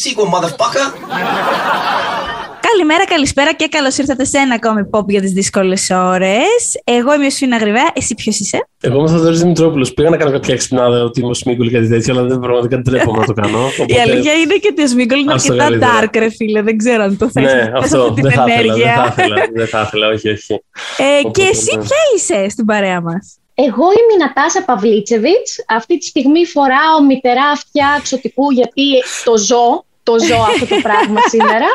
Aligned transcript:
that 0.00 0.08
sequel, 0.08 0.26
motherfucker. 0.26 0.86
Καλημέρα, 2.72 3.04
καλησπέρα 3.04 3.52
και 3.52 3.66
καλώς 3.68 3.98
ήρθατε 3.98 4.24
σε 4.24 4.38
ένα 4.38 4.54
ακόμη 4.54 4.82
pop 4.90 5.06
για 5.06 5.20
τις 5.20 5.32
δύσκολες 5.32 5.90
ώρες. 5.90 6.80
Εγώ 6.84 7.14
είμαι 7.14 7.26
ο 7.26 7.30
Σφίνα 7.30 7.56
Γρυβαία, 7.56 7.90
εσύ 7.94 8.14
ποιος 8.14 8.38
είσαι; 8.38 8.68
Εγώ 8.80 8.94
είμαι 8.94 9.04
ο 9.04 9.08
Θοδωρής 9.08 9.40
Δημητρόπουλος. 9.40 9.94
Πήγα 9.94 10.10
να 10.10 10.16
κάνω 10.16 10.30
κάποια 10.30 10.54
εξυπνάδα 10.54 11.02
ότι 11.02 11.20
είμαι 11.20 11.28
ο 11.28 11.34
Σμίγκολ 11.34 11.66
ή 11.66 11.70
κάτι 11.70 11.88
τέτοιο, 11.88 12.14
αλλά 12.14 12.28
δεν 12.28 12.38
πραγματικά 12.38 12.76
δεν 12.76 12.84
τρέπω 12.84 13.16
να 13.16 13.24
το 13.24 13.32
κάνω. 13.32 13.58
Οπότε... 13.80 13.94
Η 13.94 13.98
αλήθεια 13.98 14.32
είναι 14.32 14.54
και 14.54 14.68
ότι 14.70 14.82
ο 14.82 14.86
Σμίγκολ 14.86 15.20
είναι 15.20 15.32
αρκετά 15.32 15.68
dark, 15.70 16.16
ρε 16.18 16.30
φίλε. 16.30 16.62
Δεν 16.62 16.76
ξέρω 16.76 17.02
αν 17.02 17.16
το 17.16 17.30
θες. 17.30 17.52
Ναι, 17.52 17.72
αυτό 17.76 18.14
δεν 18.14 18.32
θα, 18.32 18.44
ήθελα, 18.48 18.74
δεν 18.74 18.94
θα 18.94 19.14
ήθελα. 19.16 19.36
Δεν 19.54 19.66
θα 19.66 19.80
ήθελα, 19.80 20.08
όχι, 20.08 20.28
όχι. 20.28 20.62
Ε, 20.96 21.30
και 21.30 21.42
εσύ 21.42 21.78
ποια 21.78 21.96
είσαι 22.16 22.48
στην 22.48 22.64
παρέα 22.64 23.00
μας; 23.00 23.38
Εγώ 23.54 23.84
είμαι 23.84 24.12
η 24.14 24.18
Νατάσα 24.18 24.62
Παυλίτσεβιτς. 24.64 25.64
Αυτή 25.68 25.98
τη 25.98 26.04
στιγμή 26.06 26.46
φοράω 26.46 27.04
μητερά 27.08 27.46
αυτιά 27.52 28.00
ξωτικού 28.02 28.50
γιατί 28.50 28.82
το 29.24 29.36
ζω 29.36 29.84
το 30.02 30.18
ζω 30.18 30.36
αυτό 30.36 30.66
το 30.66 30.80
πράγμα 30.82 31.20
σήμερα. 31.34 31.68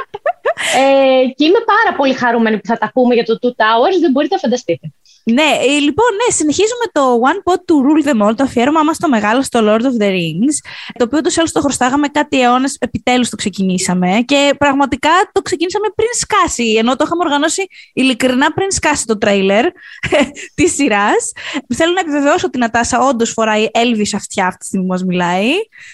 Ε, 0.78 1.28
και 1.36 1.46
είμαι 1.46 1.64
πάρα 1.66 1.98
πολύ 1.98 2.14
χαρούμενη 2.14 2.58
που 2.58 2.68
θα 2.68 2.78
τα 2.78 2.92
πούμε 2.94 3.14
για 3.14 3.26
το 3.26 3.38
Two 3.42 3.50
Towers, 3.62 4.00
δεν 4.02 4.12
μπορείτε 4.12 4.34
να 4.34 4.42
φανταστείτε. 4.42 4.94
Ναι, 5.32 5.42
ε, 5.42 5.80
λοιπόν, 5.80 6.06
ναι, 6.16 6.34
συνεχίζουμε 6.34 6.86
το 6.92 7.20
One 7.24 7.52
Pot 7.52 7.58
to 7.58 7.76
Rule 7.86 8.10
Them 8.10 8.28
All, 8.28 8.36
το 8.36 8.44
αφιέρωμα 8.44 8.84
μας 8.84 8.96
στο 8.96 9.10
μεγάλο 9.10 9.42
στο 9.42 9.60
Lord 9.64 9.82
of 9.82 10.02
the 10.02 10.10
Rings, 10.10 10.56
το 10.98 11.04
οποίο 11.04 11.18
ούτως 11.18 11.36
ή 11.36 11.42
το 11.52 11.62
χρωστάγαμε 11.62 12.08
κάτι 12.08 12.42
αιώνες, 12.42 12.78
επιτέλους 12.80 13.30
το 13.30 13.36
ξεκινήσαμε 13.36 14.24
και 14.26 14.56
πραγματικά 14.58 15.10
το 15.32 15.42
ξεκινήσαμε 15.42 15.88
πριν 15.96 16.10
σκάσει, 16.14 16.76
ενώ 16.78 16.96
το 16.96 17.04
είχαμε 17.06 17.24
οργανώσει 17.24 17.68
ειλικρινά 17.94 18.54
πριν 18.54 18.72
σκάσει 18.72 19.06
το 19.06 19.18
τρέιλερ 19.18 19.66
της 20.56 20.74
σειράς. 20.74 21.32
Θέλω 21.76 21.94
να 21.94 22.00
επιβεβαιώσω 22.00 22.46
ότι 22.46 22.58
η 22.58 22.60
Νατάσα 22.60 23.00
όντως 23.00 23.32
φοράει 23.32 23.68
Elvis 23.74 24.10
αυτιά 24.16 24.46
αυτή 24.46 24.60
τη 24.60 24.66
στιγμή 24.66 24.86
που 24.86 24.92
μας 24.92 25.04
μιλάει 25.04 25.50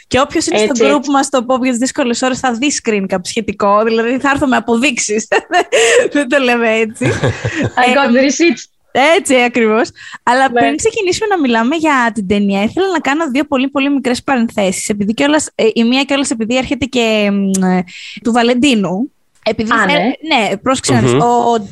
και 0.08 0.20
όποιος 0.20 0.48
είναι 0.48 0.58
στο 0.58 0.86
group 0.86 1.06
μας 1.06 1.30
το 1.30 1.46
pop 1.48 1.62
για 1.62 1.72
τις 1.72 1.78
δύσκολες 1.78 2.22
ώρες 2.22 2.40
θα 2.40 2.54
δει 2.54 2.72
screen 2.84 3.06
κάποιο 3.08 3.30
σχετικό, 3.30 3.84
δηλαδή 3.84 4.20
θα 4.20 4.30
έρθω 4.30 4.48
με 4.48 4.56
αποδείξεις. 4.56 5.28
Δεν 6.14 6.30
το 6.30 6.38
λέμε 6.38 6.70
έτσι. 6.70 7.06
I 7.82 7.94
got 7.96 8.12
the 8.12 8.22
receipts. 8.22 8.81
Έτσι 8.92 9.36
ακριβώς. 9.36 9.90
Αλλά 10.24 10.50
ναι. 10.52 10.60
πριν 10.60 10.76
ξεκινήσουμε 10.76 11.28
να 11.28 11.40
μιλάμε 11.40 11.76
για 11.76 12.12
την 12.14 12.28
ταινία, 12.28 12.64
ήθελα 12.64 12.88
να 12.88 13.00
κάνω 13.00 13.30
δύο 13.30 13.44
πολύ 13.44 13.68
πολύ 13.68 13.90
μικρές 13.90 14.24
παρενθέσεις. 14.24 14.90
Επειδή 14.90 15.14
κιόλας, 15.14 15.50
ε, 15.56 15.68
η 15.74 15.84
μία 15.84 16.04
κιόλας 16.04 16.32
επειδή 16.32 16.58
έρχεται 16.58 16.86
και 16.86 17.30
ε, 17.62 17.82
του 18.24 18.32
Βαλεντίνου. 18.32 19.12
Επειδή 19.46 19.72
Α, 19.72 19.86
ναι, 19.86 19.94
ναι 19.94 20.58
πρόσεξε 20.58 20.94
να 20.94 21.00
δεις. 21.00 21.14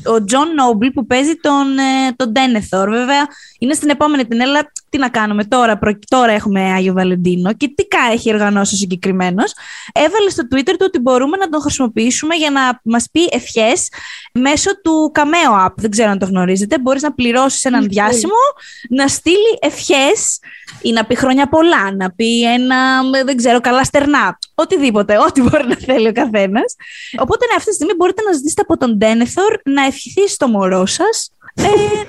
Ο 0.06 0.24
Τζον 0.24 0.54
Νόμπλ 0.54 0.88
που 0.88 1.06
παίζει 1.06 1.36
τον, 1.36 1.78
ε, 1.78 2.12
τον 2.16 2.32
Ντένεθορ, 2.32 2.90
βέβαια, 2.90 3.28
είναι 3.60 3.74
στην 3.74 3.90
επόμενη 3.90 4.26
την 4.26 4.40
έλα. 4.40 4.72
Τι 4.90 4.98
να 4.98 5.10
κάνουμε 5.10 5.44
τώρα, 5.44 5.78
προ, 5.78 6.00
τώρα 6.08 6.32
έχουμε 6.32 6.62
Άγιο 6.62 6.94
Βαλεντίνο 6.94 7.54
και 7.54 7.68
τι 7.76 7.88
κα 7.88 8.00
έχει 8.12 8.34
οργανώσει 8.34 8.76
ο 8.76 8.78
συγκεκριμένος. 8.78 9.54
Έβαλε 9.94 10.30
στο 10.30 10.44
Twitter 10.52 10.74
του 10.78 10.86
ότι 10.86 11.00
μπορούμε 11.00 11.38
να 11.38 11.50
τον 11.50 11.62
χρησιμοποιήσουμε 11.62 12.36
για 12.36 12.52
να 12.52 12.80
μας 12.84 13.08
πει 13.12 13.20
ευχές 13.32 13.90
μέσω 14.34 14.82
του 14.82 15.12
Cameo 15.16 15.66
App. 15.66 15.74
Δεν 15.76 15.90
ξέρω 15.92 16.10
αν 16.10 16.20
το 16.20 16.26
γνωρίζετε. 16.26 16.80
Μπορείς 16.80 17.02
να 17.02 17.14
πληρώσεις 17.14 17.66
έναν 17.66 17.88
διάσημο, 17.88 18.34
να 18.90 19.08
στείλει 19.08 19.58
ευχές 19.60 20.40
ή 20.82 20.92
να 20.92 21.06
πει 21.06 21.16
χρόνια 21.16 21.50
πολλά, 21.50 21.96
να 21.96 22.12
πει 22.12 22.44
ένα, 22.44 22.78
δεν 23.26 23.38
ξέρω, 23.38 23.62
καλά 23.62 23.84
στερνά. 23.84 24.38
Οτιδήποτε, 24.62 25.18
ό,τι 25.18 25.42
μπορεί 25.42 25.68
να 25.68 25.76
θέλει 25.76 26.08
ο 26.08 26.12
καθένας. 26.12 26.76
Οπότε 27.18 27.46
ναι, 27.46 27.56
αυτή 27.58 27.70
τη 27.70 27.76
στιγμή 27.76 27.94
μπορείτε 27.96 28.22
να 28.22 28.32
ζητήσετε 28.32 28.62
από 28.62 28.78
τον 28.78 28.98
Ντένεθορ 28.98 29.60
να 29.64 29.86
ευχηθεί 29.86 30.28
στο 30.28 30.48
μωρό 30.48 30.86
σας 30.86 31.32
ε, 31.56 31.64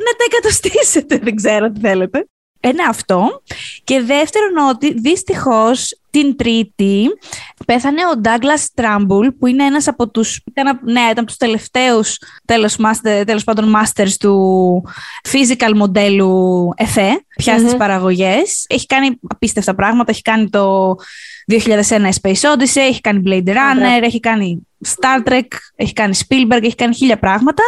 να 0.07 0.13
τα 0.19 0.25
εκατοστήσετε. 0.31 1.19
Δεν 1.19 1.35
ξέρω 1.35 1.71
τι 1.71 1.81
θέλετε. 1.81 2.27
Ένα 2.61 2.89
αυτό. 2.89 3.43
Και 3.85 4.01
δεύτερον 4.01 4.57
ότι 4.71 5.01
δυστυχώς 5.01 6.01
την 6.11 6.37
Τρίτη 6.37 7.09
πέθανε 7.67 8.01
ο 8.07 8.21
Douglas 8.25 8.67
Τραμπουλ 8.75 9.29
που 9.29 9.47
είναι 9.47 9.65
ένας 9.65 9.89
από 9.89 10.09
τους, 10.09 10.41
ήταν, 10.47 10.81
ναι, 10.85 11.01
ήταν 11.11 11.27
τους 11.27 11.37
τελευταίους 11.37 12.19
τέλος, 12.45 12.77
master, 12.79 13.23
τέλος 13.27 13.45
πάντων 13.45 13.75
masters 13.77 14.13
του 14.19 14.85
physical 15.31 15.73
μοντέλου 15.75 16.73
ΕΦΕ, 16.77 17.25
πια 17.37 17.59
στις 17.59 17.77
παραγωγές. 17.77 18.65
Έχει 18.69 18.87
κάνει 18.87 19.19
απίστευτα 19.29 19.75
πράγματα, 19.75 20.11
έχει 20.11 20.23
κάνει 20.23 20.51
το 20.51 20.97
2001 21.51 22.09
Space 22.21 22.55
Odyssey, 22.55 22.81
έχει 22.81 23.01
κάνει 23.01 23.23
Blade 23.27 23.49
Runner, 23.49 24.03
έχει 24.03 24.21
κάνει 24.21 24.67
Star 24.87 25.29
Trek, 25.29 25.47
έχει 25.77 25.93
κάνει 25.93 26.19
Spielberg, 26.29 26.63
έχει 26.63 26.75
κάνει 26.75 26.95
χίλια 26.95 27.19
πράγματα. 27.19 27.63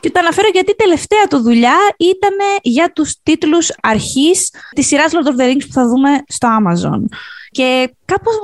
Και 0.00 0.10
το 0.10 0.20
αναφέρω 0.20 0.48
γιατί 0.52 0.70
η 0.70 0.74
τελευταία 0.74 1.26
του 1.30 1.42
δουλειά 1.42 1.76
ήταν 1.96 2.36
για 2.62 2.92
τους 2.92 3.16
τίτλους 3.22 3.70
αρχής 3.82 4.50
της 4.74 4.86
σειράς 4.86 5.12
Lord 5.12 5.26
of 5.26 5.40
the 5.40 5.52
Rings 5.52 5.66
που 5.66 5.72
θα 5.72 5.86
δούμε 5.88 6.22
στο 6.26 6.48
Amazon. 6.60 7.04
Και 7.50 7.94
κάπως, 8.04 8.34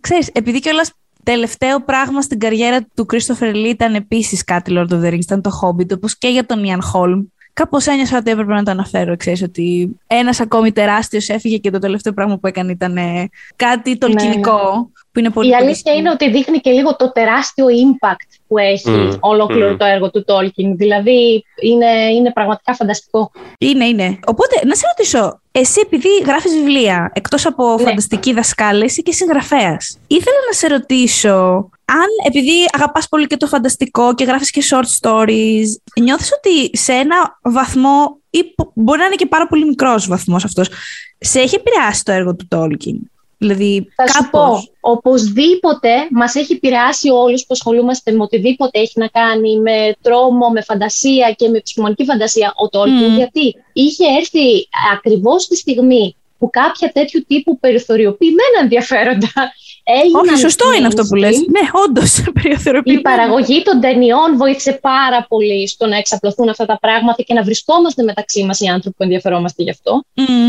ξέρεις, 0.00 0.28
επειδή 0.32 0.60
κιόλας 0.60 0.92
τελευταίο 1.22 1.80
πράγμα 1.80 2.22
στην 2.22 2.38
καριέρα 2.38 2.86
του 2.94 3.06
Christopher 3.12 3.54
Lee 3.54 3.68
ήταν 3.68 3.94
επίσης 3.94 4.44
κάτι 4.44 4.72
Lord 4.74 4.92
of 4.92 5.04
the 5.04 5.12
Rings, 5.12 5.20
ήταν 5.20 5.42
το 5.42 5.50
Hobbit, 5.62 5.92
όπως 5.94 6.18
και 6.18 6.28
για 6.28 6.46
τον 6.46 6.62
Ian 6.64 6.80
Holm. 6.92 7.26
Κάπως 7.58 7.86
ένιωσα 7.86 8.16
ότι 8.16 8.30
έπρεπε 8.30 8.54
να 8.54 8.62
το 8.62 8.70
αναφέρω, 8.70 9.16
ξέρεις, 9.16 9.42
ότι 9.42 9.96
ένας 10.06 10.40
ακόμη 10.40 10.72
τεράστιος 10.72 11.28
έφυγε 11.28 11.56
και 11.56 11.70
το 11.70 11.78
τελευταίο 11.78 12.12
πράγμα 12.12 12.38
που 12.38 12.46
έκανε 12.46 12.72
ήταν 12.72 12.96
ε, 12.96 13.28
κάτι 13.56 13.98
τολκινικό. 13.98 14.52
Ναι. 14.52 14.82
Που 15.12 15.18
είναι 15.18 15.30
πολύ 15.30 15.48
Η 15.50 15.54
αλήθεια 15.54 15.94
είναι 15.94 16.10
ότι 16.10 16.30
δείχνει 16.30 16.58
και 16.58 16.70
λίγο 16.70 16.96
το 16.96 17.12
τεράστιο 17.12 17.66
impact 17.66 18.38
που 18.48 18.58
έχει 18.58 18.84
mm. 18.86 19.18
ολόκληρο 19.20 19.72
mm. 19.72 19.78
το 19.78 19.84
έργο 19.84 20.10
του 20.10 20.24
Tolkien. 20.26 20.72
Δηλαδή 20.76 21.44
είναι, 21.62 21.86
είναι 22.12 22.32
πραγματικά 22.32 22.74
φανταστικό. 22.74 23.30
Είναι, 23.58 23.84
είναι. 23.84 24.18
Οπότε, 24.26 24.60
να 24.64 24.74
σε 24.74 24.84
ρωτήσω, 24.96 25.40
εσύ 25.52 25.80
επειδή 25.84 26.08
γράφεις 26.26 26.52
βιβλία, 26.52 27.10
εκτός 27.14 27.46
από 27.46 27.74
ναι. 27.74 27.82
φανταστική 27.82 28.32
δασκάλα, 28.32 28.84
είσαι 28.84 29.00
και 29.00 29.12
συγγραφέας. 29.12 29.98
Ήθελα 30.06 30.36
να 30.46 30.52
σε 30.52 30.66
ρωτήσω, 30.66 31.68
αν 31.90 32.06
επειδή 32.26 32.52
αγαπάς 32.72 33.08
πολύ 33.08 33.26
και 33.26 33.36
το 33.36 33.46
φανταστικό 33.46 34.14
και 34.14 34.24
γράφεις 34.24 34.50
και 34.50 34.62
short 34.70 35.00
stories, 35.00 35.66
νιώθεις 36.00 36.32
ότι 36.36 36.78
σε 36.78 36.92
ένα 36.92 37.38
βαθμό, 37.42 38.18
ή 38.30 38.38
μπορεί 38.74 38.98
να 38.98 39.04
είναι 39.04 39.14
και 39.14 39.26
πάρα 39.26 39.46
πολύ 39.46 39.64
μικρός 39.64 40.06
βαθμός 40.06 40.44
αυτός, 40.44 40.68
σε 41.18 41.40
έχει 41.40 41.54
επηρεάσει 41.54 42.04
το 42.04 42.12
έργο 42.12 42.36
του 42.36 42.48
Tolkien; 42.50 42.98
Δηλαδή, 43.38 43.86
Θα 43.94 44.06
σου 44.06 44.30
πω, 44.30 44.62
οπωσδήποτε 44.80 45.90
μας 46.10 46.34
έχει 46.34 46.52
επηρεάσει 46.52 47.10
όλους 47.10 47.40
που 47.40 47.48
ασχολούμαστε 47.50 48.12
με 48.12 48.22
οτιδήποτε 48.22 48.78
έχει 48.78 48.98
να 48.98 49.06
κάνει 49.08 49.60
με 49.60 49.94
τρόμο, 50.02 50.48
με 50.48 50.62
φαντασία 50.62 51.32
και 51.32 51.48
με 51.48 51.56
επιστημονική 51.56 52.04
φαντασία 52.04 52.52
ο 52.56 52.68
Τόλκιν, 52.68 53.16
γιατί 53.16 53.54
είχε 53.72 54.04
έρθει 54.18 54.68
ακριβώς 54.92 55.46
τη 55.46 55.56
στιγμή 55.56 56.16
που 56.38 56.50
κάποια 56.50 56.92
τέτοιου 56.92 57.24
τύπου 57.28 57.58
περιθωριοποιημένα 57.58 58.58
ενδιαφέροντα 58.62 59.52
έγιναν. 59.96 60.28
Όχι, 60.28 60.36
σωστό 60.36 60.66
είναι 60.76 60.86
αυτό 60.86 61.02
που 61.08 61.14
λες. 61.14 61.36
Ναι, 61.36 61.64
όντως 61.84 62.22
περιθωριοποιημένα. 62.42 63.00
Η 63.00 63.16
παραγωγή 63.16 63.62
των 63.62 63.80
ταινιών 63.80 64.36
βοήθησε 64.36 64.72
πάρα 64.72 65.26
πολύ 65.28 65.68
στο 65.68 65.86
να 65.86 65.96
εξαπλωθούν 65.96 66.48
αυτά 66.48 66.66
τα 66.66 66.78
πράγματα 66.80 67.22
και 67.22 67.34
να 67.34 67.42
βρισκόμαστε 67.42 68.02
μεταξύ 68.02 68.44
μας 68.44 68.60
οι 68.60 68.66
άνθρωποι 68.66 68.96
που 68.96 69.02
ενδιαφερόμαστε 69.02 69.62
γι' 69.62 69.70
αυτό. 69.70 70.02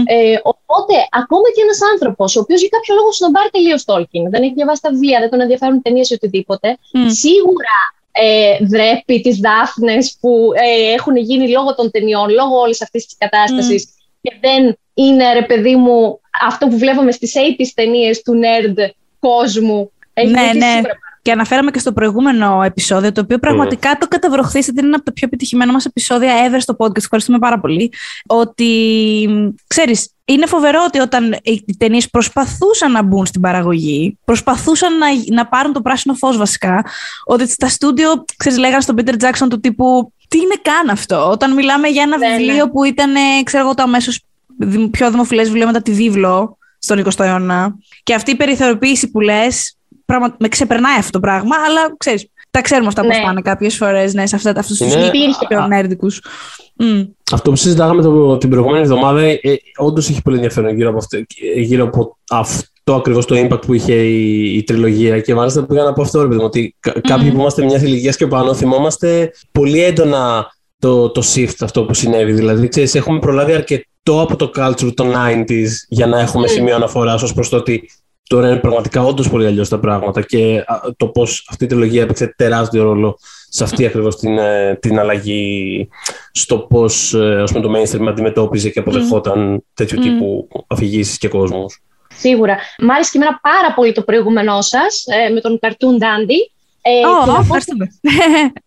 Ε, 0.05 0.37
οπότε, 0.53 0.93
ακόμα 1.21 1.47
και 1.55 1.61
ένας 1.61 1.79
άνθρωπος, 1.91 2.35
ο 2.35 2.39
οποίος 2.39 2.59
για 2.59 2.69
κάποιο 2.71 2.93
λόγο 2.95 3.11
σνομπάρει 3.11 3.49
τελείως 3.49 3.83
Tolkien, 3.89 4.25
δεν 4.33 4.41
έχει 4.43 4.53
διαβάσει 4.53 4.81
τα 4.81 4.89
βιβλία, 4.89 5.19
δεν 5.19 5.29
τον 5.29 5.41
ενδιαφέρουν 5.41 5.81
ταινίες 5.81 6.09
ή 6.09 6.13
οτιδήποτε, 6.13 6.77
σίγουρα 7.07 7.77
ε, 8.11 8.57
βρέπει 8.65 9.21
τις 9.21 9.37
δάφνες 9.37 10.17
που 10.19 10.51
ε, 10.53 10.93
έχουν 10.93 11.15
γίνει 11.15 11.49
λόγω 11.49 11.75
των 11.75 11.91
ταινιών, 11.91 12.29
λόγω 12.29 12.59
όλης 12.59 12.81
αυτής 12.81 13.05
της 13.05 13.15
κατάστασης 13.17 13.89
και 14.21 14.31
δεν 14.41 14.77
είναι, 14.93 15.33
ρε 15.33 15.43
παιδί 15.43 15.75
μου, 15.75 16.19
αυτό 16.47 16.67
που 16.67 16.77
βλέπαμε 16.77 17.11
στις 17.11 17.33
80's 17.35 17.71
ταινίες 17.75 18.21
του 18.21 18.33
nerd 18.43 18.89
κόσμου. 19.19 19.91
Έχει 20.13 20.31
ναι, 20.31 20.51
ναι. 20.53 20.81
Και 21.21 21.31
αναφέραμε 21.31 21.71
και 21.71 21.79
στο 21.79 21.93
προηγούμενο 21.93 22.61
επεισόδιο, 22.63 23.11
το 23.11 23.21
οποίο 23.21 23.37
πραγματικά 23.37 23.97
το 23.99 24.07
καταβροχθήσατε, 24.07 24.81
είναι 24.85 24.95
από 24.95 25.03
τα 25.05 25.13
πιο 25.13 25.27
επιτυχημένα 25.27 25.71
μας 25.71 25.85
επεισόδια 25.85 26.33
ever 26.47 26.57
στο 26.59 26.75
podcast. 26.77 26.97
Ευχαριστούμε 26.97 27.39
πάρα 27.39 27.59
πολύ. 27.59 27.91
Ότι, 28.27 29.53
ξέρεις, 29.67 30.09
είναι 30.25 30.45
φοβερό 30.45 30.79
ότι 30.87 30.99
όταν 30.99 31.37
οι 31.43 31.75
ταινίες 31.77 32.09
προσπαθούσαν 32.09 32.91
να 32.91 33.01
μπουν 33.01 33.25
στην 33.25 33.41
παραγωγή, 33.41 34.17
προσπαθούσαν 34.25 34.97
να, 34.97 35.07
να 35.33 35.47
πάρουν 35.47 35.73
το 35.73 35.81
πράσινο 35.81 36.13
φως 36.13 36.37
βασικά, 36.37 36.85
ότι 37.25 37.49
στα 37.49 37.67
στούντιο, 37.67 38.25
ξέρεις, 38.37 38.57
λέγανε 38.57 38.81
στον 38.81 38.95
Peter 38.99 39.13
Jackson 39.13 39.47
του 39.49 39.59
τύπου 39.59 40.13
τι 40.27 40.37
είναι 40.37 40.55
καν 40.61 40.89
αυτό; 40.89 41.29
Όταν 41.29 41.53
μιλάμε 41.53 41.87
για 41.87 42.01
ένα 42.03 42.17
ναι, 42.17 42.29
βιβλίο 42.29 42.65
ναι. 42.65 42.71
που 42.71 42.83
ήταν, 42.83 43.13
ξέρω 43.43 43.63
εγώ, 43.63 43.73
το 43.73 43.83
αμέσως 43.83 44.23
πιο 44.91 45.11
δημοφιλές 45.11 45.47
βιβλίο 45.47 45.65
μετά 45.65 45.81
τη 45.81 45.91
βίβλο 45.91 46.57
στον 46.79 47.03
20ο 47.05 47.25
αιώνα. 47.25 47.75
Και 48.03 48.13
αυτή 48.13 48.31
η 48.31 48.35
περιθωριοποίηση 48.35 49.11
που 49.11 49.19
λες, 49.19 49.77
πράγμα, 50.05 50.35
με 50.39 50.47
ξεπερνάει 50.47 50.97
αυτό 50.97 51.11
το 51.11 51.19
πράγμα, 51.19 51.55
αλλά 51.67 51.95
ξέρεις, 51.97 52.29
τα 52.51 52.61
ξέρουμε 52.61 52.87
αυτά 52.87 53.05
ναι. 53.05 53.15
πώ 53.15 53.21
πάνε 53.25 53.41
κάποιες 53.41 53.75
φορές 53.75 54.13
ναι, 54.13 54.27
σε 54.27 54.35
αυτά, 54.35 54.53
αυτούς 54.57 54.77
τους 54.77 54.93
πιο 55.47 55.67
νέρδικους. 55.67 56.21
Mm. 56.79 57.07
Αυτό 57.31 57.49
που 57.49 57.55
συζητάγαμε 57.55 58.01
το, 58.01 58.37
την 58.37 58.49
προηγούμενη 58.49 58.81
εβδομάδα, 58.81 59.21
ε, 59.21 59.39
όντως 59.77 60.09
έχει 60.09 60.21
πολύ 60.21 60.35
ενδιαφέρον 60.35 60.75
γύρω 60.75 60.89
από 60.89 60.97
αυτό, 60.97 61.17
γύρω 61.55 61.83
από 61.83 62.17
αυτό 62.31 62.95
ακριβώς 62.95 63.25
το 63.25 63.35
impact 63.35 63.61
που 63.65 63.73
είχε 63.73 63.93
η, 63.93 64.55
η 64.55 64.63
τριλογία. 64.63 65.19
Και 65.19 65.33
μάλιστα 65.33 65.65
πήγα 65.65 65.83
να 65.83 65.93
πω 65.93 66.01
αυτό, 66.01 66.21
ρε 66.21 66.27
παιδί 66.27 66.43
ότι 66.43 66.75
mm. 66.87 66.91
κάποιοι 67.01 67.31
που 67.31 67.39
είμαστε 67.39 67.63
μιας 67.63 67.81
ηλικίας 67.81 68.15
και 68.15 68.27
πάνω 68.27 68.53
θυμόμαστε 68.53 69.31
πολύ 69.51 69.83
έντονα 69.83 70.47
το, 70.79 71.09
το 71.09 71.23
shift 71.35 71.55
αυτό 71.59 71.85
που 71.85 71.93
συνέβη. 71.93 72.31
Δηλαδή, 72.31 72.67
ξέρεις, 72.67 72.95
έχουμε 72.95 73.19
προλάβει 73.19 73.53
αρκετό 73.99 74.21
από 74.21 74.35
το 74.35 74.51
culture 74.55 74.93
των 74.93 75.13
90s 75.15 75.69
για 75.87 76.07
να 76.07 76.19
έχουμε 76.19 76.47
mm. 76.47 76.51
σημείο 76.51 76.75
αναφοράς 76.75 77.21
ως 77.21 77.33
προς 77.33 77.49
το 77.49 77.57
ότι 77.57 77.89
τώρα 78.29 78.47
είναι 78.47 78.59
πραγματικά 78.59 79.03
όντως 79.03 79.29
πολύ 79.29 79.45
αλλιώς 79.45 79.69
τα 79.69 79.79
πράγματα 79.79 80.21
και 80.21 80.63
το 80.97 81.07
πώς 81.07 81.47
αυτή 81.49 81.63
η 81.63 81.67
τριλογία 81.67 82.01
έπαιξε 82.01 82.33
τεράστιο 82.37 82.83
ρόλο 82.83 83.17
σε 83.49 83.63
αυτή 83.63 83.85
ακριβώς 83.85 84.15
την, 84.15 84.37
ε, 84.37 84.77
την 84.81 84.99
αλλαγή 84.99 85.87
στο 86.31 86.57
πώς 86.57 87.13
ε, 87.13 87.43
το 87.53 87.71
mainstream 87.75 88.07
αντιμετώπιζε 88.07 88.69
και 88.69 88.79
αποδεχόταν 88.79 89.57
mm. 89.57 89.63
τέτοιου 89.73 89.99
mm. 89.99 90.01
τύπου 90.01 90.47
αφηγήσεις 90.67 91.17
και 91.17 91.27
κόσμου. 91.27 91.65
Σίγουρα. 92.15 92.57
Μ' 92.79 92.91
άρεσε 92.91 93.09
και 93.11 93.17
εμένα 93.17 93.39
πάρα 93.41 93.73
πολύ 93.73 93.91
το 93.91 94.01
προηγούμενό 94.01 94.61
σας 94.61 95.03
ε, 95.07 95.29
με 95.33 95.41
τον 95.41 95.59
Cartoon 95.61 96.03
Dandy. 96.03 96.39
Ε, 96.81 96.91
oh, 97.05 97.41
ευχαριστούμε. 97.41 97.87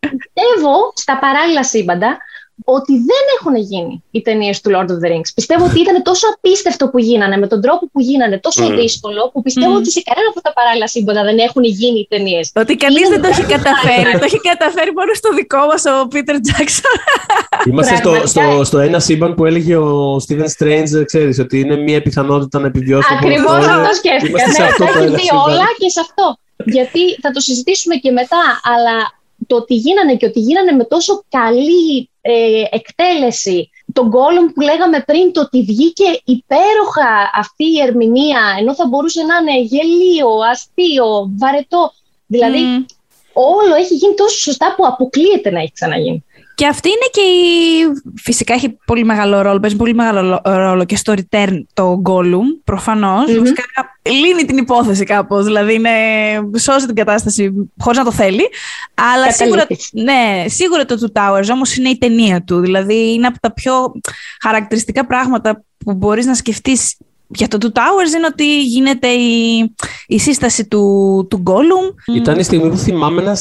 Πιστεύω 0.00 0.93
στα 0.94 1.19
παράλληλα 1.19 1.64
σύμπαντα 1.64 2.19
ότι 2.64 2.93
δεν 2.93 3.25
έχουν 3.37 3.54
γίνει 3.56 4.02
οι 4.10 4.22
ταινίες 4.22 4.60
του 4.60 4.70
Lord 4.75 4.88
of 4.94 4.99
the 5.02 5.08
Rings. 5.12 5.28
Πιστεύω 5.34 5.64
ότι 5.64 5.81
ήταν 5.81 6.02
τόσο 6.02 6.26
απίστευτο 6.34 6.88
που 6.88 6.99
γίνανε, 6.99 7.37
με 7.37 7.46
τον 7.46 7.60
τρόπο 7.60 7.88
που 7.93 8.00
γίνανε, 8.00 8.38
τόσο 8.38 8.66
mm. 8.66 8.75
δύσκολο, 8.81 9.31
που 9.32 9.43
πιστεύω 9.43 9.75
mm. 9.75 9.81
ότι 9.81 9.90
σε 9.90 10.02
κανένα 10.08 10.28
από 10.31 10.40
τα 10.40 10.52
παράλληλα 10.52 10.87
σύμπαντα 10.87 11.22
δεν 11.25 11.38
έχουν 11.38 11.64
γίνει 11.64 11.99
οι 11.99 12.06
ταινίες. 12.08 12.50
Ότι 12.54 12.76
κανείς 12.76 13.08
δεν 13.08 13.22
το 13.22 13.28
έχει 13.28 13.44
καταφέρει. 13.54 14.19
το 14.19 14.25
έχει 14.25 14.40
καταφέρει 14.40 14.93
μόνο 14.93 15.14
στο 15.14 15.34
δικό 15.34 15.62
μας 15.70 15.82
ο 15.84 16.08
Πίτερ 16.08 16.40
Τζάξον. 16.40 16.96
Είμαστε 17.69 17.96
στο, 17.96 18.12
στο, 18.26 18.64
στο, 18.64 18.78
ένα 18.78 18.98
σύμπαν 19.00 19.34
που 19.34 19.44
έλεγε 19.44 19.76
ο 19.76 20.16
Steven 20.26 20.48
Strange, 20.58 21.05
ξέρεις, 21.05 21.38
ότι 21.38 21.60
είναι 21.60 21.76
μία 21.76 22.02
πιθανότητα 22.02 22.58
να 22.58 22.66
επιβιώσει. 22.66 23.08
Ακριβώς 23.16 23.66
αυτό 23.66 23.94
σκέφτηκα. 23.94 24.46
Ναι, 24.46 24.64
αυτό 24.64 24.84
έχει 24.84 25.06
δει 25.06 25.28
όλα 25.46 25.66
και 25.78 25.88
σε 25.88 26.00
αυτό. 26.00 26.37
Γιατί 26.64 27.14
θα 27.20 27.31
το 27.31 27.40
συζητήσουμε 27.40 27.94
και 27.94 28.10
μετά, 28.10 28.43
αλλά 28.62 29.21
το 29.47 29.56
ότι 29.56 29.75
γίνανε 29.75 30.17
και 30.17 30.27
ότι 30.27 30.41
γίνανε 30.41 30.73
με 30.73 30.85
τόσο 30.85 31.25
καλή 31.29 32.11
ε, 32.21 32.62
εκτέλεση. 32.71 33.71
Τον 33.93 34.11
Gollum 34.12 34.53
που 34.55 34.61
λέγαμε 34.61 35.00
πριν, 35.06 35.33
το 35.33 35.41
ότι 35.41 35.62
βγήκε 35.62 36.21
υπέροχα 36.25 37.31
αυτή 37.35 37.65
η 37.65 37.81
ερμηνεία, 37.81 38.56
ενώ 38.59 38.75
θα 38.75 38.87
μπορούσε 38.87 39.23
να 39.23 39.37
είναι 39.37 39.61
γελίο, 39.61 40.29
αστείο, 40.50 41.31
βαρετό. 41.39 41.93
Δηλαδή, 42.27 42.87
όλο 43.33 43.75
έχει 43.75 43.94
γίνει 43.94 44.15
τόσο 44.15 44.39
σωστά 44.39 44.75
που 44.77 44.87
αποκλείεται 44.87 45.50
να 45.50 45.61
έχει 45.61 45.73
ξαναγίνει. 45.73 46.25
Και 46.54 46.66
αυτή 46.66 46.88
είναι 46.88 47.08
και 47.12 47.20
η... 47.20 48.12
Φυσικά 48.22 48.54
έχει 48.54 48.78
πολύ 48.84 49.04
μεγάλο 49.04 49.43
ρόλο, 49.43 49.60
παίζει 49.60 49.76
πολύ 49.76 49.94
μεγάλο 49.94 50.40
ρόλο 50.44 50.84
και 50.84 50.96
στο 50.96 51.14
return 51.16 51.62
το 51.75 52.02
Gollum, 52.04 52.60
προφανώς. 52.64 53.25
Mm-hmm. 53.25 53.40
Φυσικά 53.40 53.62
λύνει 54.02 54.44
την 54.44 54.56
υπόθεση 54.56 55.04
κάπως, 55.04 55.44
δηλαδή 55.44 55.75
είναι... 55.75 55.90
σώζει 56.58 56.87
την 56.87 56.94
κατάσταση 56.94 57.52
χωρίς 57.78 57.99
να 57.99 58.04
το 58.04 58.12
θέλει. 58.12 58.49
Αλλά 58.94 59.32
σίγουρα, 59.32 59.66
ναι, 59.93 60.44
σίγουρα 60.46 60.84
το 60.84 60.96
Two 61.00 61.20
Towers 61.20 61.49
όμως 61.52 61.76
είναι 61.76 61.88
η 61.88 61.99
ταινία 61.99 62.43
του, 62.43 62.60
δηλαδή 62.60 63.12
είναι 63.12 63.26
από 63.26 63.40
τα 63.40 63.52
πιο 63.52 63.93
χαρακτηριστικά 64.43 65.06
πράγματα 65.06 65.64
που 65.84 65.94
μπορείς 65.94 66.26
να 66.26 66.34
σκεφτείς 66.34 66.96
για 67.34 67.49
το 67.49 67.58
Two 67.61 67.79
Towers 67.79 68.17
είναι 68.17 68.26
ότι 68.26 68.62
γίνεται 68.62 69.08
η, 69.08 69.75
η 70.06 70.19
σύσταση 70.19 70.67
του, 70.69 71.26
του 71.31 71.43
Gollum. 71.46 72.14
Ήταν 72.14 72.38
η 72.38 72.43
στιγμή 72.43 72.69
που 72.70 72.76
θυμάμαι 72.76 73.23
να, 73.23 73.37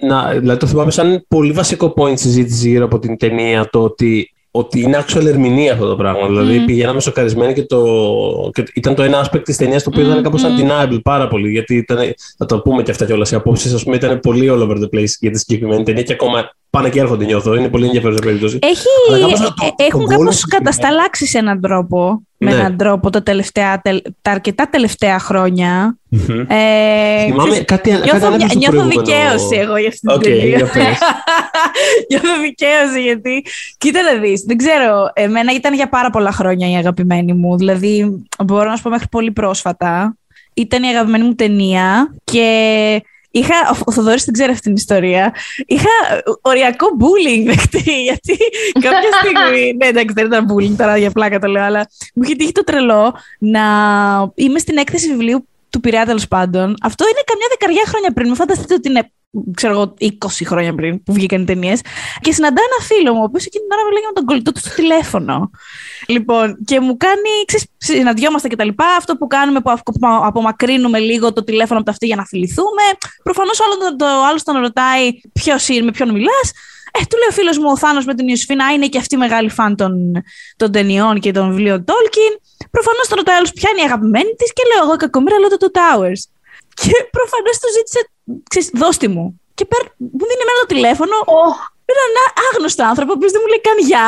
να, 0.00 0.32
δηλαδή 0.32 0.58
το 0.60 0.66
θυμάμαι 0.66 0.90
σαν 0.90 1.24
πολύ 1.28 1.52
βασικό 1.52 1.94
point 1.96 2.18
συζήτηση 2.18 2.68
γύρω 2.68 2.84
από 2.84 2.98
την 2.98 3.16
ταινία 3.16 3.68
το 3.70 3.82
ότι 3.82 4.28
ότι 4.56 4.80
είναι 4.80 5.04
actual 5.06 5.26
ερμηνεία 5.26 5.72
αυτό 5.72 5.88
το 5.88 5.96
πράγμα. 5.96 6.26
Δηλαδή 6.26 6.64
πηγαίναμε 6.64 7.00
σοκαρισμένοι 7.00 7.52
και, 7.52 7.62
το, 7.62 7.84
και 8.52 8.64
ήταν 8.74 8.94
το 8.94 9.02
ένα 9.02 9.26
aspect 9.26 9.44
της 9.44 9.56
ταινίας 9.56 9.82
το 9.82 9.90
οποίο 9.92 10.04
ήταν 10.04 10.22
κάπως 10.22 10.42
undeniable 10.42 10.98
πάρα 11.02 11.28
πολύ. 11.28 11.50
Γιατί 11.50 11.76
ήταν, 11.76 11.98
θα 12.38 12.46
το 12.46 12.60
πούμε 12.60 12.82
και 12.82 12.90
αυτά 12.90 13.04
κιόλας. 13.04 13.30
Οι 13.30 13.34
απόψεις, 13.34 13.72
ας 13.72 13.84
πούμε, 13.84 13.96
ήταν 13.96 14.20
πολύ 14.20 14.50
all 14.52 14.62
over 14.62 14.76
the 14.76 14.96
place 14.96 15.12
για 15.20 15.30
τη 15.30 15.38
συγκεκριμένη 15.38 15.82
ταινία 15.82 16.02
και 16.02 16.12
ακόμα 16.12 16.50
πάνε 16.70 16.88
και 16.88 17.00
έρχονται, 17.00 17.24
νιώθω. 17.24 17.54
Είναι 17.54 17.68
πολύ 17.68 17.86
ενδιαφέρουσα 17.86 18.20
περίπτωση. 18.24 18.58
Έχει... 18.62 18.86
έχουν 19.76 20.06
κάπως 20.06 20.44
κατασταλάξει 20.44 21.26
σε 21.26 21.38
έναν 21.38 21.60
τρόπο. 21.60 22.22
Με 22.38 22.50
ναι. 22.50 22.56
έναν 22.56 22.76
τρόπο 22.76 23.10
τα, 23.10 23.22
τελευταία, 23.22 23.82
τα 24.22 24.30
αρκετά 24.30 24.68
τελευταία 24.70 25.18
χρόνια. 25.18 25.98
Mm-hmm. 26.14 26.46
Ε, 26.48 27.24
Θυμάμαι 27.24 27.58
κάτι, 27.58 27.90
νιώθω, 27.90 28.30
κάτι 28.30 28.56
νιώθω 28.56 28.84
δικαίωση 28.84 29.56
εγώ 29.56 29.76
για 29.76 29.88
αυτήν 29.88 30.08
την 30.08 30.20
ταινία. 30.20 30.56
νιώθω 32.08 32.40
δικαίωση 32.42 33.02
γιατί, 33.02 33.44
κοίτα 33.78 34.02
να 34.02 34.20
δεις, 34.20 34.42
δεν 34.42 34.56
ξέρω, 34.56 35.10
εμένα 35.12 35.52
ήταν 35.52 35.74
για 35.74 35.88
πάρα 35.88 36.10
πολλά 36.10 36.32
χρόνια 36.32 36.70
η 36.70 36.76
αγαπημένη 36.76 37.32
μου. 37.32 37.56
Δηλαδή, 37.56 38.24
μπορώ 38.44 38.70
να 38.70 38.76
σου 38.76 38.82
πω 38.82 38.90
μέχρι 38.90 39.08
πολύ 39.08 39.30
πρόσφατα. 39.30 40.16
Ήταν 40.54 40.82
η 40.82 40.88
αγαπημένη 40.88 41.24
μου 41.24 41.34
ταινία 41.34 42.14
και 42.24 42.48
Είχα, 43.36 43.54
ο 43.84 43.92
Θοδωρής 43.92 44.24
δεν 44.24 44.34
ξέρει 44.34 44.50
αυτή 44.50 44.62
την 44.62 44.74
ιστορία. 44.74 45.34
Είχα 45.66 45.88
οριακό 46.40 46.86
bullying 47.00 47.46
δεχτεί. 47.54 48.02
Γιατί 48.02 48.36
κάποια 48.72 49.10
στιγμή. 49.22 49.72
ναι, 49.78 49.86
εντάξει, 49.86 50.14
δεν 50.14 50.26
ήταν 50.26 50.46
bullying 50.50 50.74
τώρα 50.76 50.96
για 50.96 51.10
πλάκα 51.10 51.38
το 51.38 51.46
λέω, 51.46 51.62
αλλά 51.62 51.88
μου 52.14 52.22
είχε 52.22 52.34
τύχει 52.34 52.52
το 52.52 52.64
τρελό 52.64 53.14
να 53.38 53.62
είμαι 54.34 54.58
στην 54.58 54.76
έκθεση 54.76 55.08
βιβλίου 55.08 55.48
του 55.74 55.80
Πειραιά 55.80 56.04
τέλος 56.04 56.28
πάντων. 56.28 56.74
Αυτό 56.82 57.04
είναι 57.10 57.22
καμιά 57.24 57.46
δεκαριά 57.50 57.84
χρόνια 57.86 58.12
πριν. 58.12 58.28
Μου 58.28 58.34
φανταστείτε 58.34 58.74
ότι 58.74 58.88
είναι 58.88 59.12
ξέρω 59.54 59.72
εγώ, 59.72 59.94
20 60.00 60.14
χρόνια 60.44 60.74
πριν 60.74 61.02
που 61.02 61.12
βγήκαν 61.12 61.42
οι 61.42 61.44
ταινίες. 61.44 61.80
Και 62.20 62.32
συναντάω 62.32 62.64
ένα 62.64 62.86
φίλο 62.86 63.12
μου, 63.14 63.20
ο 63.20 63.24
οποίος 63.24 63.44
εκείνη 63.46 63.64
την 63.64 63.76
ώρα 63.76 63.88
μιλάει 63.88 64.02
με 64.06 64.12
τον 64.14 64.24
κολλητό 64.24 64.52
του 64.52 64.60
στο 64.60 64.74
τηλέφωνο. 64.74 65.50
Λοιπόν, 66.06 66.58
και 66.64 66.80
μου 66.80 66.96
κάνει, 66.96 67.30
ξέρεις, 67.46 67.66
συναντιόμαστε 67.76 68.48
και 68.48 68.56
τα 68.56 68.64
λοιπά. 68.64 68.86
Αυτό 68.98 69.16
που 69.16 69.26
κάνουμε, 69.26 69.60
που 69.60 69.72
απομακρύνουμε 70.00 70.98
λίγο 70.98 71.32
το 71.32 71.44
τηλέφωνο 71.44 71.76
από 71.78 71.86
τα 71.86 71.92
αυτή 71.92 72.06
για 72.06 72.16
να 72.16 72.24
φιληθούμε. 72.24 72.82
Προφανώς 73.22 73.60
όλο 73.60 73.96
το, 73.96 74.06
άλλος 74.28 74.42
τον 74.42 74.56
ρωτάει 74.60 75.20
ποιος 75.32 75.68
είναι, 75.68 75.84
με 75.84 75.90
ποιον 75.90 76.10
μιλάς. 76.10 76.52
Ε, 76.98 77.00
του 77.08 77.16
λέει 77.20 77.30
ο 77.30 77.32
φίλος 77.38 77.58
μου 77.58 77.68
ο 77.74 77.76
Θάνος 77.82 78.04
με 78.04 78.14
την 78.14 78.28
Ιωσήφινα, 78.28 78.72
είναι 78.72 78.88
και 78.92 78.98
αυτή 78.98 79.16
μεγάλη 79.16 79.50
φαν 79.50 79.76
των, 79.76 79.92
των 80.56 80.72
ταινιών 80.72 81.20
και 81.20 81.30
των 81.32 81.48
βιβλίων 81.48 81.84
Tolkien. 81.88 82.34
Προφανώς 82.70 83.06
τον 83.08 83.16
ρωτάει 83.18 83.36
άλλος 83.36 83.52
ποια 83.52 83.68
είναι 83.70 83.82
η 83.84 83.84
αγαπημένη 83.90 84.32
της 84.38 84.52
και 84.52 84.62
λέω 84.70 84.80
εγώ 84.86 84.96
κακομίρα, 84.96 85.38
λέω 85.38 85.48
το 85.48 85.60
Two 85.62 85.72
Towers. 85.78 86.22
Και 86.80 86.92
προφανώς 87.16 87.54
του 87.60 87.68
ζήτησε, 87.76 88.00
ξέρεις, 88.50 88.68
δώστη 88.80 89.08
μου. 89.14 89.40
Και 89.54 89.64
πέρα, 89.70 89.84
μου 90.18 90.24
δίνει 90.30 90.42
εμένα 90.44 90.60
το 90.64 90.68
τηλέφωνο. 90.74 91.16
Oh. 91.38 91.54
Ένα 92.08 92.24
άγνωστο 92.48 92.82
άνθρωπο, 92.90 93.10
ο 93.12 93.16
οποίος 93.18 93.32
δεν 93.32 93.40
μου 93.44 93.50
λέει 93.52 93.62
καν 93.66 93.78
γεια. 93.88 94.06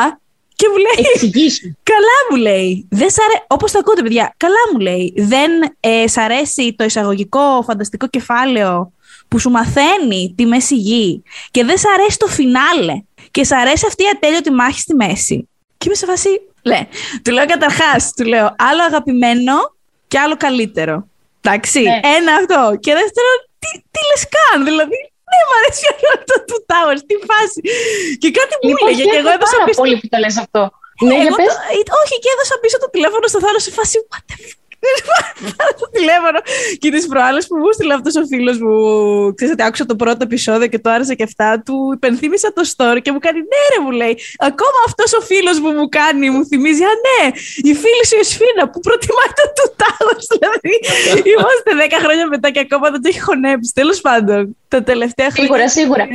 Και 0.59 0.67
μου 0.71 0.77
λέει. 0.85 1.01
Καλά 1.91 2.17
μου 2.29 2.37
λέει. 2.47 2.87
Δεν 2.89 3.09
σ 3.09 3.17
αρέ... 3.25 3.45
Όπως 3.47 3.71
το 3.71 3.79
ακούτε, 3.79 4.01
παιδιά. 4.01 4.33
Καλά 4.37 4.63
μου 4.71 4.79
λέει. 4.79 5.13
Δεν 5.17 5.51
ε, 5.79 6.07
σ' 6.07 6.17
αρέσει 6.17 6.75
το 6.77 6.83
εισαγωγικό 6.83 7.63
φανταστικό 7.67 8.07
κεφάλαιο 8.07 8.91
που 9.27 9.39
σου 9.39 9.49
μαθαίνει 9.49 10.33
τη 10.37 10.45
μέση 10.45 10.75
γη 10.75 11.23
και 11.51 11.63
δεν 11.63 11.77
σ' 11.77 11.85
αρέσει 11.85 12.17
το 12.17 12.27
φινάλε 12.27 13.01
και 13.31 13.43
σ' 13.43 13.51
αρέσει 13.51 13.85
αυτή 13.87 14.03
η 14.03 14.09
ατέλειωτη 14.15 14.51
μάχη 14.51 14.79
στη 14.79 14.93
μέση. 14.95 15.49
Και 15.77 15.85
είμαι 15.85 15.95
σε 15.95 16.05
φάση, 16.05 16.29
λέ, 16.61 16.79
του 17.23 17.31
λέω 17.31 17.45
καταρχάς, 17.45 18.13
του 18.15 18.23
λέω 18.23 18.55
άλλο 18.69 18.81
αγαπημένο 18.89 19.55
και 20.07 20.19
άλλο 20.19 20.35
καλύτερο. 20.37 21.07
Εντάξει, 21.41 21.81
ναι. 21.81 21.99
ένα 22.17 22.31
αυτό. 22.39 22.61
Και 22.83 22.93
δεύτερον, 23.01 23.37
τι, 23.61 23.69
τι 23.93 23.99
λες 24.09 24.23
καν, 24.35 24.57
δηλαδή, 24.69 24.99
ναι, 25.29 25.39
μου 25.47 25.55
αρέσει 25.59 25.83
όλο 25.93 26.11
το 26.29 26.35
Two 26.47 26.61
Towers, 26.71 27.01
τι 27.09 27.15
φάση. 27.29 27.59
Και 28.21 28.29
κάτι 28.37 28.53
μου 28.61 28.69
λοιπόν, 28.69 28.87
έλεγε 28.87 29.03
και 29.11 29.19
εγώ 29.21 29.31
έδωσα 29.37 29.57
πίσω. 29.67 29.79
πολύ 29.81 29.95
που 30.01 30.07
το 30.13 30.17
λες 30.23 30.35
αυτό. 30.43 30.61
Ναι, 31.07 31.15
εγώ 31.27 31.37
το, 31.47 31.93
όχι, 32.03 32.15
και 32.23 32.29
έδωσα 32.33 32.55
πίσω 32.63 32.77
το 32.83 32.89
τηλέφωνο 32.95 33.25
στο 33.31 33.39
θάλασσο 33.45 33.67
σε 33.69 33.73
φάση, 33.77 33.95
what 34.09 34.23
the 34.29 34.35
Πάρε 35.57 35.73
το 35.81 35.89
τηλέφωνο. 35.95 36.39
Και 36.81 36.89
τι 36.91 37.07
προάλλες 37.07 37.47
που 37.47 37.55
μου 37.57 37.71
στείλε 37.73 37.93
αυτός 37.93 38.15
ο 38.15 38.25
φίλος 38.25 38.57
μου, 38.59 38.75
ξέρεις 39.35 39.53
ότι 39.53 39.63
άκουσα 39.63 39.85
το 39.85 39.95
πρώτο 39.95 40.21
επεισόδιο 40.21 40.67
και 40.67 40.79
το 40.79 40.89
άρεσε 40.89 41.15
και 41.15 41.23
αυτά, 41.23 41.61
του 41.65 41.91
υπενθύμησα 41.93 42.53
το 42.53 42.63
story 42.73 42.99
και 43.01 43.11
μου 43.11 43.19
κάνει 43.19 43.39
ναι, 43.51 43.63
ρε, 43.73 43.79
μου 43.83 43.91
λέει. 43.91 44.17
Ακόμα 44.37 44.79
αυτός 44.87 45.13
ο 45.13 45.21
φίλος 45.21 45.59
μου 45.59 45.71
μου 45.71 45.89
κάνει, 45.89 46.29
μου 46.29 46.45
θυμίζει, 46.45 46.83
Α, 46.83 46.93
ναι, 47.07 47.23
η 47.69 47.73
φίλη 47.81 48.03
σου 48.09 48.17
η 48.21 48.25
Σφίνα 48.31 48.63
που 48.71 48.79
προτιμάει 48.79 49.31
το 49.39 49.45
του 49.57 49.67
Δηλαδή, 50.33 50.73
είμαστε 51.31 51.97
10 51.97 52.03
χρόνια 52.03 52.27
μετά 52.27 52.49
και 52.49 52.59
ακόμα 52.59 52.89
δεν 52.89 53.01
το 53.01 53.07
έχει 53.11 53.21
χωνέψει. 53.21 53.71
Τέλος 53.73 54.01
πάντων, 54.01 54.57
τα 54.67 54.83
τελευταία 54.83 55.29
χρόνια. 55.31 55.69
Σίγουρα, 55.69 55.69
σίγουρα. 55.69 56.05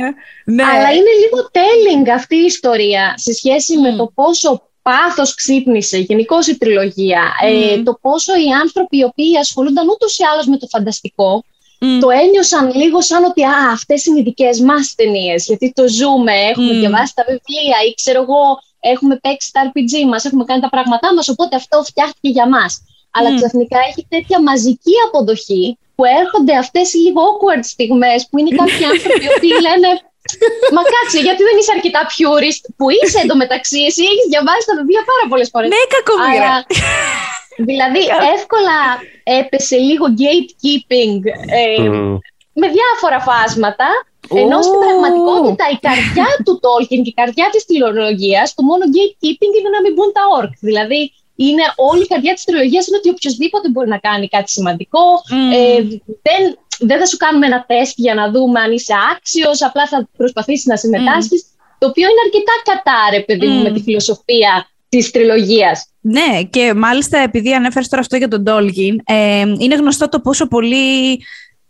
Ναι. 0.45 0.63
Αλλά 0.63 0.89
είναι 0.91 1.13
λίγο 1.23 1.49
telling 1.57 2.09
αυτή 2.15 2.35
η 2.35 2.45
ιστορία 2.45 3.13
σε 3.17 3.33
σχέση 3.33 3.77
με 3.77 3.95
το 3.95 4.11
πόσο 4.15 4.61
πάθος 4.83 5.35
ξύπνησε, 5.35 5.97
γενικώς 5.97 6.47
η 6.47 6.57
τριλογία, 6.57 7.33
ε, 7.41 7.83
το 7.83 7.97
πόσο 8.01 8.33
οι 8.35 8.49
άνθρωποι 8.61 8.97
οι 8.97 9.03
οποίοι 9.03 9.37
ασχολούνταν 9.37 9.87
ούτως 9.89 10.17
ή 10.17 10.23
άλλως 10.23 10.47
με 10.47 10.57
το 10.57 10.67
φανταστικό, 10.67 11.43
το 11.99 12.09
ένιωσαν 12.09 12.73
λίγο 12.75 13.01
σαν 13.01 13.23
ότι 13.23 13.43
α, 13.43 13.71
αυτές 13.71 14.05
είναι 14.05 14.19
οι 14.19 14.23
δικές 14.23 14.59
μας 14.59 14.95
ταινίες, 14.95 15.45
γιατί 15.45 15.71
το 15.75 15.87
ζούμε, 15.87 16.33
έχουμε 16.51 16.73
διαβάσει 16.73 17.13
τα 17.15 17.23
βιβλία 17.27 17.77
ή 17.87 17.93
ξέρω 17.93 18.21
εγώ, 18.21 18.43
έχουμε 18.79 19.15
παίξει 19.23 19.51
τα 19.51 19.61
RPG 19.67 19.93
μας, 20.07 20.25
έχουμε 20.25 20.43
κάνει 20.43 20.61
τα 20.61 20.69
πράγματά 20.69 21.13
μας, 21.13 21.27
οπότε 21.29 21.55
αυτό 21.55 21.83
φτιάχτηκε 21.83 22.29
για 22.29 22.47
μας. 22.47 22.83
Αλλά 23.11 23.35
ξαφνικά 23.35 23.79
έχει 23.89 24.05
τέτοια 24.09 24.41
μαζική 24.41 24.95
αποδοχή 25.07 25.77
που 25.95 26.03
έρχονται 26.21 26.55
αυτές 26.57 26.93
οι 26.93 26.97
λίγο 26.97 27.21
awkward 27.29 27.63
στιγμές 27.73 28.27
που 28.29 28.37
είναι 28.39 28.55
κάποιοι 28.55 28.83
άνθρωποι 28.91 29.23
οι 29.25 29.31
οποίοι 29.37 29.53
λένε 29.67 29.89
Μα 30.75 30.81
κάτσε, 30.93 31.19
γιατί 31.27 31.41
δεν 31.47 31.55
είσαι 31.59 31.73
αρκετά 31.77 32.01
purist 32.13 32.63
που 32.77 32.85
είσαι 32.95 33.19
εντωμεταξύ. 33.23 33.79
Εσύ 33.89 34.03
έχεις 34.11 34.27
διαβάσει 34.33 34.65
τα 34.69 34.75
βιβλία 34.79 35.03
πάρα 35.11 35.25
πολλές 35.31 35.49
φορές. 35.53 35.69
Ναι, 35.73 35.83
κακομοίρα. 35.95 36.53
Δηλαδή, 37.69 38.03
εύκολα 38.35 38.77
έπεσε 39.39 39.77
λίγο 39.89 40.05
gatekeeping 40.21 41.19
ε, 41.61 41.89
με 42.61 42.67
διάφορα 42.75 43.19
φάσματα. 43.29 43.89
Ενώ 44.43 44.57
στην 44.61 44.79
πραγματικότητα 44.83 45.65
η 45.75 45.77
καρδιά 45.87 46.29
του 46.45 46.53
Tolkien 46.63 47.01
και 47.03 47.13
η 47.15 47.19
καρδιά 47.21 47.47
της 47.51 47.65
τηλεολογία, 47.65 48.41
το 48.55 48.61
μόνο 48.69 48.83
gatekeeping 48.95 49.53
είναι 49.57 49.71
να 49.75 49.81
μην 49.83 49.93
μπουν 49.93 50.11
τα 50.17 50.23
orc. 50.39 50.53
Δηλαδή, 50.69 51.01
είναι 51.35 51.63
όλη 51.89 52.01
η 52.01 52.07
καρδιά 52.07 52.33
της 52.33 52.43
τριλογίας 52.43 52.87
είναι 52.87 52.97
ότι 52.97 53.09
οποιοδήποτε 53.09 53.69
μπορεί 53.69 53.89
να 53.95 53.97
κάνει 53.97 54.27
κάτι 54.27 54.49
σημαντικό. 54.51 55.03
Ε, 55.55 55.81
δεν, 56.27 56.41
δεν 56.79 56.99
θα 56.99 57.05
σου 57.05 57.17
κάνουμε 57.17 57.45
ένα 57.45 57.65
τεστ 57.67 57.93
για 57.97 58.13
να 58.13 58.31
δούμε 58.31 58.59
αν 58.59 58.71
είσαι 58.71 58.93
άξιος, 59.15 59.61
απλά 59.61 59.87
θα 59.87 60.09
προσπαθήσεις 60.17 60.65
να 60.65 60.77
συμμετάσχεις. 60.77 61.45
Το 61.77 61.87
οποίο 61.87 62.07
είναι 62.09 62.23
αρκετά 62.25 62.53
κατά, 62.63 62.99
ρε 63.11 63.19
παιδί 63.19 63.47
μου, 63.47 63.61
με 63.61 63.71
τη 63.71 63.81
φιλοσοφία 63.81 64.67
της 64.89 65.11
τριλογίας. 65.11 65.87
Ναι, 66.01 66.43
και 66.49 66.73
μάλιστα 66.73 67.17
επειδή 67.17 67.53
ανέφερες 67.53 67.87
τώρα 67.87 68.01
αυτό 68.01 68.15
για 68.15 68.27
τον 68.27 68.43
Τόλκιν, 68.43 69.01
ε, 69.05 69.39
είναι 69.59 69.75
γνωστό 69.75 70.09
το 70.09 70.19
πόσο 70.19 70.47
πολύ 70.47 71.19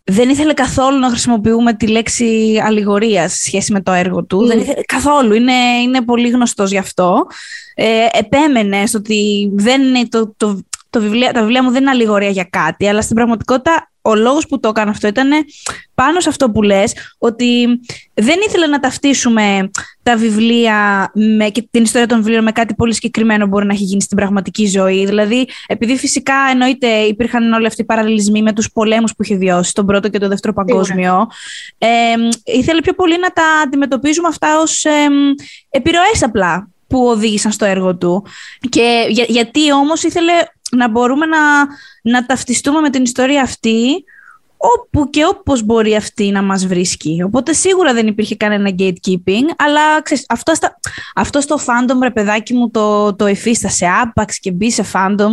δεν 0.04 0.30
ήθελε 0.30 0.54
καθόλου 0.54 1.00
να 1.00 1.10
χρησιμοποιούμε 1.10 1.74
τη 1.74 1.88
λέξη 1.88 2.62
αλληγορία 2.66 3.30
σε 3.30 3.38
σχέση 3.38 3.72
με 3.72 3.82
το 3.82 3.92
έργο 3.92 4.26
του. 4.26 4.46
Δεν 4.46 4.60
ήθελε, 4.60 4.82
καθόλου. 4.86 5.34
Είναι, 5.34 5.54
είναι 5.84 6.02
πολύ 6.02 6.30
γνωστός 6.30 6.72
γι' 6.72 6.78
αυτό. 6.78 7.28
Ε, 7.76 8.08
επέμενε 8.12 8.86
στο 8.86 8.98
ότι 8.98 9.52
δεν 9.54 9.82
είναι 9.82 10.08
το, 10.08 10.34
το, 10.38 10.62
το 10.90 11.02
βιβλία, 11.02 11.34
τα 11.34 11.42
βιβλία 11.42 11.64
μου 11.64 11.72
δεν 11.72 11.82
είναι 11.82 11.90
αλληγορία 11.90 12.30
για 12.30 12.48
κάτι, 12.50 12.88
αλλά 12.88 13.02
στην 13.02 13.16
πραγματικότητα 13.16 13.92
ο 14.06 14.16
λόγος 14.16 14.48
που 14.48 14.60
το 14.60 14.68
έκανα 14.68 14.92
αυτό 14.92 15.08
ήταν 15.08 15.30
πάνω 15.96 16.20
σε 16.20 16.30
αυτό 16.30 16.52
που 16.52 16.62
λες, 16.62 16.94
ότι 17.18 17.66
δεν 18.14 18.36
ήθελα 18.48 18.68
να 18.68 18.80
ταυτίσουμε 18.80 19.70
τα 20.04 20.18
βιβλία 20.18 21.12
με, 21.14 21.50
και 21.50 21.68
την 21.72 21.84
ιστορία 21.84 22.08
των 22.08 22.18
βιβλίων 22.18 22.44
με 22.44 22.52
κάτι 22.52 22.74
πολύ 22.74 22.94
συγκεκριμένο 22.94 23.44
που 23.44 23.50
μπορεί 23.50 23.66
να 23.66 23.74
έχει 23.74 23.84
γίνει 23.84 24.02
στην 24.02 24.18
πραγματική 24.18 24.66
ζωή. 24.66 25.06
Δηλαδή, 25.06 25.48
επειδή 25.68 25.98
φυσικά 25.98 26.36
εννοείται 26.52 26.88
υπήρχαν 26.88 27.54
όλοι 27.54 27.66
αυτοί 27.66 27.82
οι 27.82 27.86
παραλληλισμοί 27.86 28.42
με 28.42 28.54
τους 28.54 28.72
πολέμους 28.72 29.16
που 29.16 29.24
είχε 29.24 29.36
βιώσει, 29.36 29.74
τον 29.74 29.86
πρώτο 29.86 30.10
και 30.10 30.20
τον 30.20 30.30
δεύτερο 30.30 30.54
παγκόσμιο, 30.54 31.28
ε, 31.78 31.88
ήθελε 32.44 32.82
πιο 32.82 32.94
πολύ 32.94 33.20
να 33.20 33.30
τα 33.30 33.44
αντιμετωπίζουμε 33.64 34.28
αυτά 34.28 34.60
ως 34.60 34.86
ε, 34.86 35.08
επιρροές 35.70 36.24
απλά 36.24 36.68
που 36.88 37.06
οδήγησαν 37.08 37.52
στο 37.52 37.66
έργο 37.66 37.96
του. 37.96 38.26
Και 38.70 39.06
γιατί 39.28 39.74
όμως 39.74 40.04
ήθελε 40.04 40.34
να 40.76 40.90
μπορούμε 40.90 41.26
να, 41.26 41.40
να 42.02 42.26
ταυτιστούμε 42.26 42.80
με 42.80 42.90
την 42.90 43.04
ιστορία 43.04 43.42
αυτή 43.42 44.04
όπου 44.58 45.10
και 45.10 45.26
όπως 45.26 45.64
μπορεί 45.64 45.96
αυτή 45.96 46.32
να 46.32 46.42
μας 46.42 46.68
βρίσκει. 46.68 47.22
Οπότε 47.26 47.54
σίγουρα 47.54 47.94
δεν 47.94 48.08
υπήρχε 48.08 48.36
κανένα 48.36 48.76
gatekeeping, 48.80 49.46
αλλά 49.58 50.02
ξέρεις, 50.02 50.26
αυτό, 50.30 50.56
στα, 50.56 50.80
αυτό 51.16 51.42
στο 51.42 51.56
fandom, 51.66 52.02
ρε 52.02 52.12
παιδάκι 52.12 52.54
μου, 52.54 52.72
το, 52.72 53.16
το 53.16 53.26
εφίστασε 53.26 53.88
άπαξ 54.02 54.40
και 54.40 54.52
μπει 54.52 54.72
σε 54.72 54.86
fandom. 54.94 55.32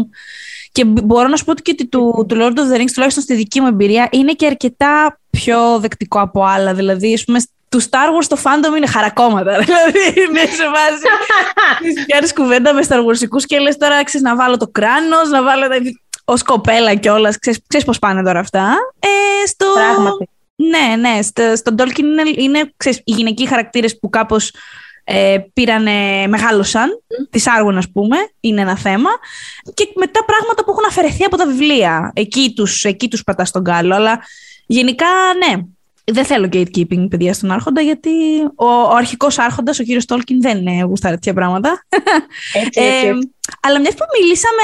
Και 0.72 0.84
μπορώ 0.84 1.28
να 1.28 1.36
σου 1.36 1.44
πω 1.44 1.50
ότι 1.50 1.88
του, 1.88 2.24
του 2.28 2.36
Lord 2.36 2.58
of 2.58 2.74
the 2.74 2.80
Rings, 2.80 2.90
τουλάχιστον 2.94 3.22
στη 3.22 3.34
δική 3.34 3.60
μου 3.60 3.66
εμπειρία, 3.66 4.08
είναι 4.10 4.32
και 4.32 4.46
αρκετά 4.46 5.20
πιο 5.30 5.78
δεκτικό 5.78 6.20
από 6.20 6.44
άλλα. 6.44 6.74
Δηλαδή, 6.74 7.14
ας 7.14 7.24
πούμε, 7.24 7.38
του 7.70 7.82
Star 7.82 8.08
Wars 8.14 8.26
το 8.28 8.36
fandom 8.42 8.76
είναι 8.76 8.86
χαρακόμματα. 8.86 9.58
Δηλαδή 9.64 10.20
είναι 10.28 10.40
σε 10.40 10.68
βάση. 10.68 11.02
Της 12.20 12.32
κουβέντα 12.32 12.72
με 12.74 12.84
Star 12.88 12.98
Wars 12.98 13.42
και 13.46 13.58
λες 13.58 13.76
τώρα 13.76 14.04
ξέρεις 14.04 14.26
να 14.26 14.36
βάλω 14.36 14.56
το 14.56 14.68
κράνος, 14.68 15.28
να 15.30 15.42
βάλω. 15.42 15.66
Ω 16.24 16.34
κοπέλα 16.44 16.94
κιόλας. 16.94 17.38
Ξέρεις 17.38 17.86
πώς 17.86 17.98
πάνε 17.98 18.22
τώρα 18.22 18.38
αυτά; 18.38 18.76
Ε, 18.98 19.46
στο... 19.46 19.66
Πράγματι. 19.74 20.28
Ναι, 20.54 20.96
ναι. 20.96 21.22
Στο, 21.22 21.56
στο 21.56 21.74
Tolkien 21.78 21.98
είναι, 21.98 22.22
είναι 22.36 22.72
ξέρεις, 22.76 22.98
οι 23.04 23.12
γυναικοί 23.12 23.46
χαρακτήρες 23.46 23.98
που 23.98 24.08
κάπως 24.08 24.52
ε, 25.04 25.38
πήρανε, 25.52 26.26
μεγάλωσαν, 26.26 26.88
mm. 26.90 27.28
τις 27.30 27.48
άργων 27.48 27.78
ας 27.78 27.90
πούμε, 27.90 28.16
είναι 28.40 28.60
ένα 28.60 28.76
θέμα. 28.76 29.10
Και 29.74 29.88
μετά 29.94 30.24
πράγματα 30.24 30.64
που 30.64 30.70
έχουν 30.70 30.84
αφαιρεθεί 30.88 31.24
από 31.24 31.36
τα 31.36 31.46
βιβλία. 31.46 32.12
Εκεί 32.14 32.52
τους, 32.56 32.84
εκεί 32.84 33.08
τους 33.08 33.24
πατάς 33.24 33.48
στον 33.48 33.64
κάλο, 33.64 33.94
αλλά 33.94 34.20
γενικά 34.66 35.06
ναι, 35.38 35.62
δεν 36.12 36.24
θέλω 36.24 36.48
gatekeeping, 36.52 37.06
παιδιά, 37.10 37.32
στον 37.32 37.50
Άρχοντα, 37.50 37.80
γιατί 37.80 38.10
ο, 38.54 38.66
ο 38.66 38.94
αρχικός 38.96 39.38
Άρχοντας, 39.38 39.78
ο 39.78 39.82
κύριος 39.82 40.04
Τόλκιν, 40.04 40.40
δεν 40.40 40.58
είναι 40.58 40.82
γουστά 40.82 41.08
τέτοια 41.08 41.34
πράγματα. 41.34 41.84
Έτσι, 42.52 42.80
έτσι. 42.80 43.06
Ε, 43.06 43.12
αλλά 43.62 43.80
μιας 43.80 43.94
που 43.94 44.04
μιλήσαμε 44.20 44.62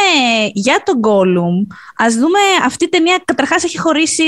για 0.53 0.83
τον 0.85 1.00
Gollum, 1.03 1.75
ας 1.97 2.15
δούμε 2.15 2.38
αυτή 2.65 2.85
η 2.85 2.88
ταινία. 2.88 3.23
Καταρχάς, 3.25 3.65
έχει 3.65 3.79
χωρίσει 3.79 4.25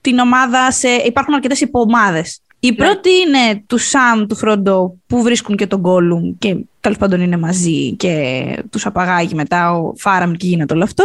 την 0.00 0.18
ομάδα 0.18 0.70
σε. 0.70 0.88
Υπάρχουν 0.88 1.34
αρκετές 1.34 1.60
υποομάδες. 1.60 2.38
Η 2.60 2.68
ναι. 2.68 2.74
πρώτη 2.74 3.10
είναι 3.10 3.62
του 3.66 3.78
Σαμ, 3.78 4.26
του 4.26 4.36
Φρόντο, 4.36 4.96
που 5.06 5.22
βρίσκουν 5.22 5.56
και 5.56 5.66
τον 5.66 5.82
Gollum 5.84 6.34
και 6.38 6.56
τέλος 6.80 6.98
πάντων 6.98 7.20
είναι 7.20 7.36
μαζί 7.36 7.92
και 7.92 8.44
τους 8.70 8.86
απαγάγει 8.86 9.34
μετά 9.34 9.78
ο 9.78 9.92
Φάραμ 9.96 10.32
και 10.32 10.46
γίνεται 10.46 10.74
όλο 10.74 10.84
αυτό. 10.84 11.04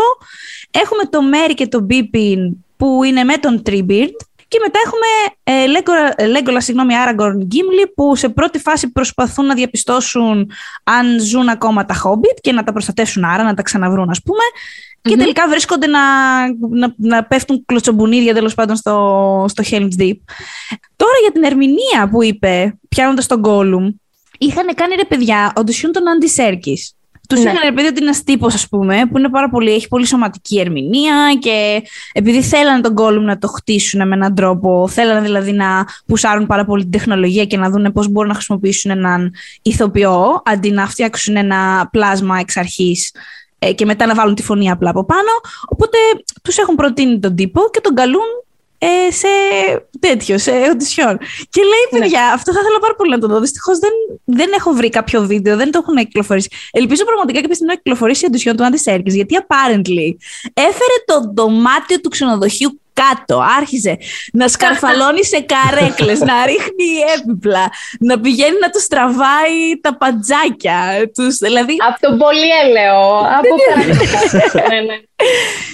Έχουμε 0.72 1.04
το 1.10 1.22
Μέρι 1.22 1.54
και 1.54 1.68
τον 1.68 1.84
Μπίπιν 1.84 2.56
που 2.78 3.04
είναι 3.04 3.24
με 3.24 3.38
τον 3.38 3.64
Τρίμπιρτ 3.64 4.20
και 4.50 4.60
μετά 4.62 4.80
έχουμε 4.86 5.08
ε, 6.16 6.28
Λέγκολα, 6.28 6.62
συγγνώμη, 6.62 6.96
Άραγκορν 6.96 7.44
Γκίμλι, 7.46 7.88
που 7.96 8.16
σε 8.16 8.30
πρώτη 8.30 8.60
φάση 8.60 8.92
προσπαθούν 8.92 9.46
να 9.46 9.54
διαπιστώσουν 9.54 10.52
αν 10.84 11.20
ζουν 11.20 11.50
ακόμα 11.50 11.86
τα 11.86 11.94
Χόμπιτ 11.94 12.38
και 12.42 12.52
να 12.52 12.64
τα 12.64 12.72
προστατεύσουν 12.72 13.24
άρα, 13.24 13.44
να 13.44 13.54
τα 13.54 13.62
ξαναβρούν, 13.62 14.10
ας 14.10 14.22
πούμε. 14.22 14.44
Και 15.02 15.16
τελικά 15.16 15.48
βρίσκονται 15.48 15.88
να, 15.88 16.00
να, 16.70 16.94
να 16.98 17.24
πέφτουν 17.24 17.66
κλωτσομπουνίδια 17.66 18.34
τέλος 18.34 18.54
πάντων 18.56 18.76
στο, 18.76 19.46
στο 19.50 19.64
Helm's 19.70 20.02
Deep. 20.02 20.18
Τώρα 20.96 21.18
για 21.22 21.32
την 21.34 21.44
ερμηνεία 21.44 22.10
που 22.12 22.24
είπε, 22.24 22.78
πιάνοντας 22.90 23.28
τον 23.28 23.42
Gollum, 23.46 23.94
είχαν 24.38 24.76
κάνει 24.76 24.96
ρε 24.96 25.06
παιδιά 25.06 25.54
οντισιούν 25.56 25.92
τον 25.92 26.10
Άντι 26.10 26.28
Σέρκης. 26.28 26.94
Του 27.30 27.36
ναι. 27.36 27.42
είχαν 27.42 27.74
πει 27.74 27.82
ότι 27.82 27.88
είναι 27.88 28.00
ένας 28.00 28.24
τύπος, 28.24 28.54
ας 28.54 28.68
πούμε, 28.68 29.06
που 29.12 29.18
είναι 29.18 29.30
πάρα 29.30 29.50
πολύ, 29.50 29.72
έχει 29.74 29.88
πολύ 29.88 30.06
σωματική 30.06 30.60
ερμηνεία 30.60 31.38
και 31.40 31.84
επειδή 32.14 32.42
θέλανε 32.42 32.82
τον 32.82 32.94
Gollum 32.98 33.22
να 33.22 33.38
το 33.38 33.48
χτίσουν 33.48 34.08
με 34.08 34.16
έναν 34.16 34.36
τρόπο, 34.36 34.88
θέλανε 34.88 35.22
δηλαδή 35.22 35.52
να 35.52 35.86
πουσάρουν 36.06 36.46
πάρα 36.46 36.66
πολύ 36.66 36.82
την 36.82 36.92
τεχνολογία 36.92 37.46
και 37.46 37.58
να 37.58 37.70
δουν 37.70 37.92
πώς 37.92 38.08
μπορούν 38.08 38.30
να 38.30 38.36
χρησιμοποιήσουν 38.36 38.92
έναν 38.92 39.34
ηθοποιό 39.62 40.42
αντί 40.46 40.72
να 40.72 40.88
φτιάξουν 40.88 41.36
ένα 41.36 41.90
πλάσμα 41.92 42.40
εξ 42.40 42.58
αρχής 42.58 43.12
ε, 43.60 43.74
και 43.74 43.86
μετά 43.86 44.06
να 44.06 44.14
βάλουν 44.16 44.36
τη 44.36 44.44
φωνή 44.44 44.72
απλά 44.72 44.90
από 44.90 45.06
πάνω. 45.06 45.30
Οπότε 45.68 45.98
τους 46.42 46.58
έχουν 46.58 46.76
προτείνει 46.76 47.20
τον 47.20 47.36
τύπο 47.36 47.62
και 47.72 47.82
τον 47.82 47.94
καλούν 47.94 48.28
ε, 48.82 49.12
σε 49.12 49.28
τέτοιο, 50.00 50.38
σε 50.38 50.52
οντισιόν. 50.52 51.18
Και 51.50 51.62
λέει, 51.62 51.86
ναι. 51.92 52.00
παιδιά, 52.00 52.20
ναι. 52.20 52.32
αυτό 52.34 52.54
θα 52.54 52.60
ήθελα 52.60 52.80
πάρα 52.80 52.96
πολύ 52.96 53.10
να 53.10 53.20
το 53.20 53.28
δω. 53.28 53.40
Δυστυχώς 53.40 53.80
δεν, 53.80 53.92
δεν 54.26 54.50
έχω 54.58 54.72
βρει 54.72 54.90
κάποιο 54.90 55.22
βίντεο, 55.22 55.56
δεν 55.56 55.72
το 55.72 55.80
έχουν 55.84 55.96
κυκλοφορήσει. 55.96 56.50
Ελπίζω 56.72 57.04
πραγματικά 57.04 57.40
κάποια 57.40 57.56
στιγμή 57.56 57.74
να 57.74 57.80
κυκλοφορήσει 57.80 58.26
η 58.26 58.28
οντισιόν 58.28 58.56
του 58.56 58.66
Άντι 58.66 58.80
γιατί 59.06 59.38
apparently 59.42 60.16
έφερε 60.54 60.96
το 61.06 61.32
δωμάτιο 61.36 62.00
του 62.02 62.10
ξενοδοχείου 62.10 62.80
κάτω. 63.02 63.36
Άρχισε 63.60 63.98
να 64.34 64.48
σκαρφαλώνει 64.48 65.24
σε 65.26 65.40
καρέκλες, 65.54 66.20
να 66.20 66.46
ρίχνει 66.46 66.90
έπιπλα, 67.16 67.66
να 68.00 68.20
πηγαίνει 68.20 68.58
να 68.62 68.70
τους 68.70 68.88
τραβάει 68.88 69.60
τα 69.82 69.98
παντζάκια. 69.98 70.80
Τους, 71.16 71.36
δηλαδή... 71.38 71.76
Από 71.90 72.00
τον 72.06 72.18
πολύ 72.18 72.50
έλεο. 72.64 73.00
Από 73.38 73.54
ναι, 74.70 74.80
ναι. 74.88 74.98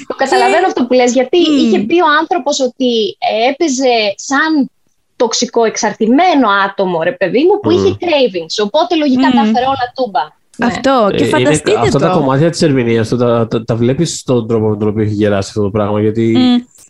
Το 0.08 0.15
καταλαβαίνω 0.15 0.65
αυτό 0.67 0.86
που 0.86 0.94
λες, 0.94 1.12
γιατί 1.13 1.38
είχε 1.38 1.79
πει 1.79 1.98
ο 2.01 2.10
άνθρωπος 2.20 2.60
ότι 2.60 3.17
έπαιζε 3.50 3.98
σαν 4.15 4.70
τοξικό 5.15 5.65
εξαρτημένο 5.65 6.48
άτομο, 6.65 7.03
ρε 7.03 7.12
παιδί 7.12 7.44
μου, 7.44 7.60
που 7.60 7.72
είχε 7.72 7.98
cravings. 8.00 8.55
Οπότε 8.63 8.96
λογικά 8.96 9.32
τα 9.32 9.41
έφερε 9.41 9.65
όλα 9.65 9.88
τούμπα. 9.96 10.24
Ναι. 10.58 10.65
Αυτό. 10.65 11.10
Και 11.15 11.24
ε, 11.24 11.27
φανταστείτε 11.27 11.72
είναι, 11.72 11.79
Αυτά 11.79 12.00
τα 12.00 12.08
κομμάτια 12.08 12.50
της 12.50 12.62
ερμηνείας 12.62 13.10
τα, 13.10 13.48
τα, 13.48 13.63
τα 13.63 13.75
βλέπεις 13.75 14.20
στον 14.20 14.48
τρόπο 14.48 14.67
με 14.67 14.77
τον 14.77 14.88
οποίο 14.88 15.03
έχει 15.03 15.13
γεράσει 15.13 15.50
αυτό 15.50 15.62
το 15.62 15.70
πράγμα. 15.70 16.01
Γιατί 16.01 16.38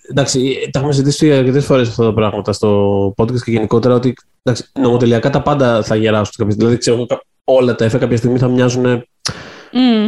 εντάξει, 0.10 0.70
τα 0.72 0.80
έχουμε 0.80 0.94
ζητήσει 0.94 1.32
αρκετές 1.32 1.66
φορές 1.66 1.90
αυτά 1.90 2.04
τα 2.04 2.14
πράγματα 2.14 2.54
στο 2.54 3.08
podcast 3.18 3.42
και 3.44 3.52
γενικότερα 3.52 3.94
ότι 3.94 4.14
εντάξει, 4.44 4.72
νομοτελειακά 4.80 5.30
τα 5.30 5.42
πάντα 5.42 5.84
θα 5.84 5.96
γεράσουν 5.96 6.34
κάποια 6.38 6.56
Δηλαδή, 6.56 6.78
ξέρω, 6.78 7.06
όλα 7.44 7.76
τα 7.76 7.86
έφε 7.86 7.98
κάποια 7.98 8.18
στιγμή 8.18 8.38
θα 8.38 8.48
μοιάζουν 8.48 9.06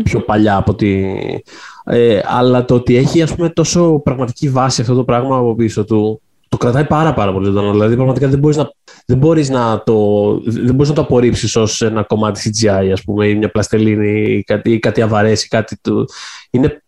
πιο 0.04 0.22
παλιά 0.22 0.56
από 0.56 0.72
ότι. 0.72 1.44
Ε, 1.86 2.20
αλλά 2.26 2.66
το 2.66 2.76
ότι 2.76 2.96
έχει 2.96 3.22
ας 3.22 3.36
πούμε, 3.36 3.50
τόσο 3.50 4.02
πραγματική 4.04 4.50
βάση 4.50 4.82
αυτό 4.82 4.96
το 4.96 5.04
πράγμα 5.04 5.38
από 5.38 5.56
πίσω 5.56 5.86
του, 5.86 6.22
το 6.50 6.58
κρατάει 6.58 6.86
πάρα, 6.86 7.14
πάρα 7.14 7.34
πολύ 7.34 7.46
ζωντανό. 7.46 7.72
Δηλαδή, 7.72 7.96
πραγματικά 7.96 8.28
δεν 8.28 8.40
μπορείς 8.40 8.58
να, 8.58 8.72
δεν 9.06 9.18
μπορείς 9.18 9.50
να, 9.50 9.84
το, 9.84 10.40
δεν 10.46 10.76
μπορείς 10.76 10.90
να 10.90 10.96
το 10.96 11.02
απορρίψεις 11.02 11.56
ως 11.56 11.82
ένα 11.82 12.04
κομμάτι 12.04 12.52
CGI, 12.62 12.90
ας 12.92 13.04
πούμε, 13.04 13.28
ή 13.28 13.36
μια 13.36 13.52
πλαστελίνη, 13.52 14.22
ή 14.22 14.44
κάτι, 14.44 14.72
ή 14.72 14.80
κάτι 14.80 15.02
αβαρές, 15.02 15.48
κάτι 15.48 15.80
του. 15.82 16.06
Είναι 16.50 16.82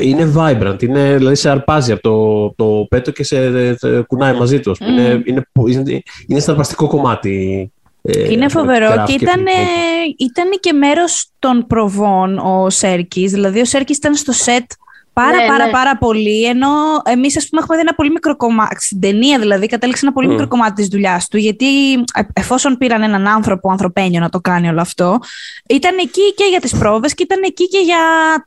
είναι 0.00 0.32
vibrant, 0.36 0.82
είναι, 0.82 1.16
δηλαδή 1.16 1.34
σε 1.34 1.50
αρπάζει 1.50 1.92
από 1.92 2.02
το, 2.02 2.54
το 2.56 2.86
πέτο 2.88 3.10
και 3.10 3.24
σε, 3.24 3.36
κουνάει 4.06 4.34
μαζί 4.34 4.60
του. 4.60 4.76
Mm. 4.76 4.80
Είναι, 4.80 5.22
είναι, 5.24 5.42
είναι, 5.66 6.02
είναι 6.26 6.40
σταρπαστικό 6.40 6.86
κομμάτι. 6.86 7.72
Ε, 8.02 8.32
είναι 8.32 8.48
φοβερό 8.48 9.04
και 9.06 9.12
ήταν, 9.12 9.44
ήταν 10.18 10.50
και 10.60 10.72
μέρος 10.72 11.28
των 11.38 11.66
προβών 11.66 12.38
ο 12.38 12.70
Σέρκης. 12.70 13.32
Δηλαδή 13.32 13.60
ο 13.60 13.64
Σέρκης 13.64 13.96
ήταν 13.96 14.14
στο 14.14 14.32
σετ 14.32 14.70
Πάρα, 15.12 15.36
ναι, 15.36 15.46
πάρα, 15.46 15.64
ναι. 15.64 15.70
πάρα 15.70 15.96
πολύ. 15.98 16.44
Ενώ 16.44 16.68
εμείς, 17.04 17.36
ας 17.36 17.48
πούμε, 17.48 17.60
έχουμε 17.60 17.76
δει 17.76 17.82
ένα 17.82 17.94
πολύ 17.94 18.10
μικρό 18.10 18.36
κομμάτι. 18.36 18.84
Στην 18.84 19.00
ταινία, 19.00 19.38
δηλαδή, 19.38 19.66
κατέληξε 19.66 20.04
ένα 20.04 20.14
πολύ 20.14 20.26
mm. 20.26 20.30
μικρό 20.30 20.48
κομμάτι 20.48 20.72
της 20.72 20.86
δουλειάς 20.86 21.28
του. 21.28 21.36
Γιατί 21.36 21.92
ε, 21.94 22.22
εφόσον 22.32 22.78
πήραν 22.78 23.02
έναν 23.02 23.26
άνθρωπο, 23.26 23.70
ανθρωπένιο, 23.70 24.20
να 24.20 24.28
το 24.28 24.40
κάνει 24.40 24.68
όλο 24.68 24.80
αυτό, 24.80 25.18
ήταν 25.68 25.98
εκεί 25.98 26.34
και 26.34 26.44
για 26.50 26.60
τις 26.60 26.76
πρόβες 26.78 27.14
και 27.14 27.22
ήταν 27.22 27.42
εκεί 27.44 27.68
και 27.68 27.78
για 27.78 27.98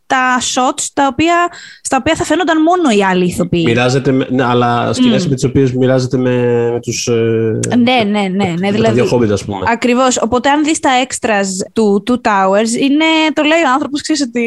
τα 0.07 0.39
shots 0.39 0.83
τα 0.93 1.07
οποία, 1.11 1.35
στα 1.81 1.97
οποία 1.99 2.15
θα 2.15 2.23
φαίνονταν 2.23 2.61
μόνο 2.61 2.89
οι 2.97 3.03
άλλοι 3.03 3.25
ηθοποιοί. 3.25 3.63
Μοιράζεται, 3.65 4.11
με, 4.11 4.27
ναι, 4.29 4.43
αλλά 4.43 4.93
σκηνές 4.93 5.25
mm. 5.25 5.29
με 5.29 5.35
τι 5.35 5.45
οποίε 5.45 5.67
μοιράζεται 5.75 6.17
με, 6.17 6.69
με 6.71 6.79
τους. 6.79 7.07
Ε, 7.07 7.75
ναι, 7.75 8.03
ναι, 8.09 8.27
ναι. 8.27 8.53
ναι 8.59 8.71
δηλαδή, 8.71 8.97
τα 8.97 9.17
δύο 9.17 9.33
ας 9.33 9.45
πούμε. 9.45 9.65
Ακριβώς. 9.67 10.17
Οπότε, 10.17 10.49
αν 10.49 10.63
δεις 10.63 10.79
τα 10.79 10.89
extras 11.07 11.69
του 11.73 12.03
Two 12.07 12.13
Towers, 12.13 12.79
είναι, 12.79 13.05
το 13.33 13.43
λέει 13.43 13.61
ο 13.67 13.71
άνθρωπος, 13.73 14.01
ξέρεις 14.01 14.21
ότι 14.21 14.43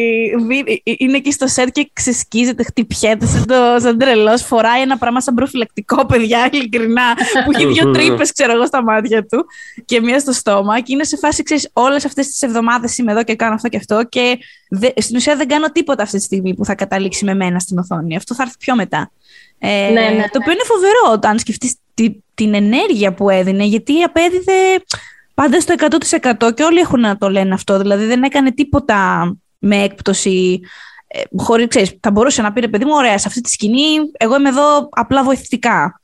είναι 0.99 1.17
εκεί 1.17 1.33
στο 1.33 1.47
set 1.57 1.69
και 1.73 1.91
ξεσκίζεται, 2.11 2.63
χτυπιέται 2.63 3.27
σαν, 3.27 3.47
το, 3.47 3.55
σαν 3.79 3.99
τρελός. 3.99 4.43
Φοράει 4.43 4.81
ένα 4.81 4.99
πράγμα 4.99 5.21
σαν 5.21 5.35
προφυλακτικό, 5.35 6.07
παιδιά, 6.07 6.49
ειλικρινά, 6.53 7.15
που 7.45 7.51
έχει 7.55 7.67
δύο 7.67 7.91
τρύπες, 7.91 8.33
ξέρω 8.33 8.53
εγώ, 8.53 8.67
στα 8.67 8.83
μάτια 8.83 9.27
του 9.27 9.47
και 9.85 10.01
μία 10.01 10.19
στο 10.19 10.33
στόμα. 10.33 10.81
Και 10.81 10.93
είναι 10.93 11.05
σε 11.05 11.17
φάση, 11.17 11.43
ξέρεις, 11.43 11.71
όλες 11.73 12.05
αυτές 12.05 12.27
τις 12.27 12.43
εβδομάδες 12.43 12.99
είμαι 12.99 13.13
εδώ 13.13 13.23
και 13.23 13.35
κάνω 13.35 13.55
αυτό 13.55 13.69
και 13.69 13.77
αυτό. 13.77 14.05
Και 14.09 14.39
δε, 14.71 14.89
στην 14.97 15.17
ουσία 15.17 15.37
δεν 15.37 15.49
κάνω 15.49 15.71
τίποτα 15.71 16.03
αυτή 16.03 16.17
τη 16.17 16.23
στιγμή 16.23 16.55
που 16.55 16.65
θα 16.65 16.75
καταλήξει 16.75 17.25
με 17.25 17.35
μένα 17.35 17.59
στην 17.59 17.79
οθόνη. 17.79 18.17
Αυτό 18.17 18.35
θα 18.35 18.43
έρθει 18.43 18.57
πιο 18.59 18.75
μετά. 18.75 19.11
Ε, 19.59 19.69
ναι, 19.69 20.01
ναι, 20.01 20.09
ναι. 20.09 20.29
Το 20.33 20.39
οποίο 20.41 20.53
είναι 20.53 20.65
φοβερό 20.65 21.13
όταν 21.13 21.39
σκεφτείς 21.39 21.75
τη, 21.95 22.11
την 22.35 22.55
ενέργεια 22.55 23.15
που 23.15 23.31
έδινε, 23.31 23.65
γιατί 23.65 24.03
απέδιδε 24.03 24.83
πάντα 25.35 25.61
στο 25.61 25.75
100% 26.39 26.55
και 26.55 26.63
όλοι 26.63 26.79
έχουν 26.79 27.01
να 27.01 27.17
το 27.17 27.29
λένε 27.31 27.55
αυτό. 27.55 27.79
Δηλαδή 27.79 28.05
δεν 28.05 28.23
έκανε 28.23 28.53
τίποτα 28.53 29.33
με 29.59 29.83
έκπτωση 29.83 30.61
ε, 31.09 31.21
χωρί, 31.37 31.69
ξέρεις, 31.69 31.97
θα 32.01 32.11
μπορούσε 32.11 32.43
να 32.43 32.53
πει 32.53 32.61
ρε 32.61 32.69
παιδί 32.69 32.85
μου, 32.85 32.93
ωραία, 32.95 33.19
σε 33.19 33.29
αυτή 33.29 33.41
τη 33.41 33.51
σκηνή, 33.51 33.97
εγώ 34.19 34.37
είμαι 34.37 34.49
εδώ 34.49 34.89
απλά 34.91 35.25
βοηθητικά. 35.25 36.01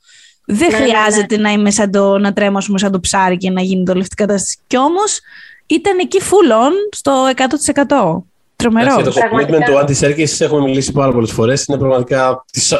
Δεν 0.46 0.70
ναι, 0.70 0.78
ναι, 0.78 0.84
ναι. 0.84 0.90
χρειάζεται 0.90 1.37
να 1.37 1.50
είμαι 1.50 1.70
σαν 1.70 1.90
το, 1.90 2.18
να 2.18 2.32
τρέμω 2.32 2.58
πούμε, 2.66 2.78
σαν 2.78 2.92
το 2.92 3.00
ψάρι 3.00 3.37
και 3.37 3.50
να 3.50 3.61
γίνει 3.61 3.84
το 3.84 3.94
λεφτή 3.94 4.14
κατάσταση. 4.14 4.58
Κι 4.66 4.78
όμως 4.78 5.20
ήταν 5.66 5.99
εκεί 5.99 6.20
full 6.23 6.52
on 6.52 6.73
στο 6.90 7.30
100%. 7.37 8.23
Τρομερό. 8.56 8.94
Για 8.94 9.04
το 9.04 9.12
commitment 9.12 9.62
του 9.66 9.94
Anti 9.94 10.40
έχουμε 10.40 10.61
μιλήσει 10.61 10.92
πάρα 10.92 11.12
πολλές 11.12 11.30
φορές. 11.32 11.64
Είναι 11.64 11.78
πραγματικά. 11.78 12.44
Τις, 12.52 12.75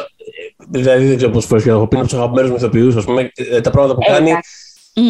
δηλαδή 0.69 1.05
δεν 1.05 1.17
ξέρω 1.17 1.31
πόσες 1.31 1.49
φορές 1.49 1.63
και 1.63 1.69
έχω 1.69 1.87
πει 1.87 1.95
από 1.95 2.05
τους 2.05 2.17
αγαπημένους 2.17 2.49
μου 2.49 2.55
ηθοποιούς, 2.55 2.95
ε, 3.33 3.61
τα 3.61 3.69
πράγματα 3.69 3.95
που 3.95 4.01
ε, 4.09 4.11
κάνει. 4.11 4.31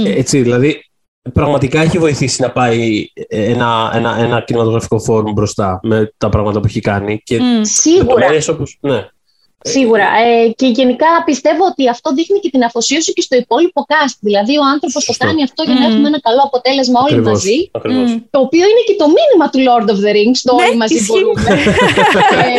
Έτσι, 0.06 0.42
δηλαδή 0.42 0.86
πραγματικά 1.34 1.82
έχει 1.82 1.98
βοηθήσει 1.98 2.42
να 2.42 2.52
πάει 2.52 3.08
ένα, 3.28 3.92
ένα, 3.94 4.18
ένα 4.20 4.42
κινηματογραφικό 4.42 5.00
φόρουμ 5.00 5.34
μπροστά 5.34 5.80
με 5.84 6.14
τα 6.18 6.30
πράγματα 6.30 6.60
που 6.60 6.66
έχει 6.68 6.80
κάνει. 6.80 7.22
Και 7.24 7.40
mm, 7.40 7.60
σίγουρα. 7.62 8.28
Όπως, 8.50 8.78
ναι. 8.82 9.08
Σίγουρα. 9.74 10.08
Ε, 10.26 10.48
και 10.60 10.68
γενικά 10.80 11.12
πιστεύω 11.30 11.64
ότι 11.72 11.84
αυτό 11.96 12.08
δείχνει 12.18 12.40
και 12.44 12.50
την 12.56 12.64
αφοσίωση 12.64 13.14
και 13.14 13.24
στο 13.28 13.36
υπόλοιπο 13.44 13.80
cast. 13.92 14.18
Δηλαδή, 14.28 14.54
ο 14.64 14.66
άνθρωπος 14.74 15.02
το 15.10 15.14
κάνει 15.24 15.42
αυτό 15.48 15.62
για 15.68 15.78
να 15.82 15.86
mm. 15.86 15.90
έχουμε 15.90 16.08
ένα 16.12 16.20
καλό 16.28 16.42
αποτέλεσμα 16.50 17.00
όλοι 17.06 17.18
ακριβώς, 17.18 17.34
μαζί. 17.34 17.58
Ακριβώς. 17.78 18.10
Mm. 18.12 18.22
Το 18.36 18.40
οποίο 18.46 18.66
είναι 18.72 18.84
και 18.90 18.96
το 19.02 19.08
μήνυμα 19.18 19.46
του 19.52 19.60
Lord 19.68 19.88
of 19.94 20.00
the 20.06 20.12
Rings. 20.18 20.40
Το 20.50 20.54
ναι, 20.56 20.64
όλοι 20.64 20.76
μαζί 20.84 21.00
μπορούμε. 21.08 21.50
ε, 22.46 22.52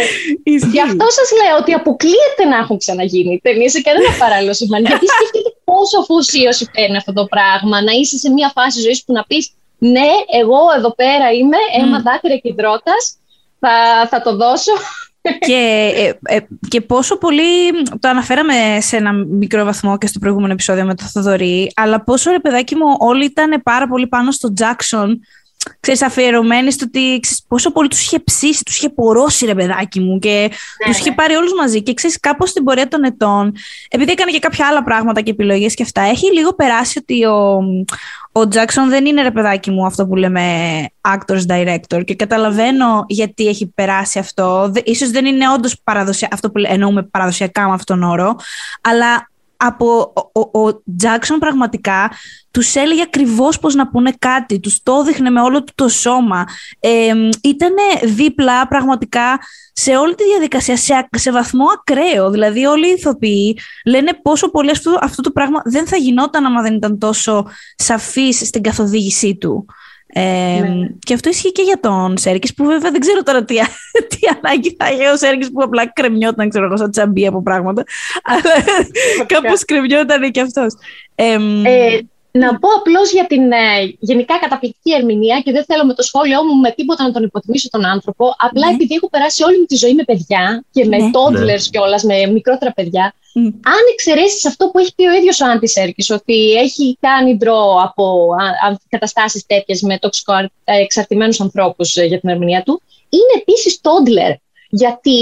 γι' 0.74 0.84
αυτό 0.88 1.06
σας 1.18 1.28
λέω 1.40 1.54
ότι 1.62 1.72
αποκλείεται 1.80 2.44
να 2.52 2.56
έχουν 2.62 2.76
ξαναγίνει 2.82 3.34
ταινίε 3.46 3.68
σε 3.76 3.80
κανένα 3.86 4.10
παράλληλο 4.22 4.54
σημείο. 4.60 4.80
Γιατί 4.90 5.06
σκέφτεται 5.14 5.50
πόσο 5.68 5.96
αφοσίωση 6.02 6.64
παίρνει 6.74 6.96
αυτό 7.02 7.12
το 7.18 7.24
πράγμα. 7.34 7.76
Να 7.88 7.92
είσαι 7.98 8.16
σε 8.24 8.28
μια 8.36 8.48
φάση 8.56 8.78
ζωής 8.86 8.98
που 9.04 9.12
να 9.18 9.22
πεις 9.28 9.44
Ναι, 9.94 10.10
εγώ 10.40 10.60
εδώ 10.78 10.90
πέρα 11.00 11.26
είμαι, 11.38 11.60
αίμα, 11.76 11.98
δάκρυα 12.06 12.38
και 12.44 12.52
δρότα. 12.58 12.96
Θα, 13.62 13.74
θα 14.10 14.18
το 14.24 14.32
δώσω 14.42 14.72
και, 15.46 15.92
ε, 15.96 16.36
ε, 16.36 16.40
και 16.68 16.80
πόσο 16.80 17.18
πολύ, 17.18 17.72
το 18.00 18.08
αναφέραμε 18.08 18.52
σε 18.80 18.96
ένα 18.96 19.12
μικρό 19.12 19.64
βαθμό 19.64 19.98
και 19.98 20.06
στο 20.06 20.18
προηγούμενο 20.18 20.52
επεισόδιο 20.52 20.84
με 20.84 20.94
το 20.94 21.04
Θοδωρή, 21.04 21.72
αλλά 21.76 22.04
πόσο 22.04 22.30
ρε 22.30 22.38
παιδάκι 22.38 22.74
μου 22.74 22.96
όλοι 22.98 23.24
ήταν 23.24 23.60
πάρα 23.62 23.88
πολύ 23.88 24.06
πάνω 24.06 24.30
στο 24.30 24.52
Jackson, 24.58 25.08
ξέρεις, 25.80 26.02
αφιερωμένοι 26.02 26.70
στο 26.70 26.84
ότι 26.88 27.18
ξέρεις, 27.20 27.44
πόσο 27.48 27.72
πολύ 27.72 27.88
τους 27.88 28.00
είχε 28.00 28.20
ψήσει, 28.20 28.64
τους 28.64 28.76
είχε 28.76 28.88
πορώσει 28.88 29.46
ρε 29.46 29.54
παιδάκι 29.54 30.00
μου 30.00 30.18
και 30.18 30.50
ναι, 30.84 30.90
τους 30.90 30.98
είχε 30.98 31.08
ναι. 31.08 31.14
πάρει 31.14 31.34
όλους 31.34 31.52
μαζί 31.52 31.82
και 31.82 31.94
ξέρεις 31.94 32.20
κάπως 32.20 32.50
στην 32.50 32.64
πορεία 32.64 32.88
των 32.88 33.04
ετών, 33.04 33.52
επειδή 33.88 34.10
έκανε 34.12 34.30
και 34.30 34.38
κάποια 34.38 34.66
άλλα 34.66 34.82
πράγματα 34.82 35.20
και 35.20 35.30
επιλογές 35.30 35.74
και 35.74 35.82
αυτά, 35.82 36.00
έχει 36.00 36.32
λίγο 36.32 36.54
περάσει 36.54 36.98
ότι 36.98 37.24
ο, 37.24 37.60
ο 38.32 38.48
Τζάξον 38.48 38.88
δεν 38.88 39.06
είναι 39.06 39.22
ρε 39.22 39.30
παιδάκι 39.30 39.70
μου 39.70 39.86
αυτό 39.86 40.06
που 40.06 40.16
λέμε 40.16 40.42
actors 41.00 41.46
director 41.48 42.04
και 42.04 42.14
καταλαβαίνω 42.14 43.04
γιατί 43.08 43.46
έχει 43.46 43.66
περάσει 43.74 44.18
αυτό. 44.18 44.72
Ίσως 44.84 45.10
δεν 45.10 45.26
είναι 45.26 45.50
όντως 45.50 45.80
παραδοσιακό, 45.84 46.34
αυτό 46.34 46.50
που 46.50 46.62
εννοούμε 46.66 47.02
παραδοσιακά 47.02 47.68
με 47.68 47.74
αυτόν 47.74 48.00
τον 48.00 48.10
όρο, 48.10 48.36
αλλά 48.80 49.28
από 49.56 50.12
ο 50.52 50.82
Τζάξον 50.96 51.38
πραγματικά 51.38 52.10
τους 52.50 52.74
έλεγε 52.74 53.02
ακριβώς 53.02 53.58
πώς 53.58 53.74
να 53.74 53.88
πούνε 53.88 54.12
κάτι, 54.18 54.60
τους 54.60 54.82
το 54.82 54.92
έδειχνε 55.00 55.30
με 55.30 55.40
όλο 55.40 55.64
του 55.64 55.72
το 55.74 55.88
σώμα. 55.88 56.44
Ε, 56.80 57.12
Ήταν 57.42 57.74
δίπλα 58.02 58.68
πραγματικά 58.68 59.38
σε 59.72 59.96
όλη 59.96 60.14
τη 60.14 60.24
διαδικασία, 60.24 60.76
σε, 60.76 61.08
σε 61.16 61.32
βαθμό 61.32 61.64
ακραίο. 61.74 62.30
Δηλαδή 62.30 62.64
όλοι 62.64 62.88
οι 62.88 62.92
ηθοποιοί 62.92 63.58
λένε 63.86 64.18
πόσο 64.22 64.50
πολύ 64.50 64.70
αυτό, 64.70 64.98
αυτό 65.00 65.22
το 65.22 65.30
πράγμα 65.30 65.62
δεν 65.64 65.86
θα 65.86 65.96
γινόταν 65.96 66.46
άμα 66.46 66.62
δεν 66.62 66.74
ήταν 66.74 66.98
τόσο 66.98 67.46
σαφής 67.76 68.46
στην 68.46 68.62
καθοδήγησή 68.62 69.36
του. 69.36 69.66
Ε, 70.08 70.60
ναι. 70.60 70.88
Και 70.98 71.14
αυτό 71.14 71.28
ισχύει 71.28 71.52
και 71.52 71.62
για 71.62 71.80
τον 71.80 72.18
Σέρκης 72.18 72.54
που 72.54 72.64
βέβαια 72.64 72.90
δεν 72.90 73.00
ξέρω 73.00 73.22
τώρα 73.22 73.44
τι, 73.44 73.54
τι 74.08 74.18
ανάγκη 74.36 74.76
θα 74.78 74.92
είχε 74.92 75.08
ο 75.08 75.16
Σέρκης 75.16 75.50
που 75.50 75.62
απλά 75.62 75.92
κρεμιόταν 75.92 76.48
ξέρω 76.48 76.64
εγώ 76.64 76.76
σαν 76.76 76.90
τσαμπί 76.90 77.26
από 77.26 77.42
πράγματα 77.42 77.84
αλλά 78.32 78.64
κάπως 79.26 79.64
κρεμιόταν 79.64 80.30
και 80.30 80.40
αυτός. 80.40 80.74
Ε, 81.14 81.38
να 82.38 82.58
πω 82.58 82.68
απλώς 82.78 83.12
για 83.12 83.26
την 83.26 83.52
ε, 83.52 83.96
γενικά 83.98 84.38
καταπληκτική 84.38 84.92
ερμηνεία 84.92 85.40
και 85.40 85.52
δεν 85.52 85.64
θέλω 85.64 85.84
με 85.84 85.94
το 85.94 86.02
σχόλιο 86.02 86.44
μου 86.44 86.54
με 86.60 86.70
τίποτα 86.70 87.04
να 87.04 87.12
τον 87.12 87.22
υποτιμήσω 87.22 87.68
τον 87.68 87.84
άνθρωπο. 87.84 88.34
Απλά 88.38 88.66
ναι. 88.66 88.74
επειδή 88.74 88.94
έχω 88.94 89.08
περάσει 89.08 89.42
όλη 89.44 89.58
μου 89.58 89.64
τη 89.64 89.76
ζωή 89.76 89.94
με 89.94 90.04
παιδιά 90.04 90.64
και 90.70 90.84
με 90.84 90.96
ναι. 90.96 91.10
toddlers 91.14 91.44
ναι. 91.44 91.70
κιόλας, 91.70 92.02
με 92.02 92.26
μικρότερα 92.26 92.72
παιδιά. 92.72 93.14
Αν 93.44 93.82
εξαιρέσεις 93.92 94.46
αυτό 94.46 94.68
που 94.68 94.78
έχει 94.78 94.94
πει 94.94 95.06
ο 95.06 95.12
ίδιος 95.12 95.40
ο 95.40 95.46
Άντι 95.46 95.66
Σέρκη, 95.66 96.12
ότι 96.12 96.52
έχει 96.52 96.96
κάνει 97.00 97.36
ντρό 97.36 97.80
από 97.82 98.28
καταστάσεις 98.88 99.46
τέτοιες 99.46 99.80
με 99.80 99.98
τοξικό 99.98 100.32
εξαρτημένους 100.64 101.40
ανθρώπους 101.40 101.96
ε, 101.96 102.04
για 102.04 102.20
την 102.20 102.28
ερμηνεία 102.28 102.62
του, 102.62 102.82
είναι 103.08 103.40
επίσης 103.40 103.80
toddler 103.82 104.34
γιατί 104.68 105.18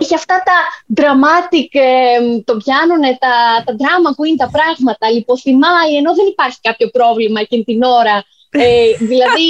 έχει 0.00 0.14
αυτά 0.14 0.42
τα 0.48 0.58
dramatic, 0.98 1.68
ε, 1.70 2.40
το 2.44 2.56
πιάνουν 2.62 3.02
τα, 3.24 3.34
τα 3.66 3.72
drama 3.80 4.10
queen 4.18 4.36
τα 4.42 4.48
πράγματα, 4.56 5.10
λιποθυμάει, 5.10 5.92
ενώ 6.00 6.14
δεν 6.14 6.26
υπάρχει 6.26 6.58
κάποιο 6.60 6.88
πρόβλημα 6.88 7.40
εκείνη 7.40 7.64
την 7.64 7.82
ώρα. 7.82 8.16
Ε, 8.50 8.90
δηλαδή, 9.10 9.46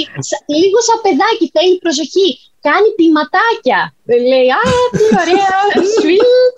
λίγο 0.61 0.79
σαν 0.87 0.99
παιδάκι 1.05 1.45
θέλει 1.55 1.77
προσοχή. 1.85 2.29
Κάνει 2.67 2.89
ποιηματάκια. 2.97 3.81
Λέει, 4.29 4.49
α, 4.59 4.63
τι 4.97 5.05
ωραία, 5.21 5.57
sweet. 5.95 6.57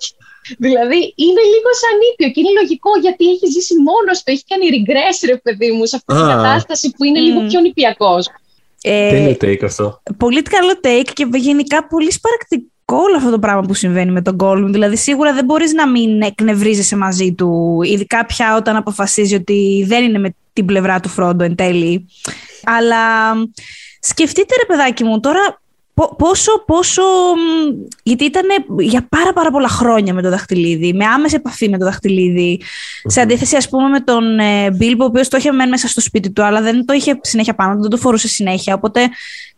Δηλαδή, 0.58 1.00
είναι 1.24 1.42
λίγο 1.52 1.70
σαν 1.82 1.96
ήπιο 2.10 2.28
και 2.32 2.40
είναι 2.40 2.52
λογικό 2.60 2.90
γιατί 3.04 3.24
έχει 3.34 3.46
ζήσει 3.54 3.74
μόνος 3.88 4.16
του, 4.22 4.30
έχει 4.34 4.44
κάνει 4.50 4.66
regress, 4.76 5.18
ρε 5.32 5.36
παιδί 5.36 5.70
μου, 5.72 5.84
σε 5.86 5.96
αυτή 5.96 6.12
την 6.18 6.26
κατάσταση 6.34 6.86
που 6.96 7.04
είναι 7.04 7.20
λίγο 7.26 7.40
πιο 7.48 7.60
νηπιακός. 7.60 8.24
Ε, 8.82 9.10
Τέλειο 9.10 9.36
take 9.40 9.64
αυτό; 9.64 10.02
Πολύ 10.16 10.42
καλό 10.42 10.74
take 10.84 11.10
και 11.12 11.26
γενικά 11.32 11.86
πολύ 11.86 12.12
σπαρακτικό 12.12 12.71
όλο 12.94 13.16
αυτό 13.16 13.30
το 13.30 13.38
πράγμα 13.38 13.60
που 13.60 13.74
συμβαίνει 13.74 14.10
με 14.10 14.22
τον 14.22 14.36
Gollum. 14.40 14.68
Δηλαδή, 14.68 14.96
σίγουρα 14.96 15.32
δεν 15.32 15.44
μπορείς 15.44 15.72
να 15.72 15.88
μην 15.88 16.22
εκνευρίζεσαι 16.22 16.96
μαζί 16.96 17.34
του, 17.34 17.80
ειδικά 17.82 18.26
πια 18.26 18.56
όταν 18.56 18.76
αποφασίζει 18.76 19.34
ότι 19.34 19.84
δεν 19.86 20.04
είναι 20.04 20.18
με 20.18 20.34
την 20.52 20.64
πλευρά 20.64 21.00
του 21.00 21.08
Φρόντο 21.08 21.44
εν 21.44 21.54
τέλει. 21.54 22.08
Αλλά 22.64 23.32
σκεφτείτε, 24.00 24.54
ρε 24.56 24.64
παιδάκι 24.66 25.04
μου, 25.04 25.20
τώρα 25.20 25.62
πόσο, 26.16 26.64
πόσο. 26.66 27.02
Γιατί 28.02 28.24
ήταν 28.24 28.46
για 28.78 29.06
πάρα 29.08 29.32
πάρα 29.32 29.50
πολλά 29.50 29.68
χρόνια 29.68 30.14
με 30.14 30.22
το 30.22 30.30
δαχτυλίδι, 30.30 30.92
με 30.92 31.04
άμεση 31.04 31.34
επαφή 31.34 31.68
με 31.68 31.78
το 31.78 31.84
δαχτυλιδι 31.84 32.60
Σε 33.04 33.20
αντίθεση, 33.20 33.56
ας 33.56 33.68
πούμε, 33.68 33.88
με 33.88 34.00
τον 34.00 34.24
Μπίλμπο, 34.76 35.04
ο 35.04 35.06
οποίος 35.06 35.28
το 35.28 35.36
είχε 35.36 35.52
μένει 35.52 35.70
μέσα 35.70 35.88
στο 35.88 36.00
σπίτι 36.00 36.30
του, 36.30 36.44
αλλά 36.44 36.60
δεν 36.60 36.84
το 36.84 36.92
είχε 36.92 37.18
συνέχεια 37.22 37.54
πάνω, 37.54 37.80
δεν 37.80 37.90
το 37.90 37.96
φορούσε 37.96 38.28
συνέχεια. 38.28 38.74
Οπότε, 38.74 39.08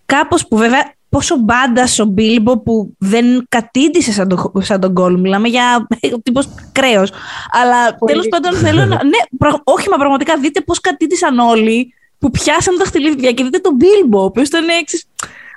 κάπως 0.06 0.48
που 0.48 0.56
βέβαια 0.56 0.92
πόσο 1.08 1.36
μπάντας 1.36 1.98
ο 1.98 2.04
Μπίλμπο 2.04 2.58
που 2.58 2.94
δεν 2.98 3.46
κατήντησε 3.48 4.12
σαν, 4.12 4.28
το, 4.28 4.52
σαν 4.60 4.80
τον 4.80 4.94
κόλ. 4.94 5.20
Μιλάμε 5.20 5.48
για 5.48 5.86
τύπος 6.24 6.48
κρέος. 6.72 7.12
Αλλά 7.50 7.94
τέλος 8.06 8.28
πάντων 8.28 8.54
θέλω 8.54 8.84
να. 8.84 9.04
Ναι, 9.04 9.48
όχι, 9.64 9.88
μα 9.88 9.96
πραγματικά 9.96 10.36
δείτε 10.36 10.60
πώς 10.60 10.80
κατήντησαν 10.80 11.38
όλοι 11.38 11.94
που 12.18 12.30
πιάσαν 12.30 12.78
τα 12.78 12.84
χτυλίδια 12.84 13.32
και 13.32 13.44
δείτε 13.44 13.58
τον 13.58 13.74
Μπίλμπο, 13.74 14.20
ο 14.20 14.24
οποίος 14.24 14.48
ήταν 14.48 14.68
έξι. 14.80 15.06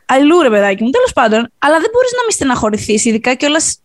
Αλλού 0.06 0.42
ρε 0.42 0.50
παιδάκι 0.50 0.84
μου, 0.84 0.90
τέλος 0.90 1.14
πάντων. 1.14 1.52
Αλλά 1.58 1.80
δεν 1.80 1.90
μπορείς 1.94 2.12
να 2.12 2.22
μην 2.22 2.32
στεναχωρηθείς, 2.32 3.06
ειδικά 3.06 3.34
κιόλας 3.34 3.80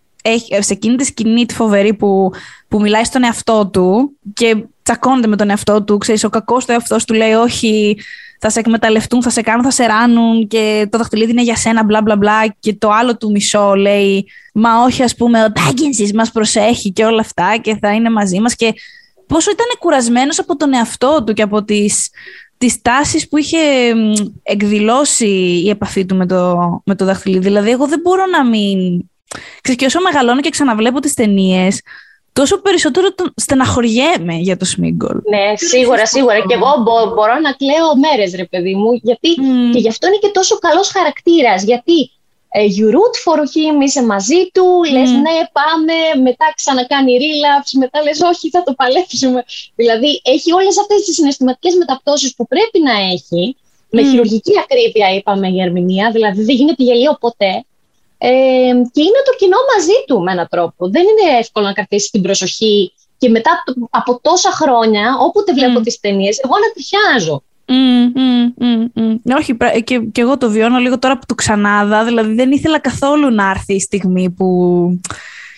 σε 0.58 0.72
εκείνη 0.72 0.96
τη 0.96 1.04
σκηνή 1.04 1.46
τη 1.46 1.54
φοβερή 1.54 1.94
που, 1.94 2.30
που 2.68 2.80
μιλάει 2.80 3.04
στον 3.04 3.24
εαυτό 3.24 3.66
του 3.72 4.16
και 4.34 4.64
τσακώνεται 4.82 5.26
με 5.26 5.36
τον 5.36 5.50
εαυτό 5.50 5.82
του. 5.82 5.98
Ξέρεις, 5.98 6.24
ο 6.24 6.28
κακός 6.28 6.64
του 6.64 6.72
εαυτός 6.72 7.04
του 7.04 7.14
λέει: 7.14 7.32
Όχι, 7.32 7.96
θα 8.44 8.50
σε 8.50 8.58
εκμεταλλευτούν, 8.58 9.22
θα 9.22 9.30
σε 9.30 9.40
κάνουν, 9.40 9.64
θα 9.64 9.70
σε 9.70 9.86
ράνουν 9.86 10.46
και 10.46 10.88
το 10.90 10.98
δαχτυλίδι 10.98 11.30
είναι 11.30 11.42
για 11.42 11.56
σένα, 11.56 11.84
μπλα 11.84 12.02
μπλα 12.02 12.16
μπλα. 12.16 12.54
Και 12.60 12.74
το 12.74 12.90
άλλο 12.90 13.16
του 13.16 13.30
μισό 13.30 13.74
λέει, 13.74 14.26
Μα 14.52 14.82
όχι, 14.82 15.02
ας 15.02 15.14
πούμε, 15.14 15.44
ο 15.44 15.52
Τάγκινσι 15.52 16.14
μας 16.14 16.32
προσέχει 16.32 16.92
και 16.92 17.04
όλα 17.04 17.20
αυτά 17.20 17.56
και 17.60 17.76
θα 17.80 17.92
είναι 17.92 18.10
μαζί 18.10 18.40
μας. 18.40 18.54
Και 18.54 18.74
πόσο 19.26 19.50
ήταν 19.50 19.66
κουρασμένος 19.78 20.38
από 20.38 20.56
τον 20.56 20.74
εαυτό 20.74 21.24
του 21.26 21.32
και 21.32 21.42
από 21.42 21.64
τις, 21.64 22.10
τις 22.58 22.82
τάσεις 22.82 23.28
που 23.28 23.36
είχε 23.36 23.58
εκδηλώσει 24.42 25.60
η 25.64 25.68
επαφή 25.68 26.06
του 26.06 26.16
με 26.16 26.26
το, 26.26 26.56
με 26.84 26.94
το 26.94 27.04
δαχτυλίδι. 27.04 27.42
Δηλαδή, 27.42 27.70
εγώ 27.70 27.86
δεν 27.86 28.00
μπορώ 28.00 28.26
να 28.26 28.46
μην... 28.46 29.04
Ξέρεις, 29.60 29.80
και 29.80 29.86
όσο 29.86 30.00
μεγαλώνω 30.00 30.40
και 30.40 30.50
ξαναβλέπω 30.50 31.00
τις 31.00 31.14
ταινίες, 31.14 31.80
τόσο 32.32 32.60
περισσότερο 32.60 33.14
τον 33.14 33.32
στεναχωριέμαι 33.36 34.34
για 34.34 34.56
το 34.56 34.64
Σμίγκολ. 34.64 35.16
Ναι, 35.30 35.56
σίγουρα, 35.56 36.06
σίγουρα. 36.06 36.38
Και 36.46 36.54
εγώ 36.54 36.70
μπορώ 37.14 37.38
να 37.38 37.52
κλαίω 37.52 37.96
μέρες, 37.96 38.34
ρε 38.34 38.44
παιδί 38.44 38.74
μου, 38.74 38.92
γιατί 39.02 39.28
και 39.72 39.78
γι' 39.78 39.88
αυτό 39.88 40.06
είναι 40.06 40.18
και 40.20 40.30
τόσο 40.32 40.58
καλός 40.58 40.90
χαρακτήρας, 40.90 41.62
γιατί 41.62 42.10
ε, 42.54 42.64
you 42.76 42.86
root 42.96 43.14
for 43.24 43.38
him, 43.38 43.74
είσαι 43.84 44.02
μαζί 44.02 44.50
του, 44.52 44.66
mm. 44.84 44.92
λες 44.92 45.10
ναι 45.10 45.36
πάμε, 45.58 46.22
μετά 46.22 46.52
ξανακάνει 46.56 47.18
relapse, 47.24 47.72
μετά 47.78 48.02
λες 48.02 48.20
όχι 48.20 48.50
θα 48.50 48.62
το 48.62 48.72
παλέψουμε. 48.74 49.44
Δηλαδή 49.74 50.20
έχει 50.24 50.52
όλες 50.52 50.78
αυτές 50.78 51.04
τις 51.04 51.14
συναισθηματικές 51.14 51.74
μεταπτώσεις 51.74 52.34
που 52.34 52.46
πρέπει 52.46 52.78
να 52.88 52.94
έχει, 53.12 53.56
με 53.90 54.02
χειρουργική 54.02 54.52
ακρίβεια 54.58 55.14
είπαμε 55.14 55.48
η 55.48 55.60
ερμηνεία, 55.60 56.10
δηλαδή 56.10 56.42
δεν 56.44 56.54
γίνεται 56.54 56.82
γελίο 56.82 57.16
ποτέ. 57.20 57.64
Ε, 58.24 58.72
και 58.92 59.02
είναι 59.02 59.22
το 59.28 59.32
κοινό 59.38 59.56
μαζί 59.76 59.98
του 60.06 60.22
με 60.22 60.32
έναν 60.32 60.46
τρόπο. 60.50 60.90
Δεν 60.90 61.02
είναι 61.02 61.38
εύκολο 61.38 61.66
να 61.66 61.72
κρατήσει 61.72 62.10
την 62.10 62.22
προσοχή 62.22 62.92
και 63.18 63.28
μετά 63.28 63.50
από 63.90 64.20
τόσα 64.22 64.50
χρόνια, 64.50 65.16
όποτε 65.20 65.52
βλέπω 65.52 65.78
mm. 65.78 65.82
τις 65.82 66.00
ταινίες, 66.00 66.40
εγώ 66.44 66.54
να 66.54 66.72
τριχιάζω. 66.72 67.42
Mm, 67.66 68.18
mm, 68.18 69.00
mm, 69.00 69.36
Όχι, 69.38 69.56
και, 69.84 69.98
και 69.98 70.20
εγώ 70.20 70.38
το 70.38 70.50
βιώνω 70.50 70.78
λίγο 70.78 70.98
τώρα 70.98 71.18
που 71.18 71.26
το 71.26 71.34
ξανάδα. 71.34 72.04
Δηλαδή 72.04 72.34
δεν 72.34 72.52
ήθελα 72.52 72.78
καθόλου 72.78 73.30
να 73.30 73.50
έρθει 73.50 73.74
η 73.74 73.80
στιγμή 73.80 74.30
που 74.30 74.46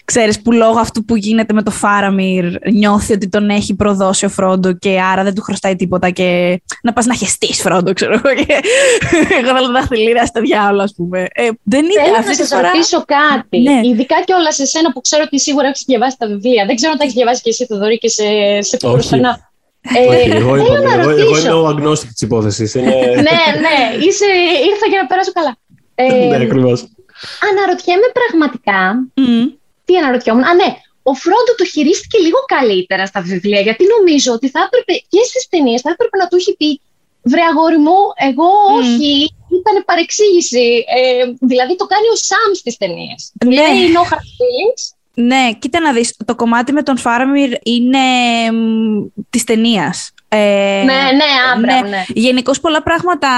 ξέρεις 0.05 0.43
που 0.43 0.53
λόγω 0.53 0.79
αυτού 0.79 1.05
που 1.05 1.17
γίνεται 1.17 1.55
με 1.55 1.63
το 1.63 1.71
Φάραμιρ 1.71 2.45
νιώθει 2.73 3.13
ότι 3.13 3.29
τον 3.29 3.49
έχει 3.49 3.75
προδώσει 3.75 4.25
ο 4.25 4.29
Φρόντο 4.29 4.73
και 4.73 5.01
άρα 5.13 5.23
δεν 5.23 5.35
του 5.35 5.43
χρωστάει 5.43 5.77
τίποτα 5.77 6.11
και 6.11 6.61
να 6.83 6.93
πας 6.93 7.07
να 7.07 7.15
χεστείς 7.15 7.61
Φρόντο 7.61 7.93
ξέρω 7.93 8.13
εγώ 8.13 8.35
και 8.35 8.55
εγώ 9.41 9.57
θέλω 9.57 9.73
δαχτυλίδια 9.73 10.27
στα 10.27 10.41
διάολα 10.41 10.83
ας 10.83 10.95
πούμε. 10.97 11.27
Ε, 11.35 11.49
δεν 11.63 11.85
είναι 11.85 12.03
Θέλω 12.03 12.17
να 12.27 12.35
σας 12.35 12.49
φορά... 12.49 12.71
ρωτήσω 12.71 13.05
κάτι, 13.05 13.61
ναι. 13.61 13.81
ειδικά 13.85 14.23
και 14.25 14.33
όλα 14.33 14.53
σε 14.53 14.67
σένα 14.67 14.93
που 14.93 15.01
ξέρω 15.01 15.23
ότι 15.27 15.41
σίγουρα 15.41 15.67
έχεις 15.67 15.85
διαβάσει 15.87 16.17
τα 16.19 16.27
βιβλία. 16.27 16.67
Δεν 16.67 16.77
ξέρω 16.77 16.93
αν 16.93 16.99
τα 16.99 17.05
έχεις 17.05 17.17
διαβάσει 17.17 17.41
και 17.43 17.51
εσύ 17.51 17.67
το 17.67 17.79
Δωρή 17.79 17.99
και 17.99 18.09
σε, 18.09 18.25
σε 18.61 18.77
προσπερνά. 18.77 19.53
Ε, 19.81 20.35
εγώ, 20.37 20.55
εγώ, 20.55 20.75
εγώ 20.75 21.39
είμαι 21.39 21.53
ο 21.53 21.67
αγνώστικ 21.67 22.11
της 22.13 22.23
υπόθεσης. 22.23 22.75
ναι, 22.75 23.39
ναι, 23.65 23.77
είσαι, 24.07 24.27
ήρθα 24.71 24.87
για 24.91 24.99
να 25.03 25.07
περάσω 25.07 25.33
καλά. 25.33 25.57
Ε, 25.97 26.27
ναι, 26.27 26.37
ακριβώς. 26.37 26.89
Αναρωτιέμαι 27.51 28.09
πραγματικά. 28.13 28.79
Τι 29.85 29.97
αναρωτιόμουν. 29.97 30.45
Α, 30.45 30.55
ναι, 30.55 30.71
ο 31.03 31.15
Φρόντο 31.15 31.53
το 31.57 31.65
χειρίστηκε 31.65 32.19
λίγο 32.19 32.39
καλύτερα 32.47 33.07
στα 33.07 33.21
βιβλία, 33.21 33.61
γιατί 33.61 33.85
νομίζω 33.99 34.33
ότι 34.33 34.49
θα 34.49 34.61
έπρεπε 34.67 34.93
και 34.93 35.23
στις 35.29 35.49
ταινίες 35.49 35.81
θα 35.81 35.91
έπρεπε 35.91 36.17
να 36.17 36.27
του 36.29 36.37
έχει 36.37 36.57
πει 36.57 36.81
Βρε 37.27 37.41
αγόρι 37.51 37.79
μου, 37.79 37.99
εγώ 38.29 38.49
όχι, 38.79 39.13
ήταν 39.61 39.85
παρεξήγηση. 39.85 40.85
Ε, 40.99 41.25
δηλαδή 41.41 41.77
το 41.77 41.87
κάνει 41.87 42.09
ο 42.15 42.17
Σαμ 42.17 42.53
στις 42.55 42.77
ταινίες. 42.77 43.33
Ναι. 43.45 43.55
Λέει 43.55 43.93
no 43.97 44.03
hard 44.11 44.27
feelings 44.37 44.83
ναι, 45.15 45.53
κοίτα 45.59 45.81
να 45.81 45.93
δεις, 45.93 46.17
το 46.25 46.35
κομμάτι 46.35 46.73
με 46.73 46.83
τον 46.83 46.99
Φάραμιρ 46.99 47.53
είναι 47.63 47.99
της 49.31 49.45
ταινίας. 49.45 50.11
Ε, 50.29 50.83
ναι, 50.85 50.95
ναι, 50.95 51.25
άμπρα, 51.55 51.83
ναι. 51.83 51.89
ναι. 51.89 52.05
Γενικώς 52.09 52.61
πολλά 52.61 52.83
πράγματα 52.83 53.29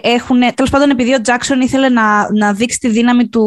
έχουν. 0.00 0.54
Τέλος 0.54 0.70
πάντων, 0.70 0.90
επειδή 0.90 1.14
ο 1.14 1.20
Τζάξον 1.20 1.60
ήθελε 1.60 1.88
να, 1.88 2.32
να 2.32 2.52
δείξει 2.52 2.78
τη 2.78 2.88
δύναμη 2.88 3.28
του 3.28 3.44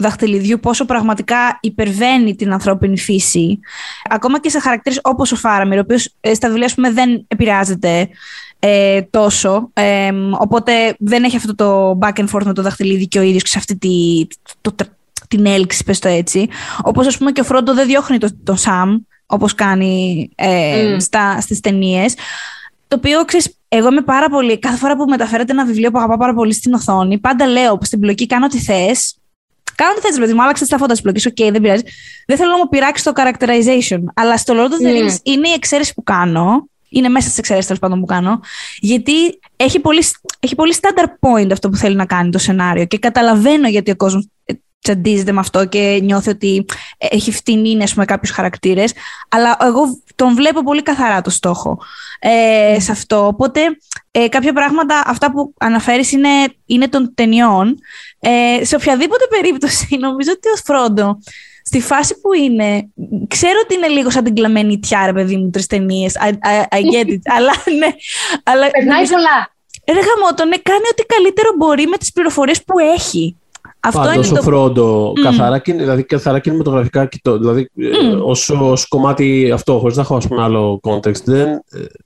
δαχτυλιδιού, 0.00 0.60
πόσο 0.60 0.84
πραγματικά 0.84 1.58
υπερβαίνει 1.60 2.34
την 2.34 2.52
ανθρώπινη 2.52 2.98
φύση. 2.98 3.60
Ακόμα 4.08 4.40
και 4.40 4.48
σε 4.48 4.58
χαρακτήρες 4.58 5.00
όπως 5.02 5.32
ο 5.32 5.36
Φάραμιρ, 5.36 5.78
ο 5.78 5.80
οποίος 5.80 6.14
ε, 6.20 6.34
στα 6.34 6.48
βιβλία 6.48 6.70
πούμε, 6.74 6.90
δεν 6.90 7.24
επηρεάζεται 7.28 8.08
ε, 8.58 9.02
τόσο. 9.02 9.70
Ε, 9.72 10.10
οπότε 10.38 10.72
δεν 10.98 11.24
έχει 11.24 11.36
αυτό 11.36 11.54
το 11.54 11.98
back 12.02 12.20
and 12.20 12.28
forth 12.32 12.44
με 12.44 12.54
το 12.54 12.62
δαχτυλίδι 12.62 13.08
και 13.08 13.18
ο 13.18 13.22
ίδιος 13.22 13.42
σε 13.44 13.58
αυτή 13.58 13.76
τη, 13.76 14.26
το, 14.60 14.74
την 15.28 15.46
έλξη, 15.46 15.84
πες 15.84 15.98
το 15.98 16.08
έτσι. 16.08 16.48
Όπως 16.82 17.06
ας 17.06 17.18
πούμε 17.18 17.32
και 17.32 17.40
ο 17.40 17.44
Φρόντο 17.44 17.74
δεν 17.74 17.86
διώχνει 17.86 18.18
τον 18.18 18.40
το 18.44 18.56
Σαμ, 18.56 18.96
όπως 19.26 19.54
κάνει 19.54 20.30
ε, 20.34 20.94
mm. 20.94 21.00
στα, 21.00 21.40
στις 21.40 21.60
ταινίες. 21.60 22.14
Το 22.88 22.96
οποίο, 22.96 23.24
ξέρεις, 23.24 23.58
εγώ 23.68 23.88
είμαι 23.88 24.00
πάρα 24.00 24.28
πολύ, 24.28 24.58
κάθε 24.58 24.76
φορά 24.76 24.96
που 24.96 25.04
μεταφέρεται 25.04 25.52
ένα 25.52 25.64
βιβλίο 25.64 25.90
που 25.90 25.98
αγαπάω 25.98 26.16
πάρα 26.16 26.34
πολύ 26.34 26.54
στην 26.54 26.74
οθόνη, 26.74 27.18
πάντα 27.18 27.46
λέω 27.46 27.78
στην 27.82 28.00
πλοκή 28.00 28.26
κάνω 28.26 28.44
ό,τι 28.44 28.58
θες, 28.58 29.19
Κάνω 29.80 29.92
ό,τι 29.96 30.00
θες, 30.06 30.18
παιδί 30.18 30.32
μου, 30.32 30.42
άλλαξε 30.42 30.66
τα 30.66 30.78
φώτα 30.78 30.94
της 30.94 31.00
πλοκής. 31.00 31.28
Οκ, 31.28 31.34
okay, 31.38 31.48
δεν 31.52 31.60
πειράζει. 31.60 31.82
Δεν 32.26 32.36
θέλω 32.36 32.50
να 32.50 32.56
μου 32.56 32.68
πειράξει 32.68 33.04
το 33.04 33.12
characterization. 33.14 33.98
Αλλά 34.14 34.36
στο 34.36 34.54
Lord 34.56 34.70
of 34.70 34.86
the 34.86 34.96
Rings 34.96 35.14
mm. 35.14 35.18
είναι 35.22 35.48
η 35.48 35.52
εξαίρεση 35.52 35.94
που 35.94 36.02
κάνω. 36.02 36.68
Είναι 36.88 37.08
μέσα 37.08 37.26
στις 37.26 37.38
εξαιρέσεις 37.38 37.66
τέλος 37.66 37.80
πάντων 37.80 38.00
που 38.00 38.06
κάνω. 38.06 38.40
Γιατί 38.78 39.12
έχει 39.56 39.80
πολύ, 39.80 40.04
έχει 40.40 40.54
πολύ 40.54 40.74
standard 40.80 41.28
point 41.28 41.52
αυτό 41.52 41.68
που 41.68 41.76
θέλει 41.76 41.96
να 41.96 42.06
κάνει 42.06 42.30
το 42.30 42.38
σενάριο. 42.38 42.84
Και 42.84 42.98
καταλαβαίνω 42.98 43.68
γιατί 43.68 43.90
ο 43.90 43.96
κόσμο 43.96 44.24
τσαντίζεται 44.82 45.32
με 45.32 45.40
αυτό 45.40 45.64
και 45.64 45.98
νιώθει 46.02 46.30
ότι 46.30 46.64
έχει 46.98 47.32
φτηνίνει 47.32 47.76
με 47.76 47.84
κάποιου 47.84 48.04
κάποιους 48.04 48.30
χαρακτήρες, 48.30 48.92
αλλά 49.28 49.56
εγώ 49.60 50.00
τον 50.14 50.34
βλέπω 50.34 50.62
πολύ 50.62 50.82
καθαρά 50.82 51.20
το 51.20 51.30
στόχο 51.30 51.78
ε, 52.18 52.80
σε 52.80 52.92
αυτό. 52.92 53.26
Οπότε 53.26 53.60
ε, 54.10 54.28
κάποια 54.28 54.52
πράγματα, 54.52 55.02
αυτά 55.06 55.30
που 55.30 55.54
αναφέρεις 55.58 56.12
είναι, 56.12 56.28
είναι 56.66 56.88
των 56.88 57.14
ταινιών. 57.14 57.78
Ε, 58.20 58.64
σε 58.64 58.74
οποιαδήποτε 58.74 59.24
περίπτωση, 59.30 59.96
νομίζω 60.06 60.30
ότι 60.32 60.48
ο 60.48 60.56
Φρόντο 60.64 61.18
στη 61.64 61.80
φάση 61.80 62.20
που 62.20 62.32
είναι, 62.32 62.88
ξέρω 63.28 63.58
ότι 63.64 63.74
είναι 63.74 63.86
λίγο 63.86 64.10
σαν 64.10 64.24
την 64.24 64.34
κλαμμένη 64.34 64.78
τιάρα, 64.78 65.12
παιδί 65.12 65.36
μου, 65.36 65.50
τρεις 65.50 65.66
ταινίες. 65.66 66.16
I, 66.20 66.28
I, 66.28 66.76
I, 66.76 66.80
get 66.80 67.08
it. 67.08 67.18
αλλά 67.36 67.52
ναι. 67.78 67.90
Αλλά, 68.42 68.70
Περνάει 68.70 69.08
πολλά. 69.08 69.54
Ρε 69.86 70.00
γαμώτο, 70.00 70.44
ναι, 70.44 70.56
κάνει 70.56 70.84
ό,τι 70.90 71.02
καλύτερο 71.02 71.50
μπορεί 71.56 71.86
με 71.86 71.96
τις 71.96 72.12
πληροφορίες 72.12 72.64
που 72.64 72.78
έχει. 72.78 73.39
Αυτό 73.82 74.00
Πάντως 74.00 74.28
είναι 74.28 74.38
το... 74.38 74.40
ο 74.40 74.42
Φρόντο, 74.42 75.12
mm. 75.12 75.20
καθαρά, 75.22 75.62
δηλαδή, 75.64 76.02
καθαρά 76.02 76.38
κινηματογραφικά 76.38 77.06
κοιτώ, 77.06 77.38
δηλαδή 77.38 77.70
mm. 77.78 78.22
ως, 78.22 78.50
ως, 78.50 78.88
κομμάτι 78.88 79.50
αυτό, 79.54 79.78
χωρίς 79.78 79.96
να 79.96 80.02
έχω 80.02 80.16
ας 80.16 80.26
πούμε, 80.26 80.42
άλλο 80.42 80.80
context, 80.82 81.22
δεν, 81.24 81.48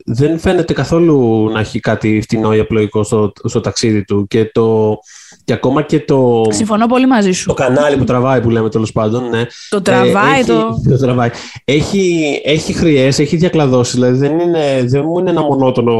δεν 0.05 0.39
φαίνεται 0.39 0.73
καθόλου 0.73 1.49
να 1.53 1.61
έχει 1.61 1.81
κάτι 1.81 2.21
φτηνό 2.23 2.55
ή 2.55 2.59
απλοϊκό 2.59 3.03
στο, 3.03 3.33
στο 3.45 3.61
ταξίδι 3.61 4.05
του 4.05 4.27
και 4.27 4.51
το, 4.53 4.99
και 5.45 5.53
ακόμα 5.53 5.83
και 5.83 6.01
το. 6.01 6.43
Συμφωνώ 6.49 6.87
πολύ 6.87 7.07
μαζί 7.07 7.33
σου. 7.33 7.47
Το 7.47 7.55
κανάλι 7.55 7.97
που 7.97 8.05
τραβάει, 8.05 8.41
που 8.41 8.51
λέμε 8.51 8.69
τέλος 8.69 8.93
πάντων. 8.93 9.29
Ναι. 9.29 9.43
Το 9.69 9.83
τραβάει, 9.83 10.41
ε, 10.41 10.45
το... 10.45 10.81
το 10.89 10.97
τραβάει. 10.99 11.31
Έχει, 11.65 12.25
έχει 12.45 12.73
χρειές, 12.73 13.19
έχει 13.19 13.37
διακλαδώσεις. 13.37 13.95
Δηλαδή 13.95 14.19
δεν, 14.19 14.39
είναι, 14.39 14.85
δεν 14.85 15.03
μου 15.07 15.19
είναι 15.19 15.31
ένα 15.31 15.43
μονότονο 15.43 15.97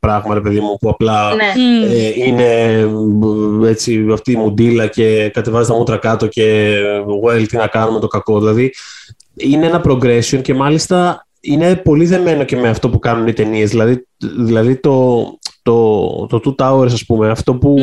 πράγμα, 0.00 0.34
ρε 0.34 0.40
παιδί 0.40 0.60
μου, 0.60 0.76
που 0.80 0.88
απλά 0.88 1.34
ναι. 1.34 1.52
ε, 1.94 2.26
είναι 2.26 2.80
έτσι, 3.68 4.06
αυτή 4.12 4.32
η 4.32 4.36
μουντίλα 4.36 4.86
και 4.86 5.11
κατεβάζεις 5.32 5.68
τα 5.68 5.74
μούτρα 5.74 5.96
κάτω 5.96 6.26
και 6.26 6.76
well, 7.24 7.44
τι 7.48 7.56
να 7.56 7.66
κάνουμε 7.66 8.00
το 8.00 8.06
κακό. 8.06 8.38
Δηλαδή 8.38 8.72
είναι 9.34 9.66
ένα 9.66 9.82
progression 9.84 10.40
και 10.42 10.54
μάλιστα 10.54 11.26
είναι 11.40 11.76
πολύ 11.76 12.06
δεμένο 12.06 12.44
και 12.44 12.56
με 12.56 12.68
αυτό 12.68 12.90
που 12.90 12.98
κάνουν 12.98 13.26
οι 13.26 13.32
ταινίες. 13.32 13.70
Δηλαδή, 13.70 14.06
δηλαδή 14.38 14.76
το, 14.76 15.24
το, 15.62 16.26
το 16.26 16.40
Two 16.44 16.54
Towers, 16.64 16.92
ας 16.92 17.04
πούμε, 17.04 17.30
αυτό 17.30 17.54
που 17.54 17.76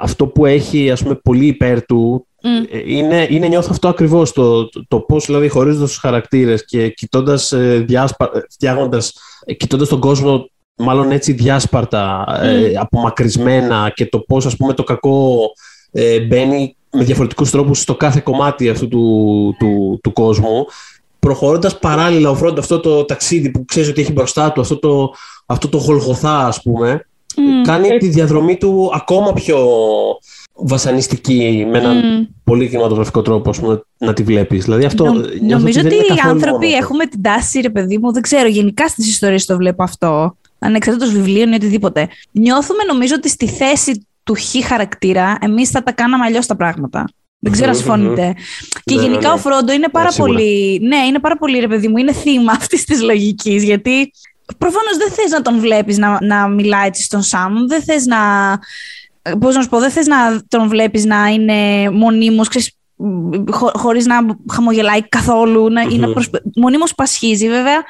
αυτό 0.00 0.26
που 0.26 0.46
έχει 0.46 0.90
ας 0.90 1.02
πούμε, 1.02 1.14
πολύ 1.14 1.46
υπέρ 1.46 1.84
του 1.84 2.26
mm. 2.42 2.86
είναι, 2.86 3.26
είναι 3.30 3.48
νιώθω 3.48 3.68
αυτό 3.70 3.88
ακριβώς 3.88 4.32
το, 4.32 4.68
το, 4.68 4.84
το 4.88 5.00
πώς 5.00 5.26
δηλαδή 5.26 5.48
χωρίζοντας 5.48 5.88
τους 5.88 5.98
χαρακτήρες 5.98 6.64
και 6.64 6.88
κοιτώντας, 6.88 7.52
ε, 7.52 7.84
διάσπα, 7.86 8.30
φτιάχνοντας, 8.50 9.14
ε, 9.44 9.54
κοιτώντας 9.54 9.88
τον 9.88 10.00
κόσμο 10.00 10.50
μάλλον 10.76 11.10
έτσι 11.10 11.32
διάσπαρτα, 11.32 12.24
ε, 12.42 12.72
απομακρυσμένα 12.76 13.92
και 13.94 14.06
το 14.06 14.18
πώς 14.18 14.46
ας 14.46 14.56
πούμε 14.56 14.72
το 14.72 14.82
κακό 14.82 15.38
ε, 15.92 16.20
μπαίνει 16.20 16.76
με 16.90 17.04
διαφορετικούς 17.04 17.50
τρόπους 17.50 17.80
στο 17.80 17.94
κάθε 17.94 18.20
κομμάτι 18.24 18.68
αυτού 18.68 18.88
του, 18.88 19.56
του, 19.58 20.00
του 20.02 20.12
κόσμου 20.12 20.66
προχωρώντας 21.18 21.78
παράλληλα 21.78 22.30
ο 22.30 22.34
Φρόντ 22.34 22.58
αυτό 22.58 22.80
το 22.80 23.04
ταξίδι 23.04 23.50
που 23.50 23.64
ξέρεις 23.64 23.88
ότι 23.88 24.00
έχει 24.00 24.12
μπροστά 24.12 24.52
του, 24.52 24.60
αυτό 24.60 24.78
το, 24.78 25.14
αυτό 25.46 25.68
το 25.68 25.78
γολγοθά 25.78 26.46
ας 26.46 26.62
πούμε 26.62 27.06
κάνει 27.64 27.98
τη 27.98 28.08
διαδρομή 28.08 28.56
του 28.56 28.90
ακόμα 28.94 29.32
πιο 29.32 29.58
βασανιστική 30.54 31.66
με 31.70 31.78
έναν 31.78 32.28
πολύ 32.44 32.68
κινηματογραφικό 32.68 33.22
τρόπο 33.22 33.50
πούμε, 33.50 33.82
να 33.98 34.12
τη 34.12 34.22
βλέπεις. 34.22 34.64
Δηλαδή 34.64 34.84
αυτό 34.84 35.04
Νο, 35.04 35.24
νομίζω 35.40 35.80
ότι, 35.80 35.94
οι 35.94 36.20
άνθρωποι 36.24 36.72
έχουμε 36.72 37.06
την 37.06 37.22
τάση, 37.22 37.60
ρε 37.60 37.70
παιδί 37.70 37.98
μου, 37.98 38.12
δεν 38.12 38.22
ξέρω, 38.22 38.48
γενικά 38.48 38.88
στις 38.88 39.08
ιστορίες 39.08 39.44
το 39.44 39.56
βλέπω 39.56 39.82
αυτό, 39.82 40.36
ανεξαρτήτως 40.58 41.12
βιβλίων 41.12 41.52
ή 41.52 41.54
οτιδήποτε. 41.54 42.08
Νιώθουμε 42.30 42.84
νομίζω 42.84 43.14
ότι 43.16 43.28
στη 43.28 43.48
θέση 43.48 44.06
του 44.24 44.34
χ 44.34 44.66
χαρακτήρα 44.66 45.38
εμείς 45.40 45.70
θα 45.70 45.82
τα 45.82 45.92
κάναμε 45.92 46.24
αλλιώς 46.24 46.46
τα 46.46 46.56
πράγματα. 46.56 47.04
Δεν 47.38 47.52
ξέρω 47.52 47.70
αν 47.70 47.76
συμφωνείτε. 47.80 48.34
Και 48.84 48.94
ναι, 48.94 49.02
γενικά 49.02 49.20
ναι, 49.20 49.28
ο 49.28 49.34
ναι. 49.34 49.40
Φρόντο 49.40 49.72
είναι 49.72 49.88
πάρα 49.88 50.10
πολύ. 50.16 50.80
Ναι, 50.82 50.96
είναι 50.96 51.18
πάρα 51.18 51.36
πολύ 51.36 51.58
ρε 51.58 51.68
παιδί 51.68 51.88
μου, 51.88 51.96
είναι 51.96 52.12
θύμα 52.12 52.52
αυτής 52.52 52.84
της 52.84 53.02
λογικής. 53.02 53.62
Γιατί 53.64 54.12
Προφανώς 54.58 54.96
δεν 54.96 55.10
θες 55.10 55.30
να 55.30 55.42
τον 55.42 55.58
βλέπεις 55.58 55.98
να, 55.98 56.18
να 56.20 56.48
μιλάει 56.48 56.86
έτσι 56.86 57.02
στον 57.02 57.22
Σάμ. 57.22 57.66
Δεν 57.66 57.82
θες 57.82 58.06
να. 58.06 58.18
Πώς 59.38 59.54
να 59.54 59.62
σου 59.62 59.68
πω, 59.68 59.78
δεν 59.78 59.90
θες 59.90 60.06
να 60.06 60.16
τον 60.48 60.68
βλέπεις 60.68 61.04
να 61.04 61.26
είναι 61.26 61.90
μονίμως, 61.90 62.48
χω, 63.50 63.70
χωρίς 63.74 64.06
να 64.06 64.16
χαμογελάει 64.52 65.08
καθόλου, 65.08 65.68
να, 65.68 65.84
mm-hmm. 65.84 65.92
ή 65.92 65.98
να 65.98 66.12
προσπα... 66.12 66.40
μονίμως 66.56 66.94
πασχίζει. 66.94 67.48
Βέβαια, 67.48 67.82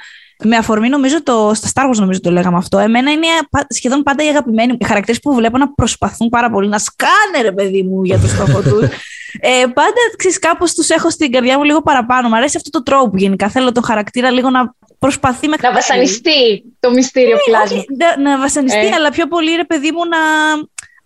με 0.43 0.57
αφορμή 0.57 0.89
νομίζω 0.89 1.23
το, 1.23 1.53
στα 1.55 1.69
Star 1.75 1.91
Wars 1.91 1.97
νομίζω 1.97 2.21
το 2.21 2.31
λέγαμε 2.31 2.57
αυτό. 2.57 2.79
Εμένα 2.79 3.11
είναι 3.11 3.27
σχεδόν 3.69 4.03
πάντα 4.03 4.25
οι 4.25 4.29
αγαπημένοι 4.29 4.77
οι 4.81 4.85
χαρακτήρες 4.85 5.21
που 5.21 5.35
βλέπω 5.35 5.59
να 5.59 5.73
προσπαθούν 5.73 6.29
πάρα 6.29 6.51
πολύ 6.51 6.69
να 6.69 6.79
σκάνε 6.79 7.43
ρε 7.43 7.53
παιδί 7.53 7.83
μου 7.83 8.05
για 8.05 8.19
το 8.19 8.27
στόχο 8.27 8.63
τους. 8.69 8.83
ε, 9.41 9.65
πάντα 9.75 10.01
ξέρεις 10.17 10.39
κάπως 10.39 10.75
τους 10.75 10.89
έχω 10.89 11.11
στην 11.11 11.33
καρδιά 11.33 11.59
μου 11.59 11.65
λίγο 11.65 11.83
παραπάνω. 11.83 12.29
Μ' 12.29 12.35
αρέσει 12.35 12.57
αυτό 12.57 12.71
το 12.71 12.83
τρόπο 12.83 13.17
γενικά. 13.17 13.49
Θέλω 13.49 13.73
τον 13.73 13.85
χαρακτήρα 13.85 14.31
λίγο 14.31 14.51
να 14.51 14.75
προσπαθεί 14.99 15.49
με 15.49 15.57
Να 15.61 15.73
βασανιστεί 15.73 16.65
το 16.81 16.91
μυστήριο 16.91 17.35
ναι, 17.35 17.43
πλάσμα. 17.47 17.83
Να, 17.99 18.31
να 18.31 18.39
βασανιστεί, 18.39 18.87
ε. 18.87 18.95
αλλά 18.95 19.11
πιο 19.11 19.27
πολύ 19.27 19.55
ρε 19.57 19.65
παιδί 19.65 19.93
μου 19.93 20.01
να 20.05 20.19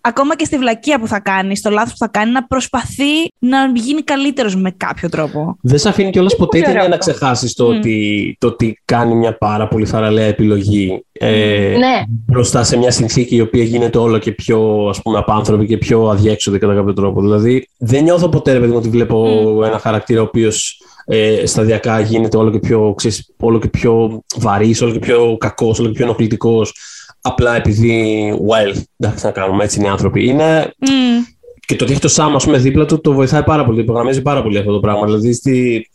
ακόμα 0.01 0.35
και 0.35 0.45
στη 0.45 0.57
βλακεία 0.57 0.99
που 0.99 1.07
θα 1.07 1.19
κάνει, 1.19 1.57
στο 1.57 1.69
λάθος 1.69 1.91
που 1.91 1.97
θα 1.97 2.07
κάνει, 2.07 2.31
να 2.31 2.43
προσπαθεί 2.43 3.31
να 3.39 3.57
γίνει 3.75 4.01
καλύτερος 4.01 4.55
με 4.55 4.71
κάποιο 4.77 5.09
τρόπο. 5.09 5.57
Δεν 5.61 5.79
σε 5.79 5.89
αφήνει 5.89 6.09
κιόλας 6.09 6.35
ποτέ 6.35 6.61
την 6.61 6.89
να 6.89 6.97
ξεχάσεις 6.97 7.53
το, 7.53 7.65
ότι, 7.65 8.35
το 8.39 8.47
ότι 8.47 8.81
κάνει 8.85 9.15
μια 9.15 9.37
πάρα 9.37 9.67
πολύ 9.67 9.85
θαραλέα 9.85 10.25
επιλογή 10.25 11.05
ε, 11.11 11.75
ναι. 11.77 12.03
μπροστά 12.25 12.63
σε 12.63 12.77
μια 12.77 12.91
συνθήκη 12.91 13.35
η 13.35 13.41
οποία 13.41 13.63
γίνεται 13.63 13.97
όλο 13.97 14.17
και 14.17 14.31
πιο 14.31 14.87
ας 14.89 15.01
πούμε, 15.01 15.17
απάνθρωπη 15.17 15.65
και 15.65 15.77
πιο 15.77 16.07
αδιέξοδη 16.07 16.59
κατά 16.59 16.73
κάποιο 16.73 16.93
τρόπο. 16.93 17.21
Δηλαδή, 17.21 17.67
δεν 17.77 18.03
νιώθω 18.03 18.29
ποτέ 18.29 18.57
ρε, 18.57 18.67
ότι 18.67 18.89
βλέπω 18.89 19.27
ένα 19.65 19.79
χαρακτήρα 19.79 20.21
ο 20.21 20.23
οποίος 20.23 20.81
ε, 21.05 21.45
σταδιακά 21.45 21.99
γίνεται 21.99 22.37
όλο 22.37 22.51
και 22.51 22.59
πιο, 22.59 22.93
ξέρεις, 22.97 23.33
όλο 23.39 23.59
και 23.59 23.67
πιο 23.67 24.23
βαρύς, 24.35 24.81
όλο 24.81 24.91
και 24.91 24.99
πιο 24.99 25.37
κακός, 25.39 25.79
όλο 25.79 25.87
και 25.87 25.93
πιο 25.93 26.05
ενοχλητικός 26.05 26.73
απλά 27.27 27.55
επειδή, 27.55 28.33
well, 28.49 28.81
εντάξει 28.97 29.25
να 29.25 29.31
κάνουμε, 29.31 29.63
έτσι 29.63 29.79
είναι 29.79 29.87
οι 29.87 29.91
άνθρωποι. 29.91 30.27
Είναι... 30.27 30.73
Mm. 30.81 31.35
Και 31.67 31.75
το 31.75 31.83
ότι 31.83 31.93
έχει 31.93 32.01
το 32.01 32.07
Σάμ, 32.07 32.35
ας 32.35 32.43
πούμε, 32.45 32.57
δίπλα 32.57 32.85
του, 32.85 33.01
το 33.01 33.13
βοηθάει 33.13 33.43
πάρα 33.43 33.65
πολύ, 33.65 33.77
το 33.77 33.83
υπογραμμίζει 33.83 34.21
πάρα 34.21 34.43
πολύ 34.43 34.57
αυτό 34.57 34.71
το 34.71 34.79
πράγμα. 34.79 35.05
Δηλαδή, 35.05 35.33
στη, 35.33 35.87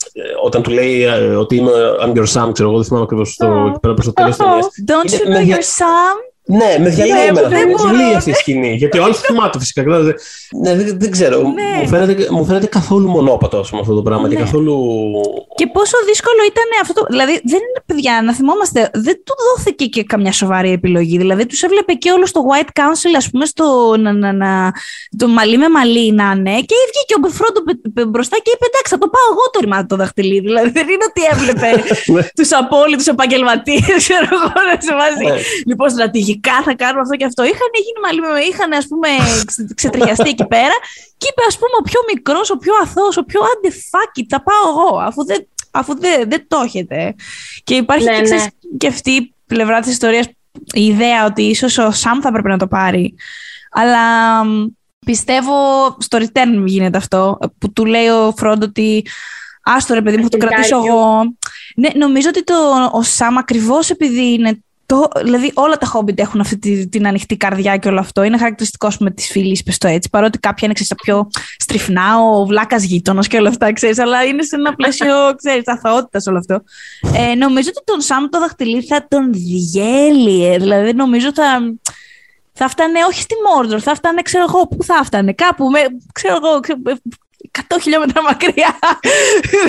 όταν 0.44 0.62
του 0.62 0.70
λέει 0.70 1.02
ε, 1.02 1.36
ότι 1.36 1.56
είμαι 1.56 1.70
I'm 2.04 2.12
your 2.16 2.26
Sam, 2.32 2.50
ξέρω 2.52 2.68
εγώ, 2.68 2.76
δεν 2.76 2.86
θυμάμαι 2.86 3.04
ακριβώς 3.04 3.36
το, 3.36 3.78
προς 3.80 4.04
το 4.04 4.12
τέλος 4.12 4.36
Don't 4.86 5.10
you 5.10 5.28
know 5.32 5.54
your 5.54 5.62
Sam? 5.78 6.31
Ναι, 6.58 6.78
με 6.78 6.88
διαλύει 6.88 7.24
εμένα. 7.28 7.48
Με 7.48 8.14
αυτή 8.16 8.30
η 8.30 8.32
σκηνή. 8.32 8.74
Γιατί 8.74 8.98
ο 8.98 9.04
άλλο 9.04 9.14
θυμάται 9.14 9.58
φυσικά. 9.58 9.82
Ναι, 9.82 10.74
δεν, 10.74 10.98
δεν 10.98 11.10
ξέρω. 11.10 11.38
Ναι. 11.40 11.80
Μου, 11.80 11.88
φαίνεται, 11.88 12.26
μου 12.30 12.44
φαίνεται 12.44 12.66
καθόλου 12.66 13.08
μονόπατο 13.08 13.64
πούμε, 13.70 13.80
αυτό 13.80 13.94
το 13.94 14.02
πράγμα. 14.02 14.28
Ναι. 14.28 14.34
Και, 14.34 14.40
καθόλου... 14.40 14.76
και 15.54 15.66
πόσο 15.66 15.96
δύσκολο 16.06 16.40
ήταν 16.50 16.68
αυτό 16.82 16.92
το. 16.92 17.06
Δηλαδή, 17.10 17.32
δεν 17.32 17.60
είναι 17.66 17.80
παιδιά, 17.86 18.22
να 18.24 18.34
θυμόμαστε. 18.34 18.90
Δεν 18.92 19.14
του 19.24 19.34
δόθηκε 19.46 19.84
και 19.84 20.02
καμιά 20.04 20.32
σοβαρή 20.32 20.70
επιλογή. 20.72 21.16
Δηλαδή, 21.18 21.46
τους 21.46 21.62
έβλεπε 21.62 21.92
και 21.92 22.10
όλο 22.10 22.26
στο 22.26 22.40
White 22.48 22.72
Council, 22.80 23.12
ας 23.16 23.30
πούμε, 23.30 23.44
στο 23.44 23.96
να, 23.98 24.12
να, 24.12 24.32
να, 24.32 24.72
το 25.16 25.28
μαλλί 25.28 25.56
με 25.58 25.68
μαλλί 25.68 26.12
να 26.12 26.34
είναι. 26.36 26.54
Και 26.68 26.76
βγήκε 26.92 27.14
ο 27.26 27.30
Φρόντο 27.38 27.60
μπροστά 28.08 28.36
και 28.36 28.50
είπε: 28.54 28.64
Εντάξει, 28.70 28.90
θα 28.94 28.98
το 28.98 29.08
πάω 29.14 29.26
εγώ 29.32 29.44
το 29.52 29.58
ρημάτι 29.60 29.86
το 29.86 29.96
δαχτυλί. 29.96 30.40
Δηλαδή, 30.40 30.70
δεν 30.70 30.86
είναι 30.88 31.04
ότι 31.10 31.22
έβλεπε 31.32 31.70
ναι. 32.06 32.22
τους 32.36 32.52
απόλυτους 32.52 33.06
επαγγελματίες, 33.06 33.96
ξέρω 34.06 34.28
εγώ, 34.36 34.52
να 34.68 34.74
σε 34.86 34.94
βάζει. 35.00 35.24
Ναι. 35.32 35.40
Λοιπόν, 35.66 35.90
στρατηγικά 35.90 36.41
λογικά 36.42 36.62
θα 36.62 36.74
κάνουμε 36.74 37.00
αυτό 37.00 37.16
και 37.16 37.24
αυτό. 37.24 37.42
Είχαν 37.44 37.70
γίνει 37.84 38.00
μαλλί 38.04 38.20
με, 38.20 38.40
είχαν 38.40 38.72
ας 38.72 38.86
πούμε 38.86 39.08
ξετριαστεί 39.74 40.28
εκεί 40.28 40.46
πέρα 40.46 40.76
και 41.16 41.26
είπε 41.30 41.42
ας 41.46 41.58
πούμε 41.58 41.76
ο 41.80 41.82
πιο 41.82 42.00
μικρός, 42.14 42.50
ο 42.50 42.56
πιο 42.56 42.72
αθώος, 42.82 43.16
ο 43.16 43.24
πιο 43.24 43.40
αντεφάκι, 43.56 44.26
τα 44.26 44.42
πάω 44.42 44.64
εγώ 44.72 44.98
αφού 44.98 45.24
δεν, 45.24 45.48
αφού 45.70 45.98
δεν, 45.98 46.28
δεν 46.28 46.44
το 46.48 46.60
έχετε. 46.64 47.14
Και 47.64 47.74
υπάρχει 47.74 48.04
ναι, 48.04 48.20
και, 48.20 48.34
ναι. 48.34 48.46
και 48.78 48.86
αυτή 48.86 49.10
η 49.10 49.34
πλευρά 49.46 49.80
της 49.80 49.90
ιστορίας, 49.90 50.26
η 50.72 50.84
ιδέα 50.86 51.24
ότι 51.24 51.42
ίσως 51.42 51.78
ο 51.78 51.90
Σαμ 51.90 52.20
θα 52.20 52.32
πρέπει 52.32 52.48
να 52.48 52.58
το 52.58 52.66
πάρει. 52.66 53.14
Αλλά 53.70 54.00
πιστεύω 55.06 55.52
στο 55.98 56.18
return 56.18 56.64
γίνεται 56.64 56.98
αυτό, 56.98 57.38
που 57.58 57.72
του 57.72 57.84
λέει 57.84 58.08
ο 58.08 58.34
Φρόντ 58.36 58.62
ότι 58.62 59.06
άστο 59.62 59.94
ρε 59.94 60.02
παιδί 60.02 60.16
μου 60.16 60.22
θα 60.22 60.28
το 60.28 60.36
κρατήσω 60.36 60.76
εγώ. 60.76 61.22
Ναι, 61.76 61.88
νομίζω 61.94 62.28
ότι 62.28 62.44
το, 62.44 62.54
ο 62.92 63.02
Σαμ 63.02 63.38
ακριβώς 63.38 63.90
επειδή 63.90 64.32
είναι 64.32 64.62
το, 64.86 65.08
δηλαδή 65.22 65.50
όλα 65.54 65.76
τα 65.76 65.92
Hobbit 65.94 66.18
έχουν 66.18 66.40
αυτή 66.40 66.58
τη, 66.58 66.88
την 66.88 67.06
ανοιχτή 67.06 67.36
καρδιά 67.36 67.76
και 67.76 67.88
όλο 67.88 68.00
αυτό. 68.00 68.22
Είναι 68.22 68.38
χαρακτηριστικό 68.38 68.88
με 69.00 69.10
τι 69.10 69.22
φίλε, 69.22 69.56
πες 69.64 69.78
το 69.78 69.88
έτσι. 69.88 70.10
Παρότι 70.10 70.38
κάποια 70.38 70.60
είναι 70.64 70.72
ξέρεις, 70.72 70.92
πιο 71.02 71.30
στριφνά, 71.58 72.18
ο 72.18 72.46
βλάκας 72.46 72.82
γείτονος 72.82 73.26
και 73.26 73.36
όλα 73.36 73.48
αυτά, 73.48 73.72
ξέρεις, 73.72 73.98
αλλά 73.98 74.24
είναι 74.24 74.42
σε 74.42 74.56
ένα 74.56 74.74
πλαίσιο 74.74 75.14
ξέρεις, 75.40 75.66
αθωότητα 75.66 76.20
όλο 76.28 76.38
αυτό. 76.38 76.62
Ε, 77.16 77.34
νομίζω 77.34 77.68
ότι 77.74 77.84
τον 77.84 78.00
Σάμ 78.00 78.28
το 78.28 78.40
δαχτυλί 78.40 78.82
θα 78.82 79.06
τον 79.08 79.32
διέλυε. 79.32 80.58
Δηλαδή 80.58 80.92
νομίζω 80.92 81.32
θα. 81.34 81.74
Θα 82.54 82.68
φτάνε 82.68 82.98
όχι 83.08 83.20
στη 83.20 83.34
Μόρδορ, 83.46 83.80
θα 83.82 83.94
φτάνε, 83.94 84.22
ξέρω 84.22 84.44
εγώ, 84.48 84.66
πού 84.66 84.84
θα 84.84 85.04
φτάνε, 85.04 85.32
κάπου, 85.32 85.70
με, 85.70 85.78
ξέρω 86.12 86.38
εγώ, 86.42 86.60
100 87.58 87.60
χιλιόμετρα 87.82 88.22
μακριά. 88.22 88.78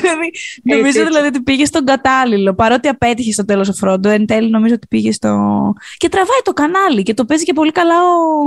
δηλαδή, 0.02 0.32
νομίζω 0.64 1.06
δηλαδή 1.06 1.28
ότι 1.28 1.42
πήγε 1.42 1.66
στον 1.66 1.86
κατάλληλο. 1.86 2.54
Παρότι 2.54 2.88
απέτυχε 2.88 3.32
στο 3.32 3.46
τέλος 3.46 3.70
ο 3.70 3.74
Φρόντο, 3.74 4.10
εν 4.10 4.26
τέλει 4.26 4.50
νομίζω 4.50 4.74
ότι 4.74 4.88
πήγε 4.88 5.12
στο. 5.12 5.30
Και 5.98 6.10
τραβάει 6.10 6.40
το 6.44 6.54
κανάλι 6.54 7.04
και 7.04 7.14
το 7.14 7.26
παίζει 7.26 7.44
και 7.44 7.54
πολύ 7.54 7.72
καλά 7.72 7.96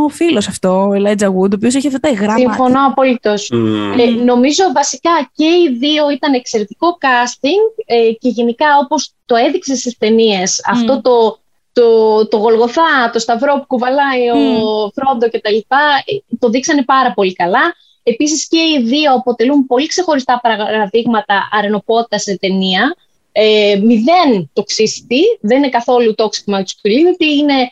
ο 0.04 0.08
φίλος 0.08 0.48
αυτό, 0.48 0.68
ο 0.68 0.90
Elijah 0.94 1.26
Wood, 1.26 1.50
ο 1.50 1.54
οποίος 1.54 1.74
έχει 1.74 1.86
αυτά 1.86 2.00
τα 2.00 2.08
υγρά. 2.08 2.36
Συμφωνώ 2.36 2.86
απολύτως. 2.86 3.50
Mm. 3.54 3.98
Ε, 3.98 4.24
νομίζω 4.24 4.64
βασικά 4.74 5.30
και 5.34 5.44
οι 5.44 5.76
δύο 5.78 6.10
ήταν 6.10 6.34
εξαιρετικό 6.34 6.98
casting 7.00 7.82
ε, 7.86 8.12
και 8.12 8.28
γενικά 8.28 8.66
όπως 8.84 9.12
το 9.26 9.34
έδειξε 9.36 9.76
στις 9.76 9.98
ταινίες, 9.98 10.60
αυτό 10.66 11.00
το 11.00 11.38
το, 11.80 12.28
το 12.28 12.36
Γολγοθά, 12.36 13.10
το 13.12 13.18
σταυρό 13.18 13.54
που 13.54 13.66
κουβαλάει 13.66 14.28
ο 14.28 14.90
Φρόντο 14.94 15.26
κτλ. 15.26 15.56
Ε, 15.56 16.36
το 16.38 16.48
δείξανε 16.48 16.84
πάρα 16.84 17.12
πολύ 17.12 17.32
καλά. 17.32 17.74
Επίσης 18.09 18.49
και 18.49 18.59
οι 18.59 18.83
δύο 18.83 19.14
αποτελούν 19.14 19.66
πολύ 19.66 19.87
ξεχωριστά 19.87 20.40
παραδείγματα 20.42 21.49
αρενοπότητας 21.53 22.23
σε 22.23 22.38
ταινία. 22.38 22.97
Ε, 23.33 23.81
μηδέν 23.83 24.51
τοξίστη, 24.53 25.21
δεν 25.40 25.59
είναι 25.59 25.69
καθόλου 25.69 26.14
toxic 26.16 26.55
masculinity, 26.55 27.29
είναι, 27.38 27.71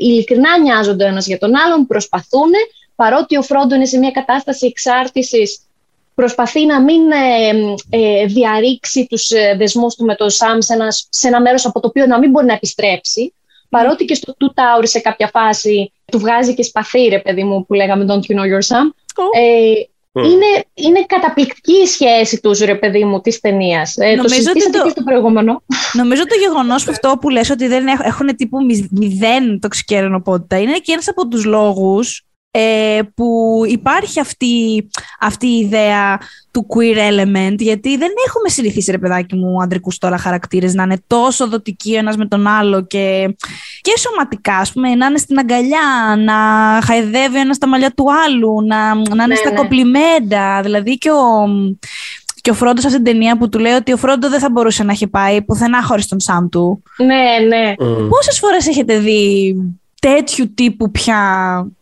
ειλικρινά 0.00 0.58
νοιάζονται 0.58 1.04
ο 1.04 1.06
ένας 1.06 1.26
για 1.26 1.38
τον 1.38 1.56
άλλον, 1.56 1.86
προσπαθούν, 1.86 2.50
παρότι 2.94 3.36
ο 3.36 3.42
Φρόντο 3.42 3.74
είναι 3.74 3.86
σε 3.86 3.98
μια 3.98 4.10
κατάσταση 4.10 4.66
εξάρτησης, 4.66 5.60
προσπαθεί 6.14 6.66
να 6.66 6.82
μην 6.82 7.10
ε, 7.10 7.50
ε, 7.90 8.26
διαρρήξει 8.26 9.06
τους 9.06 9.30
ε, 9.30 9.54
δεσμούς 9.58 9.94
του 9.94 10.04
με 10.04 10.14
τον 10.14 10.30
Σάμ 10.30 10.58
σε 10.60 10.72
ένας, 10.72 11.06
σε 11.10 11.28
ένα 11.28 11.40
μέρος 11.40 11.66
από 11.66 11.80
το 11.80 11.86
οποίο 11.88 12.06
να 12.06 12.18
μην 12.18 12.30
μπορεί 12.30 12.46
να 12.46 12.52
επιστρέψει, 12.52 13.34
παρότι 13.68 14.04
και 14.04 14.14
στο 14.14 14.36
Two 14.38 14.46
Tower 14.46 14.82
σε 14.82 15.00
κάποια 15.00 15.28
φάση 15.28 15.92
του 16.04 16.18
βγάζει 16.18 16.54
και 16.54 16.62
σπαθί, 16.62 17.08
ρε 17.08 17.18
παιδί 17.18 17.44
μου, 17.44 17.66
που 17.66 17.74
λέγαμε 17.74 18.04
Don't 18.08 18.32
you 18.32 18.36
know 18.38 18.44
your 18.44 18.76
Sam. 18.76 18.90
Ε, 19.36 19.72
είναι, 20.22 20.64
είναι 20.74 21.04
καταπληκτική 21.06 21.72
η 21.72 21.86
σχέση 21.86 22.40
τους, 22.40 22.58
ρε 22.58 22.74
παιδί 22.74 23.04
μου, 23.04 23.20
της 23.20 23.40
ταινίας. 23.40 23.96
Ε, 23.96 24.14
το 24.22 24.28
συζητήσατε 24.28 24.78
το... 24.78 24.84
και 24.84 24.90
στο 24.90 25.02
προηγούμενο. 25.02 25.62
Νομίζω 25.92 26.26
το 26.26 26.34
γεγονός 26.34 26.88
αυτό 26.88 27.16
που 27.20 27.28
λες 27.28 27.50
ότι 27.50 27.66
δεν 27.66 27.86
έχουν 27.86 28.36
τύπου 28.36 28.58
μηδέν 28.90 29.60
τοξική 29.60 29.94
ερενοπότητα 29.94 30.60
είναι 30.60 30.78
και 30.78 30.92
ένας 30.92 31.08
από 31.08 31.28
τους 31.28 31.44
λόγους 31.44 32.25
ε, 32.58 33.00
που 33.14 33.60
υπάρχει 33.68 34.20
αυτή, 34.20 34.88
αυτή 35.20 35.46
η 35.46 35.58
ιδέα 35.58 36.18
του 36.50 36.66
queer 36.68 36.96
element, 36.96 37.56
γιατί 37.58 37.96
δεν 37.96 38.10
έχουμε 38.26 38.48
συνηθίσει, 38.48 38.90
ρε 38.90 38.98
παιδάκι 38.98 39.36
μου, 39.36 39.62
αντρικούς 39.62 39.98
τώρα 39.98 40.18
χαρακτήρες 40.18 40.74
να 40.74 40.82
είναι 40.82 41.02
τόσο 41.06 41.48
δοτικοί 41.48 41.94
ο 41.94 41.98
ένας 41.98 42.16
με 42.16 42.26
τον 42.26 42.46
άλλο 42.46 42.86
και, 42.86 43.36
και 43.80 43.92
σωματικά, 43.98 44.56
ας 44.56 44.72
πούμε, 44.72 44.94
να 44.94 45.06
είναι 45.06 45.18
στην 45.18 45.38
αγκαλιά, 45.38 46.16
να 46.18 46.34
χαϊδεύει 46.82 47.38
ένας 47.38 47.58
τα 47.58 47.68
μαλλιά 47.68 47.90
του 47.90 48.06
άλλου, 48.26 48.66
να, 48.66 48.94
να 48.94 49.02
είναι 49.12 49.26
ναι, 49.26 49.34
στα 49.34 49.50
ναι. 49.50 49.56
κοπλιμέντα, 49.56 50.60
δηλαδή 50.62 50.98
και 50.98 51.10
ο, 51.10 51.48
και 52.40 52.50
ο 52.50 52.54
Φρόντος 52.54 52.80
σε 52.80 52.86
αυτήν 52.86 53.04
την 53.04 53.12
ταινία 53.12 53.36
που 53.36 53.48
του 53.48 53.58
λέει 53.58 53.72
ότι 53.72 53.92
ο 53.92 53.96
Φρόντο 53.96 54.28
δεν 54.28 54.40
θα 54.40 54.50
μπορούσε 54.50 54.82
να 54.82 54.92
έχει 54.92 55.06
πάει 55.06 55.42
πουθενά 55.42 55.82
χωρίς 55.82 56.06
τον 56.06 56.20
Σάμ 56.20 56.48
του. 56.48 56.82
Ναι, 56.96 57.46
ναι. 57.56 57.72
Mm. 57.78 58.08
Πόσες 58.08 58.38
φορές 58.38 58.66
έχετε 58.66 58.98
δει 58.98 59.54
τέτοιου 60.08 60.52
τύπου 60.54 60.90
πια 60.90 61.20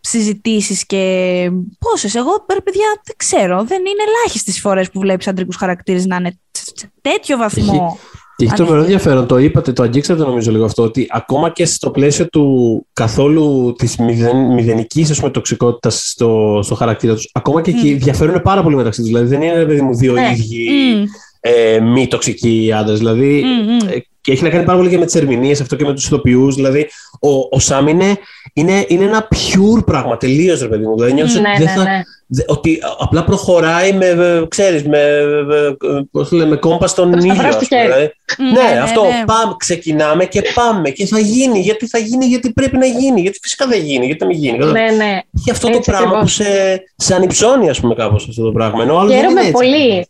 συζητήσεις 0.01 0.87
και 0.87 1.51
πόσες, 1.79 2.15
εγώ 2.15 2.31
ρε 2.53 2.61
παιδιά 2.61 2.85
δεν 3.05 3.15
ξέρω, 3.17 3.65
δεν 3.65 3.79
είναι 3.79 4.03
ελάχιστες 4.09 4.61
φορές 4.61 4.91
που 4.91 5.01
βλέπεις 5.01 5.29
αντρικούς 5.29 5.57
χαρακτήρες 5.57 6.07
να 6.07 6.17
είναι 6.17 6.39
σε 6.51 6.93
τέτοιο 7.01 7.37
βαθμό. 7.37 7.99
Και 8.37 8.45
έχει 8.45 8.55
τρομερό 8.55 8.81
ενδιαφέρον, 8.81 9.27
το 9.27 9.39
είπατε, 9.39 9.73
το 9.73 9.83
αγγίξατε 9.83 10.23
νομίζω 10.23 10.51
λίγο 10.51 10.65
αυτό, 10.65 10.83
ότι 10.83 11.07
ακόμα 11.11 11.51
και 11.51 11.65
στο 11.65 11.91
πλαίσιο 11.91 12.29
του 12.29 12.87
καθόλου 12.93 13.75
της 13.79 13.97
μηδεν, 13.97 14.37
μηδενικής 14.37 15.21
τοξικότητας 15.33 16.09
στο, 16.09 16.61
στο 16.63 16.75
χαρακτήρα 16.75 17.15
τους, 17.15 17.31
ακόμα 17.33 17.63
και 17.63 17.71
εκεί 17.71 17.95
διαφέρουν 17.95 18.43
πάρα 18.43 18.63
πολύ 18.63 18.77
μεταξύ 18.77 19.01
τους. 19.01 19.09
Δηλαδή 19.09 19.27
δεν 19.27 19.43
είναι 19.43 19.65
παιδί 19.65 19.81
μου 19.81 19.95
δύο 19.95 20.13
ναι. 20.13 20.31
ίδιοι 20.31 20.69
mm. 20.71 21.07
ε, 21.41 21.81
μη 21.81 22.09
τοξικοί 22.09 22.73
άντρες. 22.77 22.99
Δηλαδή 22.99 23.45
mm, 23.45 23.85
mm. 23.85 23.89
Ε, 23.89 23.99
και 24.25 24.33
έχει 24.33 24.43
να 24.43 24.49
κάνει 24.49 24.65
πάρα 24.65 24.79
πολύ 24.79 24.91
και 24.91 24.99
με 24.99 25.05
τις 25.05 25.15
ερμηνείες 25.15 25.61
αυτό 25.61 25.77
και 25.77 25.85
με 25.85 25.93
τους 25.95 26.05
ηθοποιούς. 26.07 26.55
Δηλαδή, 26.55 26.89
ο, 27.21 27.29
ο 27.51 27.59
Σάμ 27.59 27.89
είναι, 27.89 28.19
είναι, 28.53 28.85
είναι 28.89 29.05
ένα 29.05 29.29
pure 29.31 29.85
πράγμα, 29.87 30.17
τελείως 30.17 30.61
ρε 30.61 30.69
παιδί 30.69 30.87
μου. 30.87 30.95
Δηλαδή, 30.95 31.13
νιώθω 31.13 31.41
Ναι, 31.41 31.49
ότι, 31.51 31.59
ναι, 31.63 31.65
δεν 31.67 31.75
θα, 31.75 31.83
ναι. 31.83 32.01
δε- 32.27 32.43
ότι 32.47 32.79
απλά 32.99 33.25
προχωράει 33.25 33.93
με, 33.93 34.15
με, 34.15 34.47
ξέρεις, 34.49 34.83
με, 34.85 34.99
με, 35.47 35.77
πώς 36.11 36.29
το 36.29 36.37
λέμε, 36.37 36.51
με 36.51 36.57
κόμπας 36.57 36.91
στον 36.91 37.11
Το 37.11 37.17
ήλιο. 37.19 37.35
σταυρό 37.35 37.49
ας 37.49 37.55
στο 37.55 37.65
πούμε, 37.69 37.81
χέρι. 37.81 37.93
δηλαδή. 37.93 38.13
Ναι, 38.39 38.63
Ναι, 38.63 38.75
ναι, 38.75 38.81
αυτό. 38.81 39.03
ναι. 39.03 39.25
Πάμε, 39.27 39.55
ξεκινάμε 39.59 40.25
και 40.25 40.43
πάμε. 40.55 40.91
Και 40.91 41.07
θα 41.07 41.19
γίνει. 41.19 41.59
Γιατί 41.61 41.87
θα 41.89 41.99
γίνει, 41.99 42.25
γιατί 42.25 42.53
πρέπει 42.53 42.77
να 42.77 42.87
γίνει. 42.87 43.21
Γιατί 43.21 43.39
φυσικά 43.43 43.67
δεν 43.67 43.81
γίνει, 43.83 44.07
γιατί 44.07 44.21
να 44.21 44.27
μην 44.27 44.39
γίνει. 44.39 44.59
Ναι, 44.59 44.65
ναι. 44.97 45.19
Και 45.45 45.51
αυτό 45.51 45.69
το 45.71 45.77
Έτσι 45.77 45.91
πράγμα 45.91 46.09
που 46.11 46.17
ακριβώς. 46.17 46.33
σε, 46.35 46.83
σε 46.97 47.15
ανυψώνει, 47.15 47.69
ας 47.71 47.81
πούμε, 47.81 47.95
κάπως 47.95 48.27
αυτό 48.29 48.43
το 48.45 48.53
πράγμα. 48.53 48.83
Ενώ 48.83 48.95
ο 48.95 48.99
άλλος 48.99 49.11
δεν 49.13 49.19
είναι 49.19 49.29
Χαίρομαι 49.29 49.41
έτσι. 49.41 49.53
πολύ 49.53 50.09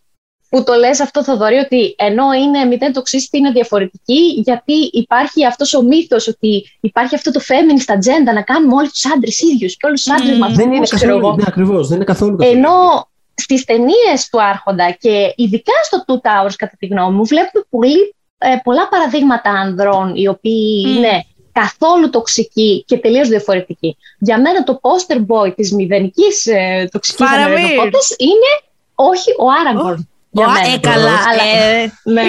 που 0.54 0.64
το 0.64 0.74
λες 0.74 1.00
αυτό, 1.00 1.24
Θοδωρή, 1.24 1.56
ότι 1.56 1.94
ενώ 1.98 2.32
είναι 2.32 2.64
μηδέν 2.64 2.92
τοξίστη, 2.92 3.38
είναι 3.38 3.50
διαφορετική, 3.50 4.20
γιατί 4.44 4.72
υπάρχει 4.92 5.46
αυτός 5.46 5.74
ο 5.74 5.82
μύθος 5.82 6.28
ότι 6.28 6.76
υπάρχει 6.80 7.14
αυτό 7.14 7.30
το 7.30 7.40
feminist 7.48 7.92
agenda 7.94 8.34
να 8.34 8.42
κάνουμε 8.42 8.74
όλοι 8.74 8.88
τους 8.88 9.06
άντρες 9.14 9.40
ίδιους 9.40 9.76
και 9.76 9.86
όλους 9.86 10.02
τους 10.02 10.12
άντρες 10.12 10.30
Μμμ. 10.30 10.38
μας 10.38 10.52
Δεν 10.52 10.72
είναι 10.72 10.86
ξέρω 10.86 11.10
εγώ. 11.10 11.20
καθόλου. 11.20 11.36
Ναι, 11.36 11.44
ακριβώς. 11.46 11.88
Δεν 11.88 11.96
είναι 11.96 12.04
καθόλου. 12.04 12.36
καθόλου. 12.36 12.56
Ενώ 12.58 13.08
στις 13.34 13.64
ταινίες 13.64 14.28
του 14.30 14.42
Άρχοντα 14.42 14.90
και 15.00 15.32
ειδικά 15.36 15.72
στο 15.82 16.04
Two 16.06 16.14
Towers, 16.28 16.54
κατά 16.56 16.76
τη 16.78 16.86
γνώμη 16.86 17.16
μου, 17.16 17.24
βλέπουμε 17.24 17.64
πολύ, 17.70 18.14
ε, 18.38 18.48
πολλά 18.64 18.88
παραδείγματα 18.88 19.50
ανδρών 19.50 20.12
οι 20.16 20.28
οποίοι 20.28 20.84
Μμ. 20.86 20.96
είναι 20.96 21.24
καθόλου 21.52 22.10
τοξικοί 22.10 22.84
και 22.86 22.98
τελείως 22.98 23.28
διαφορετικοί. 23.28 23.96
Για 24.18 24.40
μένα 24.40 24.64
το 24.64 24.80
poster 24.82 25.16
boy 25.26 25.54
της 25.54 25.72
μηδενικής 25.72 26.46
ε, 26.46 26.88
τοξικής 26.92 27.26
Φάραμιρ. 27.26 27.56
ανδρενικότητας 27.56 28.14
είναι 28.18 28.72
όχι 28.94 29.30
ο 29.38 29.44
Άραγκορν. 29.60 30.08
Για 30.36 30.46
Ω, 30.46 30.50
μένα. 30.54 30.68
ε, 30.74 30.78
καλά. 30.90 31.16
Αλλά, 31.28 31.44
ε, 31.58 31.84
ναι. 32.14 32.24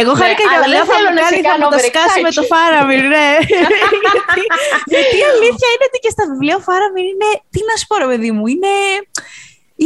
Εγώ 0.00 0.12
Ναι, 0.14 0.20
χάρηκα 0.20 0.44
για 0.50 0.56
αλλά 0.56 0.66
λέω 0.72 0.82
δεν 0.82 0.88
θα 0.90 0.94
θέλω 0.96 1.08
μου 1.10 1.16
να 1.18 1.22
σε 1.22 1.26
κάνεις, 1.28 1.44
θα 1.46 1.50
κάνω 1.52 1.64
μου 1.66 1.72
το 1.74 1.78
σκάσεις 1.88 2.20
με 2.26 2.30
το 2.36 2.42
overexcited. 2.42 2.52
Φάραμιρ, 2.52 3.02
ναι. 3.14 3.28
γιατί, 3.52 4.42
γιατί 4.92 5.14
η 5.22 5.24
αλήθεια 5.32 5.68
είναι 5.74 5.86
ότι 5.90 5.98
και 6.04 6.12
στα 6.16 6.24
βιβλία 6.30 6.56
ο 6.60 6.62
Φάραμιρ 6.68 7.04
είναι, 7.12 7.28
τι 7.52 7.60
να 7.68 7.74
σου 7.78 7.86
πω 7.90 7.94
ρε 8.02 8.08
παιδί 8.10 8.30
μου, 8.36 8.44
είναι, 8.54 8.72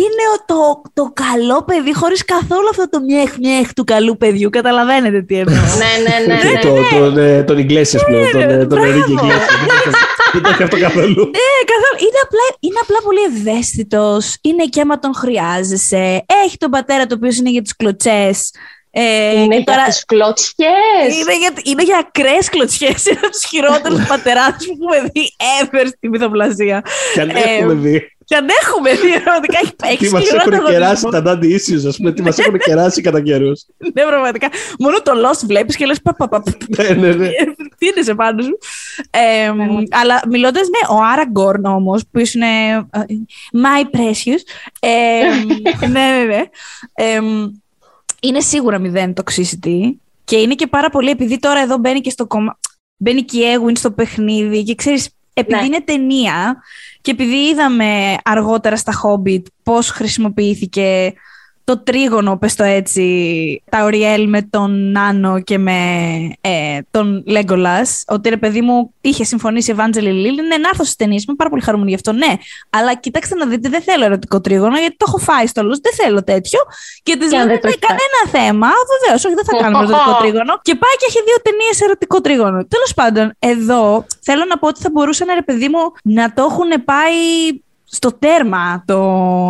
είναι 0.01 0.23
ο- 0.35 0.45
το, 0.47 0.83
το 0.95 1.13
καλό 1.15 1.65
παιδί 1.65 1.95
χωρίς 1.95 2.25
καθόλου 2.25 2.69
αυτό 2.71 2.89
το 2.89 3.01
μιέχ 3.01 3.31
μιέχ 3.41 3.73
του 3.73 3.85
καλού 3.85 4.17
παιδιού, 4.17 4.51
καταλαβαίνετε 4.51 5.23
τι 5.23 5.39
εννοώ. 5.39 5.55
ναι, 5.83 5.93
ναι, 6.27 6.35
ναι, 6.35 6.51
ναι. 6.51 6.59
Το- 6.61 6.99
τον, 6.99 7.19
ε, 7.19 7.43
τον 7.43 7.59
Ιγκλέσιας 7.59 8.05
πλέον, 8.05 8.31
τον, 8.31 8.41
ε, 8.41 8.67
τον 8.67 8.79
Ενρίκε 8.79 8.99
μπράβο. 9.13 9.27
Ιγκλέσιας. 9.27 9.95
Δεν 10.33 10.43
το 10.43 10.49
έχει 10.49 10.63
αυτό 10.63 10.79
καθόλου. 10.81 11.07
Ναι, 11.39 11.57
καθόλου. 11.73 11.99
Είναι 11.99 12.21
απλά, 12.23 12.45
είναι 12.61 12.79
απλά 12.83 12.99
πολύ 13.05 13.19
ευαίσθητος. 13.37 14.37
Είναι 14.43 14.65
και 14.65 14.81
άμα 14.81 14.99
τον 14.99 15.15
χρειάζεσαι. 15.15 16.25
Έχει 16.45 16.57
τον 16.57 16.71
πατέρα 16.71 17.07
το 17.07 17.15
οποίος 17.15 17.37
είναι 17.37 17.51
για 17.51 17.63
τι 17.63 17.75
κλωτσές. 17.77 18.51
Ε, 18.91 19.03
Είναι 19.33 19.47
και 19.47 19.55
για 19.55 19.65
τώρα- 19.65 19.85
τις 19.85 20.05
κλωτσιές. 20.05 21.09
είναι 21.21 21.39
για, 21.39 21.51
είναι 21.65 21.83
για 21.83 21.99
ακραίες 22.07 22.49
κλωτσιές. 22.49 23.07
Είναι 23.07 23.19
από 23.23 23.31
τους 23.31 23.45
χειρότερους 23.49 24.07
πατεράδες 24.13 24.67
που 24.67 24.77
έχουμε 24.95 25.11
δει 25.13 25.23
ever 25.61 25.87
στη 25.97 26.09
μυθοπλασία. 26.09 26.83
Και 27.15 27.21
αν 27.21 27.29
Ε, 27.29 27.33
έχουμε 27.59 27.75
δει 27.75 28.17
Και 28.33 28.39
αν 28.39 28.47
έχουμε 28.63 28.91
δει, 28.95 29.23
πραγματικά 29.23 29.59
έχει 29.63 29.75
τι 29.77 29.89
έχει 30.05 30.13
μας 30.13 30.23
σκληρό 30.25 30.37
έχουν 30.47 30.55
ανταγωνισμό. 30.55 30.79
κεράσει 30.79 31.07
τα 31.11 31.23
Dandy 31.27 31.45
Issues, 31.45 31.89
ας 31.89 31.97
πούμε, 31.97 32.13
τι 32.13 32.23
μας 32.23 32.39
έχουν 32.39 32.59
κεράσει 32.59 33.01
κατά 33.01 33.21
καιρούς. 33.23 33.65
Ναι, 33.95 34.03
πραγματικά. 34.03 34.49
Μόνο 34.79 35.03
το 35.03 35.13
Lost 35.13 35.41
βλέπεις 35.47 35.77
και 35.77 35.87
λες. 35.87 36.01
Ναι, 36.77 36.89
ναι, 36.89 37.13
ναι. 37.13 37.29
Τι 37.79 37.87
είναι 37.87 38.03
σε 38.03 38.15
πάνω 38.15 38.43
σου. 38.43 38.59
Ε, 39.11 39.47
Πραγματικά. 39.47 39.99
αλλά 39.99 40.23
μιλώντας, 40.29 40.63
ναι, 40.69 40.97
ο 40.97 41.01
Άραγκορν 41.13 41.65
όμως, 41.65 42.03
που 42.11 42.19
είναι. 42.35 42.47
ε, 42.91 43.05
My 43.53 43.97
precious. 43.97 44.41
Ε, 44.81 45.23
ναι, 45.87 46.01
ναι, 46.01 46.25
ναι. 46.25 46.43
Ε, 46.95 47.21
είναι 48.21 48.41
σίγουρα 48.41 48.79
μηδέν 48.79 49.13
toxicity. 49.17 49.81
Και 50.25 50.37
είναι 50.37 50.55
και 50.55 50.67
πάρα 50.67 50.91
πολύ, 50.91 51.11
επειδή 51.11 51.39
τώρα 51.39 51.61
εδώ 51.61 51.77
μπαίνει 51.77 52.01
και 52.01 52.11
στο 52.11 52.27
κόμμα. 52.27 52.59
Μπαίνει 52.97 53.23
και 53.23 53.39
η 53.39 53.51
Έγουιν 53.51 53.77
στο 53.77 53.91
παιχνίδι 53.91 54.63
και 54.63 54.75
ξέρεις, 54.75 55.09
επειδή 55.35 55.57
Ναι. 55.61 55.65
είναι 55.65 55.81
ταινία 55.81 56.63
και 57.01 57.11
επειδή 57.11 57.37
είδαμε 57.49 58.17
αργότερα 58.25 58.77
στα 58.77 58.93
Hobbit 59.03 59.43
πώς 59.63 59.91
χρησιμοποιήθηκε 59.91 61.13
το 61.65 61.79
τρίγωνο, 61.79 62.37
πες 62.37 62.55
το 62.55 62.65
έτσι, 62.65 63.63
τα 63.71 63.85
Οριέλ 63.85 64.29
με 64.29 64.43
τον 64.43 64.91
Νάνο 64.91 65.41
και 65.41 65.59
με 65.59 65.79
ε, 66.41 66.79
τον 66.91 67.23
Λέγκολας, 67.27 68.05
ότι 68.07 68.29
ρε 68.29 68.37
παιδί 68.37 68.61
μου 68.61 68.95
είχε 69.01 69.25
συμφωνήσει 69.25 69.71
η 69.71 69.73
Ευάντζελη 69.73 70.13
Λίλ, 70.13 70.35
ναι, 70.35 70.57
να 70.57 70.69
έρθω 70.69 70.85
στις 70.85 70.97
ταινίες, 70.97 71.25
είμαι 71.25 71.37
πάρα 71.37 71.51
πολύ 71.51 71.63
χαρούμενη 71.63 71.89
γι' 71.89 71.95
αυτό, 71.97 72.13
ναι. 72.13 72.37
Αλλά 72.71 72.95
κοιτάξτε 72.95 73.35
να 73.35 73.47
δείτε, 73.47 73.69
δεν 73.69 73.83
θέλω 73.83 74.05
ερωτικό 74.05 74.41
τρίγωνο, 74.41 74.79
γιατί 74.79 74.97
το 74.97 75.05
έχω 75.09 75.19
φάει 75.19 75.47
στο 75.47 75.63
λόγο, 75.63 75.75
δεν 75.83 75.93
θέλω 75.93 76.25
τέτοιο. 76.25 76.61
Και 77.03 77.17
της 77.17 77.31
Και 77.31 77.37
αν 77.37 77.47
λέμε, 77.47 77.53
δεν 77.53 77.61
το 77.61 77.67
ναι, 77.67 77.73
έχεις 77.73 77.87
φάει. 77.87 77.99
κανένα 77.99 78.21
θέμα, 78.37 78.69
βεβαίως, 78.93 79.25
όχι, 79.25 79.35
δεν 79.35 79.45
θα 79.45 79.57
κάνουμε 79.63 79.85
ερωτικό 79.85 80.13
τρίγωνο. 80.21 80.53
Και 80.63 80.75
πάει 80.75 80.95
και 81.01 81.07
έχει 81.09 81.21
δύο 81.29 81.39
ταινίες 81.43 81.81
ερωτικό 81.81 82.21
τρίγωνο. 82.21 82.59
Τέλος 82.75 82.93
πάντων, 82.95 83.35
εδώ 83.39 84.07
θέλω 84.21 84.45
να 84.45 84.59
πω 84.59 84.67
ότι 84.69 84.81
θα 84.81 84.91
μπορούσαν, 84.93 85.29
ρε 85.35 85.43
παιδί 85.43 85.69
μου, 85.69 85.83
να 86.03 86.33
το 86.33 86.43
έχουν 86.51 86.85
πάει 86.85 87.17
στο 87.95 88.13
τέρμα 88.19 88.83
το 88.87 88.99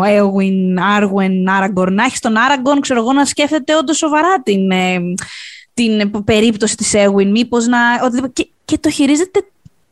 Eowyn, 0.03 0.79
Arwen, 0.99 1.33
Aragorn. 1.61 1.91
Να 1.93 2.05
έχεις 2.05 2.21
τον 2.21 2.35
Aragorn, 2.37 2.79
ξέρω 2.81 3.01
εγώ, 3.01 3.13
να 3.13 3.25
σκέφτεται 3.25 3.77
όντως 3.77 3.97
σοβαρά 3.97 4.43
την, 4.43 4.71
ε, 4.71 4.99
την 5.75 6.25
περίπτωση 6.25 6.77
της 6.77 6.93
Eowyn. 6.95 7.27
Μήπως 7.27 7.67
να... 7.67 7.79
οτιδήποτε. 8.05 8.33
Και, 8.43 8.49
και 8.65 8.79
το 8.79 8.91
χειρίζεται 8.91 9.41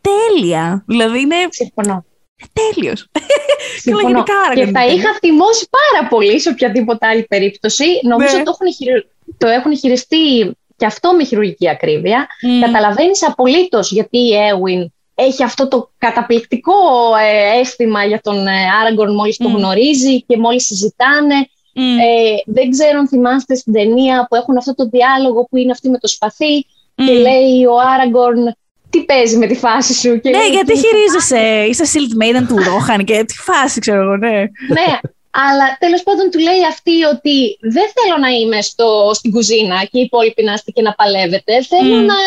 τέλεια. 0.00 0.82
Δηλαδή 0.86 1.20
είναι 1.20 1.34
Συμφωνώ. 1.50 2.04
τέλειος. 2.52 3.06
Συμφωνώ. 3.82 4.08
γενικά 4.08 4.34
Aragorn 4.50 4.54
Και 4.54 4.64
θα 4.66 4.84
ήταν. 4.86 4.96
είχα 4.96 5.14
θυμώσει 5.20 5.68
πάρα 5.70 6.08
πολύ 6.08 6.40
σε 6.40 6.48
οποιαδήποτε 6.48 7.06
άλλη 7.06 7.22
περίπτωση. 7.28 7.84
Νομίζω 8.02 8.36
Ναι. 8.36 8.42
το, 8.42 8.50
έχουν 8.60 8.74
χειρο- 8.74 9.06
το 9.38 9.48
έχουν 9.48 9.76
χειριστεί 9.76 10.56
και 10.76 10.86
αυτό 10.86 11.12
με 11.14 11.24
χειρουργική 11.24 11.68
ακρίβεια. 11.68 12.26
Μμ. 12.42 12.60
Καταλαβαίνεις 12.60 13.26
απολύτως 13.26 13.90
γιατί 13.92 14.18
η 14.18 14.34
Έουιν 14.36 14.92
έχει 15.28 15.42
αυτό 15.42 15.68
το 15.68 15.90
καταπληκτικό 15.98 16.72
ε, 17.20 17.59
αίσθημα 17.61 18.04
για 18.04 18.20
τον 18.22 18.46
Άραγκορν 18.80 19.14
μόλις 19.14 19.37
τον 19.37 19.50
Μμ. 19.50 19.56
γνωρίζει 19.56 20.22
και 20.22 20.37
μόλις 20.38 20.64
συζητάνε. 20.64 21.35
Μμ. 21.74 21.98
Ε, 21.98 22.42
δεν 22.46 22.70
ξέρω 22.70 22.98
αν 22.98 23.09
θυμάστε 23.09 23.54
στην 23.54 23.72
ταινία 23.72 24.26
που 24.28 24.35
έχουν 24.37 24.56
αυτό 24.56 24.74
το 24.74 24.88
διάλογο 24.88 25.44
που 25.50 25.56
είναι 25.56 25.70
αυτή 25.70 25.88
με 25.88 25.98
το 25.98 26.09
σπαθί 26.09 26.66
και 26.94 27.12
Μμ. 27.12 27.20
λέει 27.20 27.64
ο 27.64 27.74
Άραγκορν 27.94 28.54
τι 28.90 29.04
παίζει 29.04 29.37
με 29.37 29.46
τη 29.46 29.54
φάση 29.54 29.94
σου. 29.94 30.20
Και 30.20 30.30
Ναι, 30.30 30.38
λέει, 30.38 30.48
γιατί 30.48 30.72
«Τι 30.72 30.78
χειρίζεσαι. 30.78 31.66
Είσαι 31.68 31.85
Shield 31.92 32.14
Maiden 32.22 32.44
του 32.48 32.56
Ρόχαν 32.70 33.04
και 33.04 33.24
τι 33.24 33.35
φάση, 33.35 33.80
ξέρω 33.80 34.02
εγώ, 34.02 34.16
ναι. 34.16 34.37
Ναι, 34.76 34.90
αλλά 35.30 35.66
τέλος 35.78 36.02
πάντων 36.02 36.30
του 36.30 36.38
λέει 36.38 36.62
αυτή 36.68 37.04
ότι 37.14 37.37
δεν 37.61 37.88
θέλω 37.96 38.16
να 38.20 38.28
είμαι 38.28 38.61
στο, 38.62 39.11
στην 39.14 39.30
κουζίνα 39.33 39.76
και 39.90 39.98
οι 39.98 40.00
υπόλοιποι 40.00 40.42
να 40.44 40.52
είστε 40.52 40.70
και 40.70 40.83
να 40.83 40.92
παλεύετε. 40.94 41.52
Θέλω 41.62 41.94
Μμ. 41.96 42.04
να, 42.04 42.18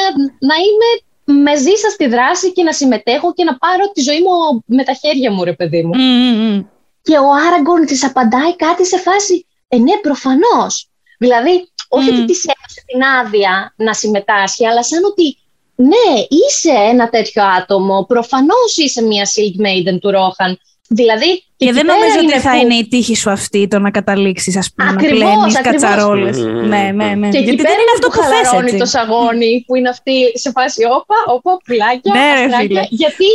να 0.50 0.56
είμαι 0.66 0.90
μαζί 1.26 1.76
σα 1.82 1.90
στη 1.90 2.08
δράση 2.08 2.52
και 2.52 2.64
να 2.64 2.74
συμμετέχω 2.74 3.34
και 3.34 3.44
να 3.44 3.58
πάρω 3.58 3.92
τη 3.94 4.02
ζωή 4.02 4.20
μου 4.20 4.64
με 4.66 4.84
τα 4.84 4.94
χέρια 4.94 5.32
μου, 5.32 5.44
ρε 5.44 5.54
παιδί 5.54 5.84
μου. 5.84 5.96
Μμ, 5.96 6.02
μμ, 6.02 6.56
μμ. 6.56 6.66
Και 7.02 7.18
ο 7.18 7.32
Άραγκορν 7.48 7.86
της 7.86 8.04
απαντάει 8.04 8.56
κάτι 8.56 8.86
σε 8.86 8.98
φάση. 8.98 9.46
Ε, 9.68 9.78
ναι, 9.78 9.98
προφανώς. 9.98 10.90
Δηλαδή, 11.18 11.72
όχι 11.90 12.12
Μμ. 12.12 12.16
ότι 12.16 12.26
της 12.26 12.44
έδωσε 12.44 12.84
την 12.86 13.04
άδεια 13.04 13.74
να 13.78 13.94
συμμετάσχει, 13.94 14.68
αλλά 14.68 14.84
σαν 14.84 15.04
ότι 15.04 15.38
ναι, 15.76 16.26
είσαι 16.30 16.72
ένα 16.72 17.10
τέτοιο 17.10 17.44
άτομο. 17.44 18.06
Προφανώς 18.06 18.78
είσαι 18.78 19.02
μια 19.02 19.26
Silk 19.26 19.66
Maiden 19.66 19.98
του 20.02 20.12
Ρόχαν. 20.12 20.60
Δηλαδή, 20.88 21.32
Και 21.58 21.66
εκεί 21.66 21.72
δεν 21.74 21.86
πέρα 21.86 21.98
νομίζω 21.98 22.18
ότι 22.20 22.40
θα 22.40 22.52
που- 22.52 22.58
είναι 22.62 22.74
η 22.76 22.88
τύχη 22.88 23.16
σου 23.16 23.30
αυτή 23.30 23.68
το 23.68 23.80
να 23.80 23.92
καταλήξεις, 23.92 24.58
ας 24.58 24.74
πούμε, 24.76 24.90
Ακριβώς, 24.90 25.20
να 25.20 25.26
πλένει 25.26 25.58
ακριβώς. 25.58 25.82
κατσαρόλες. 25.82 26.38
Μμμ. 26.38 26.68
Ναι, 26.68 26.84
ναι, 27.00 27.10
ναι. 27.22 27.30
Και 27.30 27.38
εκεί 27.38 27.46
Γιατί 27.50 27.62
πέρα 27.62 27.70
δεν 27.70 27.80
είναι 27.84 27.94
αυτό 27.96 28.08
που 28.08 28.14
που 28.18 28.22
θες 28.24 28.34
χαλαρώνει 28.48 28.66
έτσι. 28.66 28.78
το 28.78 28.86
σαγόνι 28.86 29.64
που 29.68 29.76
είναι 29.76 29.90
αυτή 29.90 30.16
σε 30.44 30.50
φάση 30.58 30.82
όπα, 30.98 31.18
όπα, 31.36 31.52
πουλάκια, 31.66 32.12
Ναι, 32.16 32.28
ρε, 32.36 32.44
αστράκια. 32.44 32.60
φίλε. 32.68 32.84
Γιατί 33.02 33.30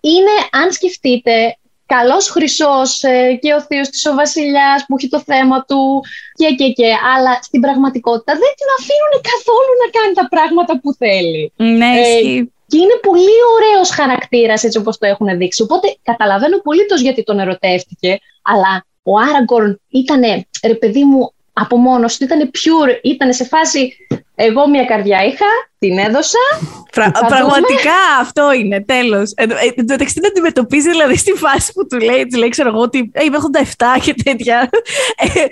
είναι, 0.00 0.34
αν 0.60 0.68
σκεφτείτε, 0.78 1.34
καλός 1.94 2.24
χρυσός 2.34 2.90
ε, 3.02 3.38
και 3.42 3.50
ο 3.58 3.60
θείος 3.66 3.88
της 3.92 4.02
ο 4.10 4.12
βασιλιάς 4.22 4.78
που 4.86 4.94
έχει 4.98 5.08
το 5.16 5.20
θέμα 5.30 5.56
του 5.68 5.80
και 6.40 6.48
και 6.58 6.68
και. 6.78 6.88
Αλλά 7.14 7.32
στην 7.48 7.60
πραγματικότητα 7.64 8.32
δεν 8.42 8.52
την 8.58 8.68
αφήνουν 8.78 9.14
καθόλου 9.32 9.72
να 9.82 9.86
κάνει 9.96 10.12
τα 10.20 10.26
πράγματα 10.34 10.72
που 10.82 10.90
θέλει. 11.02 11.42
Ναι, 11.78 11.90
Ε, 11.98 12.00
ισχύει. 12.00 12.52
Και 12.68 12.78
είναι 12.78 12.98
πολύ 13.02 13.36
ωραίος 13.54 13.90
χαρακτήρας 13.90 14.64
έτσι 14.64 14.78
όπως 14.78 14.98
το 14.98 15.06
έχουν 15.06 15.38
δείξει. 15.38 15.62
Οπότε 15.62 15.96
καταλαβαίνω 16.02 16.58
πολύ 16.58 16.86
γιατί 17.00 17.22
τον 17.22 17.38
ερωτεύτηκε. 17.38 18.18
Αλλά 18.42 18.84
ο 19.02 19.18
Άραγκορν 19.18 19.80
ήταν, 19.88 20.22
ρε 20.66 20.74
παιδί 20.74 21.04
μου, 21.04 21.32
από 21.52 21.76
μόνος 21.76 22.16
του, 22.16 22.24
ήταν 22.24 22.50
pure, 22.50 22.98
ήταν 23.02 23.32
σε 23.32 23.44
φάση 23.44 23.96
εγώ 24.40 24.68
μια 24.68 24.84
καρδιά 24.84 25.24
είχα, 25.24 25.46
την 25.78 25.98
έδωσα. 25.98 26.38
Πρα- 26.92 27.10
θα 27.14 27.26
πραγματικά 27.26 27.94
αυτό 28.20 28.52
είναι, 28.52 28.84
τέλος. 28.84 29.32
Εν 29.36 29.48
τω 29.48 29.54
μεταξύ 29.76 30.14
την 30.14 30.26
αντιμετωπίζει 30.26 30.90
δηλαδή 30.90 31.16
στη 31.16 31.32
φάση 31.32 31.72
που 31.72 31.86
του 31.86 31.98
λέει, 31.98 32.26
της 32.26 32.38
λέει, 32.38 32.48
ξέρω 32.48 32.68
εγώ, 32.68 32.80
ότι 32.80 33.10
«Ε, 33.12 33.24
είμαι 33.24 33.36
87 33.36 34.00
και 34.04 34.14
τέτοια. 34.24 34.70
Ε, 35.16 35.44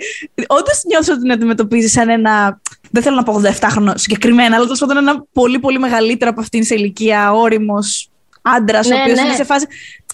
Όντως 0.47 0.81
νιώθω 0.87 1.13
ότι 1.13 1.21
την 1.21 1.31
αντιμετωπίζει 1.31 1.87
σαν 1.87 2.09
ένα. 2.09 2.61
Δεν 2.91 3.03
θέλω 3.03 3.15
να 3.15 3.23
πω 3.23 3.41
87χρονο 3.43 3.91
συγκεκριμένα, 3.95 4.55
αλλά 4.55 4.63
τέλος 4.63 4.79
πάντων 4.79 4.97
ένα 4.97 5.25
πολύ 5.33 5.59
πολύ 5.59 5.79
μεγαλύτερο 5.79 6.31
από 6.31 6.41
αυτήν 6.41 6.63
σε 6.63 6.75
ηλικία, 6.75 7.31
όριμος 7.31 8.09
άντρας, 8.41 8.87
Ναι, 8.87 8.95
ο 8.95 9.01
οποίος 9.01 9.19
ναι. 9.19 9.25
είναι 9.25 9.35
σε 9.35 9.43
φάση. 9.43 9.65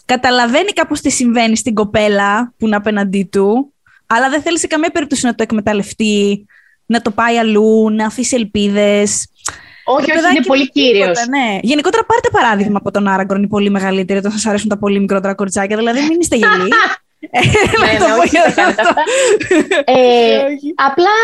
Καταλαβαίνει 0.06 0.72
κάπως 0.72 1.02
τι 1.02 1.10
συμβαίνει 1.10 1.58
στην 1.58 1.74
κοπέλα 1.74 2.54
που 2.58 2.66
είναι 2.66 2.76
απέναντί 2.76 3.30
του, 3.32 3.74
αλλά 4.06 4.30
δεν 4.30 4.42
θέλει 4.42 4.60
σε 4.60 4.68
καμία 4.68 4.90
περίπτωση 4.90 5.26
να 5.26 5.36
το 5.36 5.44
εκμεταλλευτεί, 5.44 6.46
να 6.86 7.02
το 7.02 7.12
πάει 7.12 7.38
αλλού, 7.38 7.90
να 7.90 8.06
αφήσει 8.06 8.36
ελπίδες. 8.36 9.28
Όχι, 9.86 10.12
όχι, 10.12 10.36
είναι 10.36 10.46
πολύ 10.46 10.70
κύριος. 10.70 11.26
Ναι. 11.30 11.60
Γενικότερα 11.62 12.04
πάρτε 12.06 12.30
παράδειγμα 12.32 12.78
από 12.78 12.92
τον 12.92 13.08
Άραγκορν, 13.08 13.44
οι 13.44 13.48
πολύ 13.48 13.70
μεγαλύτεροι, 13.70 14.20
όταν 14.20 14.32
σας 14.32 14.46
αρέσουν 14.46 14.70
τα 14.70 14.78
πολύ 14.78 15.00
μικρότερα 15.00 15.36
κοριτσάκια. 15.36 15.78
Δηλαδή, 15.78 16.02
μην 16.02 16.20
είστε 16.20 16.36
γελοί. 16.36 16.70
ναι, 17.32 17.92
ναι, 17.98 18.14
ε, 19.86 20.44
απλά, 20.76 21.16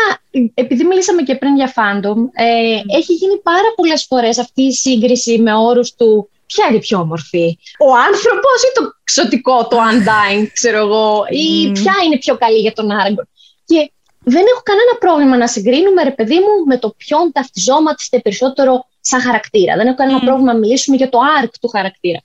επειδή 0.54 0.84
μιλήσαμε 0.84 1.22
και 1.22 1.34
πριν 1.34 1.56
για 1.56 1.66
fandom, 1.66 2.24
ε, 2.32 2.96
έχει 2.98 3.12
γίνει 3.12 3.38
πάρα 3.42 3.72
πολλές 3.76 4.04
φορές 4.08 4.38
αυτή 4.38 4.62
η 4.62 4.72
σύγκριση 4.72 5.38
με 5.38 5.54
όρους 5.54 5.94
του 5.94 6.30
ποια 6.46 6.66
είναι 6.70 6.78
πιο 6.78 6.98
όμορφη, 6.98 7.58
ο 7.78 7.96
άνθρωπος 8.08 8.62
ή 8.68 8.72
το 8.74 8.94
ξωτικό, 9.04 9.66
το 9.66 9.76
undying, 9.90 10.46
ξέρω 10.52 10.78
εγώ, 10.78 11.24
ή 11.28 11.70
ποια 11.72 11.94
είναι 12.04 12.18
πιο 12.18 12.36
καλή 12.36 12.58
για 12.58 12.72
τον 12.72 12.90
Άραγκορν. 12.90 13.28
Και 13.64 13.92
δεν 14.24 14.44
έχω 14.52 14.62
κανένα 14.62 14.94
πρόβλημα 14.98 15.36
να 15.36 15.46
συγκρίνουμε, 15.46 16.02
ρε 16.02 16.10
παιδί 16.10 16.34
μου, 16.34 16.64
με 16.66 16.78
το 16.78 16.94
ποιον 16.96 17.32
ταυτιζόμαστε 17.32 18.18
περισσότερο 18.18 18.86
σαν 19.10 19.20
χαρακτήρα. 19.20 19.72
Δεν 19.76 19.86
έχω 19.86 19.98
κανένα 20.02 20.20
πρόβλημα 20.26 20.52
να 20.52 20.58
μιλήσουμε 20.58 20.96
για 20.96 21.08
το 21.14 21.18
arc 21.38 21.52
του 21.60 21.68
χαρακτήρα. 21.68 22.20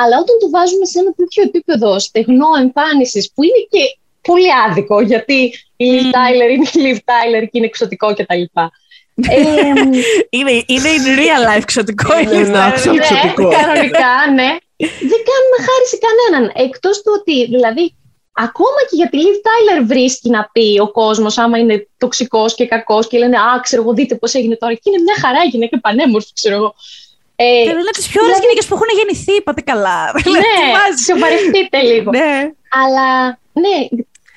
Αλλά 0.00 0.14
όταν 0.22 0.34
το 0.42 0.48
βάζουμε 0.54 0.84
σε 0.92 0.98
ένα 1.02 1.12
τέτοιο 1.20 1.42
επίπεδο 1.48 1.98
στεγνό 1.98 2.50
εμφάνισης, 2.64 3.24
που 3.34 3.42
είναι 3.42 3.62
και 3.72 3.82
πολύ 4.28 4.50
άδικο, 4.64 5.00
γιατί 5.00 5.38
η 5.76 5.88
Liv 5.94 6.04
Tyler 6.16 6.48
είναι 6.54 6.68
η 6.78 6.80
Liv 6.86 6.98
Tyler 7.10 7.42
και 7.50 7.56
είναι 7.58 7.70
εξωτικό 7.72 8.08
κτλ. 8.14 8.44
ε, 8.54 9.40
είναι, 10.38 10.52
είναι 10.72 10.90
in 10.98 11.06
real 11.20 11.42
life 11.48 11.64
εξωτικό. 11.66 12.18
Είναι 12.18 12.36
ένα 12.36 12.62
εξωτικό. 12.72 13.48
Ναι, 13.48 13.56
κανονικά, 13.56 14.14
ναι. 14.38 14.50
Δεν 15.10 15.20
κάνουμε 15.30 15.58
χάρη 15.66 15.86
σε 15.92 15.98
κανέναν. 16.06 16.52
Εκτός 16.66 16.96
του 17.02 17.12
ότι, 17.18 17.46
δηλαδή, 17.54 17.94
ακόμα 18.38 18.80
και 18.90 18.96
για 18.96 19.08
τη 19.08 19.18
Liv 19.20 19.36
Tyler 19.46 19.82
βρίσκει 19.86 20.30
να 20.30 20.48
πει 20.52 20.78
ο 20.82 20.90
κόσμος, 20.90 21.38
άμα 21.38 21.58
είναι 21.58 21.88
τοξικός 21.98 22.54
και 22.54 22.66
κακός 22.66 23.06
και 23.06 23.18
λένε 23.18 23.36
Α, 23.36 23.60
ξέρω 23.62 23.82
εγώ, 23.82 23.92
δείτε 23.92 24.14
πώς 24.14 24.34
έγινε 24.34 24.56
τώρα. 24.56 24.74
Και 24.74 24.80
είναι 24.84 25.02
μια 25.02 25.16
χαρά 25.20 25.44
γυναίκα 25.44 25.80
πανέμορφη, 25.80 26.32
ξέρω 26.34 26.54
εγώ. 26.54 26.74
Ε, 27.36 27.44
και 27.44 27.70
είναι 27.70 27.90
τις 27.92 28.08
πιο 28.08 28.20
ωραίες 28.22 28.38
δηλαδή... 28.38 28.40
γυναίκες 28.40 28.66
που 28.66 28.74
έχουν 28.74 28.88
γεννηθεί, 28.98 29.32
είπατε 29.32 29.60
καλά. 29.60 30.12
Ναι, 30.14 30.78
σοβαρευτείτε 31.06 31.80
λίγο. 31.80 32.10
ναι. 32.10 32.50
Αλλά 32.84 33.38
ναι, 33.52 33.76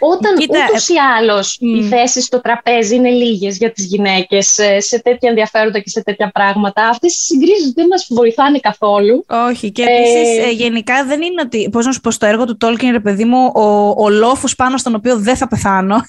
όταν 0.02 0.38
Κοίτα, 0.38 0.66
ούτως 0.70 0.88
ή 0.88 0.94
άλλως 1.18 1.60
mm. 1.62 1.66
οι 1.66 1.84
θέσεις 1.84 2.26
στο 2.26 2.42
τραπέζι 2.42 2.96
είναι 2.96 3.10
λίγες 3.10 3.58
για 3.58 3.72
τις 3.72 3.86
γυναίκες 3.86 4.60
σε 4.78 5.02
τέτοια 5.02 5.30
ενδιαφέροντα 5.30 5.80
και 5.80 5.90
σε 5.90 6.04
τέτοια 6.04 6.32
πράγματα, 6.34 6.88
αυτές 6.88 7.14
οι 7.14 7.22
συγκρίσεις 7.22 7.72
δεν 7.72 7.88
μας 7.88 8.08
βοηθάνε 8.10 8.60
καθόλου. 8.60 9.26
Όχι. 9.50 9.72
Και 9.72 9.84
επίσης 9.84 10.46
ε... 10.46 10.52
γενικά 10.52 11.06
δεν 11.06 11.22
είναι 11.22 11.42
ότι, 11.42 11.70
πώς 11.72 11.86
να 11.86 11.92
σου 11.92 12.00
πω, 12.02 12.12
στο 12.12 12.26
έργο 12.26 12.46
του 12.46 12.58
Τόλκιν, 12.58 12.92
ρε 12.92 13.00
παιδί 13.00 13.26
μου, 13.26 13.52
ο, 13.56 13.94
ο 14.04 14.10
λόφος 14.10 14.56
πάνω 14.56 14.78
στον 14.78 14.96
οποίο 14.96 15.18
δεν 15.18 15.36
θα 15.36 15.48
πεθάνω, 15.48 15.96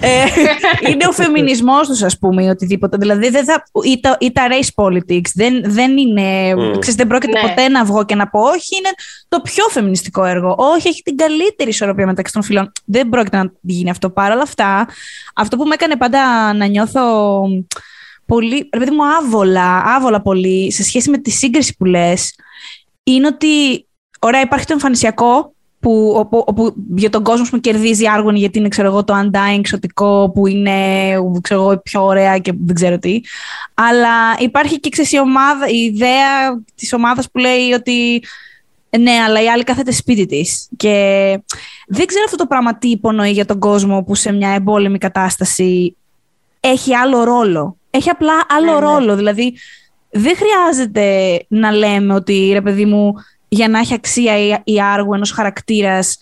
ε, 0.00 0.24
είναι 0.90 1.06
ο 1.06 1.12
φεμινισμός 1.12 1.88
τους, 1.88 2.02
ας 2.02 2.18
πούμε, 2.18 2.44
ή 2.44 2.48
οτιδήποτε. 2.48 2.96
Δηλαδή 2.96 3.28
δεν 3.28 3.44
θα, 3.44 3.62
ή, 3.84 4.00
τα, 4.00 4.16
ή 4.20 4.32
τα 4.32 4.42
race 4.50 4.84
politics. 4.84 5.30
Δεν, 5.34 5.62
δεν 5.64 5.96
είναι, 5.96 6.52
mm. 6.52 6.78
ξέρεις, 6.78 6.94
δεν 6.94 7.06
πρόκειται 7.06 7.40
ναι. 7.40 7.48
ποτέ 7.48 7.68
να 7.68 7.84
βγω 7.84 8.04
και 8.04 8.14
να 8.14 8.28
πω 8.28 8.40
όχι, 8.40 8.76
είναι 8.76 8.90
το 9.28 9.40
πιο 9.40 9.64
φεμινιστικό 9.70 10.24
έργο. 10.24 10.54
Όχι, 10.58 10.88
έχει 10.88 11.02
την 11.02 11.16
καλύτερη 11.16 11.70
ισορροπία 11.70 12.06
μεταξύ 12.06 12.32
των 12.32 12.42
φιλών. 12.42 12.72
Δεν 12.84 13.08
πρόκειται 13.08 13.29
να 13.38 13.52
γίνει 13.60 13.90
αυτό. 13.90 14.10
Παρ' 14.10 14.32
όλα 14.32 14.42
αυτά, 14.42 14.88
αυτό 15.34 15.56
που 15.56 15.64
με 15.64 15.74
έκανε 15.74 15.96
πάντα 15.96 16.52
να 16.52 16.66
νιώθω 16.66 17.42
πολύ, 18.26 18.68
ρε 18.72 18.78
παιδί 18.78 18.90
μου, 18.90 19.04
άβολα, 19.04 19.82
άβολα 19.84 20.22
πολύ, 20.22 20.72
σε 20.72 20.82
σχέση 20.82 21.10
με 21.10 21.18
τη 21.18 21.30
σύγκριση 21.30 21.76
που 21.76 21.84
λες, 21.84 22.34
είναι 23.02 23.26
ότι, 23.26 23.86
ωραία, 24.20 24.40
υπάρχει 24.40 24.66
το 24.66 24.72
εμφανισιακό, 24.72 25.54
που, 25.80 26.14
όπου, 26.16 26.44
όπου 26.46 26.74
για 26.94 27.10
τον 27.10 27.22
κόσμο 27.22 27.46
που 27.50 27.60
κερδίζει 27.60 28.06
άργον 28.08 28.36
γιατί 28.36 28.58
είναι 28.58 28.68
ξέρω 28.68 28.88
εγώ, 28.88 29.04
το 29.04 29.14
undying 29.16 29.58
εξωτικό 29.58 30.30
που 30.34 30.46
είναι 30.46 30.80
ξέρω 31.40 31.60
εγώ, 31.60 31.78
πιο 31.78 32.04
ωραία 32.04 32.38
και 32.38 32.52
δεν 32.64 32.74
ξέρω 32.74 32.98
τι. 32.98 33.20
Αλλά 33.74 34.36
υπάρχει 34.38 34.80
και 34.80 34.88
ξέρεις, 34.88 35.12
η, 35.12 35.18
ομάδα, 35.18 35.68
η 35.68 35.76
ιδέα 35.76 36.62
της 36.74 36.92
ομάδας 36.92 37.30
που 37.30 37.38
λέει 37.38 37.72
ότι 37.72 38.22
ναι, 38.98 39.10
αλλά 39.10 39.42
η 39.42 39.48
άλλη 39.48 39.64
κάθεται 39.64 39.92
σπίτι 39.92 40.26
της. 40.26 40.68
Και 40.76 40.92
δεν 41.86 42.06
ξέρω 42.06 42.24
αυτό 42.24 42.36
το 42.36 42.46
πράγμα 42.46 42.78
τι 42.78 42.88
υπονοεί 42.88 43.30
για 43.30 43.44
τον 43.44 43.58
κόσμο 43.58 44.02
που 44.02 44.14
σε 44.14 44.32
μια 44.32 44.50
εμπόλεμη 44.50 44.98
κατάσταση 44.98 45.96
έχει 46.60 46.94
άλλο 46.94 47.24
ρόλο. 47.24 47.76
Έχει 47.90 48.10
απλά 48.10 48.32
άλλο 48.48 48.72
ναι, 48.72 48.86
ναι. 48.86 48.92
ρόλο. 48.92 49.16
Δηλαδή, 49.16 49.54
δεν 50.10 50.36
χρειάζεται 50.36 51.38
να 51.48 51.72
λέμε 51.72 52.14
ότι 52.14 52.50
ρε 52.52 52.60
παιδί 52.60 52.84
μου, 52.84 53.14
για 53.48 53.68
να 53.68 53.78
έχει 53.78 53.94
αξία 53.94 54.38
η, 54.38 54.62
η 54.64 54.82
άργου 54.82 55.14
ενός 55.14 55.30
χαρακτήρας 55.30 56.18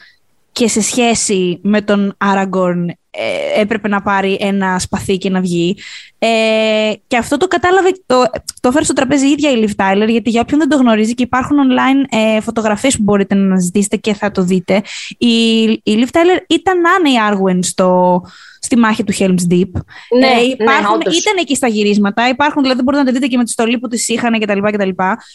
και 0.52 0.68
σε 0.68 0.82
σχέση 0.82 1.58
με 1.62 1.82
τον 1.82 2.14
Άραγκορν 2.18 2.98
ε, 3.20 3.60
έπρεπε 3.60 3.88
να 3.88 4.02
πάρει 4.02 4.36
ένα 4.40 4.78
σπαθί 4.78 5.18
και 5.18 5.30
να 5.30 5.40
βγει. 5.40 5.76
Ε, 6.18 6.92
και 7.06 7.16
αυτό 7.16 7.36
το 7.36 7.46
κατάλαβε, 7.46 7.88
το, 8.06 8.22
το 8.60 8.68
έφερε 8.68 8.84
στο 8.84 8.92
τραπέζι 8.92 9.26
η 9.26 9.30
ίδια 9.30 9.50
η 9.50 9.64
Liv 9.64 9.82
Tyler, 9.82 10.08
γιατί 10.08 10.30
για 10.30 10.40
όποιον 10.40 10.58
δεν 10.58 10.68
το 10.68 10.76
γνωρίζει 10.76 11.14
και 11.14 11.22
υπάρχουν 11.22 11.56
online 11.56 12.16
ε, 12.18 12.40
φωτογραφίες 12.40 12.96
που 12.96 13.02
μπορείτε 13.02 13.34
να 13.34 13.44
αναζητήσετε 13.44 13.96
και 13.96 14.14
θα 14.14 14.30
το 14.30 14.42
δείτε. 14.42 14.82
Η, 15.18 15.62
η 15.62 15.82
Liv 15.84 16.16
Tyler 16.16 16.44
ήταν 16.48 16.78
Άννα 16.86 17.10
η 17.10 17.14
Arwen 17.30 17.58
στο, 17.62 18.22
στη 18.60 18.76
μάχη 18.76 19.04
του 19.04 19.12
Helm's 19.18 19.52
Deep. 19.52 19.70
Ναι, 20.18 20.26
ε, 20.26 20.44
υπάρχουν, 20.48 20.98
ναι, 21.06 21.14
ήταν 21.14 21.36
εκεί 21.40 21.54
στα 21.54 21.68
γυρίσματα, 21.68 22.28
υπάρχουν, 22.28 22.62
δηλαδή 22.62 22.82
μπορείτε 22.82 23.02
να 23.02 23.08
τα 23.08 23.14
δείτε 23.14 23.26
και 23.26 23.36
με 23.36 23.44
τη 23.44 23.50
στολή 23.50 23.78
που 23.78 23.88
της 23.88 24.08
είχαν 24.08 24.40
κτλ. 24.40 24.58
Και, 24.58 24.64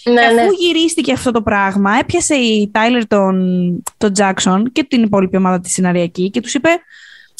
ναι, 0.09 0.21
και 0.21 0.25
αφού 0.25 0.35
ναι. 0.35 0.57
γυρίστηκε 0.59 1.11
αυτό 1.11 1.31
το 1.31 1.41
πράγμα, 1.41 1.97
έπιασε 1.99 2.35
η 2.35 2.71
Tyler 2.73 3.01
τον, 3.07 3.83
τον 3.97 4.11
Jackson 4.17 4.61
και 4.71 4.83
την 4.83 5.03
υπόλοιπη 5.03 5.37
ομάδα 5.37 5.59
της 5.59 5.73
σεναριακή 5.73 6.29
και 6.29 6.41
τους 6.41 6.53
είπε 6.53 6.69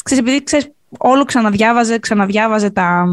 ξέρεις, 0.04 0.24
επειδή 0.24 0.42
ξέρεις, 0.42 0.68
όλο 0.98 1.24
ξαναδιάβαζε, 1.24 1.98
ξαναδιάβαζε 1.98 2.70
τα, 2.70 3.04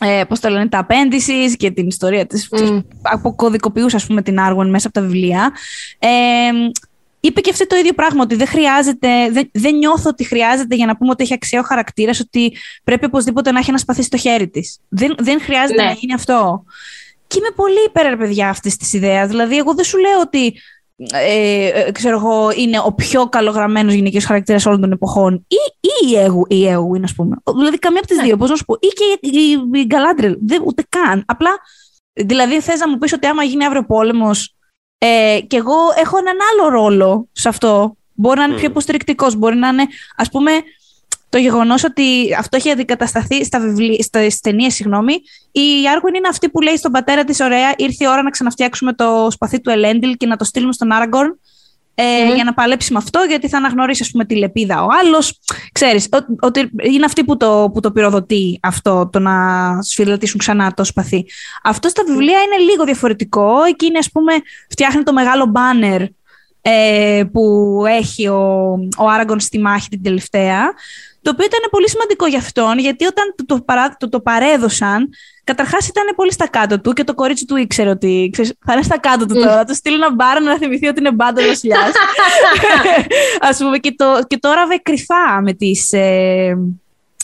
ε, 0.00 0.24
πώς 0.28 0.40
το 0.40 0.48
λένε, 0.48 0.68
τα 0.68 0.86
appendices 0.86 1.54
και 1.56 1.70
την 1.70 1.86
ιστορία 1.86 2.26
της, 2.26 2.48
mm. 2.50 2.84
αποκωδικοποιούσε 3.02 3.96
ας 3.96 4.06
πούμε 4.06 4.22
την 4.22 4.36
Arwen 4.40 4.66
μέσα 4.66 4.88
από 4.88 5.00
τα 5.00 5.06
βιβλία. 5.06 5.52
Ε, 5.98 6.08
είπε 7.20 7.40
και 7.40 7.50
αυτό 7.50 7.66
το 7.66 7.76
ίδιο 7.76 7.92
πράγμα, 7.92 8.22
ότι 8.22 8.34
δεν 8.34 8.46
χρειάζεται, 8.46 9.30
δεν, 9.30 9.50
δεν 9.52 9.74
νιώθω 9.74 10.08
ότι 10.10 10.24
χρειάζεται 10.24 10.74
για 10.74 10.86
να 10.86 10.96
πούμε 10.96 11.10
ότι 11.10 11.22
έχει 11.22 11.34
αξιαίο 11.34 11.62
χαρακτήρας, 11.62 12.20
ότι 12.20 12.56
πρέπει 12.84 13.04
οπωσδήποτε 13.04 13.52
να 13.52 13.58
έχει 13.58 13.70
ένα 13.70 13.78
σπαθί 13.78 14.02
στο 14.02 14.16
χέρι 14.16 14.48
της. 14.48 14.78
Δεν, 14.88 15.14
δεν 15.18 15.40
χρειάζεται 15.40 15.82
ναι. 15.82 15.88
να 15.88 15.94
γίνει 15.94 16.12
αυτό. 16.12 16.64
Και 17.26 17.38
είμαι 17.38 17.50
πολύ 17.56 17.84
υπέρ, 17.86 18.16
παιδιά, 18.16 18.48
αυτής 18.48 18.76
της 18.76 18.92
ιδέας. 18.92 19.28
Δηλαδή, 19.28 19.56
εγώ 19.56 19.74
δεν 19.74 19.84
σου 19.84 19.98
λέω 19.98 20.20
ότι 20.20 20.54
ε, 20.96 21.66
ε, 21.66 21.92
ξέρω 21.92 22.16
εγώ, 22.16 22.50
είναι 22.56 22.80
ο 22.84 22.92
πιο 22.92 23.28
καλογραμμένος 23.28 23.94
γυναικείος 23.94 24.24
χαρακτήρας 24.24 24.66
όλων 24.66 24.80
των 24.80 24.92
εποχών, 24.92 25.46
ή, 25.48 25.56
ή 25.80 26.10
η 26.10 26.16
Αίγου, 26.16 26.46
η 26.48 26.68
Αίγου 26.68 26.94
είναι, 26.94 27.04
ας 27.04 27.14
πούμε. 27.14 27.36
Δηλαδή, 27.56 27.78
καμία 27.78 27.98
από 27.98 28.08
τις 28.08 28.16
ναι. 28.16 28.22
δύο, 28.22 28.36
πώς 28.36 28.50
να 28.50 28.56
σου 28.56 28.64
πω. 28.64 28.74
Ή 28.80 28.86
και 28.86 29.28
η, 29.28 29.38
η, 29.38 29.78
η 29.80 29.84
Γκαλάντρελ. 29.84 30.36
ούτε 30.64 30.86
καν. 30.88 31.24
Απλά, 31.26 31.50
δηλαδή, 32.12 32.60
θες 32.60 32.78
να 32.78 32.88
μου 32.88 32.98
πεις 32.98 33.12
ότι 33.12 33.26
άμα 33.26 33.42
γίνει 33.42 33.64
αύριο 33.64 33.84
πόλεμος, 33.84 34.56
ε, 34.98 35.38
και 35.46 35.56
εγώ 35.56 35.76
έχω 36.02 36.18
έναν 36.18 36.36
άλλο 36.52 36.68
ρόλο 36.68 37.28
σε 37.32 37.48
αυτό. 37.48 37.96
Μπορεί 38.12 38.38
να 38.38 38.44
είναι 38.44 38.56
πιο 38.56 38.66
υποστηρικτικός, 38.66 39.34
μπορεί 39.36 39.56
να 39.56 39.68
είναι, 39.68 39.86
ας 40.16 40.28
πούμε, 40.28 40.50
το 41.28 41.38
γεγονός 41.38 41.84
ότι 41.84 42.34
αυτό 42.38 42.56
έχει 42.56 42.70
αντικατασταθεί 42.70 43.44
στα, 43.44 43.60
βιβλί... 43.60 44.02
στα 44.02 44.20
ταινίες, 44.40 44.74
συγγνώμη. 44.74 45.12
Η 45.52 45.88
Άργουιν 45.92 46.14
είναι 46.14 46.28
αυτή 46.28 46.48
που 46.48 46.60
λέει 46.60 46.76
στον 46.76 46.92
πατέρα 46.92 47.24
της: 47.24 47.40
Ωραία, 47.40 47.74
ήρθε 47.76 48.04
η 48.04 48.08
ώρα 48.08 48.22
να 48.22 48.30
ξαναφτιάξουμε 48.30 48.92
το 48.92 49.28
σπαθί 49.30 49.60
του 49.60 49.70
Ελέντιλ 49.70 50.16
και 50.16 50.26
να 50.26 50.36
το 50.36 50.44
στείλουμε 50.44 50.72
στον 50.72 50.92
Άραγκορν. 50.92 51.38
Ε, 51.98 52.34
Για 52.34 52.44
να 52.44 52.54
παλέψει 52.54 52.92
με 52.92 52.98
αυτό, 52.98 53.20
γιατί 53.28 53.48
θα 53.48 53.56
αναγνωρίσει 53.56 54.02
ας 54.02 54.10
πούμε, 54.10 54.24
τη 54.24 54.36
λεπίδα 54.36 54.84
ο 54.84 54.86
άλλος. 55.02 55.40
Ξέρεις, 55.72 56.08
ότι 56.40 56.70
είναι 56.82 57.04
αυτή 57.04 57.24
που 57.24 57.36
το, 57.36 57.70
που 57.74 57.80
το 57.80 57.92
πυροδοτεί 57.92 58.58
αυτό, 58.62 59.08
το 59.12 59.18
να 59.18 59.34
σφυριλατήσουν 59.82 60.38
ξανά 60.38 60.72
το 60.74 60.84
σπαθί. 60.84 61.24
Αυτό 61.62 61.88
στα 61.88 62.02
βιβλία 62.06 62.38
είναι 62.38 62.70
λίγο 62.70 62.84
διαφορετικό. 62.84 63.62
Εκείνη, 63.62 63.98
ας 63.98 64.10
πούμε, 64.10 64.32
φτιάχνει 64.70 65.02
το 65.02 65.12
μεγάλο 65.12 65.46
μπάνερ 65.46 66.02
ε, 66.60 67.24
που 67.32 67.82
έχει 67.86 68.28
ο, 68.28 68.70
ο 68.98 69.08
Άραγκον 69.08 69.40
στη 69.40 69.58
μάχη 69.58 69.88
την 69.88 70.02
τελευταία. 70.02 70.72
Το 71.26 71.32
οποίο 71.32 71.44
ήταν 71.44 71.60
πολύ 71.70 71.88
σημαντικό 71.88 72.26
για 72.26 72.38
αυτόν, 72.38 72.78
γιατί 72.78 73.04
όταν 73.04 73.34
το, 73.36 73.44
το, 73.44 73.60
παρά, 73.60 73.96
το, 73.98 74.08
το 74.08 74.20
παρέδωσαν, 74.20 75.08
καταρχάς 75.44 75.88
ήταν 75.88 76.04
πολύ 76.16 76.32
στα 76.32 76.48
κάτω 76.48 76.80
του 76.80 76.92
και 76.92 77.04
το 77.04 77.14
κορίτσι 77.14 77.44
του 77.44 77.56
ήξερε 77.56 77.90
ότι 77.90 78.28
ξέρεις, 78.32 78.52
θα 78.66 78.72
είναι 78.72 78.82
στα 78.82 78.98
κάτω 78.98 79.26
του 79.26 79.34
τώρα. 79.34 79.64
του 79.64 79.74
στείλει 79.74 79.94
ένα 79.94 80.14
μπάρα 80.14 80.40
να 80.40 80.58
θυμηθεί 80.58 80.86
ότι 80.86 81.00
είναι 81.00 81.12
μπάντα 81.12 81.46
βασιλιά. 81.46 81.78
Α 83.50 83.56
πούμε, 83.56 83.78
και, 83.78 83.94
το, 83.96 84.04
και 84.26 84.38
το 84.38 84.48
έραβε 84.48 84.76
κρυφά 84.82 85.40
με 85.42 85.52
τις 85.52 85.92
ε, 85.92 86.58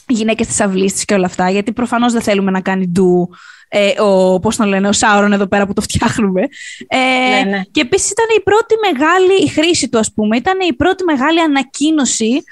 γυναίκες 0.08 0.46
της 0.46 0.60
αυλής 0.60 0.92
της 0.92 1.04
και 1.04 1.14
όλα 1.14 1.26
αυτά, 1.26 1.50
γιατί 1.50 1.72
προφανώς 1.72 2.12
δεν 2.12 2.22
θέλουμε 2.22 2.50
να 2.50 2.60
κάνει 2.60 2.86
ντου 2.86 3.30
ε, 3.68 4.00
ο, 4.00 4.40
πώς 4.40 4.56
το 4.56 4.64
λένε, 4.64 4.88
ο 4.88 4.92
Σάουρον 4.92 5.32
εδώ 5.32 5.46
πέρα 5.46 5.66
που 5.66 5.72
το 5.72 5.80
φτιάχνουμε. 5.80 6.42
Ε, 6.88 6.98
ναι, 7.44 7.50
ναι. 7.50 7.62
Και 7.70 7.80
επίσης 7.80 8.10
ήταν 8.10 8.26
η 8.36 8.40
πρώτη 8.40 8.74
μεγάλη, 8.90 9.42
η 9.44 9.48
χρήση 9.48 9.88
του 9.88 9.98
ας 9.98 10.12
πούμε, 10.12 10.36
ήταν 10.36 10.60
η 10.68 10.72
πρώτη 10.72 11.04
μεγάλη 11.04 11.40
ανακοίνωση 11.40 12.42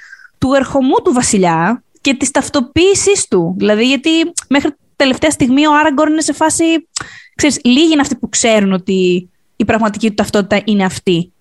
του 0.41 0.53
ερχομού 0.53 0.95
του 1.03 1.13
βασιλιά 1.13 1.83
και 2.01 2.13
της 2.13 2.31
ταυτοποίησης 2.31 3.27
του. 3.27 3.55
Δηλαδή, 3.57 3.85
γιατί 3.87 4.09
μέχρι 4.49 4.75
τελευταία 4.95 5.29
στιγμή 5.29 5.67
ο 5.67 5.73
Άραγκορν 5.75 6.11
είναι 6.11 6.21
σε 6.21 6.33
φάση, 6.33 6.63
ξέρεις, 7.35 7.59
λίγοι 7.63 7.91
είναι 7.91 8.01
αυτοί 8.01 8.15
που 8.15 8.29
ξέρουν 8.29 8.73
ότι 8.73 9.29
η 9.55 9.65
πραγματική 9.65 10.07
του 10.07 10.15
ταυτότητα 10.15 10.61
είναι 10.65 10.83
αυτή. 10.83 11.33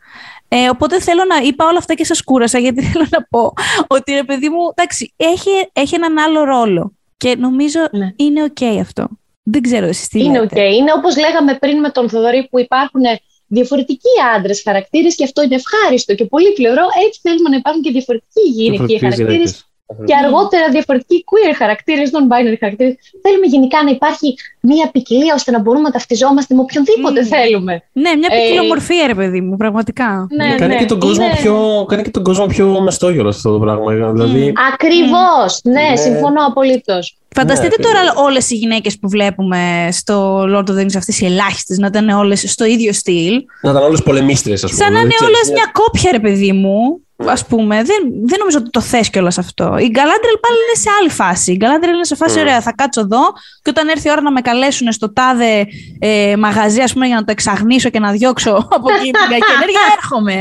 Ε, 0.49 0.69
οπότε 0.69 1.01
θέλω 1.01 1.25
να 1.25 1.37
είπα 1.37 1.67
όλα 1.67 1.79
αυτά 1.79 1.95
και 1.95 2.05
σας 2.05 2.23
κούρασα 2.23 2.59
γιατί 2.59 2.83
θέλω 2.91 3.07
να 3.11 3.23
πω 3.31 3.53
ότι 3.87 4.13
ρε 4.13 4.25
παιδί 4.25 4.49
μου, 4.49 4.61
εντάξει, 4.75 5.13
έχει, 5.17 5.51
έχει 5.73 5.95
έναν 5.95 6.19
άλλο 6.19 6.45
ρόλο 6.45 6.93
και 7.17 7.37
νομίζω 7.39 7.81
ναι. 7.91 8.13
είναι 8.17 8.53
ok 8.55 8.65
αυτό. 8.81 9.09
Δεν 9.43 9.63
ξέρω 9.63 9.87
εσείς 9.87 10.09
τι 10.09 10.25
Είναι 10.25 10.41
οκ. 10.41 10.57
Είναι 10.57 10.93
όπως 10.97 11.17
λέγαμε 11.17 11.55
πριν 11.55 11.81
με 11.81 11.91
τον 11.91 12.09
Θοδωρή 12.09 12.49
που 12.51 12.59
υπάρχουν 12.59 13.03
διαφορετικοί 13.51 14.09
άντρες 14.37 14.63
χαρακτήρες 14.63 15.15
και 15.15 15.25
αυτό 15.25 15.43
είναι 15.43 15.55
ευχάριστο 15.55 16.15
και 16.15 16.25
πολύπλευρο. 16.25 16.85
Έτσι 17.07 17.21
θέλουμε 17.23 17.49
να 17.49 17.57
υπάρχουν 17.57 17.83
και 17.83 17.91
διαφορετικοί 17.91 18.41
γυναικείοι 18.41 18.99
χαρακτήρες 18.99 19.70
και 20.05 20.15
αργότερα 20.25 20.69
διαφορετικοί 20.71 21.25
queer 21.31 21.55
χαρακτήρες, 21.57 22.11
non-binary 22.15 22.59
χαρακτήρες. 22.61 22.95
Θέλουμε 23.23 23.47
γενικά 23.47 23.85
να 23.85 23.91
υπάρχει 23.91 24.35
μια 24.61 24.91
ποικιλία 24.93 25.35
ώστε 25.35 25.51
να 25.51 25.61
μπορούμε 25.61 25.83
να 25.83 25.91
ταυτιζόμαστε 25.91 26.55
με 26.55 26.61
οποιονδήποτε 26.61 27.25
θέλουμε. 27.25 27.83
Ναι, 27.93 28.11
μια 28.21 28.29
ποικιλομορφία, 28.29 29.05
ε, 29.05 29.07
ρε 29.07 29.15
παιδί 29.15 29.41
μου, 29.41 29.57
πραγματικά. 29.57 30.27
Ναι, 30.31 30.47
ναι, 30.47 30.55
κάνει, 30.55 30.77
Και 30.77 30.85
τον 30.85 30.99
κόσμο 30.99 31.25
είναι... 31.25 31.37
πιο, 31.37 31.85
κάνει 31.89 32.03
και 32.03 32.11
τον 32.11 32.23
κόσμο 32.23 32.47
πιο 32.47 32.81
μεστόγελο 32.81 33.29
αυτό 33.29 33.53
το 33.53 33.59
πράγμα. 33.59 34.13
Δηλαδή... 34.13 34.53
Ακριβώς. 34.73 35.61
Ναι, 35.63 35.73
ναι, 35.73 35.97
συμφωνώ 35.97 36.47
απολύτως. 36.47 37.15
Φανταστείτε 37.35 37.77
ναι, 37.79 37.85
τώρα 37.85 37.99
όλες 38.27 38.51
οι 38.51 38.55
γυναίκες 38.55 38.99
που 38.99 39.09
βλέπουμε 39.09 39.89
στο 39.91 40.43
Lord 40.43 40.71
of 40.71 40.75
the 40.75 40.81
Rings, 40.81 40.97
αυτές 40.97 41.21
οι 41.21 41.25
ελάχιστες, 41.27 41.79
να 41.79 41.87
ήταν 41.87 42.09
όλες 42.09 42.45
στο 42.53 42.65
ίδιο 42.65 42.93
στυλ. 42.93 43.45
Να 43.63 43.71
ήταν 43.71 43.83
όλες 43.83 44.03
πολεμίστρε, 44.03 44.53
ας 44.53 44.61
πούμε. 44.61 44.73
Σαν 44.73 44.93
να 44.93 45.01
είναι 45.01 45.15
όλες 45.23 45.51
μια 45.53 45.71
κόπια, 45.73 46.11
ρε 46.13 46.19
παιδί 46.19 46.53
μου 46.53 47.01
ας 47.27 47.47
πούμε. 47.47 47.77
Δεν, 47.77 48.03
δεν 48.25 48.39
νομίζω 48.39 48.59
ότι 48.59 48.71
το 48.71 48.81
θες 48.81 49.11
κιόλας 49.11 49.39
αυτό. 49.39 49.65
Η 49.65 49.89
Γκαλάντρελ 49.89 50.37
πάλι 50.41 50.57
είναι 50.67 50.79
σε 50.81 50.89
άλλη 51.01 51.11
φάση. 51.11 51.53
Η 51.53 51.57
Γκαλάντρελ 51.57 51.95
είναι 51.95 52.05
σε 52.05 52.15
φάση, 52.15 52.35
mm. 52.39 52.41
ωραία, 52.41 52.61
θα 52.61 52.73
κάτσω 52.73 53.01
εδώ 53.01 53.21
και 53.63 53.71
όταν 53.71 53.89
έρθει 53.89 54.09
η 54.09 54.11
ώρα 54.11 54.21
να 54.21 54.33
με 54.33 54.41
καλέσουν 54.41 54.93
στο 54.93 55.13
τάδε 55.13 55.67
ε, 55.99 56.37
μαγαζί, 56.37 56.81
ας 56.81 56.93
πούμε, 56.93 57.07
για 57.07 57.15
να 57.15 57.25
το 57.25 57.31
εξαγνίσω 57.31 57.89
και 57.91 57.99
να 57.99 58.11
διώξω 58.11 58.51
από 58.77 58.93
εκεί 58.93 59.11
την 59.11 59.29
κακή 59.33 59.53
ενέργεια, 59.57 59.81
έρχομαι. 59.97 60.33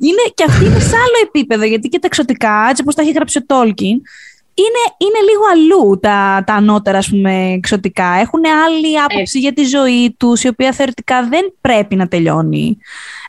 Είναι, 0.00 0.22
και 0.34 0.44
αυτή 0.48 0.64
είναι 0.64 0.78
σε 0.78 0.96
άλλο 0.96 1.18
επίπεδο, 1.26 1.64
γιατί 1.64 1.88
και 1.88 1.98
τα 1.98 2.06
εξωτικά, 2.06 2.66
έτσι 2.68 2.82
όπως 2.82 2.94
τα 2.94 3.02
έχει 3.02 3.12
γράψει 3.12 3.38
ο 3.38 3.44
Τόλκιν, 3.46 4.00
είναι, 4.58 4.82
είναι 4.96 5.20
λίγο 5.30 5.42
αλλού 5.52 5.98
τα, 6.00 6.42
τα 6.46 6.54
ανώτερα 6.54 6.98
ας 6.98 7.08
πούμε, 7.08 7.52
εξωτικά. 7.52 8.06
Έχουν 8.20 8.40
άλλη 8.66 9.00
άποψη 9.00 9.38
για 9.38 9.52
τη 9.52 9.64
ζωή 9.64 10.14
τους, 10.18 10.42
η 10.42 10.48
οποία 10.48 10.72
θεωρητικά 10.72 11.22
δεν 11.28 11.54
πρέπει 11.60 11.96
να 11.96 12.08
τελειώνει. 12.08 12.78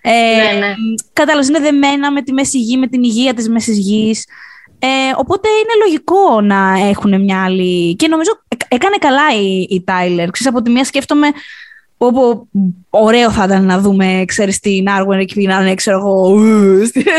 Ε, 0.02 0.12
ναι, 0.12 0.60
ναι. 0.60 0.74
Κατάλαβες, 1.14 1.48
είναι 1.48 1.60
δεμένα 1.60 2.12
με 2.12 2.22
τη 2.22 2.34
μέση 2.34 2.60
γη, 2.60 2.78
με 2.78 2.88
την 2.88 3.04
υγεία 3.04 3.34
της 3.34 3.50
μέσης 3.50 3.78
γης. 3.78 4.26
Ε, 4.80 4.88
οπότε 5.16 5.48
είναι 5.50 5.86
λογικό 5.86 6.42
να 6.42 6.88
έχουν 6.88 7.22
μια 7.24 7.44
άλλη... 7.44 7.96
Και 7.96 8.08
νομίζω 8.08 8.30
έκανε 8.68 8.96
καλά 9.00 9.34
η, 9.42 9.62
η 9.62 9.84
Tyler. 9.88 10.28
Ξέρεις, 10.32 10.48
από 10.48 10.62
τη 10.62 10.70
μία 10.70 10.84
σκέφτομαι 10.84 11.28
Όπου 11.98 12.48
ωραίο 12.90 13.32
θα 13.32 13.44
ήταν 13.44 13.66
να 13.66 13.80
δούμε, 13.80 14.24
ξέρεις, 14.28 14.60
την 14.60 14.90
Άργουεν 14.90 15.20
εκεί 15.20 15.48
να 15.48 15.62
είναι, 15.62 15.74
ξέρω 15.74 15.98
εγώ, 15.98 16.38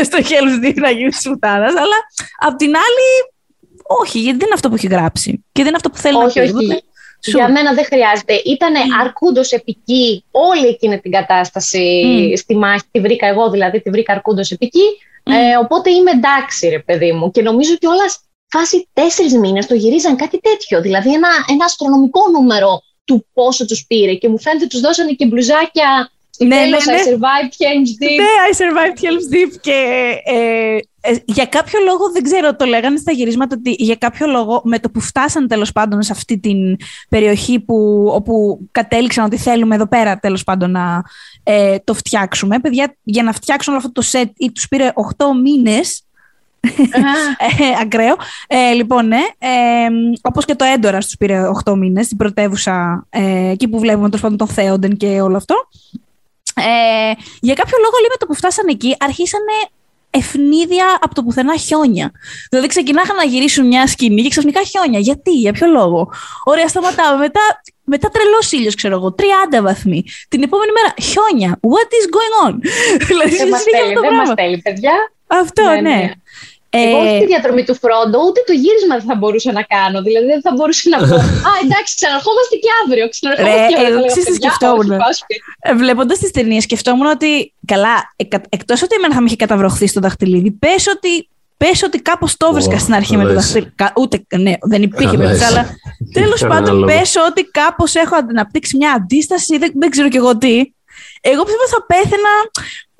στο 0.03 0.17
Hell's 0.17 0.73
να 0.75 0.89
γίνει 0.89 1.13
σουτάνας, 1.13 1.71
αλλά 1.75 1.95
απ' 2.39 2.57
την 2.57 2.67
άλλη 2.67 3.37
όχι, 4.01 4.19
γιατί 4.19 4.37
δεν 4.37 4.45
είναι 4.45 4.53
αυτό 4.53 4.69
που 4.69 4.75
έχει 4.75 4.87
γράψει. 4.87 5.31
Και 5.51 5.63
δεν 5.63 5.67
είναι 5.67 5.75
αυτό 5.75 5.89
που 5.89 5.97
θέλει 5.97 6.15
όχι, 6.15 6.39
να 6.39 6.45
πει. 6.45 6.65
Όχι, 6.65 6.83
Για 7.23 7.49
μένα 7.49 7.73
δεν 7.73 7.85
χρειάζεται. 7.85 8.33
Ήταν 8.45 8.73
mm. 8.73 8.77
αρκούντος 9.01 9.51
επική 9.51 10.23
όλη 10.31 10.67
εκείνη 10.67 10.99
την 10.99 11.11
κατάσταση 11.11 12.33
στη 12.37 12.55
μάχη. 12.55 12.83
Τη 12.91 12.99
βρήκα 12.99 13.27
εγώ 13.27 13.49
δηλαδή, 13.49 13.81
τη 13.81 13.89
βρήκα 13.89 14.13
αρκούντος 14.13 14.51
επική. 14.51 14.83
Ε, 15.23 15.57
οπότε 15.61 15.91
είμαι 15.91 16.11
εντάξει, 16.11 16.67
ρε 16.67 16.79
παιδί 16.79 17.11
μου. 17.11 17.31
Και 17.31 17.41
νομίζω 17.41 17.73
ότι 17.73 17.85
όλας 17.85 18.19
φάση 18.49 18.87
τέσσερις 18.93 19.33
μήνες 19.33 19.65
το 19.65 19.73
γυρίζαν 19.73 20.15
κάτι 20.15 20.39
τέτοιο. 20.39 20.81
Δηλαδή 20.81 21.13
ένα, 21.13 21.29
ένα 21.49 21.65
αστρονομικό 21.65 22.21
νούμερο 22.31 22.81
του 23.05 23.27
πόσο 23.33 23.65
τους 23.65 23.85
πήρε. 23.87 24.13
Και 24.13 24.29
μου 24.29 24.39
φαίνεται 24.39 24.67
τους 24.67 24.79
δώσανε 24.79 25.11
και 25.11 25.25
μπλουζάκια 25.25 26.11
ναι, 26.45 26.55
ναι, 26.55 26.65
ναι. 26.65 26.77
I 26.77 27.07
survived 27.07 27.53
Helm's 27.61 27.93
Deep. 28.01 28.17
Ναι, 28.17 28.33
I 28.49 28.53
survived 28.61 28.99
Helm's 29.03 29.35
Deep 29.35 29.57
και 29.61 30.11
ε, 30.23 30.77
ε, 31.01 31.15
για 31.25 31.45
κάποιο 31.45 31.79
λόγο, 31.85 32.11
δεν 32.11 32.23
ξέρω, 32.23 32.55
το 32.55 32.65
λέγανε 32.65 32.97
στα 32.97 33.11
γυρίσματα 33.11 33.55
ότι 33.59 33.75
για 33.77 33.95
κάποιο 33.95 34.27
λόγο 34.27 34.61
με 34.63 34.79
το 34.79 34.89
που 34.89 34.99
φτάσαν 34.99 35.47
τέλος 35.47 35.71
πάντων 35.71 36.01
σε 36.01 36.11
αυτή 36.11 36.39
την 36.39 36.77
περιοχή 37.09 37.59
που, 37.59 38.09
όπου 38.13 38.59
κατέληξαν 38.71 39.25
ότι 39.25 39.37
θέλουμε 39.37 39.75
εδώ 39.75 39.87
πέρα 39.87 40.17
τέλος 40.17 40.43
πάντων 40.43 40.71
να 40.71 41.03
ε, 41.43 41.77
το 41.83 41.93
φτιάξουμε. 41.93 42.59
Παιδιά, 42.59 42.95
για 43.03 43.23
να 43.23 43.31
φτιάξουν 43.31 43.73
όλο 43.73 43.81
αυτό 43.85 44.01
το 44.01 44.07
set 44.11 44.29
ή 44.37 44.51
τους 44.51 44.67
πήρε 44.67 44.91
8 45.17 45.25
μήνες 45.43 46.03
ε, 47.59 47.81
ακραίο. 47.81 48.15
Ε, 48.47 48.71
λοιπόν, 48.71 49.07
ναι. 49.07 49.21
Ε, 49.37 49.87
όπως 50.21 50.45
και 50.45 50.55
το 50.55 50.65
έντορα 50.65 50.97
τους 50.97 51.17
πήρε 51.17 51.49
8 51.65 51.75
μήνες, 51.77 52.07
την 52.07 52.17
πρωτεύουσα, 52.17 53.05
ε, 53.09 53.49
εκεί 53.49 53.67
που 53.67 53.79
βλέπουμε 53.79 54.05
τέλος 54.05 54.21
πάντων 54.21 54.37
τον 54.37 54.47
Θέοντεν 54.47 54.97
και 54.97 55.21
όλο 55.21 55.37
αυτό. 55.37 55.55
Ε, 56.55 57.13
για 57.39 57.53
κάποιο 57.53 57.77
λόγο, 57.77 57.95
λέει, 57.99 58.09
με 58.09 58.17
το 58.19 58.25
που 58.25 58.33
φτάσαν 58.33 58.67
εκεί, 58.67 58.95
αρχίσανε 58.99 59.53
ευνίδια 60.09 60.97
από 61.01 61.15
το 61.15 61.23
πουθενά 61.23 61.57
χιόνια. 61.57 62.11
Δηλαδή 62.49 62.67
ξεκινάγαν 62.67 63.15
να 63.15 63.23
γυρίσουν 63.23 63.67
μια 63.67 63.87
σκηνή 63.87 64.21
και 64.21 64.29
ξαφνικά 64.29 64.63
χιόνια. 64.63 64.99
Γιατί, 64.99 65.31
για 65.31 65.53
ποιο 65.53 65.67
λόγο; 65.67 66.11
Ωραία, 66.43 66.67
σταματάμε. 66.67 67.17
Μετά, 67.17 67.41
μετά 67.83 68.09
τρελός 68.09 68.51
ήλιος, 68.51 68.75
ξέρω 68.75 68.95
εγώ, 68.95 69.15
30 69.17 69.61
βαθμοί. 69.61 70.03
Την 70.29 70.43
επόμενη 70.43 70.71
μέρα 70.71 70.93
χιόνια. 71.01 71.59
What 71.61 71.89
is 71.99 72.05
going 72.15 72.47
on? 72.47 72.55
δηλαδή, 73.09 73.35
δεν 73.35 73.47
μας 73.47 73.63
θέλει, 73.63 73.93
δεν 74.01 74.13
μας 74.13 74.29
θέλει, 74.35 74.57
παιδιά. 74.57 74.93
Αυτό, 75.27 75.63
ναι. 75.63 75.81
ναι. 75.81 75.89
ναι. 75.89 76.11
Εγώ 76.69 76.97
όχι 76.97 77.15
ε, 77.15 77.19
τη 77.19 77.25
διαδρομή 77.25 77.63
του 77.63 77.75
Φρόντο, 77.81 78.17
ούτε 78.27 78.39
το 78.45 78.53
γύρισμα 78.53 78.95
δεν 78.99 79.07
θα 79.11 79.15
μπορούσα 79.15 79.51
να 79.51 79.63
κάνω. 79.63 80.01
Δηλαδή 80.01 80.25
δεν 80.25 80.41
θα 80.41 80.51
μπορούσα 80.55 80.89
να 80.89 80.97
πω. 80.97 81.15
Α, 81.49 81.51
εντάξει, 81.63 81.91
ξαναρχόμαστε 81.99 82.55
και 82.63 82.69
αύριο. 82.81 83.09
Ξαναρχόμαστε 83.09 83.65
και 83.71 83.75
αύριο. 83.75 83.97
Εγώ 83.97 84.05
τι 84.13 84.33
σκεφτόμουν. 84.39 84.91
Ε, 85.59 85.73
Βλέποντας 85.73 86.17
τις 86.19 86.31
ταινίες, 86.31 86.63
σκεφτόμουν 86.63 87.05
ότι. 87.05 87.53
Καλά, 87.65 87.95
εκτός 88.49 88.81
ότι 88.83 88.95
εμένα 88.95 89.13
θα 89.13 89.19
με 89.19 89.27
είχε 89.27 89.35
καταβροχθεί 89.35 89.87
στο 89.87 89.99
δαχτυλίδι, 89.99 90.51
πες 90.51 90.87
ότι 90.95 91.29
Πες 91.65 91.83
ότι 91.83 92.01
κάπως 92.01 92.37
το 92.37 92.53
βρίσκα 92.53 92.77
στην 92.77 92.93
αρχή 92.93 93.17
με 93.17 93.23
το 93.23 93.33
δαχτυλίδι. 93.33 93.73
Ούτε, 93.95 94.23
ναι, 94.37 94.53
δεν 94.61 94.81
υπήρχε 94.81 95.17
περίπτωση, 95.17 95.43
αλλά 95.43 95.69
τέλος 96.19 96.41
πάντων 96.47 96.85
πες 96.85 97.15
ότι 97.29 97.43
κάπως 97.43 97.95
έχω 97.95 98.15
αναπτύξει 98.15 98.77
μια 98.77 98.91
αντίσταση, 98.91 99.57
δεν, 99.57 99.71
δεν 99.75 99.89
ξέρω 99.89 100.09
κι 100.09 100.17
εγώ 100.17 100.37
τι. 100.37 100.61
Εγώ 101.21 101.43
πιστεύω 101.43 101.67
θα 101.67 101.85
πέθαινα 101.85 102.29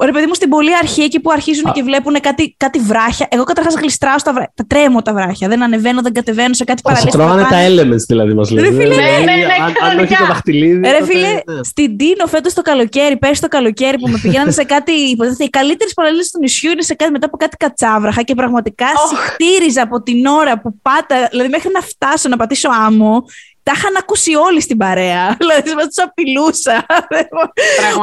Ωραία, 0.01 0.13
παιδί 0.13 0.25
μου, 0.25 0.33
στην 0.33 0.49
πολύ 0.49 0.75
αρχή, 0.75 1.01
εκεί 1.01 1.19
που 1.19 1.31
αρχίζουν 1.31 1.71
και 1.71 1.83
βλέπουν 1.83 2.19
κάτι, 2.19 2.55
κάτι 2.57 2.79
βράχια. 2.79 3.27
Εγώ 3.29 3.43
καταρχάς 3.43 3.73
γλιστράω 3.73 4.19
στα 4.19 4.33
βράχια. 4.33 4.53
Τα 4.55 4.65
τρέμω 4.67 5.01
τα 5.01 5.13
βράχια. 5.13 5.47
Δεν 5.47 5.63
ανεβαίνω, 5.63 6.01
δεν 6.01 6.13
κατεβαίνω 6.13 6.53
σε 6.53 6.63
κάτι 6.63 6.81
παραλίγο. 6.81 7.11
Τρώγανε 7.11 7.41
τα 7.41 7.57
elements, 7.67 8.05
δηλαδή, 8.07 8.33
μας 8.33 8.51
λέει. 8.51 8.63
Ρε 8.63 8.71
φίλε, 8.71 8.95
ναι, 8.95 9.01
ναι, 9.01 9.35
ναι, 9.35 9.53
αν, 9.89 9.99
όχι 9.99 10.15
το 10.15 10.25
δαχτυλίδι. 10.25 10.89
Ρε 10.89 11.05
φίλε, 11.05 11.27
ναι. 11.27 11.63
στην 11.63 11.97
Τίνο 11.97 12.25
φέτος 12.27 12.53
το 12.53 12.61
καλοκαίρι, 12.61 13.17
πέρσι 13.17 13.41
το 13.41 13.47
καλοκαίρι 13.47 13.99
που 13.99 14.07
με 14.07 14.19
πηγαίνανε 14.23 14.51
σε 14.51 14.63
κάτι. 14.63 14.91
Υποτίθεται, 14.91 15.43
οι 15.43 15.49
καλύτερες 15.49 15.93
παραλίες 15.93 16.29
του 16.31 16.39
νησιού 16.39 16.71
είναι 16.71 16.81
σε 16.81 16.93
κάτι, 16.93 17.11
μετά 17.11 17.25
από 17.25 17.37
κάτι 17.37 17.57
κατσάβραχα 17.57 18.21
και 18.21 18.35
πραγματικά 18.35 18.87
oh. 18.87 19.09
συχτήριζα 19.09 19.81
από 19.81 20.01
την 20.01 20.25
ώρα 20.25 20.59
που 20.59 20.79
πάτα, 20.81 21.27
δηλαδή 21.31 21.49
μέχρι 21.49 21.69
να 21.73 21.81
φτάσω 21.81 22.29
να 22.29 22.37
πατήσω 22.37 22.69
άμμο 22.85 23.23
τα 23.69 23.75
είχαν 23.77 23.95
ακούσει 23.97 24.35
όλοι 24.35 24.61
στην 24.61 24.77
παρέα. 24.77 25.25
Δηλαδή, 25.39 25.73
μας 25.73 25.85
τους 25.85 26.03
απειλούσα. 26.03 26.85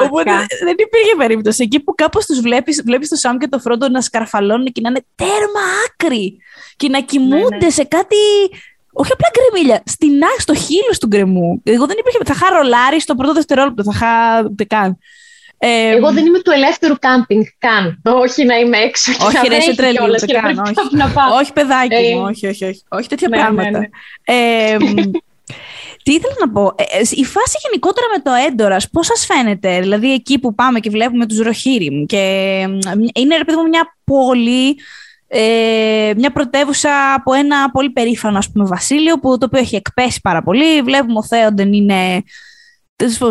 Οπότε 0.04 0.32
δεν 0.64 0.76
υπήρχε 0.86 1.14
περίπτωση. 1.16 1.62
Εκεί 1.62 1.80
που 1.80 1.94
κάπως 1.94 2.26
τους 2.26 2.40
βλέπεις, 2.40 2.82
βλέπεις 2.84 3.08
το 3.08 3.16
Σάμ 3.16 3.36
και 3.36 3.48
το 3.48 3.58
Φρόντο 3.58 3.88
να 3.88 4.00
σκαρφαλώνουν 4.00 4.66
και 4.66 4.80
να 4.80 4.88
είναι 4.88 5.04
τέρμα 5.14 5.62
άκρη. 5.86 6.38
Και 6.76 6.88
να 6.88 7.00
κοιμούνται 7.00 7.56
ναι, 7.56 7.64
ναι. 7.64 7.70
σε 7.70 7.84
κάτι. 7.84 8.16
Όχι 8.92 9.12
απλά 9.12 9.28
γκρεμίλια, 9.34 9.82
στην 9.86 10.12
στο 10.38 10.54
χείλος 10.54 10.98
του 10.98 11.06
γκρεμού. 11.06 11.60
Εγώ 11.64 11.86
δεν 11.86 11.96
υπήρχε. 11.98 12.18
Θα 12.24 12.34
είχα 12.36 12.56
ρολάρει 12.56 13.00
στο 13.00 13.14
πρώτο 13.14 13.32
δευτερόλεπτο, 13.32 13.82
θα 13.82 13.92
είχα 13.94 14.42
ούτε 14.50 14.64
καν. 14.64 14.98
Ε, 15.58 15.90
Εγώ 15.90 16.12
δεν 16.12 16.26
είμαι 16.26 16.40
του 16.40 16.50
ελεύθερου 16.50 16.94
κάμπινγκ 16.98 17.44
καν. 17.58 18.02
Όχι 18.02 18.44
να 18.44 18.56
είμαι 18.56 18.78
έξω. 18.78 19.12
Όχι, 19.26 19.48
ρε, 19.48 19.56
είσαι 19.56 19.74
τρελή. 19.74 19.98
Όχι, 21.40 21.52
παιδάκι 21.52 22.14
μου. 22.14 22.22
Όχι, 22.22 22.46
όχι, 22.46 22.64
όχι. 22.64 22.82
Όχι 22.88 23.08
τέτοια 23.08 23.28
ναι, 23.28 23.36
πράγματα. 23.36 23.88
Ε, 24.24 24.76
τι 26.06 26.12
ήθελα 26.12 26.34
να 26.40 26.50
πω, 26.50 26.74
ε, 26.76 26.82
ε, 26.82 27.00
η 27.10 27.24
φάση 27.24 27.58
γενικότερα 27.64 28.06
με 28.16 28.22
το 28.22 28.30
έντορα, 28.48 28.76
πώς 28.92 29.06
σας 29.06 29.26
φαίνεται, 29.26 29.80
δηλαδή 29.80 30.12
εκεί 30.12 30.38
που 30.38 30.54
πάμε 30.54 30.80
και 30.80 30.90
βλέπουμε 30.90 31.26
τους 31.26 31.38
Ροχύριμ 31.38 32.04
και 32.04 32.18
είναι 33.14 33.36
ρε 33.36 33.44
παιδί 33.44 33.58
μου 33.58 33.68
μια 33.68 33.96
πόλη, 34.04 34.76
ε, 35.28 36.12
μια 36.16 36.32
πρωτεύουσα 36.32 37.14
από 37.14 37.32
ένα 37.32 37.70
πολύ 37.70 37.90
περήφανο 37.90 38.38
ας 38.38 38.50
πούμε, 38.52 38.64
βασίλειο 38.64 39.18
που 39.18 39.38
το 39.38 39.46
οποίο 39.46 39.60
έχει 39.60 39.76
εκπέσει 39.76 40.20
πάρα 40.20 40.42
πολύ. 40.42 40.82
Βλέπουμε 40.82 41.18
ο 41.18 41.24
Θέοντεν 41.24 41.72
είναι 41.72 42.22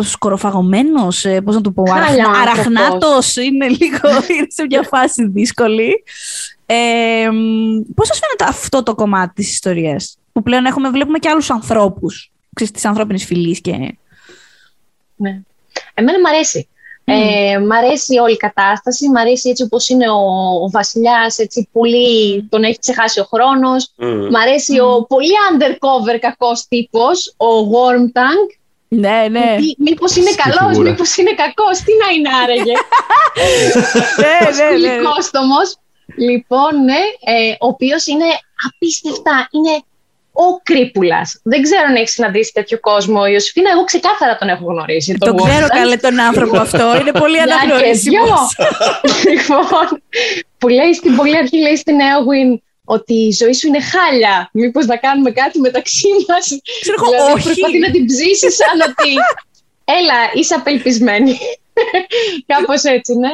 σκοροφαγωμένος, 0.00 1.24
ε, 1.24 1.40
πώς 1.40 1.54
να 1.54 1.60
το 1.60 1.70
πω, 1.70 1.82
αραχνάτος, 2.42 3.36
είναι 3.36 3.68
λίγο 3.68 4.08
είναι 4.36 4.46
σε 4.48 4.64
μια 4.68 4.82
φάση 4.82 5.26
δύσκολη. 5.28 6.02
Ε, 6.66 7.28
Πώς 7.94 8.06
σας 8.06 8.18
φαίνεται 8.18 8.56
αυτό 8.58 8.82
το 8.82 8.94
κομμάτι 8.94 9.34
της 9.34 9.52
ιστορίας, 9.52 10.18
που 10.32 10.42
πλέον 10.42 10.64
έχουμε, 10.64 10.90
βλέπουμε 10.90 11.18
και 11.18 11.28
άλλους 11.28 11.50
ανθρώπου 12.56 12.72
της 12.72 12.84
ανθρώπινης 12.84 13.24
φυλής. 13.24 13.60
Και... 13.60 13.96
Ναι. 15.16 15.40
Εμένα 15.94 16.20
μου 16.20 16.28
αρέσει. 16.28 16.68
Mm. 17.08 17.12
Ε, 17.12 17.58
μ' 17.58 17.72
αρέσει 17.72 18.18
όλη 18.18 18.32
η 18.32 18.36
κατάσταση, 18.36 19.08
μ' 19.08 19.16
αρέσει 19.16 19.48
έτσι 19.48 19.62
όπως 19.62 19.88
είναι 19.88 20.10
ο, 20.10 20.20
ο 20.64 20.70
βασιλιάς, 20.70 21.38
έτσι 21.38 21.68
πολύ 21.72 22.42
τον 22.48 22.62
έχει 22.62 22.78
ξεχάσει 22.78 23.20
ο 23.20 23.24
χρόνος. 23.24 23.92
Mm. 23.98 24.28
Μ' 24.30 24.36
αρέσει 24.36 24.78
ο 24.78 25.06
πολύ 25.08 25.32
undercover 25.50 26.18
κακός 26.20 26.66
τύπος, 26.68 27.34
ο 27.36 27.46
Wormtank. 27.72 28.58
Ναι, 28.88 29.26
ναι. 29.30 29.56
Μήπως 29.78 30.16
είναι 30.16 30.30
καλός, 30.34 30.78
μήπως 30.78 31.16
είναι 31.16 31.34
κακός, 31.34 31.78
τι 31.78 31.92
να 32.04 32.12
είναι 32.14 32.30
άραγε. 32.42 32.72
ναι, 34.22 34.50
ναι, 34.56 34.78
ναι. 34.78 34.94
ναι. 34.94 35.04
Λοιπόν, 36.26 36.84
ναι, 36.84 37.00
ε, 37.24 37.50
ο 37.60 37.66
οποίος 37.66 38.06
είναι 38.06 38.24
απίστευτα, 38.68 39.48
είναι 39.50 39.82
ο 40.44 40.60
Κρύπουλας. 40.62 41.40
Δεν 41.42 41.62
ξέρω 41.62 41.82
αν 41.88 41.94
έχεις 41.94 42.12
συναντήσει 42.12 42.52
τέτοιο 42.52 42.80
κόσμο. 42.80 43.20
Η 43.26 43.30
Ιωσήφινα, 43.32 43.70
εγώ 43.70 43.84
ξεκάθαρα 43.84 44.36
τον 44.36 44.48
έχω 44.48 44.64
γνωρίσει. 44.72 45.14
Τον, 45.18 45.36
τον 45.36 45.46
ξέρω 45.48 45.66
καλέ 45.68 45.96
τον 45.96 46.20
άνθρωπο 46.20 46.56
αυτό. 46.58 46.96
Είναι 47.00 47.12
πολύ 47.12 47.40
αναγνωρίσιμος. 47.46 48.40
λοιπόν, 49.32 50.02
που 50.58 50.68
λέει 50.68 50.92
στην 50.94 51.16
πολύ 51.16 51.36
αρχή, 51.36 51.58
λέει 51.58 51.76
στην 51.76 52.00
Έωγουιν, 52.00 52.60
ότι 52.84 53.14
η 53.14 53.30
ζωή 53.30 53.52
σου 53.52 53.66
είναι 53.66 53.80
χάλια. 53.80 54.50
Μήπως 54.52 54.86
να 54.86 54.96
κάνουμε 54.96 55.30
κάτι 55.30 55.60
μεταξύ 55.60 56.08
μας. 56.28 56.58
Ξέρω 56.80 56.96
δηλαδή, 57.10 57.32
όχι. 57.32 57.44
Προσπαθεί 57.44 57.78
να 57.78 57.90
την 57.90 58.06
ψήσει 58.06 58.50
σαν 58.50 58.80
ότι. 58.88 59.10
Έλα, 59.98 60.18
είσαι 60.34 60.54
απελπισμένη. 60.54 61.38
Κάπως 62.46 62.82
έτσι, 62.82 63.14
ναι. 63.14 63.30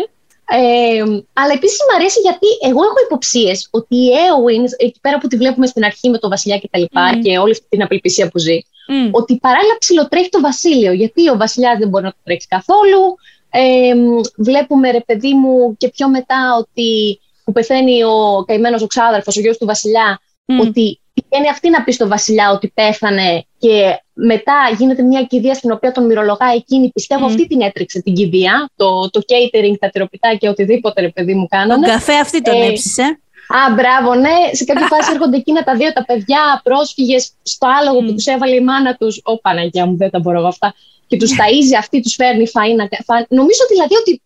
Ε, 0.49 1.03
αλλά 1.33 1.53
επίσης 1.53 1.79
μου 1.89 1.97
αρέσει 1.97 2.21
γιατί 2.21 2.47
εγώ 2.61 2.83
έχω 2.83 2.95
υποψίες 3.05 3.69
ότι 3.71 3.97
η 3.97 4.11
Έωιν, 4.29 4.65
εκεί 4.77 4.99
πέρα 5.01 5.19
που 5.19 5.27
τη 5.27 5.37
βλέπουμε 5.37 5.67
στην 5.67 5.85
αρχή 5.85 6.09
με 6.11 6.19
τον 6.19 6.31
Βασιλιά 6.31 6.59
και 6.59 6.69
τα 6.71 6.79
λοιπά 6.79 7.11
mm. 7.15 7.21
και 7.23 7.39
όλη 7.39 7.53
αυτή 7.53 7.67
την 7.69 7.83
απελπισία 7.83 8.29
που 8.29 8.39
ζει, 8.39 8.59
mm. 8.63 9.11
ότι 9.11 9.39
παράλληλα 9.39 9.77
ψιλοτρέχει 9.79 10.29
το 10.29 10.41
Βασίλειο. 10.41 10.93
Γιατί 10.93 11.29
ο 11.29 11.37
Βασιλιάς 11.37 11.79
δεν 11.79 11.89
μπορεί 11.89 12.05
να 12.05 12.11
το 12.11 12.17
τρέξει 12.25 12.47
καθόλου. 12.47 13.15
Ε, 13.51 13.95
βλέπουμε 14.37 14.91
ρε 14.91 15.01
παιδί 15.01 15.35
μου 15.35 15.77
και 15.77 15.89
πιο 15.89 16.09
μετά 16.09 16.57
ότι 16.59 17.21
που 17.45 17.53
πεθαίνει 17.53 18.05
ο 18.05 18.45
καημένος 18.47 18.83
ο 18.83 18.87
ξάδερφο, 18.87 19.33
ο 19.37 19.41
γιος 19.41 19.59
του 19.59 19.67
Βασιλιά, 19.67 20.21
ότι 20.61 21.01
πηγαίνει 21.13 21.49
αυτή 21.49 21.71
να 21.71 21.85
πει 21.85 21.93
στον 21.93 22.09
Βασιλιά 22.09 22.51
ότι 22.51 22.73
πέθανε 22.75 23.45
και 23.59 24.03
μετά 24.25 24.75
γίνεται 24.79 25.03
μια 25.03 25.23
κηδεία 25.23 25.55
στην 25.55 25.73
οποία 25.73 25.93
τον 25.93 26.07
μυρολογά 26.07 26.47
εκείνη. 26.55 26.91
Πιστεύω 26.91 27.25
αυτή 27.27 27.47
την 27.47 27.61
έτρεξε 27.61 28.03
την 28.03 28.15
κηδεία. 28.15 28.71
Το, 28.77 29.11
το 29.11 29.21
catering, 29.21 29.75
τα 29.79 29.89
τυροπιτάκια, 29.89 30.51
οτιδήποτε 30.51 31.01
ρε 31.01 31.09
παιδί 31.09 31.35
μου 31.35 31.47
κάνανε. 31.47 31.87
Τον 31.87 31.95
καφέ 31.95 32.15
αυτή 32.15 32.43
τον 32.43 32.55
ε, 32.55 32.67
έψησε. 32.67 33.03
Α, 33.49 33.75
μπράβο, 33.75 34.15
ναι. 34.15 34.37
Σε 34.53 34.65
κάποια 34.65 34.87
φάση 34.87 35.11
έρχονται 35.15 35.37
εκείνα 35.37 35.63
τα 35.63 35.77
δύο 35.77 35.93
τα 35.93 36.05
παιδιά, 36.05 36.61
πρόσφυγες 36.65 37.33
στο 37.43 37.67
άλογο 37.81 37.99
που 38.07 38.15
τους 38.15 38.27
έβαλε 38.27 38.55
η 38.55 38.61
μάνα 38.61 38.95
τους. 38.95 39.21
Ω 39.25 39.41
Παναγία 39.41 39.87
μου, 39.87 39.97
δεν 39.97 40.11
τα 40.11 40.19
μπορώ 40.19 40.47
αυτά. 40.47 40.75
Και 41.07 41.17
τους 41.17 41.31
ταΐζει 41.31 41.75
αυτή, 41.79 42.01
τους 42.01 42.15
φέρνει 42.15 42.47
φαΐνα. 42.55 42.85
Νομίζω 43.29 43.63
δηλαδή 43.71 43.95
ότι 43.95 44.23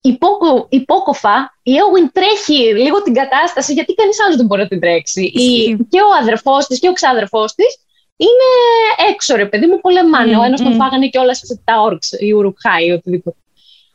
υπόκο, 0.00 0.66
υπόκοφα 0.68 1.58
η 1.62 1.72
Έουιν 1.76 2.10
τρέχει 2.12 2.60
λίγο 2.74 3.02
την 3.02 3.14
κατάσταση 3.14 3.72
γιατί 3.72 3.94
κανείς 3.94 4.16
άλλος 4.24 4.36
δεν 4.36 4.46
μπορεί 4.46 4.60
να 4.60 4.68
την 4.68 4.80
τρέξει. 4.80 5.22
Η, 5.22 5.76
και 5.88 6.00
ο 6.00 6.10
αδερφός 6.20 6.66
της 6.66 6.78
και 6.78 6.88
ο 6.88 6.92
ξάδερφός 6.92 7.54
της 7.54 7.78
είναι 8.16 8.48
έξω 9.12 9.36
ρε 9.36 9.46
παιδί 9.46 9.66
μου, 9.66 9.80
πολεμάνε. 9.80 10.36
Mm, 10.36 10.40
ο 10.40 10.42
ένας 10.42 10.60
mm. 10.60 10.64
τον 10.64 10.74
φάγανε 10.74 11.06
και 11.06 11.18
όλα 11.18 11.32
τα 11.64 11.80
όρξ, 11.80 12.12
η 12.18 12.32
Ουρουχάη, 12.32 12.90
οτιδήποτε. 12.90 13.36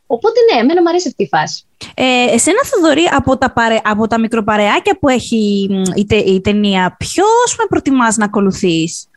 Οπότε 0.07 0.39
ναι, 0.51 0.59
εμένα 0.59 0.82
μου 0.82 0.89
αρέσει 0.89 1.07
αυτή 1.07 1.24
η 1.24 1.28
φάση. 1.28 1.63
Ε, 1.93 2.34
εσένα 2.34 2.59
Θοδωρή, 2.63 3.03
από 3.11 3.38
τα, 3.38 3.51
παρε, 3.51 3.80
από 3.84 4.07
τα 4.07 4.20
μικροπαρεάκια 4.20 4.97
που 4.99 5.09
έχει 5.09 5.70
η, 5.95 6.05
τε, 6.05 6.15
η 6.15 6.41
ταινία, 6.41 6.95
ποιο 6.99 7.26
με 7.57 7.65
προτιμάς 7.70 8.17
να 8.17 8.26
ακολουθείς; 8.26 9.07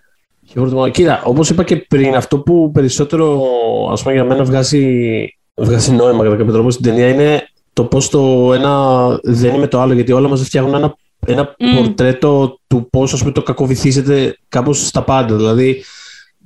Κοίτα, 0.90 1.22
όπως 1.24 1.50
είπα 1.50 1.64
και 1.64 1.76
πριν, 1.76 2.14
αυτό 2.14 2.38
που 2.38 2.70
περισσότερο 2.72 3.48
ας 3.92 4.03
πούμε, 4.03 4.14
για 4.14 4.24
μένα 4.24 4.44
βγάζει 4.44 5.26
βγάζει 5.55 5.92
νόημα 5.92 6.24
κατά 6.24 6.36
κάποιο 6.36 6.53
τρόπο 6.53 6.70
στην 6.70 6.84
ταινία 6.84 7.09
είναι 7.09 7.48
το 7.72 7.84
πώς 7.84 8.09
το 8.09 8.53
ένα 8.55 9.07
δεν 9.22 9.55
είναι 9.55 9.66
το 9.66 9.80
άλλο. 9.80 9.92
Γιατί 9.92 10.12
όλα 10.12 10.28
μα 10.28 10.36
φτιάχνουν 10.36 10.74
ένα, 10.74 10.94
ένα 11.26 11.50
mm. 11.50 11.76
πορτρέτο 11.76 12.60
του 12.66 12.88
πώς 12.90 13.24
το 13.32 13.42
κακοβυθίζεται 13.42 14.36
κάπως 14.48 14.86
στα 14.86 15.02
πάντα. 15.02 15.36
Δηλαδή, 15.36 15.84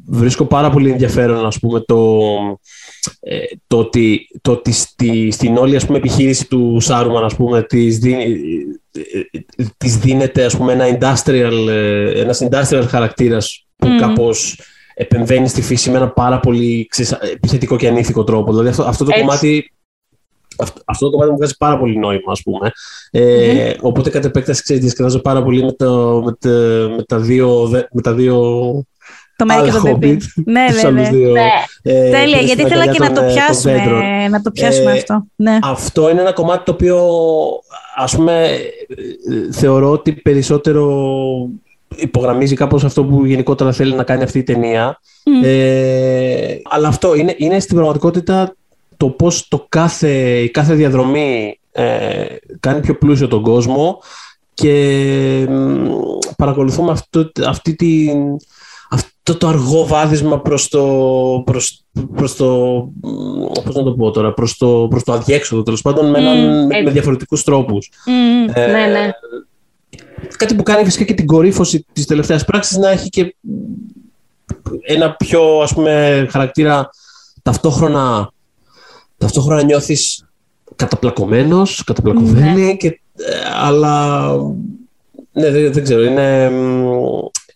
βρίσκω 0.07 0.45
πάρα 0.45 0.71
πολύ 0.71 0.91
ενδιαφέρον 0.91 1.47
ας 1.47 1.59
πούμε, 1.59 1.81
το, 1.81 2.19
ε, 3.21 3.37
το 3.67 3.79
ότι, 3.79 4.29
το 4.41 4.51
ότι 4.51 4.73
στη, 4.73 5.31
στην 5.31 5.57
όλη 5.57 5.77
ας 5.77 5.87
πούμε, 5.87 5.99
επιχείρηση 5.99 6.49
του 6.49 6.81
Σάρουμαν 6.81 7.25
ας 7.25 7.37
πούμε, 7.37 7.63
της, 7.63 7.99
δίνει, 7.99 8.25
ε, 8.93 9.39
ε, 9.57 9.67
της 9.77 9.97
δίνεται 9.97 10.45
ας 10.45 10.57
πούμε, 10.57 10.73
ένα 10.73 10.99
industrial, 10.99 11.69
ένας 12.15 12.43
industrial 12.51 12.85
χαρακτήρας 12.89 13.67
που 13.77 13.89
mm. 13.89 14.01
κάπως 14.01 14.61
επεμβαίνει 14.95 15.49
στη 15.49 15.63
φύση 15.63 15.91
με 15.91 15.97
ένα 15.97 16.09
πάρα 16.09 16.41
πολύ 16.41 16.87
ξέρεις, 16.91 17.13
επιθετικό 17.13 17.77
και 17.77 17.89
ανήθικο 17.89 18.25
τρόπο. 18.25 18.51
Δηλαδή 18.51 18.69
αυτό, 18.69 18.83
αυτό 18.83 19.05
το 19.05 19.13
κομμάτι 19.13 19.71
αυτό, 20.59 20.81
αυτό 20.85 21.05
το 21.05 21.11
κομμάτι 21.11 21.31
μου 21.31 21.37
βγάζει 21.37 21.57
πάρα 21.59 21.79
πολύ 21.79 21.99
νόημα, 21.99 22.33
ας 22.33 22.43
πούμε. 22.43 22.71
Ε, 23.11 23.71
mm-hmm. 23.71 23.79
Οπότε 23.81 24.11
κατ' 24.11 24.25
επέκταση, 24.25 24.63
ξέρεις, 24.63 24.83
διασκεδάζω 24.83 25.19
πάρα 25.19 25.43
πολύ 25.43 25.65
με, 25.65 25.73
το, 25.73 26.23
με, 26.25 26.33
τα, 26.39 26.51
με 26.97 27.03
τα 27.03 27.19
δύο... 27.19 27.71
Με 27.93 28.01
τα 28.03 28.13
δύο 28.13 28.37
το 29.37 29.45
Μέρι 29.45 29.65
και 29.65 29.71
το 29.71 29.83
Baby. 29.85 30.17
Ναι, 30.45 30.65
ναι, 30.83 30.91
ναι. 30.91 31.11
Δύο, 31.11 31.31
ναι. 31.31 31.49
Ε, 31.83 32.11
Τέλεια, 32.11 32.41
γιατί 32.41 32.63
ήθελα 32.63 32.87
και 32.87 32.99
να 32.99 33.13
το 33.13 33.23
πιάσουμε, 33.23 34.29
να 34.29 34.43
το 34.43 34.51
πιάσουμε 34.51 34.91
ε, 34.91 34.95
αυτό. 34.95 35.27
Ναι. 35.37 35.59
Αυτό 35.63 36.11
είναι 36.11 36.21
ένα 36.21 36.33
κομμάτι 36.33 36.65
το 36.65 36.73
οποίο, 36.73 37.09
ας 37.97 38.17
πούμε, 38.17 38.59
θεωρώ 39.51 39.91
ότι 39.91 40.13
περισσότερο 40.13 41.11
υπογραμμίζει 41.97 42.55
κάπως 42.55 42.85
αυτό 42.85 43.05
που 43.05 43.25
γενικότερα 43.25 43.73
θέλει 43.73 43.95
να 43.95 44.03
κάνει 44.03 44.23
αυτή 44.23 44.39
η 44.39 44.43
ταινία. 44.43 45.01
Ε, 45.43 46.57
αλλά 46.71 46.89
αυτό 46.89 47.15
είναι, 47.15 47.35
είναι 47.37 47.61
στην 47.61 47.77
πραγματικότητα 47.77 48.55
το 48.97 49.09
πώς 49.09 49.49
το 49.49 49.67
κάθε, 49.69 50.41
η 50.41 50.51
κάθε 50.51 50.75
διαδρομή 50.75 51.61
ε, 51.73 52.25
κάνει 52.61 52.81
πιο 52.81 52.99
πλούσιο 52.99 53.29
τον 53.29 53.43
κόσμο 53.43 53.99
και 54.55 55.49
παρακολουθούμε 56.37 56.91
αυτό, 56.91 57.31
αυτή 57.47 57.75
την, 57.75 58.37
αυτό 58.91 59.37
το 59.37 59.49
αργό 59.49 59.87
βάδισμα 59.87 60.41
προς 60.41 60.69
το, 60.69 60.83
προς, 61.47 61.85
προς 62.15 62.37
το, 62.37 62.47
πώς 63.65 63.75
να 63.75 63.83
το 63.83 63.93
πω 63.93 64.11
τώρα, 64.11 64.33
προς 64.33 64.57
το, 64.57 64.87
προς 64.91 65.03
το 65.03 65.13
αδιέξοδο 65.13 65.63
τέλος 65.63 65.83
πάντων 65.83 66.11
με, 66.11 66.19
mm, 66.19 66.85
με, 66.85 66.91
διαφορετικούς 66.91 67.43
τρόπους. 67.45 67.91
ε, 68.55 68.67
ναι, 68.67 68.87
ναι 68.87 69.11
κάτι 70.37 70.55
που 70.55 70.63
κάνει 70.63 70.85
φυσικά 70.85 71.05
και 71.05 71.15
την 71.15 71.27
κορύφωση 71.27 71.87
της 71.93 72.07
τελευταίας 72.07 72.45
πράξης 72.45 72.77
να 72.77 72.91
έχει 72.91 73.09
και 73.09 73.37
ένα 74.83 75.17
πιο 75.17 75.61
ας 75.61 75.75
πούμε 75.75 76.27
χαρακτήρα 76.31 76.91
ταυτόχρονα, 77.43 78.33
ταυτόχρονα 79.19 79.63
νιώθεις 79.63 80.27
καταπλακωμένος, 80.77 81.85
καταπλακωμένη 81.85 82.63
ναι. 82.63 82.75
και, 82.75 82.87
ε, 82.87 83.01
αλλά 83.63 84.27
ναι, 85.33 85.51
δεν, 85.51 85.73
δεν 85.73 85.83
ξέρω, 85.83 86.03
είναι, 86.03 86.45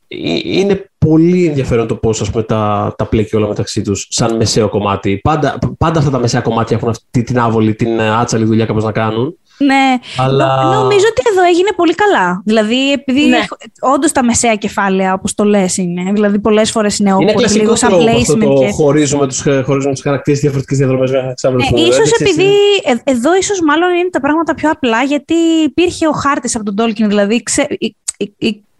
ε, 0.08 0.40
είναι 0.44 0.90
πολύ 0.98 1.46
ενδιαφέρον 1.46 1.86
το 1.86 1.94
πώς 1.94 2.20
ας 2.20 2.30
πούμε, 2.30 2.42
τα, 2.42 2.94
τα 2.98 3.06
πλέκει 3.06 3.36
όλα 3.36 3.48
μεταξύ 3.48 3.82
τους 3.82 4.06
σαν 4.10 4.36
μεσαίο 4.36 4.68
κομμάτι. 4.68 5.16
Πάντα, 5.22 5.58
πάντα 5.78 5.98
αυτά 5.98 6.10
τα 6.10 6.18
μεσαία 6.18 6.40
κομμάτια 6.40 6.76
έχουν 6.76 6.88
αυτή 6.88 7.22
την 7.22 7.38
άβολη, 7.38 7.74
την 7.74 8.00
άτσαλη 8.00 8.44
δουλειά 8.44 8.66
κάπως 8.66 8.84
να 8.84 8.92
κάνουν. 8.92 9.38
Ναι, 9.64 9.98
Αλλά... 10.16 10.64
νομίζω 10.64 11.04
ότι 11.10 11.22
εδώ 11.32 11.42
έγινε 11.42 11.68
πολύ 11.76 11.94
καλά. 11.94 12.42
Δηλαδή, 12.44 12.92
επειδή 12.92 13.26
ναι. 13.26 13.38
όντως 13.80 14.12
τα 14.12 14.24
μεσαία 14.24 14.54
κεφάλαια, 14.54 15.12
όπως 15.12 15.34
το 15.34 15.44
λες, 15.44 15.76
είναι. 15.76 16.12
Δηλαδή, 16.12 16.38
πολλές 16.38 16.70
φορές 16.70 16.98
είναι 16.98 17.14
όπω 17.14 17.40
λίγο 17.54 17.74
σαν 17.74 17.92
placement. 17.92 18.38
Το 18.38 18.60
και... 18.60 18.70
Χωρίζουμε 18.70 19.26
του 19.26 19.64
χωρίζουμε 19.64 19.92
τους 19.92 20.02
χαρακτήρες 20.02 20.40
διαφορετικές 20.40 20.78
διαδρομές. 20.78 21.10
Ε, 21.12 21.34
ίσως 21.74 22.10
επειδή 22.12 22.52
ε, 22.84 23.10
εδώ 23.10 23.36
ίσως 23.36 23.60
μάλλον 23.60 23.94
είναι 23.94 24.10
τα 24.10 24.20
πράγματα 24.20 24.54
πιο 24.54 24.70
απλά, 24.70 25.02
γιατί 25.02 25.34
υπήρχε 25.64 26.06
ο 26.06 26.12
χάρτης 26.12 26.54
από 26.54 26.64
τον 26.64 26.76
Τόλκιν. 26.76 27.08
Δηλαδή, 27.08 27.42
ξε, 27.42 27.66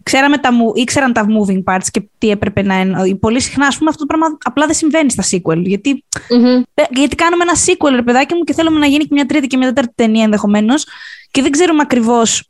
ξέραμε 0.03 0.37
τα, 0.37 0.49
ήξεραν 0.73 1.13
τα 1.13 1.25
moving 1.27 1.63
parts 1.63 1.85
και 1.91 2.01
τι 2.17 2.29
έπρεπε 2.29 2.61
να 2.61 2.79
είναι. 2.79 3.15
Πολύ 3.15 3.41
συχνά, 3.41 3.67
ας 3.67 3.77
πούμε, 3.77 3.89
αυτό 3.89 4.05
το 4.05 4.17
πράγμα 4.17 4.37
απλά 4.43 4.65
δεν 4.65 4.75
συμβαίνει 4.75 5.11
στα 5.11 5.23
sequel. 5.23 5.57
Γιατί, 5.57 6.03
mm-hmm. 6.13 6.83
γιατί 6.89 7.15
κάνουμε 7.15 7.43
ένα 7.43 7.53
sequel, 7.65 7.95
ρε 7.95 8.01
παιδάκι 8.01 8.33
μου, 8.33 8.43
και 8.43 8.53
θέλουμε 8.53 8.79
να 8.79 8.85
γίνει 8.85 9.03
και 9.03 9.13
μια 9.13 9.25
τρίτη 9.25 9.47
και 9.47 9.57
μια 9.57 9.67
τέταρτη 9.67 9.93
ταινία 9.95 10.23
ενδεχομένως. 10.23 10.85
Και 11.31 11.41
δεν 11.41 11.51
ξέρουμε 11.51 11.81
ακριβώς 11.81 12.45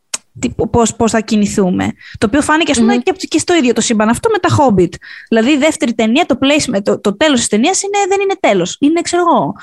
πώς, 0.72 0.96
πώς 0.96 1.12
θα 1.12 1.20
κινηθούμε. 1.20 1.94
Το 2.18 2.26
οποίο 2.26 2.42
φάνηκε, 2.42 2.72
ας 2.72 2.78
πούμε, 2.78 2.96
mm-hmm. 2.96 3.16
και, 3.18 3.28
και 3.28 3.40
στο 3.40 3.56
ίδιο 3.56 3.74
το 3.74 3.82
σύμπαν 3.82 4.10
αυτό 4.10 4.30
με 4.30 4.38
τα 4.38 4.50
Hobbit. 4.58 4.94
Δηλαδή, 5.30 5.52
η 5.52 5.58
δεύτερη 5.58 5.94
ταινία, 5.94 6.26
το, 6.26 6.38
placement, 6.42 6.84
το, 6.84 7.00
το 7.00 7.18
τέλος 7.18 7.40
της 7.40 7.48
ταινίας 7.48 7.82
είναι, 7.82 7.98
δεν 8.10 8.22
είναι 8.22 8.36
τέλος. 8.40 8.78
Είναι, 8.80 9.02
ξέρω 9.02 9.22
εγώ. 9.28 9.56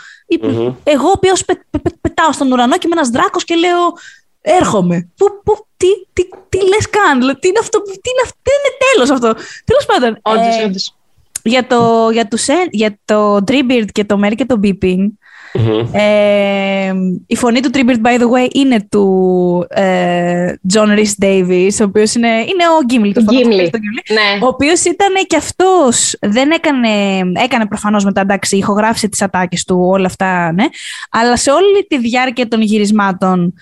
Mm-hmm. 0.43 0.74
Εγώ, 0.82 1.07
ο 1.07 1.12
οποίος 1.14 1.45
πε, 1.45 1.55
πε, 1.70 1.78
πε, 1.78 1.91
πετάω 2.01 2.32
στον 2.32 2.53
ουρανό 2.53 2.78
και 2.78 2.86
με 2.89 2.93
ένας 2.97 3.09
δράκος 3.09 3.45
και 3.45 3.55
λέω 3.55 3.93
έρχομαι. 4.61 5.09
Πού, 5.17 5.27
πού, 5.45 5.67
τι, 5.77 5.87
τι, 6.13 6.23
τι 6.49 6.59
λες 6.59 6.91
καν, 6.91 7.19
δηλαδή, 7.19 7.39
τι 7.39 7.49
είναι 7.49 7.59
αυτό, 7.61 7.83
τι 7.83 7.91
είναι, 7.91 8.23
αυτό, 8.25 8.37
τι 8.43 8.51
είναι 8.57 8.77
τέλος 8.85 9.11
αυτό. 9.11 9.43
Τέλος 9.65 9.87
πάντων. 9.87 10.19
Όντως, 10.23 10.59
ε, 10.61 10.65
όντως. 10.65 10.95
Για 11.43 11.67
το, 11.67 12.11
για, 12.13 12.29
τους, 12.29 12.47
για 12.71 12.99
το 13.05 13.37
Treebeard 13.37 13.87
και 13.93 14.05
το 14.05 14.21
Mary 14.25 14.35
και 14.35 14.45
το 14.45 14.61
Beeping, 14.63 15.07
Mm-hmm. 15.53 15.89
Ε, 15.93 16.93
η 17.27 17.37
φωνή 17.37 17.61
του 17.61 17.71
Tribute, 17.73 18.07
by 18.07 18.21
the 18.21 18.25
way, 18.25 18.49
είναι 18.55 18.87
του 18.91 19.67
ε, 19.69 20.53
John 20.73 20.99
Rhys 20.99 21.25
Davis, 21.25 21.71
ο 21.81 21.85
οποίος 21.85 22.15
είναι, 22.15 22.29
είναι 22.29 22.65
ο 22.69 22.87
Gimli. 22.89 23.13
Το 23.15 23.25
Gimli. 23.31 23.69
Ναι. 24.13 24.45
Ο 24.45 24.47
οποίος 24.47 24.85
ήταν 24.85 25.15
και 25.27 25.37
αυτός, 25.37 26.17
δεν 26.21 26.51
έκανε, 26.51 26.89
έκανε 27.45 27.67
προφανώς 27.67 28.05
μετά, 28.05 28.21
εντάξει, 28.21 28.57
ηχογράφησε 28.57 29.09
τις 29.09 29.23
ατάκες 29.23 29.65
του, 29.65 29.79
όλα 29.81 30.07
αυτά, 30.07 30.53
ναι, 30.53 30.65
αλλά 31.11 31.37
σε 31.37 31.51
όλη 31.51 31.87
τη 31.89 31.99
διάρκεια 31.99 32.49
των 32.49 32.61
γυρισμάτων 32.63 33.55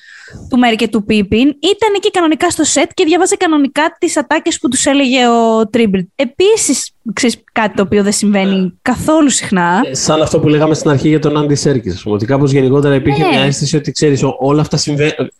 του 0.50 0.58
Μέρη 0.58 0.76
και 0.76 0.88
του 0.88 1.04
Πίπιν, 1.04 1.46
ήταν 1.48 1.92
εκεί 1.96 2.10
κανονικά 2.10 2.50
στο 2.50 2.64
σετ 2.64 2.90
και 2.94 3.04
διαβάζε 3.04 3.36
κανονικά 3.36 3.96
τις 3.98 4.16
ατάκες 4.16 4.58
που 4.58 4.68
τους 4.68 4.86
έλεγε 4.86 5.28
ο 5.28 5.60
Tribute. 5.72 6.06
Επίσης, 6.16 6.92
ξέρεις, 7.12 7.36
κάτι 7.52 7.76
το 7.76 7.82
οποίο 7.82 8.02
δεν 8.02 8.12
συμβαίνει 8.12 8.60
ναι. 8.60 8.68
καθόλου 8.82 9.30
συχνά. 9.30 9.80
Ε, 9.90 9.94
σαν 9.94 10.22
αυτό 10.22 10.40
που 10.40 10.48
λέγαμε 10.48 10.74
στην 10.74 10.90
αρχή 10.90 11.08
για 11.08 11.18
τον 11.18 11.36
Άντι 11.36 11.54
Σέρκης, 11.54 12.02
ότι 12.06 12.26
κάπως 12.26 12.52
γενικότερα 12.52 12.94
υπήρχε 12.94 13.22
ναι. 13.22 13.28
μια 13.28 13.40
αίσθηση 13.40 13.76
ότι 13.76 13.92
ξέρεις 13.92 14.22
όλα 14.38 14.60
αυτά 14.60 14.76
συμβαίνουν. 14.76 15.30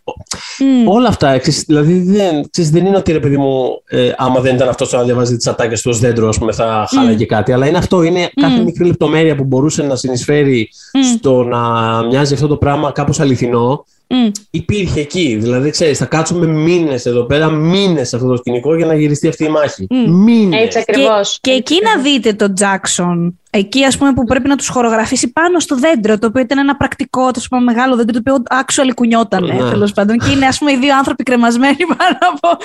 Mm. 0.59 0.91
Όλα 0.91 1.07
αυτά, 1.07 1.37
ξέρεις, 1.37 1.63
δηλαδή 1.67 1.99
δεν, 1.99 2.49
ξέρεις, 2.49 2.71
δεν 2.71 2.85
είναι 2.85 2.97
ότι 2.97 3.11
ρε 3.11 3.19
παιδί 3.19 3.37
μου, 3.37 3.81
ε, 3.85 4.11
άμα 4.17 4.39
δεν 4.39 4.55
ήταν 4.55 4.69
αυτός 4.69 4.91
να 4.91 5.03
διαβάζει 5.03 5.35
τις 5.35 5.47
ατάκες 5.47 5.81
του 5.81 5.89
ως 5.93 5.99
δέντρο, 5.99 6.27
ας 6.27 6.37
πούμε, 6.37 6.51
θα 6.51 6.87
χάλαγε 6.89 7.23
mm. 7.23 7.27
κάτι, 7.27 7.51
αλλά 7.51 7.67
είναι 7.67 7.77
αυτό, 7.77 8.03
είναι 8.03 8.29
κάθε 8.41 8.63
μικρή 8.63 8.85
λεπτομέρεια 8.85 9.35
που 9.35 9.43
μπορούσε 9.43 9.83
να 9.83 9.95
συνεισφέρει 9.95 10.69
στο 11.15 11.43
να 11.43 11.59
μοιάζει 12.05 12.33
αυτό 12.33 12.47
το 12.47 12.57
πράγμα 12.57 12.91
κάπως 12.91 13.19
αληθινό 13.19 13.85
Mm. 14.09 14.31
Υπήρχε 14.49 14.99
εκεί. 14.99 15.35
Δηλαδή, 15.35 15.69
ξέρεις, 15.69 15.97
θα 15.97 16.05
κάτσουμε 16.05 16.45
μήνες 16.45 17.05
εδώ 17.05 17.23
πέρα, 17.23 17.49
μήνες 17.49 18.07
σε 18.07 18.15
αυτό 18.15 18.27
το 18.27 18.35
σκηνικό 18.35 18.75
για 18.75 18.85
να 18.85 18.95
γυριστεί 18.95 19.27
αυτή 19.27 19.43
η 19.43 19.49
μάχη. 19.49 19.87
Mm. 19.89 20.09
Μήνες. 20.09 20.61
Έτσι 20.61 20.79
ακριβώς. 20.79 21.37
Και, 21.41 21.51
και 21.51 21.57
εκεί 21.57 21.79
να 21.83 22.01
δείτε 22.01 22.33
τον 22.33 22.53
Τζάξον. 22.53 23.39
Εκεί, 23.49 23.83
ας 23.83 23.97
πούμε, 23.97 24.13
που 24.13 24.23
πρέπει 24.23 24.47
να 24.47 24.55
τους 24.55 24.67
χορογραφήσει 24.67 25.31
πάνω 25.31 25.59
στο 25.59 25.75
δέντρο, 25.75 26.19
το 26.19 26.27
οποίο 26.27 26.41
ήταν 26.41 26.57
ένα 26.57 26.75
πρακτικό, 26.75 27.31
το 27.31 27.41
πούμε, 27.49 27.61
μεγάλο 27.61 27.95
δέντρο, 27.95 28.21
το 28.21 28.33
οποίο 28.33 28.43
actually 28.49 28.91
κουνιόταν, 28.95 29.45
ναι. 29.45 29.69
τέλος 29.69 29.91
πάντων. 29.93 30.17
Και 30.17 30.31
είναι, 30.31 30.45
ας 30.45 30.57
πούμε, 30.57 30.71
οι 30.71 30.77
δύο 30.77 30.97
άνθρωποι 30.97 31.23
κρεμασμένοι 31.23 31.85
πάνω 31.97 32.17
από 32.33 32.63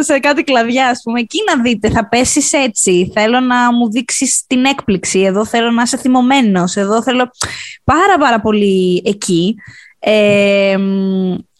σε 0.00 0.18
κάτι 0.18 0.42
κλαδιά, 0.42 0.86
ας 0.86 1.00
πούμε. 1.02 1.20
Εκεί 1.20 1.38
να 1.54 1.62
δείτε, 1.62 1.90
θα 1.90 2.08
πέσεις 2.08 2.52
έτσι. 2.52 3.10
Θέλω 3.14 3.40
να 3.40 3.72
μου 3.72 3.90
δείξεις 3.90 4.44
την 4.46 4.64
έκπληξη. 4.64 5.20
Εδώ 5.20 5.44
θέλω 5.44 5.70
να 5.70 5.82
είσαι 5.82 5.96
θυμωμένος. 5.96 6.76
Εδώ 6.76 7.02
θέλω. 7.02 7.30
Πάρα, 7.84 8.18
πάρα 8.18 8.40
πολύ 8.40 9.02
εκεί 9.04 9.56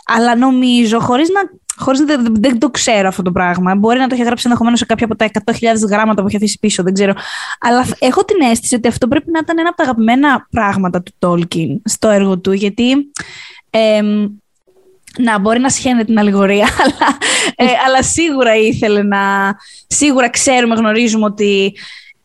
αλλά 0.05 0.37
νομίζω, 0.37 1.01
χωρίς 1.01 1.29
να, 1.29 1.41
χωρίς 1.77 2.01
να 2.01 2.07
δεν, 2.07 2.35
δεν, 2.41 2.59
το 2.59 2.71
ξέρω 2.71 3.09
αυτό 3.09 3.23
το 3.23 3.33
πράγμα, 3.33 3.75
μπορεί 3.75 3.99
να 3.99 4.07
το 4.07 4.15
έχει 4.15 4.25
γράψει 4.25 4.43
ενδεχομένως 4.47 4.79
σε 4.79 4.85
κάποια 4.85 5.07
από 5.07 5.17
τα 5.17 5.31
100.000 5.45 5.57
γράμματα 5.89 6.21
που 6.21 6.27
έχει 6.27 6.37
αφήσει 6.37 6.59
πίσω, 6.59 6.83
δεν 6.83 6.95
ξέρω. 6.95 7.13
Αλλά 7.61 7.87
έχω 7.99 8.25
την 8.25 8.37
αίσθηση 8.51 8.75
ότι 8.75 8.89
αυτό 8.89 9.09
πρέπει 9.09 9.31
να 9.31 9.39
ήταν 9.39 9.59
ένα 9.59 9.69
από 9.69 9.77
τα 9.77 9.83
αγαπημένα 9.83 10.47
πράγματα 10.51 11.03
του 11.03 11.13
Τόλκιν 11.19 11.81
στο 11.85 12.09
έργο 12.09 12.39
του, 12.39 12.53
γιατί... 12.53 13.11
να, 15.19 15.39
μπορεί 15.39 15.59
να 15.59 15.69
σχένεται 15.69 16.05
την 16.05 16.19
αλληγορία, 16.19 16.69
αλλά, 16.85 17.19
ε, 17.55 17.65
αλλά 17.87 18.03
σίγουρα 18.03 18.57
ήθελε 18.57 19.03
να... 19.03 19.55
Σίγουρα 19.87 20.31
ξέρουμε, 20.31 20.75
γνωρίζουμε 20.75 21.25
ότι 21.25 21.75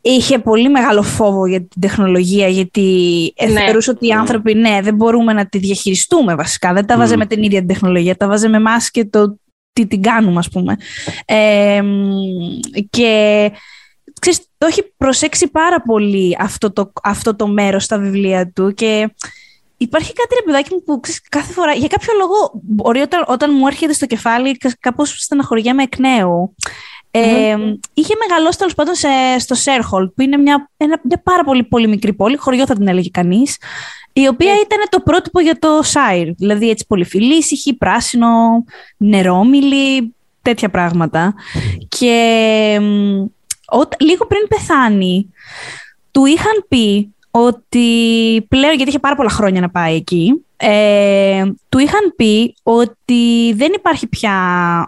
είχε 0.10 0.40
πολύ 0.40 0.70
μεγάλο 0.70 1.02
φόβο 1.02 1.46
για 1.48 1.60
την 1.60 1.82
τεχνολογία, 1.82 2.48
γιατί 2.48 3.34
ναι. 3.48 3.60
θεωρούσε 3.60 3.90
ότι 3.90 4.08
οι 4.08 4.12
άνθρωποι, 4.12 4.54
ναι, 4.54 4.80
δεν 4.82 4.96
μπορούμε 4.96 5.34
να 5.34 5.46
τη 5.46 5.58
διαχειριστούμε 5.58 6.36
βασικά. 6.36 6.74
Δεν 6.74 6.86
τα 6.86 6.98
βάζε 6.98 7.18
με 7.18 7.26
την 7.26 7.44
ίδια 7.44 7.60
την 7.60 7.68
τεχνολογία, 7.68 8.16
τα 8.16 8.28
βάζε 8.28 8.48
με 8.48 8.58
εμάς 8.58 8.92
και 8.92 9.06
το 9.06 9.40
τι 9.74 9.88
την 9.88 10.02
κάνουμε, 10.02 10.40
ας 10.40 10.50
πούμε. 10.50 10.76
και 12.90 13.52
ξέρεις, 14.20 14.40
το 14.58 14.66
έχει 14.66 14.94
προσέξει 14.98 15.48
πάρα 15.48 15.82
πολύ 15.82 16.38
αυτό 16.40 16.72
το, 16.72 16.92
αυτό 17.04 17.36
το 17.36 17.48
μέρος 17.48 17.84
στα 17.84 17.98
βιβλία 17.98 18.52
του 18.52 18.74
και 18.74 19.10
υπάρχει 19.78 20.14
κάτι 20.14 20.36
ρε 20.36 20.42
παιδάκι 20.46 20.74
μου 20.74 20.84
που 20.84 21.00
ξέρεις, 21.00 21.22
κάθε 21.30 21.54
φορά, 21.54 21.74
για 21.74 21.88
κάποιο 21.88 22.14
λόγο, 22.18 22.52
μπορεί 22.54 23.00
όταν, 23.00 23.24
όταν 23.28 23.52
μου 23.54 23.68
έρχεται 23.68 23.94
στο 23.94 24.06
κεφάλι 24.06 24.58
κάπως 24.80 25.16
στεναχωριέμαι 25.24 25.84
εκ 25.84 26.00
νέου. 26.00 26.56
Ε, 27.12 27.56
είχε 27.94 28.14
μεγαλώσει 28.28 28.58
τέλος 28.58 28.76
πάντων 28.76 28.96
σε, 28.96 29.08
στο 29.40 29.56
Σέρχολ, 29.56 30.08
που 30.08 30.22
είναι 30.22 30.38
μια, 30.38 30.70
ένα, 30.78 31.00
μια 31.04 31.22
πάρα 31.24 31.44
πολύ, 31.44 31.64
πολύ 31.64 31.88
μικρή 31.88 32.14
πόλη, 32.14 32.38
χωριό 32.38 32.66
θα 32.66 32.76
την 32.76 32.88
έλεγε 32.88 33.10
κανείς, 33.10 33.58
η 34.14 34.28
οποία 34.28 34.54
yeah. 34.54 34.64
ήταν 34.66 34.80
το 34.90 35.00
πρότυπο 35.00 35.40
για 35.40 35.60
το 35.60 35.80
Σάιρ. 35.84 36.34
Δηλαδή 36.34 36.70
έτσι 36.70 36.86
πολυφιλή, 36.88 37.38
ησυχή, 37.38 37.74
πράσινο, 37.74 38.64
νερόμιλη, 38.98 40.16
τέτοια 40.42 40.70
πράγματα. 40.70 41.34
Και 41.88 42.80
ό, 43.66 43.82
λίγο 44.00 44.26
πριν 44.28 44.48
πεθάνει, 44.48 45.34
του 46.12 46.26
είχαν 46.26 46.66
πει 46.68 47.14
ότι 47.46 47.88
πλέον, 48.48 48.76
γιατί 48.76 48.90
είχε 48.90 49.00
πάρα 49.00 49.16
πολλά 49.16 49.30
χρόνια 49.30 49.62
να 49.62 49.70
πάει 49.70 49.96
εκεί, 49.96 50.46
ε, 50.58 51.44
του 51.70 51.78
είχαν 51.78 52.14
πει 52.16 52.56
ότι 52.64 53.54
δεν 53.56 53.72
υπάρχει 53.76 54.08
πια 54.08 54.34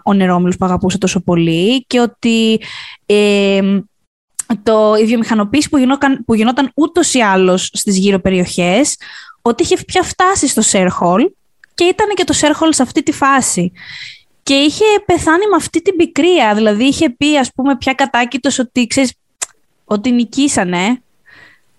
ο 0.04 0.12
νερόμιλος 0.12 0.56
που 0.56 0.64
αγαπούσε 0.64 0.98
τόσο 0.98 1.20
πολύ 1.20 1.84
και 1.86 2.00
ότι 2.00 2.60
ε, 3.06 3.80
το, 4.62 4.94
η 5.00 5.04
βιομηχανοποίηση 5.04 5.68
που 5.68 5.78
γινόταν, 5.78 6.24
που 6.24 6.34
γινόταν 6.34 6.70
ούτως 6.74 7.14
ή 7.14 7.20
άλλως 7.20 7.70
στις 7.72 7.98
γύρω 7.98 8.20
περιοχές, 8.20 8.96
ότι 9.42 9.62
είχε 9.62 9.76
πια 9.86 10.02
φτάσει 10.02 10.48
στο 10.48 10.60
Σέρχολ 10.60 11.30
και 11.74 11.84
ήταν 11.84 12.08
και 12.14 12.24
το 12.24 12.32
Σέρχολ 12.32 12.72
σε 12.72 12.82
αυτή 12.82 13.02
τη 13.02 13.12
φάση. 13.12 13.72
Και 14.42 14.54
είχε 14.54 14.84
πεθάνει 15.06 15.46
με 15.50 15.56
αυτή 15.56 15.82
την 15.82 15.96
πικρία, 15.96 16.54
δηλαδή 16.54 16.84
είχε 16.84 17.10
πει 17.10 17.38
ας 17.38 17.50
πούμε 17.54 17.76
πια 17.76 17.92
κατάκητος 17.92 18.58
ότι 18.58 18.86
ξέρεις, 18.86 19.12
ότι 19.84 20.10
νικήσανε 20.10 21.02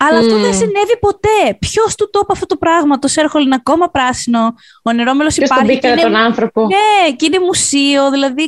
αλλά 0.10 0.20
αυτό 0.20 0.36
δεν 0.39 0.54
συνέβη 0.54 0.97
ποτέ. 0.99 1.58
Ποιος 1.60 1.95
του 1.95 2.10
το 2.12 2.20
είπε 2.24 2.32
αυτό 2.32 2.45
το 2.45 2.58
πράγμα. 2.58 2.99
Το 2.99 3.08
Σέρχολ 3.08 3.43
είναι 3.45 3.56
ακόμα 3.56 3.89
πράσινο. 3.89 4.54
Ο 4.84 4.91
νερόμελος 4.91 5.38
υπάρχει. 5.38 5.80
Και 5.80 5.88
είναι... 5.88 6.01
τον 6.01 6.16
άνθρωπο; 6.16 6.62
Ναι, 6.62 7.12
και 7.16 7.26
είναι 7.26 7.39
μουσείο. 7.39 8.12
Δηλαδή, 8.12 8.47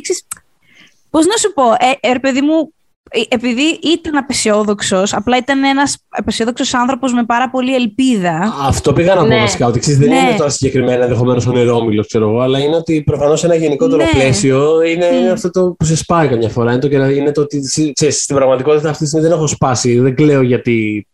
Πώς 1.16 1.26
να 1.26 1.36
σου 1.36 1.52
πω, 1.52 1.62
ε, 1.62 2.10
ε, 2.10 2.18
παιδί 2.18 2.40
μου, 2.40 2.72
ε, 3.10 3.20
επειδή 3.28 3.78
ήταν 3.82 4.16
απεσιόδοξος, 4.16 5.14
απλά 5.14 5.36
ήταν 5.36 5.64
ένας 5.64 5.96
απεσιόδοξος 6.08 6.74
άνθρωπος 6.74 7.12
με 7.12 7.24
πάρα 7.24 7.50
πολύ 7.50 7.74
ελπίδα. 7.74 8.54
Αυτό 8.66 8.92
πήγα 8.92 9.14
να 9.14 9.20
πω 9.20 9.26
ναι. 9.26 9.40
βασικά. 9.40 9.66
Ότι 9.66 9.78
ξέρεις, 9.78 9.98
δεν 9.98 10.08
ναι. 10.08 10.16
είναι 10.16 10.36
τώρα 10.36 10.50
συγκεκριμένα 10.50 11.02
ενδεχομένως 11.02 11.46
ο 11.46 11.52
νερόμιλος, 11.52 12.06
ξέρω 12.06 12.28
εγώ, 12.28 12.40
αλλά 12.40 12.58
είναι 12.58 12.76
ότι 12.76 13.02
προφανώς 13.02 13.44
ένα 13.44 13.54
γενικότερο 13.54 14.02
ναι. 14.02 14.10
πλαίσιο 14.10 14.82
είναι, 14.82 15.08
mm. 15.28 15.32
αυτό 15.32 15.50
το 15.50 15.74
που 15.78 15.84
σε 15.84 15.96
σπάει 15.96 16.28
καμιά 16.28 16.48
φορά. 16.48 16.72
Είναι 16.72 16.80
το, 16.80 17.08
είναι 17.08 17.32
το 17.32 17.40
ότι 17.40 17.60
ξέρεις, 17.94 18.22
στην 18.22 18.36
πραγματικότητα 18.36 18.90
αυτή 18.90 19.02
τη 19.02 19.08
στιγμή 19.08 19.26
δεν 19.26 19.36
έχω 19.36 19.46
σπάσει. 19.46 19.98
Δεν 19.98 20.14
κλαίω 20.14 20.42
γιατί 20.42 21.06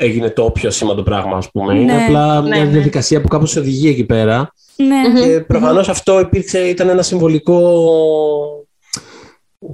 έγινε 0.00 0.30
το 0.30 0.50
πιο 0.50 0.70
σήμαντο 0.70 1.02
πράγμα, 1.02 1.36
ας 1.36 1.50
πούμε. 1.50 1.72
Ναι, 1.72 1.80
είναι 1.80 2.04
απλά 2.04 2.40
ναι, 2.40 2.48
μια 2.48 2.64
ναι. 2.64 2.70
διαδικασία 2.70 3.20
που 3.20 3.28
κάπως 3.28 3.50
σε 3.50 3.58
οδηγεί 3.58 3.88
εκεί 3.88 4.04
πέρα. 4.04 4.52
Ναι. 4.76 5.20
Και 5.20 5.40
προφανώς 5.40 5.88
αυτό 5.88 6.20
υπήρξε, 6.20 6.58
ήταν 6.58 6.88
ένα 6.88 7.02
συμβολικό... 7.02 7.60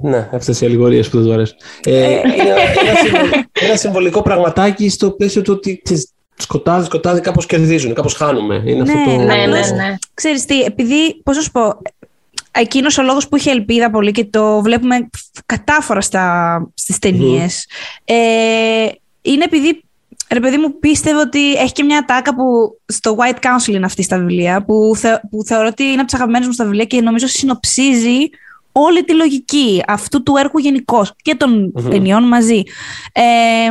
Ναι, 0.01 0.29
αυτές 0.33 0.61
οι 0.61 0.65
αλληγορίες 0.65 1.09
που 1.09 1.17
δεν 1.17 1.25
του 1.25 1.33
αρέσουν. 1.33 1.57
Ε, 1.83 2.03
ε. 2.03 2.11
είναι 2.11 2.53
ένα, 2.83 2.95
συμβολικό, 3.03 3.49
ένα 3.53 3.75
συμβολικό 3.75 4.21
πραγματάκι 4.21 4.89
στο 4.89 5.11
πλαίσιο 5.11 5.41
του 5.41 5.53
ότι 5.55 5.81
σκοτάδι, 6.37 6.85
σκοτάδι, 6.85 7.21
κάπως 7.21 7.45
κερδίζουν, 7.45 7.93
κάπως 7.93 8.13
χάνουμε. 8.13 8.63
Είναι 8.65 8.83
ναι, 8.83 8.91
αυτό 8.91 9.11
το... 9.11 9.17
ναι, 9.17 9.35
ναι, 9.35 9.45
ναι. 9.45 9.95
Ξέρεις 10.13 10.45
τι, 10.45 10.61
επειδή, 10.61 11.21
πώς 11.23 11.35
να 11.35 11.41
σου 11.41 11.51
πω, 11.51 11.81
εκείνος 12.51 12.97
ο 12.97 13.03
λόγος 13.03 13.27
που 13.27 13.35
είχε 13.35 13.51
ελπίδα 13.51 13.91
πολύ 13.91 14.11
και 14.11 14.25
το 14.25 14.61
βλέπουμε 14.61 15.09
κατάφορα 15.45 16.01
στις 16.73 16.99
ταινίες. 16.99 17.67
ε, 18.05 18.15
είναι 19.21 19.43
επειδή 19.43 19.84
Ρε 20.31 20.39
παιδί 20.39 20.57
μου, 20.57 20.79
πίστευε 20.79 21.19
ότι 21.19 21.53
έχει 21.53 21.71
και 21.71 21.83
μια 21.83 22.05
τάκα 22.05 22.35
που 22.35 22.43
στο 22.85 23.17
White 23.19 23.39
Council 23.45 23.73
είναι 23.73 23.85
αυτή 23.85 24.03
στα 24.03 24.17
βιβλία, 24.17 24.63
που, 24.65 24.95
που 25.29 25.43
θεωρώ 25.45 25.67
ότι 25.67 25.83
είναι 25.83 25.93
από 25.93 26.05
τις 26.05 26.13
αγαπημένες 26.13 26.47
μου 26.47 26.53
στα 26.53 26.63
βιβλία 26.63 26.85
και 26.85 27.01
νομίζω 27.01 27.27
συνοψίζει 27.27 28.29
όλη 28.71 29.03
τη 29.03 29.13
λογική 29.13 29.83
αυτού 29.87 30.23
του 30.23 30.35
έργου 30.37 30.57
γενικώ 30.57 31.05
και 31.21 31.35
των 31.35 31.73
mm 31.77 31.89
ταινιών 31.89 32.23
μαζί. 32.23 32.63
Ε, 33.11 33.69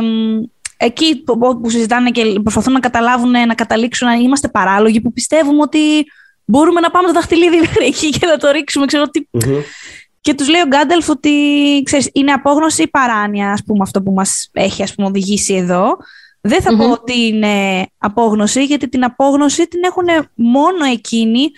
εκεί 0.77 1.23
που 1.23 1.69
συζητάνε 1.69 2.11
και 2.11 2.39
προσπαθούν 2.43 2.73
να 2.73 2.79
καταλάβουν, 2.79 3.31
να 3.31 3.53
καταλήξουν 3.55 4.07
να 4.07 4.13
είμαστε 4.13 4.47
παράλογοι, 4.47 5.01
που 5.01 5.13
πιστεύουμε 5.13 5.61
ότι 5.61 6.05
μπορούμε 6.45 6.79
να 6.79 6.91
πάμε 6.91 7.07
το 7.07 7.13
δαχτυλίδι 7.13 7.59
μέχρι 7.65 7.85
εκεί 7.85 8.09
και 8.09 8.25
να 8.25 8.37
το 8.37 8.51
ρίξουμε, 8.51 8.85
ξέρω 8.85 9.09
τι. 9.09 9.21
Και 10.21 10.33
τους 10.33 10.49
λέει 10.49 10.61
ο 10.61 10.67
Γκάντελφ 10.67 11.09
ότι 11.09 11.31
ξέρεις, 11.85 12.09
είναι 12.13 12.31
απόγνωση 12.31 12.81
ή 12.81 12.87
παράνοια, 12.87 13.51
ας 13.51 13.63
πούμε, 13.65 13.79
αυτό 13.81 14.01
που 14.01 14.11
μας 14.11 14.49
έχει 14.51 14.83
ας 14.83 14.95
πούμε, 14.95 15.07
οδηγήσει 15.07 15.53
εδώ. 15.53 15.97
Δεν 16.47 16.61
θα 16.61 16.75
πω 16.75 16.91
ότι 16.91 17.27
είναι 17.27 17.85
απόγνωση, 17.97 18.63
γιατί 18.63 18.89
την 18.89 19.03
απόγνωση 19.03 19.67
την 19.67 19.83
έχουν 19.83 20.29
μόνο 20.33 20.85
εκείνοι 20.85 21.51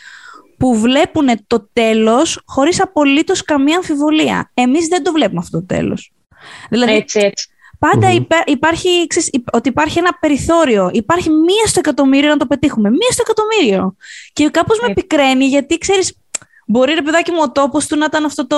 που 0.58 0.76
βλέπουν 0.76 1.28
το 1.48 1.70
τέλος 1.74 2.42
χωρίς 2.46 2.82
απολύτως 2.82 3.44
καμία 3.44 3.76
αμφιβολία. 3.76 4.52
Εμείς 4.54 4.88
δεν 4.88 5.04
το 5.04 5.12
βλέπουμε 5.12 5.40
αυτό 5.40 5.60
το 5.60 5.66
τέλος. 5.66 6.12
Δηλαδή, 6.70 6.94
έτσι, 6.94 7.20
έτσι. 7.20 7.48
Πάντα 7.80 8.10
υπάρχει, 8.46 9.08
ξέρεις, 9.08 9.30
ότι 9.52 9.70
υπάρχει 9.70 10.00
ένα 10.00 10.18
περιθώριο. 10.20 10.90
Υπάρχει 10.94 11.30
μία 11.30 11.66
στο 11.66 11.80
εκατομμύριο 11.80 12.30
να 12.30 12.38
το 12.38 12.46
πετύχουμε. 12.46 12.90
Μία 12.90 13.12
στο 13.12 13.24
εκατομμύριο. 13.26 13.96
Και 14.34 14.50
κάπως 14.50 14.80
με 14.88 14.94
πικραίνει 14.94 15.46
γιατί, 15.46 15.78
ξέρεις, 15.78 16.18
μπορεί 16.68 16.94
ρε 16.94 17.02
παιδάκι 17.02 17.32
μου 17.32 17.40
ο 17.42 17.52
τόπος 17.52 17.88
του 17.88 17.98
να 17.98 18.06
ήταν 18.06 18.26
αυτό 18.26 18.48
το 18.48 18.58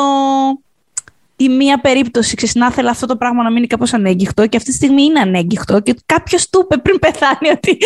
η 1.41 1.49
μία 1.49 1.79
περίπτωση, 1.81 2.35
ξέρεις, 2.35 2.55
να 2.55 2.65
ήθελα 2.65 2.89
αυτό 2.89 3.05
το 3.05 3.15
πράγμα 3.15 3.43
να 3.43 3.51
μείνει 3.51 3.67
κάπως 3.67 3.93
ανέγγιχτο 3.93 4.47
και 4.47 4.57
αυτή 4.57 4.69
τη 4.69 4.75
στιγμή 4.75 5.03
είναι 5.03 5.19
ανέγγιχτο 5.19 5.79
και 5.79 5.95
κάποιος 6.05 6.49
του 6.49 6.59
είπε 6.63 6.77
πριν 6.77 6.99
πεθάνει 6.99 7.47
ότι, 7.57 7.77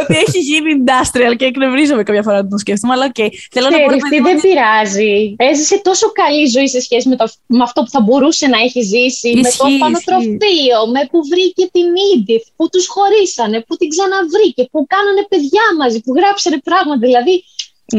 ότι 0.00 0.14
έχει 0.26 0.38
γίνει 0.38 0.70
industrial 0.78 1.36
και 1.36 1.44
εκνευρίζομαι 1.44 2.02
κάποια 2.02 2.22
φορά 2.22 2.36
να 2.42 2.48
τον 2.48 2.58
σκέφτομαι, 2.58 2.92
αλλά 2.92 3.04
ok. 3.04 3.14
Okay. 3.18 3.28
Θέλω 3.50 3.68
να 3.70 3.78
πω 3.78 3.92
ότι 4.08 4.20
δεν 4.28 4.40
πειράζει. 4.40 5.34
Έζησε 5.36 5.80
τόσο 5.88 6.06
καλή 6.20 6.46
ζωή 6.46 6.68
σε 6.68 6.80
σχέση 6.80 7.08
με, 7.08 7.16
το, 7.16 7.26
με 7.46 7.62
αυτό 7.62 7.82
που 7.82 7.90
θα 7.90 8.00
μπορούσε 8.00 8.46
να 8.46 8.58
έχει 8.66 8.80
ζήσει, 8.80 9.28
με 9.44 9.50
το 9.58 9.64
ορφανοτροφείο, 9.78 10.78
με 10.94 11.00
που 11.10 11.18
βρήκε 11.32 11.64
την 11.76 11.88
Ίντιθ, 12.12 12.44
που 12.56 12.68
τους 12.72 12.86
χωρίσανε, 12.94 13.64
που 13.66 13.76
την 13.76 13.88
ξαναβρήκε, 13.94 14.62
που 14.72 14.86
κάνανε 14.94 15.22
παιδιά 15.32 15.64
μαζί, 15.80 15.98
που 16.04 16.12
γράψανε 16.18 16.58
πράγματα. 16.68 17.02
Δηλαδή. 17.06 17.34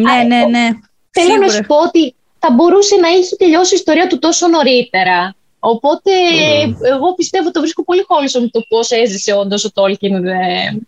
Ναι, 0.05 0.17
ναι, 0.31 0.41
ναι. 0.55 0.65
Θέλω 1.17 1.35
να 1.43 1.49
σου 1.49 1.63
πω 1.67 1.77
ότι 1.87 2.15
θα 2.45 2.51
μπορούσε 2.51 2.95
να 2.95 3.07
έχει 3.07 3.35
τελειώσει 3.35 3.73
η 3.73 3.77
ιστορία 3.77 4.07
του 4.07 4.19
τόσο 4.19 4.47
νωρίτερα. 4.47 5.35
Οπότε 5.59 6.11
εγώ 6.93 7.13
πιστεύω 7.13 7.51
το 7.51 7.59
βρίσκω 7.59 7.83
πολύ 7.83 8.05
με 8.41 8.47
το 8.51 8.65
πώς 8.67 8.91
έζησε 8.91 9.33
όντως 9.33 9.65
ο 9.65 9.71
Τόλκιν. 9.71 10.25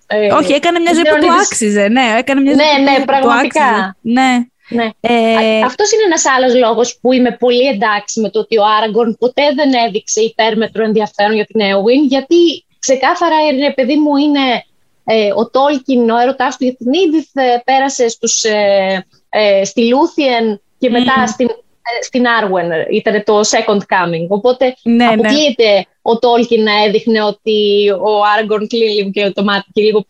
Ε, 0.08 0.34
Όχι, 0.34 0.54
έκανε 0.54 0.80
μια 0.80 0.94
ζωή 0.94 1.04
που 1.04 1.26
του 1.26 1.34
άξιζε. 1.42 1.88
Ναι, 1.88 2.16
έκανε 2.18 2.42
μια 2.42 2.54
ζωή 2.54 2.84
ναι, 2.84 2.92
ναι, 2.92 3.06
πραγματικά. 3.06 3.98
Ναι. 4.02 4.46
Ναι. 4.70 4.90
Ε... 5.00 5.62
Αυτός 5.66 5.92
είναι 5.92 6.04
ένας 6.06 6.26
άλλος 6.26 6.56
λόγος 6.56 6.98
που 7.02 7.14
είμαι 7.14 7.32
πολύ 7.40 7.68
εντάξει 7.68 8.20
με 8.20 8.30
το 8.30 8.40
ότι 8.40 8.58
ο 8.58 8.64
Άραγκορν 8.78 9.18
ποτέ 9.20 9.44
δεν 9.56 9.74
έδειξε 9.88 10.22
υπέρμετρο 10.22 10.84
ενδιαφέρον 10.84 11.36
για 11.36 11.46
την 11.46 11.60
Έουιν, 11.60 12.06
γιατί 12.06 12.66
ξεκάθαρα, 12.80 13.36
ρε 13.68 13.74
παιδί 13.74 13.96
μου, 13.96 14.16
είναι 14.16 14.64
ε, 15.04 15.34
ο 15.36 15.50
Τόλκιν, 15.50 16.10
ο 16.10 16.18
έρωτάς 16.18 16.58
του 16.58 16.64
για 16.64 16.76
την 16.76 16.94
Ήδηθ, 16.94 17.30
ε, 17.34 17.62
πέρασε 17.66 18.08
στους, 18.08 18.44
ε, 18.44 19.06
ε, 19.30 19.66
στη 19.66 19.88
Λούθιεν 19.88 20.62
και 20.86 20.92
μετά 20.92 21.28
στην, 21.28 21.48
ε, 21.48 22.04
στην 22.04 22.28
Άρουεν. 22.28 22.70
Ήταν 22.92 23.24
το 23.24 23.40
second 23.40 23.78
coming. 23.78 24.28
Οπότε 24.28 24.76
ναι, 24.84 24.96
ναι. 24.96 25.06
αποκλείεται 25.06 25.86
ο 26.02 26.20
Τόλκιν 26.20 26.64
να 26.64 26.84
έδειχνε 26.84 27.24
ότι 27.24 27.90
ο 27.90 28.24
Άραγκορν 28.34 28.68
κλείνει 28.68 28.94
λίγο 28.94 29.10
και 29.10 29.30
το 29.30 29.44
μάτι 29.44 29.68
και 29.74 29.82
λίγο 29.82 30.06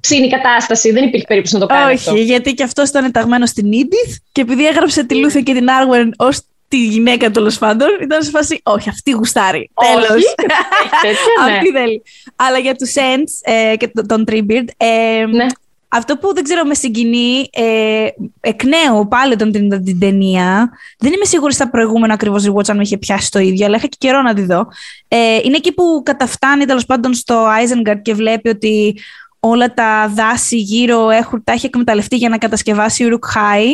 ψήνει 0.00 0.26
η 0.26 0.30
κατάσταση. 0.30 0.90
Δεν 0.90 1.04
υπήρχε 1.04 1.26
περίπτωση 1.26 1.54
να 1.54 1.60
το 1.60 1.66
κάνει. 1.66 1.92
Όχι, 1.92 2.22
γιατί 2.22 2.54
και 2.54 2.62
αυτός 2.62 2.88
ήταν 2.88 3.12
ταγμένος 3.12 3.46
στην 3.46 3.72
Ίντιθ 3.72 4.16
και 4.32 4.40
επειδή 4.40 4.66
έγραψε 4.66 5.04
τη 5.04 5.14
Λούθιεν 5.14 5.44
και 5.44 5.52
την 5.52 5.70
Άρουεν 5.70 6.14
ως 6.16 6.40
τη 6.68 6.86
γυναίκα 6.86 7.30
τέλος 7.30 7.58
πάντων, 7.58 7.88
ήταν 8.02 8.22
σε 8.22 8.30
φάση. 8.30 8.60
Όχι, 8.62 8.88
αυτή 8.88 9.10
γουστάρει. 9.10 9.70
Τέλος. 9.74 10.22
Ναι. 11.46 11.54
αυτή 11.54 11.70
θέλει. 11.70 12.02
Αλλά 12.36 12.58
για 12.58 12.74
τους 12.74 12.92
Ents 12.96 13.52
ε, 13.52 13.76
και 13.76 13.92
τον 14.08 14.24
Treebeard. 14.28 14.68
Ε, 14.76 15.24
ναι. 15.26 15.46
Αυτό 15.96 16.16
που 16.16 16.34
δεν 16.34 16.44
ξέρω 16.44 16.64
με 16.64 16.74
συγκινεί, 16.74 17.48
ε, 17.52 18.06
εκ 18.40 18.64
νέου 18.64 19.08
πάλι 19.08 19.32
όταν 19.32 19.52
την, 19.52 19.84
την 19.84 19.98
ταινία, 19.98 20.70
δεν 20.98 21.12
είμαι 21.12 21.24
σίγουρη 21.24 21.52
στα 21.52 21.70
προηγούμενα 21.70 22.14
ακριβώς 22.14 22.46
rewatch 22.48 22.68
αν 22.68 22.76
με 22.76 22.82
είχε 22.82 22.98
πιάσει 22.98 23.30
το 23.30 23.38
ίδιο, 23.38 23.66
αλλά 23.66 23.76
είχα 23.76 23.86
και 23.86 23.96
καιρό 23.98 24.22
να 24.22 24.34
τη 24.34 24.42
δω. 24.42 24.66
Ε, 25.08 25.38
είναι 25.44 25.56
εκεί 25.56 25.72
που 25.72 26.02
καταφτάνει 26.04 26.64
τέλος 26.64 26.86
πάντων 26.86 27.14
στο 27.14 27.46
Isengard 27.46 27.98
και 28.02 28.14
βλέπει 28.14 28.48
ότι 28.48 28.96
όλα 29.40 29.74
τα 29.74 30.08
δάση 30.08 30.56
γύρω 30.56 31.10
έχουν, 31.10 31.44
τα 31.44 31.52
έχει 31.52 31.66
εκμεταλλευτεί 31.66 32.16
για 32.16 32.28
να 32.28 32.38
κατασκευάσει 32.38 33.04
Ουρουκχάι. 33.04 33.68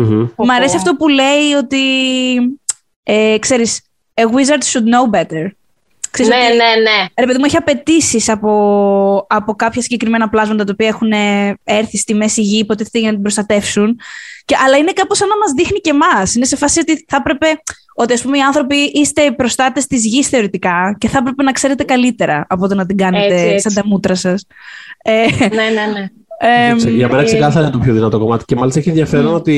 Mm-hmm. 0.00 0.28
Μ' 0.36 0.50
αρέσει 0.50 0.76
αυτό 0.76 0.94
που 0.94 1.08
λέει 1.08 1.52
ότι, 1.58 1.78
ε, 3.02 3.36
ξέρεις, 3.38 3.80
a 4.14 4.22
wizard 4.22 4.62
should 4.72 4.84
know 4.84 5.20
better. 5.20 5.48
Ξέρεις 6.22 6.32
ναι, 6.32 6.46
ότι, 6.46 6.56
ναι, 6.56 6.90
ναι. 6.90 7.06
Ρε 7.20 7.26
παιδί 7.26 7.38
μου, 7.38 7.44
έχει 7.44 7.56
απαιτήσεις 7.56 8.28
από, 8.28 9.26
από 9.28 9.54
κάποια 9.54 9.82
συγκεκριμένα 9.82 10.28
πλάσματα 10.28 10.64
τα 10.64 10.70
οποία 10.72 10.88
έχουν 10.88 11.12
έρθει 11.64 11.98
στη 11.98 12.14
μέση 12.14 12.40
γη, 12.42 12.58
υποτίθεται 12.58 12.98
για 12.98 13.06
να 13.06 13.12
την 13.12 13.22
προστατεύσουν. 13.22 14.00
Και, 14.44 14.56
αλλά 14.64 14.76
είναι 14.76 14.92
κάπως 14.92 15.18
σαν 15.18 15.28
να 15.28 15.36
μας 15.36 15.52
δείχνει 15.52 15.78
και 15.78 15.90
εμάς. 15.90 16.34
Είναι 16.34 16.44
σε 16.44 16.56
φάση 16.56 16.80
ότι 16.80 17.04
θα 17.08 17.16
έπρεπε, 17.16 17.46
ότι 17.94 18.12
ας 18.12 18.22
πούμε 18.22 18.38
οι 18.38 18.40
άνθρωποι 18.40 18.76
είστε 18.76 19.22
οι 19.22 19.32
προστάτες 19.32 19.86
της 19.86 20.06
γης 20.06 20.28
θεωρητικά 20.28 20.96
και 20.98 21.08
θα 21.08 21.18
έπρεπε 21.18 21.42
να 21.42 21.52
ξέρετε 21.52 21.84
καλύτερα 21.84 22.46
από 22.48 22.68
το 22.68 22.74
να 22.74 22.86
την 22.86 22.96
κάνετε 22.96 23.34
έτσι, 23.34 23.46
έτσι. 23.46 23.60
σαν 23.60 23.74
τα 23.74 23.88
μούτρα 23.88 24.14
σας. 24.14 24.46
Ε, 25.02 25.26
ναι, 25.38 25.46
ναι, 25.48 25.86
ναι. 25.92 26.06
Ε, 26.38 26.88
για 26.88 27.08
μένα 27.08 27.24
ξεκάθαρα 27.24 27.66
είναι 27.66 27.76
το 27.76 27.78
πιο 27.78 27.92
δυνατό 27.92 28.18
κομμάτι 28.18 28.44
και 28.44 28.56
μάλιστα 28.56 28.80
έχει 28.80 28.88
ενδιαφέρον 28.88 29.32
mm. 29.32 29.36
ότι. 29.36 29.52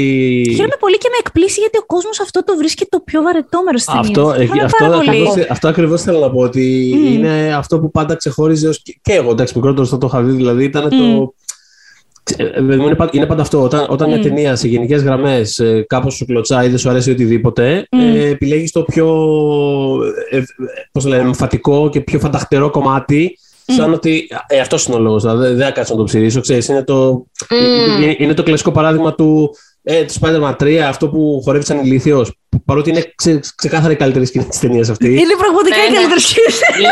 Χαίρομαι 0.50 0.76
πολύ 0.80 0.98
και 0.98 1.08
με 1.10 1.16
εκπλήσει 1.20 1.60
γιατί 1.60 1.78
ο 1.78 1.86
κόσμος 1.86 2.20
αυτό 2.20 2.44
το 2.44 2.56
βρίσκει 2.56 2.86
το 2.88 3.00
πιο 3.00 3.22
βαρετό 3.22 3.62
μέρος 3.64 3.84
της 3.84 3.94
Αυτό, 3.94 4.34
αυτό, 4.64 4.84
ακριβώς, 4.84 5.34
αυτό 5.48 5.68
ακριβώς 5.68 6.02
θέλω 6.02 6.18
να 6.18 6.30
πω. 6.30 6.40
Ότι 6.40 6.94
mm. 6.94 7.12
είναι 7.12 7.54
αυτό 7.54 7.80
που 7.80 7.90
πάντα 7.90 8.14
ξεχώριζε 8.14 8.68
ως, 8.68 8.82
και 9.02 9.12
εγώ. 9.12 9.30
Εντάξει, 9.30 9.52
μικρότερο 9.56 9.98
το 9.98 10.06
είχα 10.06 10.22
δει, 10.22 10.32
δηλαδή 10.32 10.64
ήταν 10.64 10.86
mm. 10.86 10.90
το. 10.90 11.34
Είναι 13.10 13.26
πάντα 13.26 13.42
αυτό. 13.42 13.62
Όταν, 13.62 13.86
όταν 13.88 14.08
μια 14.08 14.20
ταινία 14.20 14.56
σε 14.56 14.68
γενικές 14.68 15.02
γραμμές 15.02 15.58
ε, 15.58 15.84
κάπως 15.88 16.14
σου 16.14 16.26
κλωτσάει 16.26 16.66
ή 16.66 16.68
δεν 16.68 16.78
σου 16.78 16.90
αρέσει 16.90 17.10
οτιδήποτε, 17.10 17.86
ε, 17.90 18.28
επιλέγεις 18.28 18.72
το 18.72 18.82
πιο 18.82 19.06
ε, 20.30 20.42
πώς 20.92 21.04
λέμε, 21.04 21.22
εμφατικό 21.22 21.88
και 21.88 22.00
πιο 22.00 22.18
φανταχτερό 22.18 22.70
κομμάτι 22.70 23.38
Σαν 23.76 23.92
ότι 23.92 24.28
ε, 24.46 24.60
αυτός 24.60 24.86
είναι 24.86 24.96
ο 24.96 24.98
λόγος. 24.98 25.22
Δηλαδή, 25.22 25.54
δεν 25.54 25.66
θα 25.66 25.70
κάτσω 25.70 25.92
να 25.92 25.98
το 25.98 26.04
ψηρίσω. 26.04 26.40
Ξέρεις, 26.40 26.68
είναι, 26.68 26.84
το, 26.84 27.26
mm. 27.48 28.14
είναι, 28.18 28.34
το 28.34 28.42
κλασικό 28.42 28.72
παράδειγμα 28.72 29.14
του, 29.14 29.50
ε, 29.82 30.04
του 30.04 30.12
Spider-Man 30.20 30.56
3, 30.60 30.74
αυτό 30.76 31.08
που 31.08 31.40
χορεύει 31.44 31.64
σαν 31.64 31.78
ηλίθιος. 31.78 32.32
Παρότι 32.64 32.90
είναι 32.90 33.12
ξε, 33.14 33.40
ξεκάθαρα 33.54 33.92
η 33.92 33.96
καλύτερη 33.96 34.26
σκηνή 34.26 34.44
της 34.44 34.58
ταινίας 34.58 34.88
αυτή. 34.88 35.08
Είναι 35.08 35.36
πραγματικά 35.38 35.76
η 35.90 35.94
καλύτερη 35.94 36.20
σκηνή. 36.20 36.86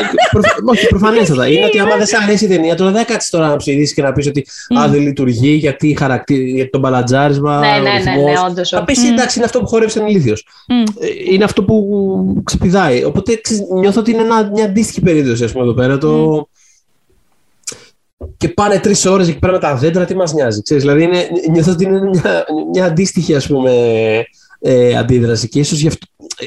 Όχι, 0.70 0.87
προφανέστατα. 0.87 1.49
είναι 1.49 1.64
ότι 1.64 1.79
άμα 1.79 1.97
δεν 1.97 2.07
σε 2.07 2.16
αρέσει 2.22 2.45
η 2.45 2.49
ταινία, 2.49 2.74
τώρα 2.74 2.91
δεν 2.91 3.05
κάτσεις 3.05 3.31
τώρα 3.31 3.49
να 3.49 3.57
ψηρίσει 3.57 3.95
και 3.95 4.03
να 4.03 4.12
πεις 4.12 4.27
ότι 4.27 4.47
α, 4.79 4.89
δεν 4.89 5.01
λειτουργεί 5.01 5.51
γιατί, 5.51 5.97
χαρακτή, 5.99 6.35
γιατί 6.35 6.70
το 6.70 6.79
μπαλατζάρισμα. 6.79 7.59
Ναι, 7.59 7.66
ναι, 7.66 7.81
ναι, 7.81 8.22
ναι, 8.22 8.33
όντως. 8.49 8.68
Θα 8.68 8.85
πεις 8.85 9.05
εντάξει, 9.05 9.37
είναι 9.37 9.47
αυτό 9.47 9.61
που 9.61 9.66
χορεύει 9.66 9.91
σαν 9.91 10.07
ηλίθιος. 10.07 10.47
Είναι 11.31 11.45
αυτό 11.45 11.64
που 11.64 12.43
ξεπηδάει. 12.45 13.05
Οπότε 13.05 13.41
νιώθω 13.81 14.01
ότι 14.01 14.11
είναι 14.11 14.22
μια 14.53 14.64
αντίστοιχη 14.64 15.01
περίπτωση, 15.01 15.45
ας 15.45 15.53
πούμε, 15.53 15.64
εδώ 15.64 15.74
πέρα. 15.74 15.99
Το, 15.99 16.49
και 18.37 18.49
πάνε 18.49 18.78
τρεις 18.78 19.07
ώρες 19.07 19.28
εκεί 19.28 19.39
πέρα 19.39 19.53
με 19.53 19.59
τα 19.59 19.76
δέντρα, 19.76 20.05
τι 20.05 20.16
μας 20.16 20.32
νοιάζει. 20.32 20.62
Ξέρεις, 20.62 20.82
δηλαδή, 20.82 21.03
είναι, 21.03 21.28
νιώθω 21.51 21.72
ότι 21.72 21.84
είναι 21.84 22.01
μια, 22.01 22.45
μια 22.72 22.84
αντίστοιχη 22.84 23.34
ας 23.34 23.47
πούμε, 23.47 23.72
ε, 24.59 24.97
αντίδραση. 24.97 25.49
Και 25.49 25.59
ίσως 25.59 25.87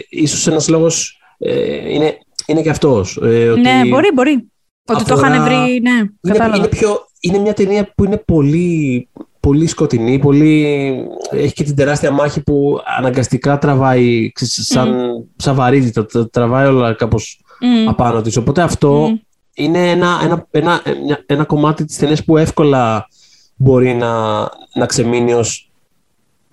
ίσως 0.09 0.47
ένας 0.47 0.67
λόγος 0.67 1.19
ε, 1.37 1.93
είναι, 1.93 2.17
είναι 2.45 2.61
και 2.61 2.69
αυτός. 2.69 3.19
Ε, 3.23 3.53
ναι, 3.61 3.81
μπορεί, 3.89 4.11
μπορεί. 4.13 4.49
Ότι 4.85 5.03
το 5.03 5.15
είχαν 5.17 5.43
βρει, 5.43 5.81
ναι, 5.81 5.91
είναι, 6.21 6.55
είναι, 6.55 6.67
πιο, 6.67 7.05
είναι 7.19 7.37
μια 7.37 7.53
ταινία 7.53 7.93
που 7.95 8.03
είναι 8.03 8.17
πολύ, 8.17 9.07
πολύ 9.39 9.67
σκοτεινή, 9.67 10.19
πολύ... 10.19 10.87
έχει 11.31 11.53
και 11.53 11.63
την 11.63 11.75
τεράστια 11.75 12.11
μάχη 12.11 12.41
που 12.41 12.79
αναγκαστικά 12.97 13.57
τραβάει, 13.57 14.31
σαν, 14.35 14.93
mm. 14.93 15.25
σαν 15.35 15.55
βαρύδι, 15.55 15.91
τραβάει 16.31 16.67
όλα 16.67 16.93
κάπως 16.93 17.41
mm. 17.45 17.89
απάνω 17.89 18.21
της. 18.21 18.37
Οπότε 18.37 18.61
αυτό 18.61 19.19
είναι 19.60 19.89
ένα, 19.89 20.20
ένα, 20.24 20.47
ένα, 20.51 20.82
ένα, 20.86 21.24
ένα 21.26 21.43
κομμάτι 21.43 21.86
της 21.86 21.97
ταινίας 21.97 22.24
που 22.24 22.38
εύκολα 22.38 23.07
μπορεί 23.55 23.93
να, 23.93 24.39
να 24.74 24.86
ξεμείνει 24.86 25.34
ως 25.34 25.72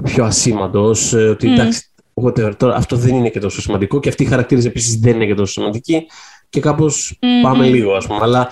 πιο 0.02 0.24
ασήμαντος, 0.24 1.12
ε, 1.12 1.28
ότι 1.28 1.52
εντάξει, 1.52 1.88
τώρα, 2.56 2.76
αυτό 2.76 2.96
δεν 2.96 3.14
είναι 3.14 3.30
και 3.30 3.40
τόσο 3.40 3.60
σημαντικό 3.60 4.00
και 4.00 4.08
αυτή 4.08 4.22
η 4.22 4.26
χαρακτήριζε 4.26 4.68
επίσης 4.68 4.96
δεν 4.96 5.14
είναι 5.14 5.26
και 5.26 5.34
τόσο 5.34 5.52
σημαντική 5.52 6.06
και 6.48 6.60
κάπως 6.60 7.18
πάμε 7.42 7.66
λίγο 7.66 7.94
ας 7.94 8.06
πούμε, 8.06 8.18
αλλά 8.22 8.50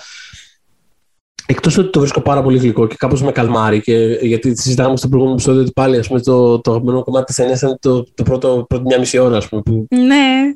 Εκτός 1.46 1.78
ότι 1.78 1.90
το 1.90 1.98
βρίσκω 2.00 2.20
πάρα 2.20 2.42
πολύ 2.42 2.58
γλυκό 2.58 2.86
και 2.86 2.94
κάπως 2.98 3.22
με 3.22 3.32
καλμάρει, 3.32 3.80
και, 3.80 4.18
γιατί 4.22 4.56
συζητάμε 4.56 4.96
στο 4.96 5.08
προηγούμενο 5.08 5.36
επεισόδιο 5.36 5.62
ότι 5.62 5.72
πάλι 5.72 5.98
ας 5.98 6.06
πούμε, 6.06 6.20
το, 6.20 6.60
το 6.60 6.70
αγαπημένο 6.70 7.02
κομμάτι 7.02 7.24
της 7.24 7.36
ταινίας 7.36 7.58
ήταν 7.58 7.78
το, 7.80 8.04
το 8.14 8.22
πρώτο, 8.22 8.64
πρώτη 8.68 8.84
μια 8.84 8.98
μισή 8.98 9.18
ώρα. 9.18 9.36
Ας 9.36 9.48
πούμε, 9.48 9.62
που... 9.62 9.86
Ναι. 9.90 10.54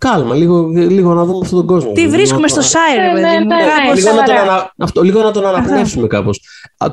Κάλμα, 0.00 0.34
λίγο, 0.34 0.66
λίγο 0.66 1.14
να 1.14 1.24
δούμε 1.24 1.38
αυτόν 1.42 1.58
τον 1.58 1.66
κόσμο. 1.66 1.92
Τι 1.92 2.08
βρίσκουμε 2.08 2.48
στο 2.48 2.60
Shire, 2.60 3.12
παιδί 3.12 3.44
μου. 3.44 3.94
Λίγο 3.94 4.12
να 4.12 4.22
τον, 4.22 4.36
ανα... 4.36 4.72
αυτό, 4.78 5.02
λίγο 5.02 5.22
να 5.22 5.30
τον 5.30 5.46
αναπνεύσουμε 5.46 6.06
κάπως. 6.06 6.40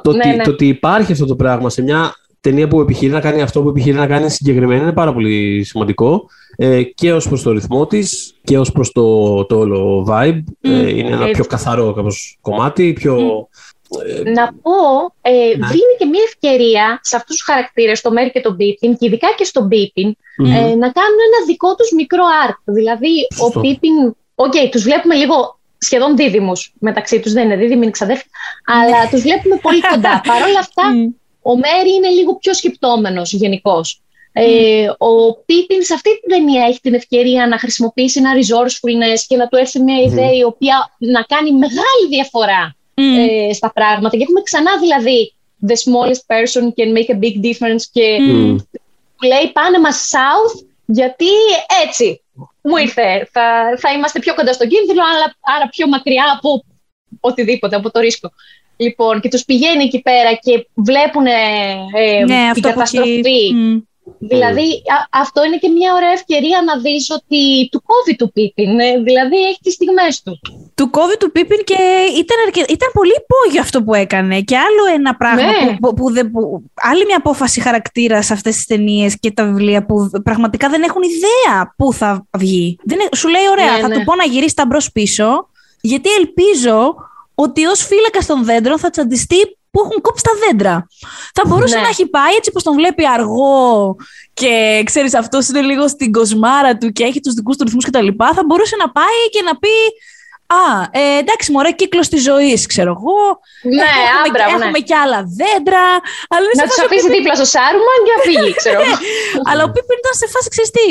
Το, 0.01 0.11
ναι, 0.11 0.35
ναι. 0.35 0.43
το 0.43 0.49
ότι 0.49 0.67
υπάρχει 0.67 1.11
αυτό 1.11 1.25
το 1.25 1.35
πράγμα 1.35 1.69
σε 1.69 1.81
μια 1.81 2.15
ταινία 2.41 2.67
που 2.67 2.79
επιχειρεί 2.79 3.11
να 3.11 3.19
κάνει 3.19 3.41
αυτό 3.41 3.61
που 3.61 3.69
επιχειρεί 3.69 3.97
να 3.97 4.07
κάνει 4.07 4.29
συγκεκριμένα 4.29 4.81
είναι 4.81 4.93
πάρα 4.93 5.13
πολύ 5.13 5.63
σημαντικό 5.63 6.29
ε, 6.55 6.83
και 6.83 7.13
ως 7.13 7.27
προς 7.27 7.41
το 7.41 7.51
ρυθμό 7.51 7.87
της 7.87 8.33
και 8.43 8.59
ως 8.59 8.71
προς 8.71 8.91
το, 8.91 9.45
το 9.45 9.57
όλο 9.57 10.07
vibe. 10.09 10.43
Ε, 10.61 10.89
είναι 10.89 11.09
ένα 11.09 11.25
πιο 11.25 11.45
καθαρό 11.45 11.93
κάπως, 11.93 12.37
κομμάτι, 12.41 12.93
πιο... 12.93 13.15
Ε, 13.15 13.47
να 14.33 14.53
πω, 14.61 14.79
ε, 15.21 15.31
ναι. 15.31 15.67
δίνει 15.67 15.93
και 15.97 16.05
μια 16.05 16.21
ευκαιρία 16.25 16.99
σε 17.03 17.15
αυτούς 17.15 17.35
τους 17.35 17.45
χαρακτήρες, 17.45 18.01
το 18.01 18.11
Μέρι 18.11 18.31
και 18.31 18.41
τον 18.41 18.55
Πίπιν, 18.57 18.97
και 18.97 19.05
ειδικά 19.05 19.27
και 19.37 19.43
στον 19.43 19.67
Πίπιν, 19.67 20.15
ε, 20.37 20.75
να 20.83 20.89
κάνουν 20.97 21.19
ένα 21.29 21.45
δικό 21.45 21.75
τους 21.75 21.91
μικρό 21.91 22.23
arc. 22.47 22.57
Δηλαδή, 22.63 23.27
ο 23.45 23.59
Πίπιν, 23.59 24.15
ok, 24.35 24.53
okay, 24.53 24.69
τους 24.71 24.83
βλέπουμε 24.83 25.15
λίγο 25.15 25.59
σχεδόν 25.77 26.15
δίδυμους 26.15 26.73
μεταξύ 26.79 27.19
τους, 27.19 27.33
δεν 27.33 27.45
είναι 27.45 27.55
δίδυμοι, 27.55 27.81
είναι 27.81 27.91
ξαδέρφοι, 27.91 28.25
αλλά 28.65 29.09
τους 29.09 29.21
βλέπουμε 29.21 29.59
πολύ 29.61 29.81
κοντά. 29.81 30.21
Παρ' 30.27 30.41
όλα 30.41 30.59
αυτά, 30.59 30.83
ο 31.41 31.57
Μέρι 31.57 31.93
είναι 31.95 32.09
λίγο 32.09 32.35
πιο 32.35 32.53
σκεπτόμενος 32.53 33.33
γενικώς. 33.33 34.01
Ε, 34.39 34.89
ο 34.97 35.33
Πίπιν 35.45 35.83
σε 35.83 35.93
αυτή 35.93 36.09
την 36.19 36.29
ταινία 36.29 36.65
έχει 36.65 36.79
την 36.79 36.93
ευκαιρία 36.93 37.47
να 37.47 37.59
χρησιμοποιήσει 37.59 38.19
ένα 38.19 38.31
resourcefulness 38.33 39.19
και 39.27 39.35
να 39.35 39.47
του 39.47 39.57
έρθει 39.57 39.79
μια 39.79 40.01
ιδέα 40.01 40.31
η 40.33 40.43
οποία 40.43 40.95
να 40.97 41.21
κάνει 41.21 41.51
μεγάλη 41.51 42.07
διαφορά 42.09 42.76
ε, 43.01 43.53
στα 43.53 43.71
πράγματα. 43.71 44.17
Και 44.17 44.23
έχουμε 44.23 44.41
ξανά 44.41 44.77
δηλαδή 44.79 45.33
the 45.67 45.77
smallest 45.85 46.23
person 46.33 46.63
can 46.77 46.89
make 46.97 47.09
a 47.15 47.19
big 47.23 47.35
difference 47.47 47.83
και 47.91 48.17
mm. 48.19 48.55
λέει 49.27 49.51
πάνε 49.53 49.79
μας 49.79 50.09
south 50.11 50.65
γιατί 50.85 51.29
έτσι 51.85 52.21
μου 52.61 52.77
ήρθε. 52.77 53.29
Θα, 53.31 53.77
θα 53.77 53.91
είμαστε 53.93 54.19
πιο 54.19 54.33
κοντά 54.33 54.53
στον 54.53 54.67
κίνδυνο, 54.67 55.01
αλλά 55.13 55.35
άρα 55.55 55.67
πιο 55.69 55.87
μακριά 55.87 56.23
από 56.37 56.63
οτιδήποτε, 57.19 57.75
από 57.75 57.91
το 57.91 57.99
ρίσκο. 57.99 58.31
Λοιπόν, 58.77 59.19
και 59.19 59.29
τους 59.29 59.45
πηγαίνει 59.45 59.83
εκεί 59.83 60.01
πέρα 60.01 60.33
και 60.33 60.67
βλέπουν 60.73 61.25
ε, 61.25 62.23
ναι, 62.25 62.51
την 62.53 62.61
καταστροφή. 62.61 63.53
Δηλαδή, 64.19 64.81
αυτό 65.09 65.45
είναι 65.45 65.57
και 65.57 65.69
μια 65.69 65.93
ωραία 65.93 66.11
ευκαιρία 66.11 66.61
να 66.65 66.79
δεις 66.79 67.09
ότι 67.09 67.69
του 67.71 67.81
κόβει 67.89 68.15
του 68.15 68.31
Πίπιν. 68.31 68.79
Ε, 68.79 68.97
δηλαδή, 69.09 69.37
έχει 69.49 69.59
τις 69.61 69.73
στιγμές 69.73 70.21
του. 70.23 70.39
Του 70.75 70.89
κόβει 70.89 71.17
του 71.17 71.31
Πίπιν 71.31 71.63
και 71.63 71.81
ήταν, 72.17 72.65
ήταν 72.69 72.89
πολύ 72.93 73.15
υπόγειο 73.23 73.61
αυτό 73.61 73.83
που 73.83 73.93
έκανε. 73.93 74.41
Και 74.41 74.57
άλλο 74.57 74.83
ένα 74.95 75.15
πράγμα 75.15 75.41
ναι. 75.41 75.77
που, 75.79 75.93
που, 75.93 76.05
που, 76.31 76.63
Άλλη 76.73 77.05
μια 77.05 77.17
απόφαση 77.17 77.61
χαρακτήρα 77.61 78.21
σε 78.21 78.33
αυτές 78.33 78.55
τις 78.55 78.65
ταινίες 78.65 79.19
και 79.19 79.31
τα 79.31 79.45
βιβλία 79.45 79.85
που 79.85 80.09
πραγματικά 80.23 80.69
δεν 80.69 80.83
έχουν 80.83 81.01
ιδέα 81.01 81.73
πού 81.77 81.93
θα 81.93 82.25
βγει. 82.37 82.77
Δεν, 82.83 82.97
σου 83.15 83.27
λέει, 83.27 83.47
ωραία, 83.51 83.71
ναι, 83.71 83.79
θα 83.79 83.87
ναι. 83.87 83.95
του 83.95 84.03
πω 84.03 84.15
να 84.15 84.23
γυρίσει 84.23 84.55
τα 84.55 84.65
μπρος 84.65 84.91
πίσω, 84.91 85.49
γιατί 85.81 86.09
ελπίζω 86.19 86.95
ότι 87.35 87.65
ως 87.65 87.85
φύλακα 87.85 88.19
των 88.27 88.43
δέντρων 88.45 88.79
θα 88.79 88.89
τσαντιστεί 88.89 89.56
που 89.77 89.83
έχουν 89.85 90.01
κόψει 90.01 90.23
τα 90.29 90.33
δέντρα. 90.43 90.75
Θα 91.37 91.43
μπορούσε 91.47 91.75
ναι. 91.75 91.81
να 91.85 91.89
έχει 91.93 92.05
πάει 92.17 92.33
έτσι 92.39 92.49
πως 92.51 92.63
τον 92.67 92.73
βλέπει 92.79 93.03
αργό 93.15 93.95
και 94.39 94.53
ξέρεις 94.89 95.13
αυτός 95.21 95.47
είναι 95.49 95.61
λίγο 95.69 95.87
στην 95.87 96.09
κοσμάρα 96.17 96.71
του 96.77 96.87
και 96.95 97.03
έχει 97.09 97.19
τους 97.25 97.33
δικούς 97.33 97.55
του 97.57 97.63
ρυθμούς 97.63 97.83
και 97.87 97.95
τα 97.97 98.01
λοιπά. 98.07 98.27
Θα 98.37 98.43
μπορούσε 98.45 98.75
να 98.83 98.87
πάει 98.97 99.19
και 99.33 99.41
να 99.47 99.53
πει 99.61 99.75
Α, 100.61 100.65
ε, 101.01 101.17
εντάξει, 101.21 101.47
μωρέ, 101.53 101.71
κύκλος 101.81 102.07
της 102.13 102.21
ζωής, 102.29 102.59
ξέρω 102.71 102.91
εγώ. 102.97 103.21
Ναι, 103.77 103.89
έχουμε, 104.09 104.27
άμπρα, 104.27 104.43
έχουμε 104.55 104.79
και 104.87 104.95
άλλα 105.03 105.19
δέντρα. 105.39 105.85
Αλλά 106.33 106.47
να 106.59 106.65
τους 106.69 106.79
αφήσει 106.85 107.07
δίπλα 107.15 107.35
στο 107.39 107.47
Σάρουμαν 107.53 107.99
και 108.05 108.13
να 108.15 108.19
φύγει, 108.27 108.51
ξέρω 108.61 108.79
εγώ. 108.83 108.95
αλλά 109.49 109.61
ο 109.67 109.69
Πίπιν 109.73 109.97
ήταν 110.03 110.13
σε 110.21 110.27
φάση, 110.33 110.47
ξέρεις 110.53 110.71
τι. 110.77 110.87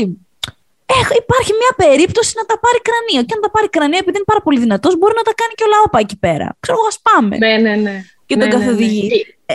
Έχ, 0.98 1.08
υπάρχει 1.24 1.52
μια 1.60 1.72
περίπτωση 1.82 2.32
να 2.40 2.44
τα 2.50 2.56
πάρει 2.64 2.80
κρανίο. 2.88 3.22
Και 3.26 3.34
αν 3.36 3.40
τα 3.44 3.50
πάρει 3.54 3.68
κρανίο, 3.74 4.00
επειδή 4.02 4.16
είναι 4.20 4.30
πάρα 4.32 4.42
πολύ 4.46 4.58
δυνατός, 4.64 4.92
μπορεί 4.98 5.14
να 5.20 5.26
τα 5.28 5.34
κάνει 5.40 5.54
και 5.58 5.64
ο 5.66 5.70
λαόπα 5.74 5.98
εκεί 6.04 6.16
πέρα. 6.24 6.46
Ξέρω 6.62 6.76
εγώ, 6.78 6.86
ας 6.92 6.98
πάμε. 7.06 7.34
Ναι, 7.44 7.52
ναι, 7.64 7.74
ναι 7.86 7.96
και 8.26 8.36
τον 8.36 8.48
ναι, 8.48 8.54
ναι, 8.54 8.58
ναι. 8.58 8.64
καθοδηγεί. 8.64 9.26
Ε, 9.46 9.54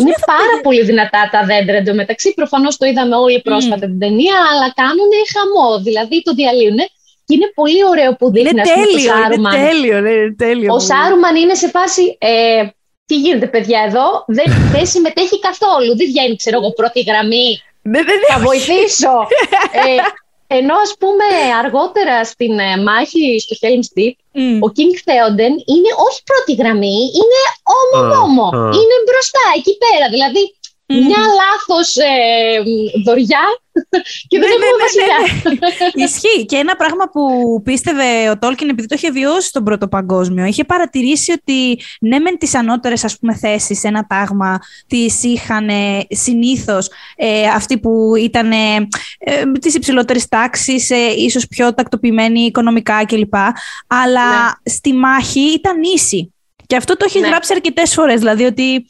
είναι 0.00 0.14
πάρα 0.26 0.56
πολύ 0.62 0.82
δυνατά 0.84 1.28
τα 1.32 1.44
δέντρα 1.44 1.76
εντωμεταξύ. 1.76 2.34
Προφανώς 2.34 2.76
το 2.76 2.86
είδαμε 2.86 3.16
όλοι 3.16 3.40
πρόσφατα 3.40 3.86
mm. 3.86 3.90
την 3.90 3.98
ταινία, 3.98 4.36
αλλά 4.50 4.72
κάνουν 4.80 5.10
χαμό. 5.32 5.82
Δηλαδή 5.82 6.22
το 6.22 6.32
διαλύουν. 6.34 6.78
Και 7.24 7.34
είναι 7.34 7.50
πολύ 7.54 7.84
ωραίο 7.90 8.16
που 8.16 8.30
δείχνει 8.30 8.50
είναι 8.50 8.62
τέλειο, 8.62 9.12
Είναι 9.34 9.68
τέλειο, 9.68 9.98
είναι 9.98 10.34
τέλειο. 10.38 10.74
Ο 10.74 10.78
Σάρουμαν 10.78 11.36
είναι 11.36 11.54
σε 11.54 11.68
φάση. 11.68 12.16
Ε, 12.20 12.66
τι 13.06 13.16
γίνεται, 13.16 13.46
παιδιά, 13.46 13.80
εδώ; 13.86 14.24
Δεν, 14.26 14.44
δεν 14.74 14.86
συμμετέχει 14.86 15.38
καθόλου. 15.38 15.96
Δεν 15.96 16.06
βγαίνει, 16.06 16.36
ξέρω 16.36 16.56
εγώ, 16.60 16.72
πρώτη 16.72 17.00
γραμμή. 17.00 17.62
Θα 18.28 18.38
βοηθήσω. 18.38 19.14
ε, 19.86 19.96
ενώ 20.58 20.74
ας 20.86 20.92
πούμε 21.00 21.26
αργότερα 21.62 22.24
στην 22.24 22.58
ε, 22.58 22.76
μάχη 22.86 23.24
στο 23.44 23.54
Helm's 23.62 23.90
Deep, 23.98 24.16
ο 24.66 24.68
King 24.76 24.94
Theoden 25.06 25.54
είναι 25.72 25.90
όχι 26.06 26.20
πρώτη 26.30 26.52
γραμμή, 26.60 26.98
είναι 27.20 27.40
όμο-όμο. 27.80 28.46
Είναι 28.78 28.96
μπροστά, 29.06 29.44
εκεί 29.58 29.74
πέρα. 29.82 30.06
Δηλαδή 30.14 30.42
μια 30.92 31.22
λάθος 31.40 31.96
ε, 31.96 32.62
δωριά 33.04 33.44
και 34.28 34.38
δεν 34.38 34.48
ναι, 34.48 34.54
έχουμε 34.54 34.66
ναι, 34.66 34.82
βασιλιά. 34.82 35.90
Ναι, 35.94 36.04
Ισχύει. 36.04 36.44
Και 36.46 36.56
ένα 36.56 36.76
πράγμα 36.76 37.08
που 37.12 37.22
πίστευε 37.64 38.30
ο 38.30 38.38
Τόλκιν, 38.38 38.68
επειδή 38.68 38.88
το 38.88 38.94
είχε 38.98 39.10
βιώσει 39.10 39.48
στον 39.48 39.64
Πρώτο 39.64 39.88
Παγκόσμιο, 39.88 40.44
είχε 40.44 40.64
παρατηρήσει 40.64 41.32
ότι 41.32 41.80
ναι, 42.00 42.18
μεν 42.18 42.38
τις 42.38 42.54
ανώτερες 42.54 43.18
θέσεις 43.40 43.78
σε 43.78 43.88
ένα 43.88 44.06
τάγμα 44.06 44.58
τις 44.86 45.22
είχαν 45.22 45.68
συνήθως 46.08 46.90
ε, 47.16 47.46
αυτοί 47.46 47.78
που 47.78 48.12
ήταν 48.16 48.52
ε, 48.52 48.86
της 49.60 49.74
υψηλότερης 49.74 50.28
τάξης, 50.28 50.90
ε, 50.90 51.12
ίσως 51.16 51.46
πιο 51.46 51.74
τακτοποιημένοι 51.74 52.40
οικονομικά 52.40 53.04
κλπ. 53.04 53.34
Αλλά 53.86 54.60
στη 54.64 54.92
μάχη 54.92 55.40
ήταν 55.40 55.82
ίση. 55.94 56.32
Και 56.66 56.76
αυτό 56.76 56.96
το 56.96 57.04
έχει 57.08 57.18
γράψει 57.18 57.52
αρκετές 57.54 57.94
φορές. 57.94 58.18
Δηλαδή 58.18 58.44
ότι 58.44 58.86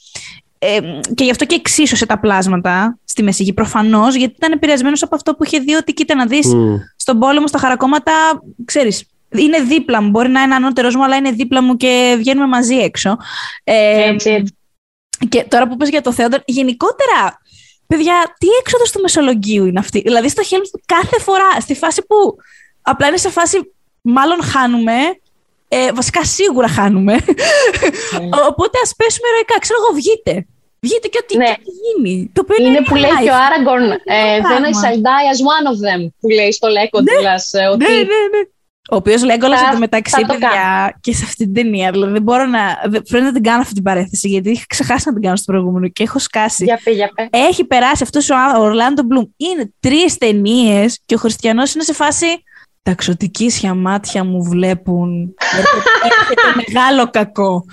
ε, 0.64 0.80
και 1.14 1.24
γι' 1.24 1.30
αυτό 1.30 1.44
και 1.44 1.54
εξίσωσε 1.54 2.06
τα 2.06 2.18
πλάσματα 2.18 2.98
στη 3.04 3.22
Μεσηγή 3.22 3.52
προφανώς, 3.52 4.14
γιατί 4.14 4.34
ήταν 4.36 4.52
επηρεασμένος 4.52 5.02
από 5.02 5.14
αυτό 5.14 5.34
που 5.34 5.44
είχε 5.44 5.58
δει 5.58 5.74
ότι 5.74 5.92
κοίτα 5.92 6.14
να 6.14 6.26
δεις 6.26 6.46
στον 6.96 7.18
πόλεμο, 7.18 7.46
στα 7.46 7.58
χαρακόμματα, 7.58 8.12
ξέρεις. 8.64 9.04
Είναι 9.28 9.60
δίπλα 9.60 10.02
μου. 10.02 10.10
Μπορεί 10.10 10.28
να 10.28 10.42
είναι 10.42 10.54
ανώτερος 10.54 10.96
μου, 10.96 11.04
αλλά 11.04 11.16
είναι 11.16 11.30
δίπλα 11.30 11.62
μου 11.62 11.76
και 11.76 12.14
βγαίνουμε 12.18 12.46
μαζί 12.46 12.74
έξω. 12.74 13.16
Ε, 13.64 14.08
έτσι, 14.08 14.44
Και 15.28 15.44
τώρα 15.48 15.68
που 15.68 15.76
πες 15.76 15.88
για 15.88 16.00
το 16.00 16.12
Θεόντορ, 16.12 16.40
γενικότερα, 16.44 17.40
παιδιά, 17.86 18.14
τι 18.38 18.46
έξοδος 18.60 18.92
του 18.92 19.00
Μεσολογγίου 19.00 19.66
είναι 19.66 19.78
αυτή; 19.78 20.00
Δηλαδή 20.00 20.28
στο 20.28 20.42
χέρι 20.42 20.70
κάθε 20.86 21.20
φορά, 21.20 21.60
στη 21.60 21.74
φάση 21.74 22.02
που 22.06 22.36
απλά 22.82 23.06
είναι 23.06 23.16
σε 23.16 23.30
φάση 23.30 23.72
μάλλον 24.00 24.42
χάνουμε, 24.42 24.92
ε, 25.74 25.92
βασικά 25.92 26.24
σίγουρα 26.24 26.68
χάνουμε. 26.68 27.12
Ναι. 27.12 28.28
Οπότε 28.48 28.78
ας 28.84 28.92
πέσουμε 28.96 29.28
ηρωικά. 29.32 29.56
Ξέρω 29.58 29.78
εγώ, 29.82 29.90
βγείτε. 30.00 30.46
Βγείτε 30.80 31.08
και 31.08 31.18
ό,τι 31.22 31.36
ναι. 31.36 31.54
γίνει. 31.80 32.30
Το 32.34 32.46
είναι, 32.58 32.68
είναι 32.68 32.82
που 32.82 32.94
λέει 32.94 33.16
και 33.24 33.30
ο 33.30 33.38
Άραγκορν, 33.46 33.90
ε, 33.90 34.38
then 34.50 34.64
I 34.70 34.72
shall 34.80 34.98
die 35.08 35.26
as 35.32 35.40
one 35.56 35.66
of 35.72 35.78
them, 35.86 36.00
που 36.20 36.28
λέει 36.28 36.52
στο 36.52 36.68
Λέγκοντλα. 36.68 37.34
Ναι. 37.52 37.68
Ότι... 37.68 37.84
ναι, 37.84 37.94
ναι, 37.94 38.22
ναι. 38.32 38.42
Ο 38.90 38.96
οποίος 38.96 39.24
Λέγκολα 39.24 39.56
εντωμεταξύ, 39.68 40.24
παιδιά, 40.26 40.98
και 41.00 41.12
σε 41.12 41.24
αυτή 41.24 41.44
την 41.44 41.54
ταινία. 41.54 41.90
Δηλαδή, 41.90 42.12
δεν 42.12 42.22
μπορώ 42.22 42.46
να. 42.46 42.60
Πρέπει 42.90 43.24
να 43.24 43.32
την 43.32 43.42
κάνω 43.42 43.60
αυτή 43.60 43.74
την 43.74 43.82
παρέθεση, 43.82 44.28
γιατί 44.28 44.50
είχα 44.50 44.64
ξεχάσει 44.68 45.02
να 45.06 45.12
την 45.12 45.22
κάνω 45.22 45.36
στο 45.36 45.52
προηγούμενο 45.52 45.88
και 45.88 46.02
έχω 46.02 46.18
σκάσει. 46.18 46.64
Για 46.64 46.80
πει, 46.84 46.92
για 46.92 47.10
Έχει 47.30 47.64
περάσει 47.64 48.02
αυτός 48.02 48.30
ο 48.30 48.34
Ορλάντο 48.56 49.02
Μπλουμ. 49.02 49.24
Είναι 49.36 49.72
τρεις 49.80 50.18
ταινίες 50.18 51.00
και 51.06 51.14
ο 51.14 51.18
Χριστιανός 51.18 51.74
είναι 51.74 51.84
σε 51.84 51.92
φάση 51.92 52.26
τα 52.82 52.94
ξωτικίσια 52.94 53.74
μάτια 53.74 54.24
μου 54.24 54.42
βλέπουν. 54.42 55.34
Έρχεται 56.04 56.64
μεγάλο 56.66 57.10
κακό. 57.10 57.64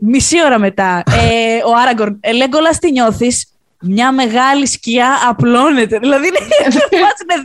Μισή 0.00 0.44
ώρα 0.44 0.58
μετά. 0.58 1.02
Ε, 1.06 1.56
ο 1.66 1.76
Άραγκορν, 1.76 2.18
ε, 2.20 2.32
Λέγκολας 2.32 2.78
τι 2.78 2.90
νιώθεις; 2.90 3.48
Μια 3.80 4.12
μεγάλη 4.12 4.66
σκιά 4.66 5.18
απλώνεται. 5.28 5.98
Δηλαδή 5.98 6.26
είναι 6.26 6.38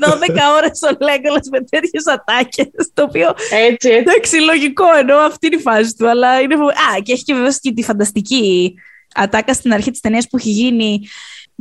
12 0.05 0.55
ώρες 0.57 0.79
ο 0.81 1.05
Λέγκολας 1.05 1.47
με 1.51 1.59
τέτοιες 1.61 2.07
ατάκες. 2.07 2.91
Το 2.93 3.03
οποίο. 3.03 3.27
Έτσι, 3.51 3.89
έτσι. 3.89 3.89
Εντάξει, 3.89 4.39
λογικό 4.39 4.85
εννοώ 4.99 5.17
αυτή 5.17 5.47
είναι 5.47 5.55
η 5.55 5.59
φάση 5.59 5.95
του. 5.97 6.09
Αλλά 6.09 6.39
είναι. 6.39 6.55
Α, 6.55 7.01
και 7.03 7.11
έχει 7.11 7.23
και 7.23 7.33
βεβαίω 7.33 7.51
και 7.61 7.71
τη 7.71 7.83
φανταστική 7.83 8.73
ατάκα 9.13 9.53
στην 9.53 9.73
αρχή 9.73 9.91
της 9.91 9.99
ταινίας 9.99 10.27
που 10.27 10.37
έχει 10.37 10.49
γίνει 10.49 11.01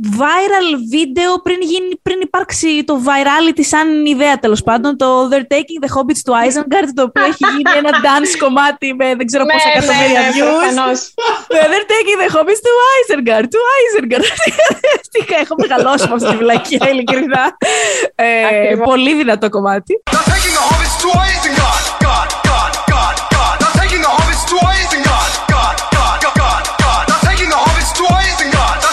viral 0.03 0.69
βίντεο 0.89 1.41
πριν, 1.41 1.61
γίνει, 1.61 1.99
πριν 2.01 2.19
υπάρξει 2.21 2.83
το 2.83 3.01
virality 3.05 3.63
σαν 3.63 4.05
ιδέα 4.05 4.39
τέλο 4.39 4.61
πάντων. 4.65 4.97
Το 4.97 5.29
They're 5.31 5.49
Taking 5.55 5.79
the 5.85 5.91
Hobbits 5.95 6.23
to 6.27 6.31
Isengard, 6.45 6.89
το 6.93 7.03
οποίο 7.03 7.23
έχει 7.23 7.45
γίνει 7.55 7.71
ένα 7.77 7.91
dance 8.05 8.33
κομμάτι 8.39 8.93
με 8.93 9.15
δεν 9.15 9.25
ξέρω 9.25 9.45
πόσα 9.45 9.67
ναι, 9.67 9.71
εκατομμύρια 9.75 10.21
ναι, 10.21 10.29
views. 10.35 10.73
Ναι, 11.53 11.61
They're 11.71 11.87
Taking 11.93 12.17
the 12.23 12.29
Hobbits 12.35 12.61
to 12.67 12.71
Isengard, 12.97 13.45
to 13.53 13.59
Isengard. 13.79 14.27
Έχω 15.41 15.55
μεγαλώσει 15.57 16.07
με 16.07 16.13
αυτή 16.13 16.29
τη 16.29 16.35
βλακία, 16.35 16.89
ειλικρινά. 16.89 17.57
Ε, 18.15 18.75
πολύ 18.83 19.15
δυνατό 19.15 19.49
κομμάτι. 19.49 20.03
They're 20.11 20.27
taking 20.33 20.53
the 20.57 20.63
Hobbits 20.69 20.95
to 21.03 21.09
Isengard. 21.29 21.85
God, 22.07 22.29
God, 22.49 22.71
God, 22.93 23.15
God. 23.35 23.55
They're 23.61 23.77
taking 23.81 24.01
the 24.05 24.11
Hobbits 24.17 24.43
to 24.51 24.55
Isengard. 24.73 25.31
God, 25.53 25.75
God, 25.97 26.17
God, 26.41 26.63
God. 26.83 27.03
They're 27.09 27.25
taking 27.29 27.49
the 27.53 27.59
Hobbits 27.65 27.91
to 27.99 28.03
Isengard. 28.23 28.88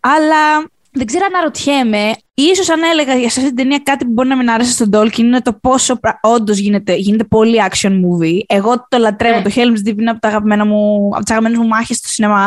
Αλλά 0.00 0.70
δεν 0.92 1.06
ξέρω 1.06 1.24
αν 1.28 1.34
αναρωτιέμαι, 1.34 2.12
ίσως 2.34 2.70
αν 2.70 2.80
έλεγα 2.92 3.14
για 3.14 3.30
σε 3.30 3.40
αυτή 3.40 3.54
την 3.54 3.56
ταινία 3.56 3.80
κάτι 3.82 4.04
που 4.04 4.12
μπορεί 4.12 4.28
να 4.28 4.36
μην 4.36 4.50
άρεσε 4.50 4.72
στον 4.72 4.90
Τόλκιν 4.90 5.26
είναι 5.26 5.40
το 5.40 5.58
πόσο 5.60 6.00
όντως 6.20 6.58
γίνεται, 6.58 6.94
γίνεται 6.94 7.24
πολύ 7.24 7.56
action 7.70 7.90
movie. 7.90 8.38
Εγώ 8.46 8.86
το 8.88 8.98
λατρεύω, 8.98 9.38
yeah. 9.38 9.42
το 9.42 9.50
Helm's 9.54 9.88
Deep 9.88 9.98
είναι 9.98 10.10
από, 10.10 10.20
τα 10.20 10.28
αγαπημένα 10.28 10.64
μου, 10.64 11.10
από 11.12 11.22
τις 11.22 11.30
αγαπημένες 11.30 11.58
μου 11.58 11.66
μάχες 11.66 11.96
στο 11.96 12.08
σινεμά. 12.08 12.46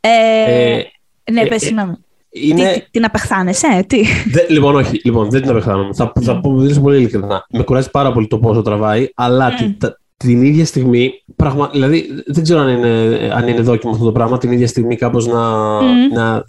Ε, 0.00 0.08
ε, 0.08 0.86
ναι, 1.32 1.40
ε, 1.40 1.46
πες, 1.46 1.62
ε, 1.62 1.66
συγγνώμη. 1.66 1.94
Είναι... 2.30 2.72
Τι, 2.72 2.90
την 2.90 3.04
απεχθάνεσαι, 3.04 3.84
τι. 3.86 4.02
Δε, 4.32 4.40
λοιπόν, 4.48 4.76
όχι, 4.76 5.00
λοιπόν, 5.04 5.30
δεν 5.30 5.40
την 5.40 5.50
απεχθάνομαι. 5.50 5.94
Θα, 5.94 6.12
θα 6.20 6.40
πω 6.40 6.54
πολύ 6.82 6.98
ειλικρινά. 6.98 7.46
Με 7.50 7.62
κουράζει 7.62 7.90
πάρα 7.90 8.12
πολύ 8.12 8.26
το 8.26 8.38
πόσο 8.38 8.62
τραβάει, 8.62 9.08
αλλά 9.14 9.52
mm. 9.52 9.56
την, 9.56 9.76
την 10.16 10.42
ίδια 10.42 10.64
στιγμή, 10.64 11.24
πραγμα... 11.36 11.68
δηλαδή 11.72 12.08
δεν 12.26 12.42
ξέρω 12.42 12.60
αν 12.60 12.68
είναι, 12.68 12.88
αν 13.34 13.48
είναι 13.48 13.60
δόκιμο 13.60 13.92
αυτό 13.92 14.04
το 14.04 14.12
πράγμα, 14.12 14.38
την 14.38 14.52
ίδια 14.52 14.66
στιγμή 14.66 14.96
κάπως 14.96 15.26
να, 15.26 15.78
mm. 15.78 16.12
να, 16.12 16.44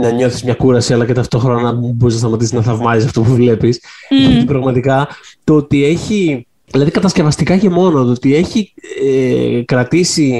να 0.00 0.10
νιώθεις 0.10 0.42
μια 0.42 0.54
κούραση 0.54 0.92
αλλά 0.92 1.06
και 1.06 1.12
ταυτόχρονα 1.12 1.62
να 1.62 1.72
μπορείς 1.72 2.14
να 2.14 2.20
σταματήσεις 2.20 2.52
να 2.52 2.62
θαυμάζεις 2.62 3.04
αυτό 3.04 3.20
που 3.20 3.34
βλέπεις. 3.34 3.78
Mm. 3.78 4.28
Γιατί 4.28 4.44
πραγματικά 4.44 5.08
το 5.44 5.54
ότι 5.54 5.84
έχει, 5.84 6.46
δηλαδή 6.70 6.90
κατασκευαστικά 6.90 7.56
και 7.56 7.70
μόνο, 7.70 8.04
το 8.04 8.10
ότι 8.10 8.34
έχει 8.34 8.74
ε, 9.02 9.62
κρατήσει 9.64 10.32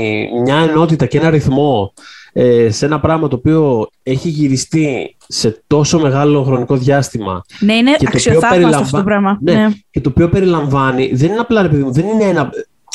μια 0.44 0.56
ενότητα 0.56 1.06
και 1.06 1.18
ένα 1.18 1.30
ρυθμό 1.30 1.92
ε, 2.36 2.70
σε 2.70 2.84
ένα 2.84 3.00
πράγμα 3.00 3.28
το 3.28 3.36
οποίο 3.36 3.88
έχει 4.02 4.28
γυριστεί 4.28 5.16
σε 5.26 5.62
τόσο 5.66 5.98
μεγάλο 5.98 6.42
χρονικό 6.42 6.76
διάστημα. 6.76 7.44
Ναι, 7.60 7.74
είναι 7.74 7.96
αξιοθαύμαστο 8.06 8.78
αυτό 8.78 8.96
το 8.96 9.04
πράγμα. 9.04 9.38
Ναι, 9.42 9.52
ναι, 9.52 9.68
Και 9.90 10.00
το 10.00 10.08
οποίο 10.08 10.28
περιλαμβάνει, 10.28 11.10
δεν 11.14 11.30
είναι 11.30 11.40
απλά, 11.40 11.64
επειδή 11.64 11.84
δεν 11.90 12.06
είναι 12.06 12.24
ένα, 12.24 12.50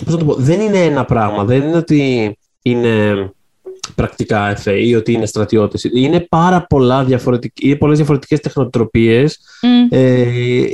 πώς 0.06 0.14
να 0.14 0.20
το 0.20 0.26
πω, 0.26 0.34
δεν 0.34 0.60
είναι 0.60 0.84
ένα 0.84 1.06
πράγμα, 1.06 1.44
δεν 1.44 1.62
είναι 1.62 1.78
ότι 1.78 2.38
είναι 2.62 3.14
πρακτικά 3.96 4.50
εφέ 4.50 4.86
ή 4.86 4.96
ότι 4.96 5.12
είναι 5.12 5.26
στρατιώτες. 5.26 5.84
Είναι 5.84 6.20
πάρα 6.20 6.66
πολλά 6.66 7.04
διαφορετικές, 7.04 7.68
είναι 7.70 7.76
πολλές 7.76 7.98
διαφορετικές 7.98 8.40
τεχνοτροπίες, 8.40 9.40
ε, 9.90 10.22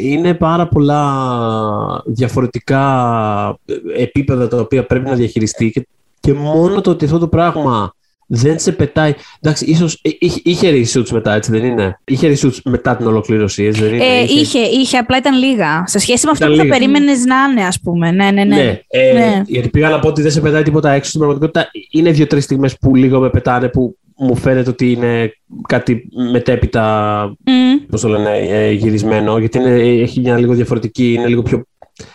είναι 0.07 0.33
πάρα 0.33 0.67
πολλά 0.67 2.03
διαφορετικά 2.05 3.59
επίπεδα 3.97 4.47
τα 4.47 4.57
οποία 4.57 4.85
πρέπει 4.85 5.09
να 5.09 5.15
διαχειριστεί 5.15 5.71
και, 5.71 5.87
και 6.19 6.33
μόνο 6.33 6.81
το 6.81 6.89
ότι 6.89 7.05
αυτό 7.05 7.17
το 7.17 7.27
πράγμα 7.27 7.93
δεν 8.27 8.59
σε 8.59 8.71
πετάει. 8.71 9.13
Εντάξει, 9.41 9.65
ίσως 9.65 9.99
ε, 10.01 10.09
είχε, 10.19 10.39
είχε 10.43 10.71
reshoots 10.71 11.09
μετά, 11.09 11.33
έτσι 11.33 11.51
δεν 11.51 11.63
είναι; 11.63 11.99
Είχε 12.05 12.33
reshoots 12.33 12.57
μετά 12.63 12.95
την 12.95 13.07
ολοκλήρωση, 13.07 13.63
έτσι 13.63 13.81
δεν 13.81 13.93
είναι; 13.93 14.05
Ε, 14.05 14.21
είχε, 14.21 14.59
είχε, 14.59 14.97
απλά 14.97 15.17
ήταν 15.17 15.37
λίγα. 15.37 15.83
Σε 15.85 15.99
σχέση 15.99 16.25
με 16.25 16.31
αυτό 16.31 16.47
που 16.47 16.55
θα 16.55 16.65
περίμενες 16.65 17.25
να 17.25 17.35
είναι, 17.51 17.67
ας 17.67 17.79
πούμε. 17.79 18.11
Ναι, 18.11 18.31
ναι, 18.31 18.43
ναι. 18.43 18.55
ναι, 18.55 18.79
ε, 18.87 19.13
ναι. 19.13 19.41
Γιατί 19.45 19.69
πήγα 19.69 19.89
να 19.89 19.99
πω 19.99 20.07
ότι 20.07 20.21
δεν 20.21 20.31
σε 20.31 20.41
πετάει 20.41 20.63
τίποτα 20.63 20.91
έξω. 20.91 21.09
Στην 21.09 21.19
πραγματικότητα 21.19 21.69
είναι 21.91 22.11
δύο-τρεις 22.11 22.43
στιγμές 22.43 22.77
που 22.77 22.95
λίγο 22.95 23.19
με 23.19 23.29
πετάνε 23.29 23.67
που 23.67 23.97
μου 24.17 24.35
φαίνεται 24.35 24.69
ότι 24.69 24.91
είναι 24.91 25.33
κάτι 25.67 26.07
μετέπειτα, 26.31 27.25
mm. 27.43 27.85
πώς 27.89 28.01
το 28.01 28.07
λένε, 28.07 28.37
ε, 28.37 28.71
γυρισμένο, 28.71 29.37
γιατί 29.37 29.57
είναι, 29.57 29.69
έχει 29.79 30.19
μια 30.19 30.37
λίγο 30.37 30.53
διαφορετική, 30.53 31.13
είναι 31.13 31.27
λίγο 31.27 31.41
πιο 31.41 31.63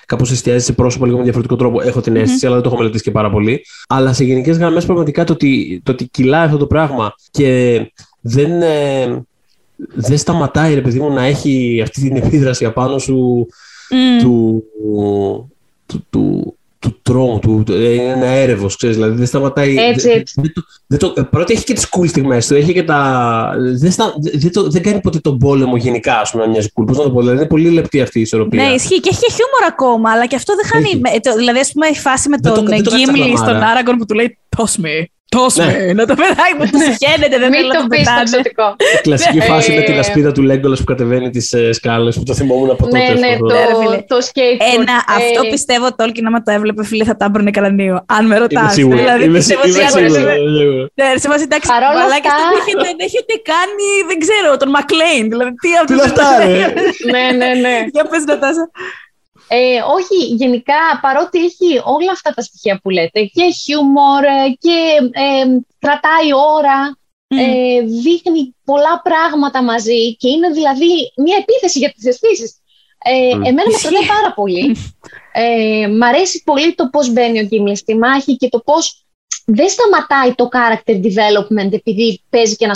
κάπως 0.07 0.31
εστιάζει 0.31 0.65
σε 0.65 0.73
πρόσωπο 0.73 1.05
λίγο 1.05 1.17
με 1.17 1.23
διαφορετικό 1.23 1.57
τρόπο. 1.57 1.81
Έχω 1.81 2.01
την 2.01 2.17
αίσθηση, 2.17 2.47
αλλά 2.47 2.55
δεν 2.55 2.65
το 2.65 2.69
έχω 2.69 2.79
μελετήσει 2.79 3.03
και 3.03 3.11
πάρα 3.11 3.31
πολύ. 3.31 3.65
Αλλά 3.89 4.13
σε 4.13 4.25
γενικές 4.25 4.57
γραμμές, 4.57 4.85
πραγματικά 4.85 5.25
το 5.25 5.33
ότι, 5.33 5.81
το 5.85 5.93
ότι 5.93 6.09
κυλάει 6.09 6.45
αυτό 6.45 6.57
το 6.57 6.67
πράγμα 6.67 7.15
και 7.31 7.81
δεν, 8.21 8.63
ε, 8.63 9.25
δεν 9.95 10.19
σταματάει, 10.19 10.75
ρε 10.75 10.81
παιδί 10.81 11.01
μου, 11.01 11.13
να 11.13 11.25
έχει 11.25 11.81
αυτή 11.83 12.01
την 12.01 12.17
επίδραση 12.17 12.65
απάνω 12.65 12.99
σου 12.99 13.47
του, 14.21 14.65
του, 15.87 16.03
του, 16.11 16.57
του 16.81 16.99
τρόμου, 17.03 17.39
του, 17.39 17.65
είναι 17.69 18.13
ένα 18.13 18.27
έρευος, 18.27 18.77
ξέρεις. 18.77 18.97
Δηλαδή 18.97 19.17
δεν 19.17 19.27
σταματάει. 19.27 19.77
Έτσι, 19.77 20.09
έτσι. 20.11 20.35
Δεν, 20.37 20.53
δεν, 20.87 20.99
το, 20.99 21.27
πρώτα 21.31 21.53
έχει 21.53 21.65
και 21.65 21.73
τις 21.73 21.89
cool 21.91 22.09
στιγμές 22.09 22.47
του, 22.47 22.55
έχει 22.55 22.73
και 22.73 22.83
τα. 22.83 23.53
Δεν, 23.79 23.91
στα, 23.91 24.15
δεν, 24.33 24.53
το, 24.53 24.71
δεν 24.71 24.83
κάνει 24.83 25.01
ποτέ 25.01 25.19
τον 25.19 25.39
πόλεμο 25.39 25.77
γενικά, 25.77 26.21
ας 26.21 26.31
πούμε, 26.31 26.45
να 26.45 26.51
μοιάζει 26.51 26.69
cool. 26.75 26.85
Πώς 26.87 26.97
να 26.97 27.03
το 27.03 27.11
πω, 27.11 27.21
δηλαδή 27.21 27.37
είναι 27.37 27.47
πολύ 27.47 27.71
λεπτή 27.71 28.01
αυτή 28.01 28.19
η 28.19 28.23
ισορροπία. 28.23 28.63
Ναι, 28.63 28.69
ισχύει 28.69 29.01
και 29.01 29.09
έχει 29.13 29.21
και 29.21 29.33
χιούμορ 29.33 29.65
ακόμα, 29.69 30.11
αλλά 30.11 30.27
και 30.27 30.37
αυτό 30.37 30.55
δεν 30.55 30.67
χάνει. 30.67 31.01
δηλαδή, 31.37 31.59
ας 31.59 31.73
πούμε, 31.73 31.87
η 31.87 31.95
φάση 31.95 32.29
με 32.29 32.39
τον 32.39 32.65
Γκίμλι 32.65 33.37
στον 33.37 33.63
Άραγκον 33.63 33.97
που 33.97 34.05
του 34.05 34.15
λέει 34.15 34.39
Toss 34.57 34.85
me. 34.85 35.05
Τόσο 35.37 35.65
ναι. 35.65 35.93
να 35.93 36.07
το 36.07 36.15
πετάει 36.15 36.53
που 36.59 36.65
του 36.71 36.79
συχαίνεται, 36.79 37.39
δεν 37.39 37.53
θέλω 37.53 37.67
να 37.67 37.81
το 37.81 37.87
πετάνε. 37.87 38.37
Η 38.97 39.01
κλασική 39.03 39.37
ναι. 39.39 39.45
φάση 39.45 39.73
με 39.73 39.83
την 39.83 39.99
ασπίδα 39.99 40.33
του 40.33 40.43
Λέγκολας 40.43 40.79
που 40.79 40.85
κατεβαίνει 40.85 41.31
τις 41.31 41.53
ε, 41.53 41.73
σκάλες 41.73 42.17
που 42.17 42.23
το 42.23 42.35
θυμόμουν 42.35 42.71
από 42.71 42.85
τότε. 42.85 42.99
Ναι, 42.99 43.09
ναι, 43.09 43.37
το, 43.37 43.49
το 44.07 44.17
skateboard. 44.29 44.75
Ένα, 44.75 44.93
ε, 44.93 45.15
αυτό 45.17 45.41
πιστεύω 45.51 45.87
το 45.89 45.95
Τόλκιν 45.97 46.27
άμα 46.27 46.43
το 46.43 46.51
έβλεπε, 46.51 46.85
φίλε, 46.85 47.05
θα 47.05 47.17
τα 47.17 47.25
έμπρνε 47.25 47.51
κρανίο. 47.51 48.05
Αν 48.07 48.27
με 48.27 48.39
ρωτάς. 48.39 48.75
Δηλαδή, 48.75 49.25
είμαι 49.25 49.41
σίγουρο. 49.41 49.67
Ναι, 50.95 51.09
σε 51.15 51.29
βάση 51.29 51.43
εντάξει, 51.43 51.71
αλλά 52.05 52.19
και 52.21 52.29
αυτό 52.29 52.83
δεν 52.87 52.97
έχετε 52.99 53.35
κάνει, 53.53 53.89
δεν 54.09 54.19
ξέρω, 54.25 54.57
τον 54.57 54.71
Μακλέιν. 54.71 55.29
Δηλαδή, 55.29 55.55
τι 55.55 55.69
αυτό. 55.83 56.23
Ναι, 57.11 57.37
ναι, 57.37 57.61
ναι. 57.61 57.77
Για 57.95 58.05
πες, 58.11 58.25
Νατάσα. 58.25 58.71
Ε, 59.53 59.81
όχι, 59.97 60.35
γενικά 60.35 60.99
παρότι 61.03 61.45
έχει 61.45 61.81
όλα 61.85 62.13
αυτά 62.13 62.31
τα 62.35 62.43
στοιχεία 62.43 62.81
που 62.83 62.91
λέτε 62.91 63.25
και 63.25 63.51
χιούμορ 63.63 64.25
ε, 64.25 64.51
και 64.59 64.79
ε, 65.11 65.45
κρατάει 65.79 66.35
ώρα, 66.57 66.99
ε, 67.27 67.81
δείχνει 67.81 68.57
πολλά 68.65 69.01
πράγματα 69.03 69.63
μαζί 69.63 70.17
και 70.17 70.29
είναι 70.29 70.51
δηλαδή 70.51 71.13
μια 71.17 71.37
επίθεση 71.41 71.79
για 71.79 71.93
τις 71.93 72.05
αισθήσεις. 72.07 72.57
Ε, 73.05 73.31
Εμένα 73.31 73.71
με 73.71 73.79
κρατάει 73.83 74.07
πάρα 74.07 74.33
πολύ. 74.35 74.77
Ε, 75.33 75.87
μ' 75.87 76.03
αρέσει 76.03 76.43
πολύ 76.45 76.75
το 76.75 76.89
πώς 76.89 77.13
μπαίνει 77.13 77.41
ο 77.41 77.45
Γκίμλι 77.45 77.77
στη 77.77 77.97
μάχη 77.97 78.37
και 78.37 78.49
το 78.49 78.59
πώς 78.59 79.05
δεν 79.45 79.69
σταματάει 79.69 80.35
το 80.35 80.49
character 80.53 80.95
development 80.95 81.73
επειδή 81.73 82.23
παίζει 82.31 82.57
και 82.57 82.67
να 82.67 82.75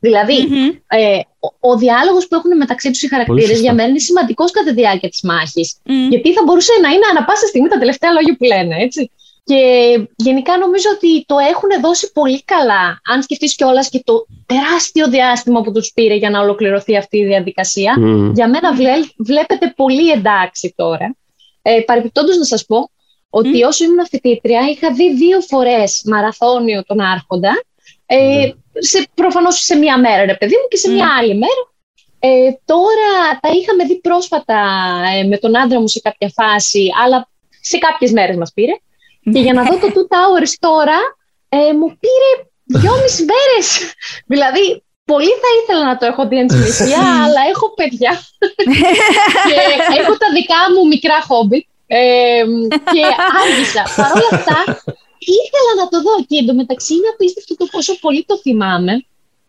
σκοτωθούν. 0.00 0.38
δηλαδη 0.38 0.82
ε, 0.86 1.20
ο, 1.40 1.70
ο 1.70 1.76
διάλογος 1.76 2.28
που 2.28 2.34
έχουν 2.34 2.56
μεταξύ 2.56 2.90
τους 2.90 3.02
οι 3.02 3.08
χαρακτήρες 3.08 3.60
για 3.60 3.74
μένα 3.74 3.88
είναι 3.88 3.98
σημαντικός 3.98 4.50
κατά 4.50 4.68
τη 4.68 4.74
διάρκεια 4.74 5.08
της 5.08 5.22
μάχης. 5.22 5.76
Γιατί 6.08 6.32
θα 6.32 6.42
μπορούσε 6.44 6.72
να 6.82 6.88
είναι 6.88 7.06
ανα 7.10 7.24
πάσα 7.24 7.46
στιγμή 7.46 7.68
τα 7.68 7.78
τελευταία 7.78 8.12
λόγια 8.12 8.36
που 8.36 8.44
λένε, 8.44 8.76
έτσι. 8.82 9.10
Και 9.44 9.60
γενικά 10.16 10.58
νομίζω 10.58 10.88
ότι 10.94 11.24
το 11.26 11.36
έχουν 11.38 11.70
δώσει 11.82 12.12
πολύ 12.12 12.42
καλά. 12.44 13.00
Αν 13.12 13.22
σκεφτείς 13.22 13.54
κιόλας 13.54 13.88
και 13.88 14.02
το 14.04 14.26
τεράστιο 14.46 15.08
διάστημα 15.08 15.60
που 15.60 15.72
τους 15.72 15.92
πήρε 15.94 16.14
για 16.14 16.30
να 16.30 16.40
ολοκληρωθεί 16.40 16.96
αυτή 16.96 17.18
η 17.18 17.24
διαδικασία, 17.24 17.94
για 18.34 18.48
μένα 18.48 18.72
βλέπετε 19.16 19.72
πολύ 19.76 20.10
εντάξει 20.10 20.72
τώρα. 20.76 21.16
Ε, 21.62 21.80
να 22.38 22.44
σας 22.44 22.64
πω 22.66 22.90
ότι 23.30 23.62
όσο 23.62 23.84
ήμουν 23.84 24.06
φοιτήτρια 24.06 24.60
είχα 24.70 24.92
δει 24.92 25.14
δύο 25.14 25.40
φορές 25.40 26.02
μαραθώνιο 26.06 26.84
τον 26.84 27.00
Άρχοντα, 27.00 27.62
ε, 28.06 28.16
ναι. 28.16 28.52
Σε, 28.78 29.08
προφανώς 29.14 29.64
σε 29.64 29.76
μία 29.76 29.98
μέρα 29.98 30.24
ρε 30.24 30.34
παιδί 30.34 30.54
μου 30.54 30.68
και 30.68 30.76
σε 30.76 30.90
μία 30.90 31.06
άλλη 31.18 31.34
μέρα. 31.34 31.62
Ε, 32.20 32.50
τώρα 32.64 33.38
τα 33.40 33.48
είχαμε 33.48 33.84
δει 33.84 34.00
πρόσφατα 34.00 34.60
ε, 35.14 35.22
με 35.24 35.36
τον 35.38 35.58
άντρα 35.58 35.80
μου 35.80 35.88
σε 35.88 36.00
κάποια 36.00 36.30
φάση, 36.34 36.88
αλλά 37.04 37.28
σε 37.60 37.78
κάποιες 37.78 38.12
μέρες 38.12 38.36
μας 38.36 38.52
πήρε. 38.54 38.72
Και 39.32 39.40
για 39.40 39.52
να 39.52 39.62
δω 39.62 39.78
το 39.78 39.86
Two 39.94 40.06
Towers 40.14 40.52
τώρα, 40.58 40.98
ε, 41.48 41.72
μου 41.72 41.98
πήρε 42.02 42.30
δυόμιση 42.64 43.24
μέρες. 43.32 43.68
δηλαδή, 44.32 44.84
πολύ 45.04 45.32
θα 45.42 45.50
ήθελα 45.62 45.84
να 45.84 45.96
το 45.96 46.06
έχω 46.06 46.28
δει 46.28 46.38
εν 46.38 46.48
αλλά 47.24 47.40
έχω 47.52 47.74
παιδιά. 47.74 48.12
και 49.48 49.56
έχω 50.00 50.16
τα 50.22 50.28
δικά 50.36 50.60
μου 50.74 50.86
μικρά 50.86 51.20
χόμπι 51.28 51.68
και 52.92 53.02
άργησα. 53.40 53.82
Παρ' 53.96 54.12
όλα 54.12 54.30
αυτά, 54.32 54.82
ήθελα 55.44 55.72
να 55.80 55.88
το 55.88 56.02
δω 56.02 56.24
και 56.28 56.36
εντωμεταξύ 56.42 56.94
είναι 56.94 57.08
απίστευτο 57.12 57.56
το 57.56 57.66
πόσο 57.70 57.98
πολύ 57.98 58.24
το 58.26 58.38
θυμάμαι. 58.38 59.04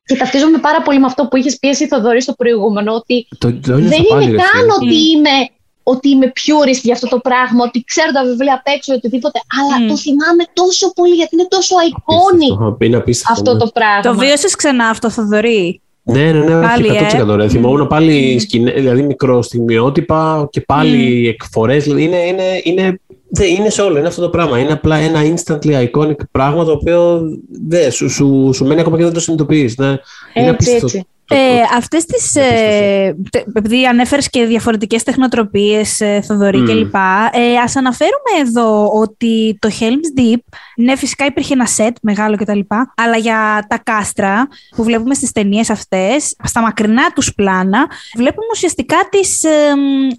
Και 0.05 0.15
ταυτίζομαι 0.15 0.57
πάρα 0.57 0.81
πολύ 0.81 0.99
με 0.99 1.05
αυτό 1.05 1.25
που 1.27 1.37
είχες 1.37 1.59
πει 1.59 1.67
εσύ, 1.67 1.87
Θοδωρή, 1.87 2.21
στο 2.21 2.33
προηγούμενο, 2.33 2.93
ότι 2.93 3.27
δεν 3.39 4.03
είναι 4.11 4.25
καν 4.25 4.69
ότι 4.79 4.95
είμαι, 5.09 5.35
ότι 5.83 6.09
είμαι 6.09 6.31
purist 6.35 6.81
για 6.81 6.93
αυτό 6.93 7.07
το 7.07 7.19
πράγμα, 7.19 7.63
ότι 7.63 7.83
ξέρω 7.83 8.11
τα 8.11 8.23
βιβλία 8.23 8.53
απ' 8.53 8.67
έξω 8.75 8.93
ή 8.93 8.95
οτιδήποτε, 8.95 9.39
αλλά 9.59 9.87
το 9.87 9.97
θυμάμαι 9.97 10.43
τόσο 10.53 10.93
πολύ 10.93 11.15
γιατί 11.15 11.35
είναι 11.35 11.47
τόσο 11.49 11.75
iconic 11.89 12.73
αυτό 13.29 13.53
ναι. 13.53 13.59
το 13.59 13.67
πράγμα. 13.73 14.01
Το 14.01 14.15
βίωσες 14.15 14.55
ξανά 14.55 14.87
αυτό, 14.89 15.09
Θοδωρή; 15.09 15.81
Ναι, 16.11 16.31
ναι, 16.31 16.39
ναι, 16.39 16.61
πάλι, 16.61 16.89
100%. 17.37 17.39
Ε. 17.39 17.47
Θυμόμουν 17.47 17.87
πάλι 17.87 18.35
mm. 18.35 18.41
σκηνέ, 18.41 18.71
δηλαδή 18.71 19.01
μικρό 19.01 19.41
στιγμιότυπα 19.41 20.47
και 20.51 20.61
πάλι 20.61 21.25
mm. 21.25 21.29
εκφορές. 21.29 21.83
Δηλαδή 21.83 22.03
είναι, 22.03 22.17
είναι, 22.17 22.43
είναι, 22.63 22.99
δε, 23.29 23.45
είναι 23.45 23.69
σε 23.69 23.81
όλο, 23.81 23.97
είναι 23.97 24.07
αυτό 24.07 24.21
το 24.21 24.29
πράγμα. 24.29 24.59
Είναι 24.59 24.71
απλά 24.71 24.95
ένα 24.95 25.19
instantly 25.21 25.87
iconic 25.87 26.15
πράγμα 26.31 26.65
το 26.65 26.71
οποίο 26.71 27.21
δε, 27.67 27.89
σου, 27.89 28.09
σου, 28.09 28.51
σου 28.53 28.65
μένει 28.65 28.79
ακόμα 28.79 28.97
και 28.97 29.03
δεν 29.03 29.13
το 29.13 29.19
συνειδητοποιείς. 29.19 29.77
Ναι. 29.77 29.97
Είναι 30.33 30.49
απίστευτο. 30.49 31.01
Ε, 31.31 31.61
αυτές 31.77 32.05
τις, 32.05 32.35
ε, 32.35 33.15
επειδή 33.53 33.85
ανέφερες 33.85 34.29
και 34.29 34.45
διαφορετικές 34.45 35.03
τεχνοτροπίες, 35.03 36.01
ε, 36.01 36.21
Θοδωρή 36.21 36.59
mm. 36.61 36.65
κλπ. 36.65 36.95
Ε, 37.31 37.57
ας 37.63 37.75
αναφέρουμε 37.75 38.47
εδώ 38.47 38.91
ότι 38.93 39.57
το 39.59 39.69
Helm's 39.79 40.19
Deep, 40.19 40.39
ναι 40.75 40.95
φυσικά 40.95 41.25
υπήρχε 41.25 41.53
ένα 41.53 41.65
σετ 41.65 41.95
μεγάλο 42.01 42.35
κτλ. 42.35 42.59
Αλλά 42.95 43.17
για 43.17 43.65
τα 43.69 43.77
κάστρα 43.77 44.47
που 44.75 44.83
βλέπουμε 44.83 45.13
στις 45.13 45.31
ταινίες 45.31 45.69
αυτές, 45.69 46.35
στα 46.43 46.61
μακρινά 46.61 47.11
τους 47.15 47.33
πλάνα, 47.33 47.87
βλέπουμε 48.15 48.47
ουσιαστικά 48.51 48.97
τις, 49.09 49.43
ε, 49.43 49.49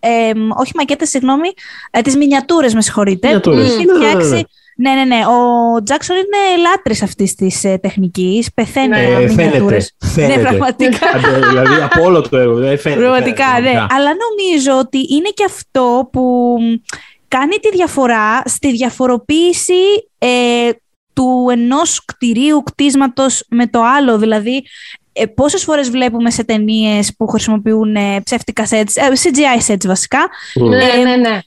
ε, 0.01 0.33
όχι 0.57 0.73
μακέτες, 0.75 1.09
συγγνώμη, 1.09 1.49
ε, 1.91 2.01
τις 2.01 2.17
μινιατούρες, 2.17 2.75
με 2.75 2.83
συγχωρείτε. 2.83 3.29
Μινιατούρες. 3.29 3.77
Mm. 4.35 4.43
Ναι, 4.83 4.93
ναι, 4.93 5.05
ναι. 5.05 5.21
Ο 5.27 5.83
Τζάξον 5.83 6.17
είναι 6.17 6.63
λάτρης 6.69 7.03
αυτής 7.03 7.35
της 7.35 7.65
ε, 7.65 7.79
τεχνικής. 7.79 8.53
Πεθαίνει 8.55 8.89
ναι, 8.89 8.99
ε, 8.99 9.29
φαίνεται, 9.29 9.87
φαίνεται. 10.15 10.37
Ναι, 10.37 10.43
πραγματικά. 10.43 11.07
δηλαδή 11.49 11.83
από 11.83 12.03
όλο 12.03 12.21
το 12.29 12.37
έργο. 12.37 12.55
Δηλαδή 12.55 12.77
φαίνεται. 12.77 13.01
Πραγματικά, 13.01 13.61
ναι. 13.61 13.71
Αλλά 13.71 14.11
νομίζω 14.29 14.79
ότι 14.79 14.99
είναι 14.99 15.29
και 15.35 15.45
αυτό 15.45 16.09
που 16.13 16.57
κάνει 17.29 17.57
τη 17.57 17.71
διαφορά 17.71 18.43
στη 18.45 18.73
διαφοροποίηση 18.73 20.09
ε, 20.19 20.71
του 21.13 21.49
ενός 21.51 22.05
κτηρίου, 22.05 22.63
κτίσματος 22.63 23.45
με 23.49 23.67
το 23.67 23.83
άλλο. 23.83 24.19
Δηλαδή, 24.19 24.65
ε, 25.13 25.27
Πόσες 25.27 25.63
φορές 25.65 25.91
βλέπουμε 25.91 26.31
σε 26.31 26.45
ταινίες 26.45 27.15
που 27.17 27.27
χρησιμοποιούν 27.27 27.97
ε, 27.97 28.21
ψεύτικα 28.25 28.67
sets, 28.71 28.93
ε, 28.95 29.09
CGI 29.23 29.73
sets 29.73 29.87
βασικά. 29.87 30.29
Ναι, 30.55 30.85
ε, 30.85 31.03
ναι, 31.03 31.17
ναι. 31.17 31.41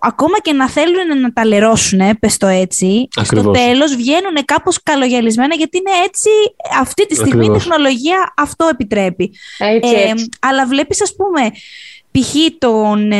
ακόμα 0.00 0.40
και 0.42 0.52
να 0.52 0.68
θέλουν 0.68 1.20
να 1.20 1.32
τα 1.32 1.44
λερώσουν, 1.46 2.18
πες 2.20 2.36
το 2.36 2.46
έτσι, 2.46 3.08
Ακριβώς. 3.16 3.44
στο 3.44 3.64
τέλος 3.64 3.96
βγαίνουν 3.96 4.44
κάπως 4.44 4.82
καλογιαλισμένα 4.82 5.54
γιατί 5.54 5.78
είναι 5.78 6.04
έτσι, 6.04 6.28
αυτή 6.80 7.06
τη 7.06 7.14
στιγμή 7.14 7.46
η 7.46 7.50
τεχνολογία 7.50 8.32
αυτό 8.36 8.68
επιτρέπει. 8.72 9.32
Έτσι, 9.58 9.94
έτσι. 9.94 10.28
αλλά 10.40 10.66
βλέπεις, 10.66 11.02
ας 11.02 11.14
πούμε, 11.16 11.50
π.χ. 12.10 12.34
τον 12.58 13.12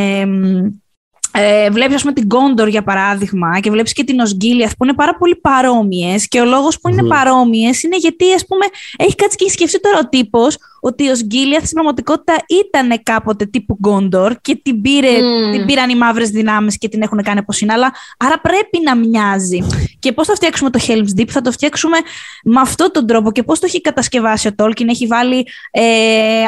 ε, 1.33 1.71
βλέπεις 1.71 1.95
ας 1.95 2.01
πούμε 2.01 2.13
την 2.13 2.29
Κόντορ 2.29 2.69
για 2.69 2.83
παράδειγμα 2.83 3.61
και 3.61 3.71
βλέπεις 3.71 3.93
και 3.93 4.05
την 4.05 4.21
Οσγκίλιαθ 4.21 4.73
που 4.79 4.85
είναι 4.85 4.95
πάρα 4.95 5.17
πολύ 5.17 5.37
παρόμοιες 5.37 6.29
και 6.29 6.41
ο 6.41 6.45
λόγος 6.45 6.81
που 6.81 6.89
είναι 6.89 7.03
παρόμοιες 7.03 7.83
είναι 7.83 7.97
γιατί 7.97 8.33
ας 8.33 8.47
πούμε 8.47 8.65
έχει 8.97 9.15
κάτσει 9.15 9.37
και 9.37 9.45
έχει 9.45 9.53
σκεφτεί 9.53 9.81
τώρα 9.81 9.99
ο 9.99 10.09
τύπος 10.09 10.57
ότι 10.81 11.09
ο 11.09 11.11
Οσγκίλιαθ 11.11 11.63
στην 11.63 11.75
πραγματικότητα 11.75 12.35
ήταν 12.65 13.03
κάποτε 13.03 13.45
τύπου 13.47 13.79
Γκόντορ 13.81 14.35
και 14.41 14.61
την, 14.63 14.81
πήρε, 14.81 15.19
mm. 15.19 15.53
την 15.53 15.67
πήραν 15.67 15.91
οι 15.91 15.97
μαύρες 15.97 16.31
δυνάμεις 16.31 16.79
και 16.79 16.89
την 16.89 17.03
έχουν 17.03 17.23
κάνει 17.23 17.39
όπω 17.39 17.53
είναι. 17.61 17.73
Αλλά 17.73 17.93
άρα 18.19 18.41
πρέπει 18.41 18.81
να 18.85 18.97
μοιάζει. 18.97 19.67
Και 19.99 20.13
πώς 20.13 20.27
θα 20.27 20.35
φτιάξουμε 20.35 20.71
το 20.71 20.81
Helm's 20.87 21.21
Deep, 21.21 21.29
θα 21.29 21.41
το 21.41 21.53
φτιάξουμε 21.53 21.97
με 22.45 22.61
αυτόν 22.61 22.91
τον 22.93 23.07
τρόπο. 23.07 23.33
Και 23.33 23.43
πώς 23.43 23.59
το 23.59 23.67
έχει 23.69 23.81
κατασκευάσει 23.81 24.49
ο 24.49 24.55
Τόλκιν, 24.55 24.89
έχει 24.89 25.07
βάλει 25.07 25.47
ε, 25.71 25.83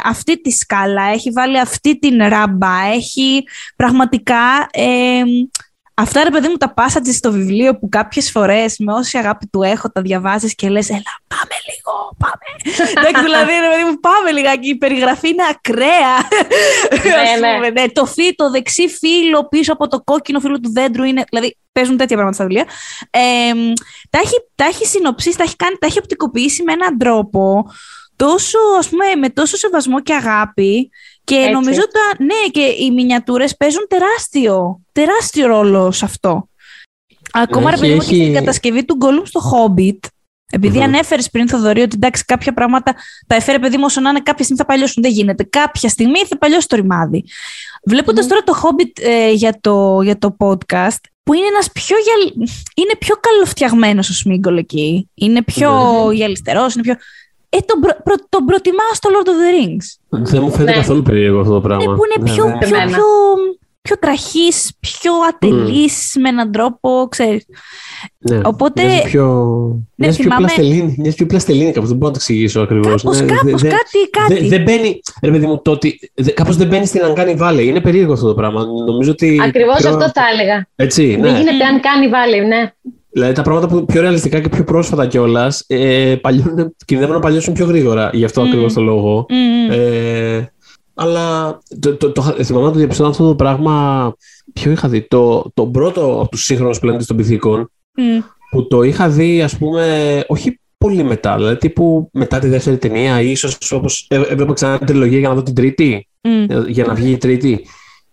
αυτή 0.04 0.40
τη 0.40 0.50
σκάλα, 0.50 1.02
έχει 1.02 1.30
βάλει 1.30 1.60
αυτή 1.60 1.98
την 1.98 2.22
ράμπα, 2.28 2.76
έχει 2.94 3.44
πραγματικά. 3.76 4.68
Ε, 4.70 5.22
Αυτά 5.94 6.24
ρε 6.24 6.30
παιδί 6.30 6.48
μου 6.48 6.56
τα 6.56 6.74
passages 6.76 7.14
στο 7.14 7.32
βιβλίο 7.32 7.78
που 7.78 7.88
κάποιες 7.88 8.30
φορές 8.30 8.78
με 8.78 8.92
όση 8.92 9.18
αγάπη 9.18 9.46
του 9.46 9.62
έχω 9.62 9.90
τα 9.90 10.00
διαβάζεις 10.00 10.54
και 10.54 10.68
λες 10.68 10.88
έλα 10.88 11.22
πάμε 11.26 11.56
λίγο, 11.68 12.16
πάμε. 12.18 12.74
Εντάξει 12.96 13.22
δηλαδή 13.22 13.52
ρε 13.60 13.68
παιδί 13.68 13.84
μου 13.90 14.00
πάμε 14.00 14.30
λιγάκι, 14.30 14.68
η 14.68 14.76
περιγραφή 14.76 15.28
είναι 15.28 15.42
ακραία. 15.50 16.14
ναι, 17.40 17.58
ναι. 17.58 17.70
ναι, 17.70 17.88
το, 17.88 18.06
φύ, 18.06 18.34
το 18.34 18.50
δεξί 18.50 18.88
φύλλο 18.88 19.48
πίσω 19.48 19.72
από 19.72 19.88
το 19.88 20.00
κόκκινο 20.00 20.40
φύλλο 20.40 20.60
του 20.60 20.72
δέντρου 20.72 21.04
είναι, 21.04 21.24
δηλαδή 21.30 21.56
παίζουν 21.72 21.96
τέτοια 21.96 22.16
πράγματα 22.16 22.34
στα 22.34 22.44
βιβλία. 22.44 22.66
Ε, 23.10 23.52
τα, 24.10 24.18
έχει, 24.18 24.36
τα 24.54 24.64
έχει 24.64 24.86
συνοψίσει, 24.86 25.36
τα 25.36 25.42
έχει, 25.42 25.56
κάνει, 25.56 25.76
τα 25.78 25.86
έχει 25.86 25.98
οπτικοποιήσει 25.98 26.62
με 26.62 26.72
έναν 26.72 26.98
τρόπο 26.98 27.64
τόσο, 28.16 28.58
ας 28.78 28.88
πούμε, 28.88 29.04
με 29.14 29.28
τόσο 29.28 29.56
σεβασμό 29.56 30.00
και 30.00 30.14
αγάπη 30.14 30.90
και 31.24 31.34
Έτσι. 31.34 31.50
νομίζω 31.50 31.80
ότι 31.82 32.24
ναι, 32.24 32.50
και 32.50 32.74
οι 32.84 32.90
μινιατούρες 32.90 33.56
παίζουν 33.56 33.86
τεράστιο, 33.88 34.80
τεράστιο 34.92 35.46
ρόλο 35.46 35.90
σε 35.90 36.04
αυτό. 36.04 36.48
Ακόμα 37.32 37.70
ρε 37.70 37.76
παιδί 37.76 37.94
μου 37.94 38.00
και 38.00 38.04
στην 38.04 38.34
κατασκευή 38.34 38.84
του 38.84 38.94
Γκολούμ 38.94 39.24
στο 39.24 39.40
Hobbit, 39.52 39.98
επειδή 40.50 40.78
mm-hmm. 40.78 40.84
ανέφερες 40.84 41.30
πριν, 41.30 41.48
Θοδωρή, 41.48 41.80
ότι 41.80 41.94
εντάξει, 41.94 42.24
κάποια 42.24 42.52
πράγματα 42.52 42.94
τα 43.26 43.34
έφερε 43.34 43.58
παιδί 43.58 43.76
μου 43.76 43.84
όσο 43.86 44.00
να 44.00 44.10
είναι 44.10 44.20
κάποια 44.20 44.44
στιγμή 44.44 44.60
θα 44.60 44.66
παλιώσουν. 44.66 45.02
Δεν 45.02 45.12
γίνεται. 45.12 45.44
Κάποια 45.44 45.88
στιγμή 45.88 46.18
θα 46.18 46.38
παλιώσει 46.38 46.68
το 46.68 46.76
ρημάδι. 46.76 47.24
Βλέποντας 47.84 48.26
τώρα 48.26 48.42
το 48.42 48.60
Hobbit 48.62 49.02
ε, 49.02 49.30
για, 49.30 49.58
το, 49.60 50.00
για 50.02 50.18
το 50.18 50.36
podcast, 50.38 51.00
που 51.22 51.34
είναι 51.34 51.46
ένας 51.46 51.72
πιο, 51.72 51.96
γυαλ... 51.96 52.48
είναι 52.74 52.96
πιο 52.98 53.14
καλοφτιαγμένος 53.20 54.10
ο 54.10 54.12
Σμίγκολ 54.12 54.56
εκεί. 54.56 55.10
Είναι 55.14 55.42
πιο 55.42 56.04
mm-hmm. 56.06 56.14
γυαλιστερός, 56.14 56.74
είναι 56.74 56.82
πιο... 56.82 56.96
Ε, 57.54 57.58
τον, 57.66 57.80
προ, 57.80 57.92
προ, 58.04 58.14
τον 58.28 58.44
προτιμάω 58.44 58.92
στο 58.92 59.10
Lord 59.12 59.28
of 59.28 59.30
the 59.30 59.50
Rings. 59.56 59.86
Δεν 60.08 60.42
μου 60.42 60.50
φαίνεται 60.50 60.70
ναι. 60.70 60.76
καθόλου 60.76 61.02
περίεργο 61.02 61.40
αυτό 61.40 61.52
το 61.52 61.60
πράγμα. 61.60 61.90
Ναι, 61.90 61.96
που 61.96 62.02
είναι 62.04 62.32
πιο, 62.32 62.44
ναι, 62.44 62.58
πιο, 62.58 62.76
πιο, 62.86 63.04
πιο 63.82 63.96
τραχής, 63.98 64.72
πιο 64.80 65.12
ατελής 65.28 66.14
mm. 66.16 66.20
με 66.20 66.28
έναν 66.28 66.52
τρόπο, 66.52 67.06
ξέρεις. 67.10 67.46
Ναι. 68.18 68.40
Οπότε. 68.44 68.84
Μοιάζει 68.84 69.02
πιο. 69.02 69.26
Ναι, 69.94 70.06
μοιάζει 70.06 70.22
θυμάμαι... 70.22 70.46
πιο 70.46 70.54
πλαστελίνη. 70.54 70.94
Μοιάζει 70.98 71.16
πιο 71.16 71.26
πλαστελίνη, 71.26 71.72
κάπως 71.72 71.88
δεν 71.88 71.98
μπορώ 71.98 72.12
να 72.12 72.18
το 72.18 72.22
εξηγήσω 72.22 72.60
ακριβώς. 72.60 73.02
Κάπως, 73.02 73.20
ναι, 73.20 73.26
κάπως, 73.26 73.62
δε, 73.62 73.68
κάτι, 73.68 74.10
κάτι. 74.10 74.34
Δεν 74.34 74.48
δε 74.48 74.58
μπαίνει. 74.58 75.00
Ρε 75.22 75.30
παιδί 75.30 75.46
μου, 75.46 75.62
το 75.62 75.70
ότι. 75.70 76.12
Κάπως 76.34 76.56
δεν 76.56 76.66
μπαίνει 76.66 76.86
στην 76.86 77.00
Uncanny 77.04 77.38
Valley. 77.38 77.64
Είναι 77.64 77.80
περίεργο 77.80 78.12
αυτό 78.12 78.26
το 78.26 78.34
πράγμα. 78.34 78.64
Νομίζω 78.86 79.10
ότι. 79.10 79.40
Ακριβώς 79.44 79.76
πιο... 79.76 79.88
αυτό 79.88 80.10
θα 80.14 80.22
έλεγα. 80.32 80.66
Έτσι, 80.76 81.16
ναι. 81.16 81.30
Δεν 81.30 81.36
γίνεται 81.36 81.64
Uncanny 81.72 82.14
Valley, 82.14 82.46
ναι. 82.46 82.72
Δηλαδή 83.12 83.32
τα 83.32 83.42
πράγματα 83.42 83.68
που 83.68 83.84
πιο 83.84 84.00
ρεαλιστικά 84.00 84.40
και 84.40 84.48
πιο 84.48 84.64
πρόσφατα 84.64 85.06
κιόλας 85.06 85.64
ε, 85.66 86.16
κινδυνεύουν 86.84 87.14
να 87.14 87.20
παλιώσουν 87.20 87.54
πιο 87.54 87.66
γρήγορα. 87.66 88.10
Γι' 88.12 88.24
αυτό 88.24 88.42
mm. 88.42 88.46
ακριβώς 88.46 88.72
το 88.72 88.80
λόγο. 88.80 89.26
Mm. 89.28 89.74
Ε, 89.74 90.44
αλλά 90.94 91.58
το, 91.80 91.96
το, 91.96 92.12
το, 92.12 92.22
θυμάμαι 92.22 92.66
να 92.66 92.72
το 92.72 92.78
διαπιστώνω 92.78 93.10
αυτό 93.10 93.28
το 93.28 93.34
πράγμα. 93.34 94.14
Ποιο 94.52 94.70
είχα 94.70 94.88
δει. 94.88 95.06
Το, 95.08 95.50
το 95.54 95.66
πρώτο 95.66 96.20
από 96.20 96.28
τους 96.28 96.44
σύγχρονους 96.44 96.78
πλανήτες 96.78 97.06
των 97.06 97.16
πυθίκων. 97.16 97.70
Mm. 97.96 98.24
Που 98.50 98.66
το 98.66 98.82
είχα 98.82 99.08
δει, 99.08 99.42
ας 99.42 99.58
πούμε, 99.58 100.24
όχι 100.26 100.60
πολύ 100.78 101.02
μετά. 101.02 101.36
Δηλαδή, 101.36 101.56
τύπου 101.56 102.08
μετά 102.12 102.38
τη 102.38 102.48
δεύτερη 102.48 102.78
ταινία, 102.78 103.20
ίσως 103.20 103.72
όπως 103.72 104.06
έβλεπα 104.08 104.52
ξανά 104.52 104.78
την 104.78 104.86
τριλογία 104.86 105.18
για 105.18 105.28
να 105.28 105.34
δω 105.34 105.42
την 105.42 105.54
τρίτη. 105.54 106.08
Mm. 106.22 106.66
Για 106.66 106.84
να 106.84 106.94
βγει 106.94 107.10
η 107.10 107.16
τρίτη. 107.16 107.66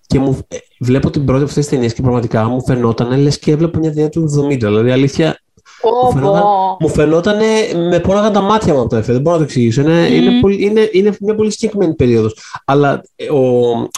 Και 0.05 0.19
μου, 0.19 0.39
ε, 0.47 0.57
βλέπω 0.79 1.09
την 1.09 1.25
πρώτη 1.25 1.39
από 1.39 1.49
αυτές 1.49 1.65
τις 1.65 1.73
ταινίες 1.73 1.93
και 1.93 2.01
πραγματικά 2.01 2.47
μου 2.47 2.63
φαινόταν 2.65 3.19
λες 3.21 3.39
και 3.39 3.51
έβλεπα 3.51 3.79
μια 3.79 3.93
ταινία 3.93 4.09
του 4.09 4.23
70. 4.49 4.57
Δηλαδή, 4.57 4.91
αλήθεια. 4.91 5.39
Oh, 5.81 6.05
μου, 6.05 6.11
φαινόταν, 6.11 6.43
μου 6.79 6.89
φαινόταν 6.89 7.37
με 7.89 7.99
πόναγαν 7.99 8.33
τα 8.33 8.41
μάτια 8.41 8.73
μου 8.73 8.79
από 8.79 8.89
το 8.89 8.95
εφέ. 8.95 9.11
Δεν 9.11 9.21
μπορώ 9.21 9.35
να 9.35 9.41
το 9.41 9.47
εξηγήσω. 9.49 9.81
Είναι, 9.81 10.07
mm. 10.07 10.11
είναι, 10.11 10.39
πολύ, 10.39 10.63
είναι, 10.63 10.89
είναι 10.91 11.13
μια 11.19 11.35
πολύ 11.35 11.51
συγκεκριμένη 11.51 11.93
περίοδος. 11.93 12.35
Αλλά 12.65 13.03
ε, 13.15 13.29
ο, 13.29 13.41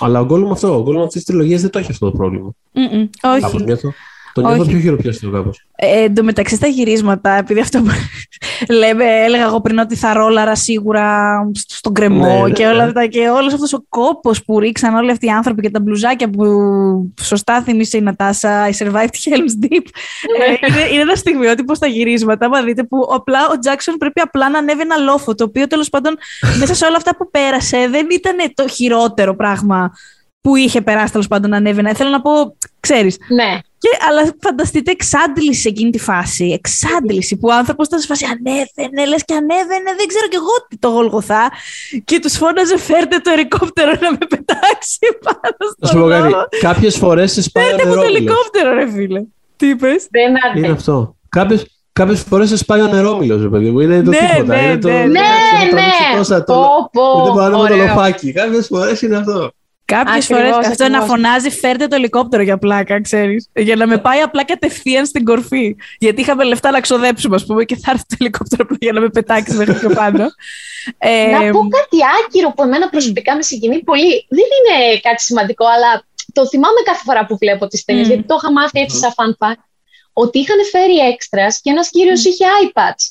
αλλά 0.02 0.20
ο 0.20 0.26
Γκόλουμ 0.26 0.52
αυτό, 0.52 0.76
ο 0.78 0.82
Γκόλουμ 0.82 1.02
αυτή 1.02 1.20
τη 1.20 1.26
τριλογία 1.26 1.58
δεν 1.58 1.70
το 1.70 1.80
έχει 1.80 1.92
αυτό 1.92 2.06
το 2.06 2.18
πρόβλημα. 2.18 2.52
Mm-mm, 2.74 3.10
όχι. 3.22 3.42
Κάπως, 3.42 3.64
το 4.34 4.42
νιώθω 4.42 4.66
πιο 4.66 4.80
χειροπιαστό 4.80 5.32
κάπως. 5.32 5.66
Ε, 5.76 6.04
εν 6.04 6.14
τω 6.16 6.24
μεταξύ 6.24 6.56
στα 6.56 6.68
γυρίσματα, 6.68 7.32
επειδή 7.32 7.60
αυτό 7.60 7.82
που 7.82 7.90
λέμε, 8.80 9.06
έλεγα 9.06 9.44
εγώ 9.44 9.62
πριν 9.62 9.80
ότι 9.80 9.96
θα 9.96 10.14
ρόλαρα 10.14 10.56
σίγουρα 10.56 11.36
στον 11.54 11.94
κρεμό 11.94 12.44
ναι, 12.44 12.52
και 12.52 12.66
όλα 12.66 12.76
ναι. 12.76 12.84
αυτά 12.84 13.08
και 13.08 13.30
όλος 13.30 13.54
αυτός 13.54 13.74
ο 13.74 13.84
κόπος 13.90 14.44
που 14.44 14.60
ρίξαν 14.60 14.96
όλοι 14.96 15.12
αυτοί 15.12 15.26
οι 15.26 15.30
άνθρωποι 15.30 15.62
και 15.62 15.70
τα 15.70 15.80
μπλουζάκια 15.80 16.30
που 16.30 16.44
σωστά 17.22 17.62
θυμίσε 17.62 17.98
η 17.98 18.02
Νατάσα, 18.02 18.68
η 18.68 18.72
Survived 18.78 19.16
Helm's 19.26 19.66
Deep. 19.66 19.86
ε, 20.40 20.68
είναι, 20.68 20.92
είναι 20.92 21.02
ένα 21.02 21.16
στιγμιότυπο 21.16 21.76
στα 21.76 21.88
γυρίσματα, 21.88 22.50
μα 22.50 22.64
δείτε, 22.64 22.84
που 22.84 23.10
απλά 23.14 23.40
ο 23.54 23.60
Τζάξον 23.60 23.96
πρέπει 23.98 24.22
απλά 24.22 24.50
να 24.50 24.58
ανέβει 24.58 24.82
ένα 24.82 24.98
λόφο, 24.98 25.36
το 25.36 25.44
οποίο 25.44 25.68
τέλος 25.68 25.90
πάντων 25.90 26.18
μέσα 26.60 26.74
σε 26.74 26.86
όλα 26.86 26.96
αυτά 26.96 27.16
που 27.16 27.30
πέρασε 27.32 27.88
δεν 27.90 28.08
ήταν 28.12 28.36
το 28.54 28.68
χειρότερο 28.68 29.36
πράγμα 29.36 29.92
που 30.42 30.56
είχε 30.56 30.82
περάσει 30.82 31.12
τέλος 31.12 31.28
πάντων 31.28 31.54
ανέβαινε. 31.54 31.94
Θέλω 31.94 32.10
να 32.10 32.22
πω, 32.22 32.32
ξέρεις. 32.80 33.18
Ναι. 33.28 33.60
Και, 33.82 33.90
αλλά 34.08 34.36
φανταστείτε 34.42 34.92
εξάντληση 34.92 35.62
σε 35.62 35.70
εκείνη 35.70 35.90
τη 35.90 36.00
φάση. 36.00 36.46
Εξάντληση 36.60 37.38
που 37.38 37.48
ο 37.52 37.54
άνθρωπο 37.54 37.84
ήταν 37.84 38.00
σε 38.00 38.08
φάση 38.08 38.26
ανέβαινε, 38.26 39.02
λε 39.12 39.16
και 39.26 39.34
ανέβαινε, 39.34 39.90
δεν 39.98 40.08
ξέρω 40.12 40.28
κι 40.28 40.36
εγώ 40.36 40.56
τι 40.70 40.78
το 40.78 40.90
γολγοθά. 40.90 41.52
Και 42.04 42.20
του 42.20 42.30
φώναζε, 42.30 42.78
φέρτε 42.78 43.18
το 43.18 43.32
ελικόπτερο 43.32 43.92
να 44.02 44.12
με 44.12 44.26
πετάξει 44.30 45.00
πάνω 45.26 45.58
στο 45.76 45.88
σου 45.88 46.08
κάτι. 46.10 46.58
Κάποιε 46.60 46.90
φορέ 46.90 47.28
σε 47.28 47.42
σπάει 47.42 47.64
Φέρτε 47.64 47.88
μου 47.88 47.96
το 47.96 48.02
ελικόπτερο, 48.02 48.74
ρε 48.74 48.92
φίλε. 48.92 49.24
Τι 49.56 49.68
είπε. 49.68 49.88
Δεν 50.10 50.64
είναι 50.64 50.72
αυτό. 50.72 51.16
Κάποιε 51.30 51.58
Κάποιε 51.94 52.16
φορέ 52.16 52.46
σε 52.46 52.58
σπάει 52.58 52.82
ο 52.82 52.88
νερόμιλο, 52.88 53.42
ρε 53.42 53.50
παιδί 53.50 53.70
μου. 53.70 53.80
Είναι 53.80 54.02
το 54.04 54.10
ναι, 54.10 54.18
τίποτα. 54.18 54.56
Ναι, 54.56 54.62
είναι 54.62 54.78
το. 54.78 54.88
Ναι, 54.88 55.04
ναι. 55.04 55.08
ναι. 56.30 56.40
Το, 56.40 56.44
πω, 56.44 56.90
πω, 56.92 57.68
το 57.68 57.76
λοφάκι. 57.76 58.32
Κάποιε 58.32 58.62
φορέ 58.62 58.94
είναι 59.02 59.16
αυτό. 59.18 59.52
Κάποιες 59.96 60.26
φορές 60.26 60.56
αυτό 60.56 60.90
να 60.90 61.02
φωνάζει, 61.02 61.50
φέρτε 61.50 61.88
το 61.88 61.96
ελικόπτερο 61.96 62.44
για 62.44 62.58
πλάκα, 62.58 63.02
ξέρεις. 63.02 63.50
Για 63.56 63.76
να 63.76 63.88
με 63.88 63.98
πάει 63.98 64.20
απλά 64.20 64.46
κατευθείαν 64.46 65.06
στην 65.06 65.26
κορφή. 65.26 65.76
Γιατί 66.00 66.22
είχαμε 66.22 66.44
λεφτά 66.44 66.72
να 66.72 66.80
ξοδέψουμε, 66.80 67.36
ας 67.36 67.46
πούμε, 67.46 67.64
και 67.64 67.76
θα 67.76 67.92
έρθει 67.92 68.04
το 68.08 68.16
ελικόπτερο 68.20 68.66
για 68.80 68.92
να 68.92 69.00
με 69.00 69.10
πετάξει 69.10 69.54
μέχρι 69.54 69.74
πιο 69.74 69.90
πάνω. 69.90 70.26
ε, 70.98 71.26
να 71.32 71.52
πω 71.52 71.68
κάτι 71.68 71.98
άκυρο 72.20 72.54
που 72.56 72.64
εμένα 72.64 72.90
προσωπικά 72.90 73.36
με 73.36 73.42
συγκινεί 73.42 73.84
πολύ. 73.84 74.26
Δεν 74.30 74.46
είναι 74.58 75.00
κάτι 75.00 75.22
σημαντικό, 75.24 75.66
αλλά 75.66 76.06
το 76.34 76.48
θυμάμαι 76.48 76.82
κάθε 76.84 77.02
φορά 77.04 77.26
που 77.26 77.38
βλέπω 77.38 77.68
τις 77.68 77.84
ταινίες, 77.84 78.06
mm. 78.06 78.10
γιατί 78.10 78.24
το 78.24 78.36
είχα 78.38 78.52
μάθει 78.52 78.80
έτσι 78.80 78.98
σαν 78.98 79.14
fun 79.16 79.46
fact. 79.46 79.64
Ότι 80.14 80.40
είχαν 80.40 80.58
φέρει 80.72 80.98
έξτρα 80.98 81.48
και 81.62 81.70
ένας 81.70 81.90
κύριος 81.90 82.22
mm. 82.22 82.26
είχε 82.26 82.46
iPads. 82.66 83.04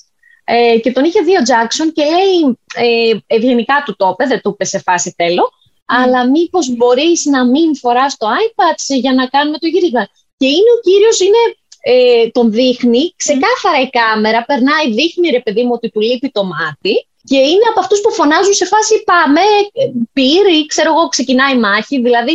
Ε, 0.44 0.78
και 0.78 0.92
τον 0.92 1.04
είχε 1.04 1.20
δει 1.20 1.32
ο 1.36 1.42
Jackson 1.46 1.92
και 1.94 2.02
λέει 2.02 2.58
ε, 2.74 3.18
ευγενικά 3.26 3.82
του 3.84 3.96
το 3.96 4.08
είπε, 4.12 4.28
δεν 4.28 4.40
του 4.40 4.50
είπε 4.50 4.64
σε 4.64 4.78
φάση 4.78 5.14
τέλο 5.16 5.52
αλλά 5.98 6.30
μήπως 6.30 6.76
μπορείς 6.76 7.24
να 7.24 7.46
μην 7.46 7.76
φοράς 7.76 8.16
το 8.16 8.26
iPad 8.26 8.78
για 9.00 9.12
να 9.14 9.26
κάνουμε 9.26 9.58
το 9.58 9.66
γύρισμα. 9.66 10.08
Και 10.36 10.46
είναι 10.46 10.70
ο 10.76 10.80
κύριος, 10.86 11.20
είναι, 11.20 11.42
ε, 11.82 12.28
τον 12.28 12.52
δείχνει, 12.52 13.14
ξεκάθαρα 13.16 13.80
η 13.86 13.90
κάμερα, 13.90 14.44
περνάει, 14.44 14.92
δείχνει 14.92 15.28
ρε 15.30 15.40
παιδί 15.40 15.62
μου 15.62 15.72
ότι 15.74 15.90
του 15.90 16.00
λείπει 16.00 16.30
το 16.30 16.44
μάτι 16.44 16.94
και 17.24 17.36
είναι 17.36 17.66
από 17.70 17.80
αυτούς 17.80 18.00
που 18.00 18.12
φωνάζουν 18.12 18.52
σε 18.52 18.66
φάση 18.66 19.02
πάμε, 19.04 19.40
ε, 19.72 19.84
πήρε, 20.12 20.54
ξέρω 20.66 20.90
εγώ, 20.92 21.08
ξεκινάει 21.08 21.54
η 21.54 21.58
μάχη, 21.58 22.00
δηλαδή 22.00 22.34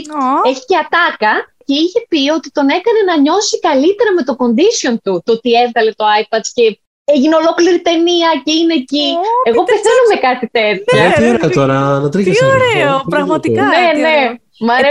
έχει 0.49 0.65
και 0.65 0.77
ατάκα 0.83 1.33
και 1.65 1.75
είχε 1.83 1.99
πει 2.09 2.29
ότι 2.37 2.49
τον 2.51 2.67
έκανε 2.69 2.99
να 3.05 3.15
νιώσει 3.17 3.59
καλύτερα 3.59 4.11
με 4.13 4.23
το 4.23 4.35
condition 4.41 4.95
του, 5.03 5.21
το 5.25 5.31
ότι 5.31 5.49
έβγαλε 5.63 5.91
το 5.91 6.05
iPad 6.21 6.45
και 6.53 6.79
έγινε 7.13 7.35
ολόκληρη 7.35 7.79
ταινία 7.81 8.29
και 8.43 8.53
είναι 8.59 8.73
εκεί. 8.73 9.07
Εγώ 9.49 9.63
πεθαίνω 9.63 10.03
με 10.11 10.17
κάτι 10.27 10.47
τέτοιο. 10.57 10.99
Ναι, 10.99 11.13
τι 11.17 11.23
ωραίο 11.33 11.49
τώρα, 11.59 11.99
να 11.99 12.09
τρίχεσαι. 12.09 12.39
Τι 12.39 12.45
ωραίο, 12.45 13.03
πραγματικά. 13.09 13.63
Ναι, 13.63 14.01
ναι. 14.01 14.35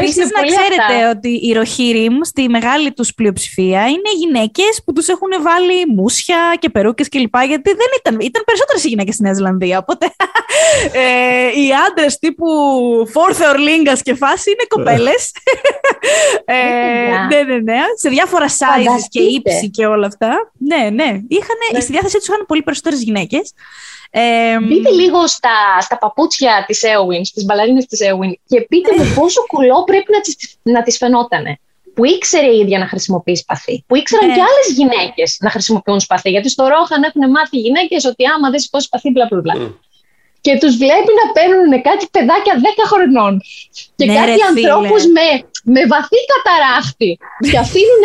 Επίσης, 0.01 0.31
να 0.31 0.43
ξέρετε 0.43 1.09
ότι 1.09 1.29
οι 1.29 1.53
Ροχίριμ 1.53 2.19
στη 2.23 2.49
μεγάλη 2.49 2.93
τους 2.93 3.15
πλειοψηφία 3.15 3.81
είναι 3.81 4.11
γυναίκες 4.19 4.83
που 4.85 4.93
τους 4.93 5.09
έχουν 5.09 5.29
βάλει 5.43 5.87
μουσια 5.95 6.57
και 6.59 6.71
περούκες 6.71 7.09
κλπ. 7.09 7.37
Γιατί 7.47 7.71
δεν 7.71 7.91
ήταν, 7.99 8.21
ήταν 8.21 8.43
περισσότερες 8.45 8.85
οι 8.85 8.89
γυναίκες 8.89 9.15
στη 9.15 9.23
Νέα 9.23 9.33
Ζηλανδία. 9.33 9.79
Οπότε 9.79 10.07
ε, 11.03 11.61
οι 11.61 11.69
άντρες 11.89 12.19
τύπου 12.19 12.47
Φόρθε 13.13 13.49
Ορλίγκα 13.49 13.93
και 13.93 14.15
φάση 14.15 14.51
είναι 14.51 14.67
κοπέλες. 14.69 15.33
ε, 16.45 16.57
ναι, 17.29 17.43
ναι, 17.43 17.59
ναι. 17.59 17.79
Σε 18.01 18.09
διάφορα 18.09 18.47
sizes 18.49 19.05
και 19.09 19.21
ύψη 19.21 19.71
και 19.71 19.87
όλα 19.87 20.07
αυτά. 20.07 20.53
Ναι, 20.59 20.91
ναι. 20.91 21.21
Είχαν, 21.29 21.57
ναι. 21.73 21.81
Στη 21.81 21.93
διάθεσή 21.93 22.17
τους 22.17 22.29
είχαν 22.29 22.45
πολύ 22.47 22.63
περισσότερες 22.63 23.03
γυναίκες. 23.03 23.53
Ε, 24.17 24.57
πείτε 24.69 24.91
λίγο 24.91 25.27
στα, 25.27 25.81
στα 25.81 25.99
παπούτσια 25.99 26.65
της 26.67 26.83
Έουιν, 26.83 27.25
στις 27.25 27.45
μπαλαρίνες 27.45 27.87
της 27.87 28.01
Έουιν 28.01 28.39
και 28.47 28.61
πείτε 28.61 28.91
μου 28.97 29.13
πόσο 29.15 29.47
κουλό 29.47 29.85
πρέπει 29.85 30.13
να 30.13 30.21
τις, 30.21 30.57
να 30.63 30.83
τις 30.83 30.97
φαινότανε. 30.97 31.59
Που 31.95 32.05
ήξερε 32.05 32.47
η 32.47 32.59
ίδια 32.59 32.79
να 32.79 32.87
χρησιμοποιεί 32.89 33.37
σπαθί. 33.37 33.85
Που 33.87 33.97
ήξεραν 33.97 34.31
ε. 34.31 34.35
και 34.35 34.41
άλλες 34.41 34.77
γυναίκες 34.77 35.37
να 35.41 35.51
χρησιμοποιούν 35.51 36.01
σπαθί. 36.01 36.31
Γιατί 36.31 36.49
στο 36.49 36.67
Ρόχαν 36.67 37.03
έχουν 37.03 37.31
μάθει 37.31 37.57
οι 37.57 37.61
γυναίκες 37.61 38.05
ότι 38.05 38.25
άμα 38.27 38.51
δεν 38.51 38.59
σηκώσει 38.59 38.87
σπαθί, 38.87 39.11
μπλα 39.11 39.29
μπλα. 39.31 39.55
Mm. 40.45 40.47
Και 40.47 40.53
τους 40.63 40.75
βλέπει 40.83 41.13
να 41.21 41.27
παίρνουν 41.37 41.73
κάτι 41.89 42.05
παιδάκια 42.15 42.55
10 42.61 42.93
χρονών. 42.93 43.33
Και 43.99 44.07
ναι, 44.07 44.15
κάτι 44.19 44.41
ανθρώπους 44.53 45.03
με, 45.17 45.27
με 45.75 45.83
βαθύ 45.93 46.21
καταράχτη. 46.33 47.11
και 47.51 47.59
αφήνουν 47.65 48.05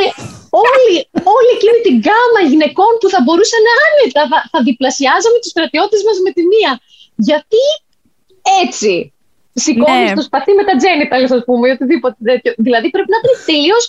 όλη, 0.66 0.94
όλη 1.36 1.50
εκείνη 1.58 1.80
την 1.88 1.96
γκάμα 2.04 2.40
γυναικών 2.52 2.94
που 3.00 3.08
θα 3.14 3.20
μπορούσαν 3.24 3.64
άνετα, 3.86 4.22
θα, 4.32 4.38
θα 4.52 4.60
διπλασιάζαμε 4.68 5.38
τους 5.42 5.52
στρατιώτες 5.56 6.02
μας 6.08 6.18
με 6.26 6.32
τη 6.36 6.42
μία. 6.52 6.72
Γιατί 7.30 7.64
έτσι 8.64 8.94
σηκώνεις 9.64 10.10
ναι. 10.10 10.18
το 10.20 10.24
σπαθί 10.30 10.52
με 10.60 10.64
τα 10.70 10.76
τζένιτα, 10.80 11.16
ας 11.38 11.44
πούμε, 11.48 11.64
ή 11.70 11.72
οτιδήποτε 11.76 12.18
τέτοιο. 12.30 12.52
Δηλαδή 12.68 12.88
πρέπει 12.96 13.12
να 13.14 13.20
είναι 13.22 13.36
τελείως 13.50 13.84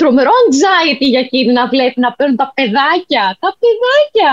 τρομερό 0.00 0.32
anxiety 0.44 1.06
για 1.12 1.22
εκείνη 1.26 1.52
να 1.60 1.64
βλέπει 1.72 1.98
να 2.06 2.10
παίρνουν 2.16 2.36
τα 2.42 2.48
παιδάκια. 2.56 3.24
Τα 3.44 3.50
παιδάκια! 3.62 4.30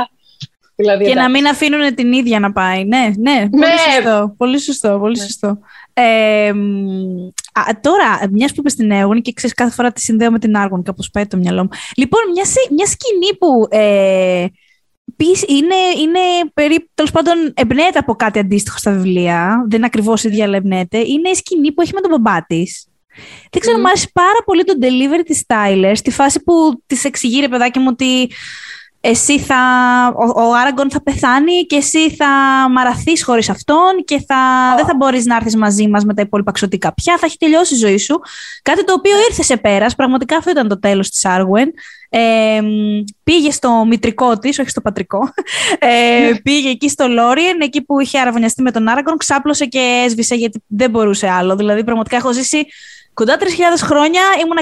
Δηλαδή, 0.80 1.06
και 1.06 1.14
να 1.14 1.30
μην 1.30 1.47
αφήνουν 1.47 1.95
την 1.95 2.14
ίδια 2.14 2.39
να 2.39 2.51
πάει. 2.51 2.85
Ναι, 2.85 3.11
ναι, 3.18 3.49
πολύ 3.49 3.64
ναι. 3.64 3.93
σωστό. 3.93 4.34
Πολύ 4.38 4.60
σωστό, 4.60 4.97
πολύ 4.99 5.18
ναι. 5.18 5.23
σωστό. 5.23 5.60
Ε, 5.93 6.49
α, 7.53 7.80
τώρα, 7.81 8.19
μιας 8.31 8.51
που 8.51 8.60
είπες 8.60 8.72
στην 8.72 8.91
Αίγον 8.91 9.22
και 9.22 9.34
ξέρεις 9.34 9.56
κάθε 9.56 9.72
φορά 9.72 9.91
τη 9.91 10.01
συνδέω 10.01 10.31
με 10.31 10.39
την 10.39 10.57
Άργον, 10.57 10.84
κάπως 10.84 11.10
πάει 11.10 11.27
το 11.27 11.38
μυαλό 11.38 11.61
μου. 11.64 11.69
Λοιπόν, 11.95 12.22
μια, 12.34 12.43
μια 12.76 12.85
σκηνή 12.85 13.38
που 13.39 13.68
ε, 13.69 14.45
είναι, 15.47 15.76
είναι 16.01 16.19
περίπου, 16.53 16.89
τέλος 16.93 17.11
πάντων, 17.11 17.53
εμπνέεται 17.53 17.99
από 17.99 18.15
κάτι 18.15 18.39
αντίστοιχο 18.39 18.77
στα 18.77 18.91
βιβλία. 18.91 19.65
Δεν 19.68 19.77
είναι 19.77 19.85
ακριβώς 19.85 20.23
ίδια, 20.23 20.45
αλλά 20.45 20.56
εμπνέεται. 20.56 20.97
Είναι 20.97 21.30
η 21.30 21.35
σκηνή 21.35 21.72
που 21.72 21.81
έχει 21.81 21.91
με 21.93 22.01
τον 22.01 22.10
μπαμπά 22.10 22.45
της. 22.45 22.88
Δεν 23.51 23.61
ξέρω, 23.61 23.77
mm. 23.77 23.80
μου 23.80 23.88
άρεσε 23.88 24.10
πάρα 24.14 24.39
πολύ 24.45 24.64
το 24.64 24.73
delivery 24.81 25.23
της 25.26 25.43
Tyler, 25.47 25.91
στη 25.95 26.11
φάση 26.11 26.43
που 26.43 26.84
της 26.85 27.03
εξηγεί, 27.03 27.39
ρε 27.39 27.47
παιδάκι 27.47 27.80
μου, 27.80 27.88
ότι 27.89 28.31
εσύ 29.01 29.39
θα, 29.39 29.57
ο, 30.15 30.41
ο 30.41 30.53
Άραγκον 30.53 30.91
θα 30.91 31.03
πεθάνει 31.03 31.65
και 31.65 31.76
εσύ 31.76 32.15
θα 32.15 32.27
μαραθείς 32.69 33.23
χωρίς 33.23 33.49
αυτόν 33.49 34.03
και 34.05 34.23
θα, 34.27 34.35
δεν 34.76 34.85
θα 34.85 34.95
μπορείς 34.95 35.26
να 35.26 35.35
έρθεις 35.35 35.55
μαζί 35.55 35.88
μας 35.88 36.05
με 36.05 36.13
τα 36.13 36.21
υπόλοιπα 36.21 36.51
ξωτικά 36.51 36.93
πια, 36.93 37.17
θα 37.17 37.26
έχει 37.26 37.38
τελειώσει 37.38 37.73
η 37.73 37.77
ζωή 37.77 37.97
σου. 37.97 38.19
Κάτι 38.61 38.84
το 38.84 38.93
οποίο 38.93 39.13
ήρθε 39.30 39.43
σε 39.43 39.57
πέρας, 39.57 39.95
πραγματικά 39.95 40.38
αυτό 40.38 40.49
ήταν 40.49 40.67
το 40.67 40.80
τέλος 40.80 41.09
της 41.09 41.26
Άργουεν. 41.26 41.71
Ε, 42.11 42.61
πήγε 43.23 43.51
στο 43.51 43.85
μητρικό 43.88 44.38
της, 44.38 44.59
όχι 44.59 44.69
στο 44.69 44.81
πατρικό, 44.81 45.19
ε, 45.80 46.31
πήγε 46.43 46.69
εκεί 46.69 46.89
στο 46.89 47.07
Λόριεν, 47.07 47.61
εκεί 47.61 47.81
που 47.81 47.99
είχε 47.99 48.19
αραβωνιαστεί 48.19 48.61
με 48.61 48.71
τον 48.71 48.88
Άραγκον, 48.88 49.17
ξάπλωσε 49.17 49.65
και 49.65 50.03
έσβησε 50.05 50.35
γιατί 50.35 50.63
δεν 50.67 50.89
μπορούσε 50.89 51.30
άλλο. 51.30 51.55
Δηλαδή 51.55 51.84
πραγματικά 51.84 52.15
έχω 52.15 52.34
ζήσει 52.34 52.65
Κοντά 53.19 53.37
3.000 53.39 53.43
χρόνια, 53.81 54.21
ήμουν 54.41 54.59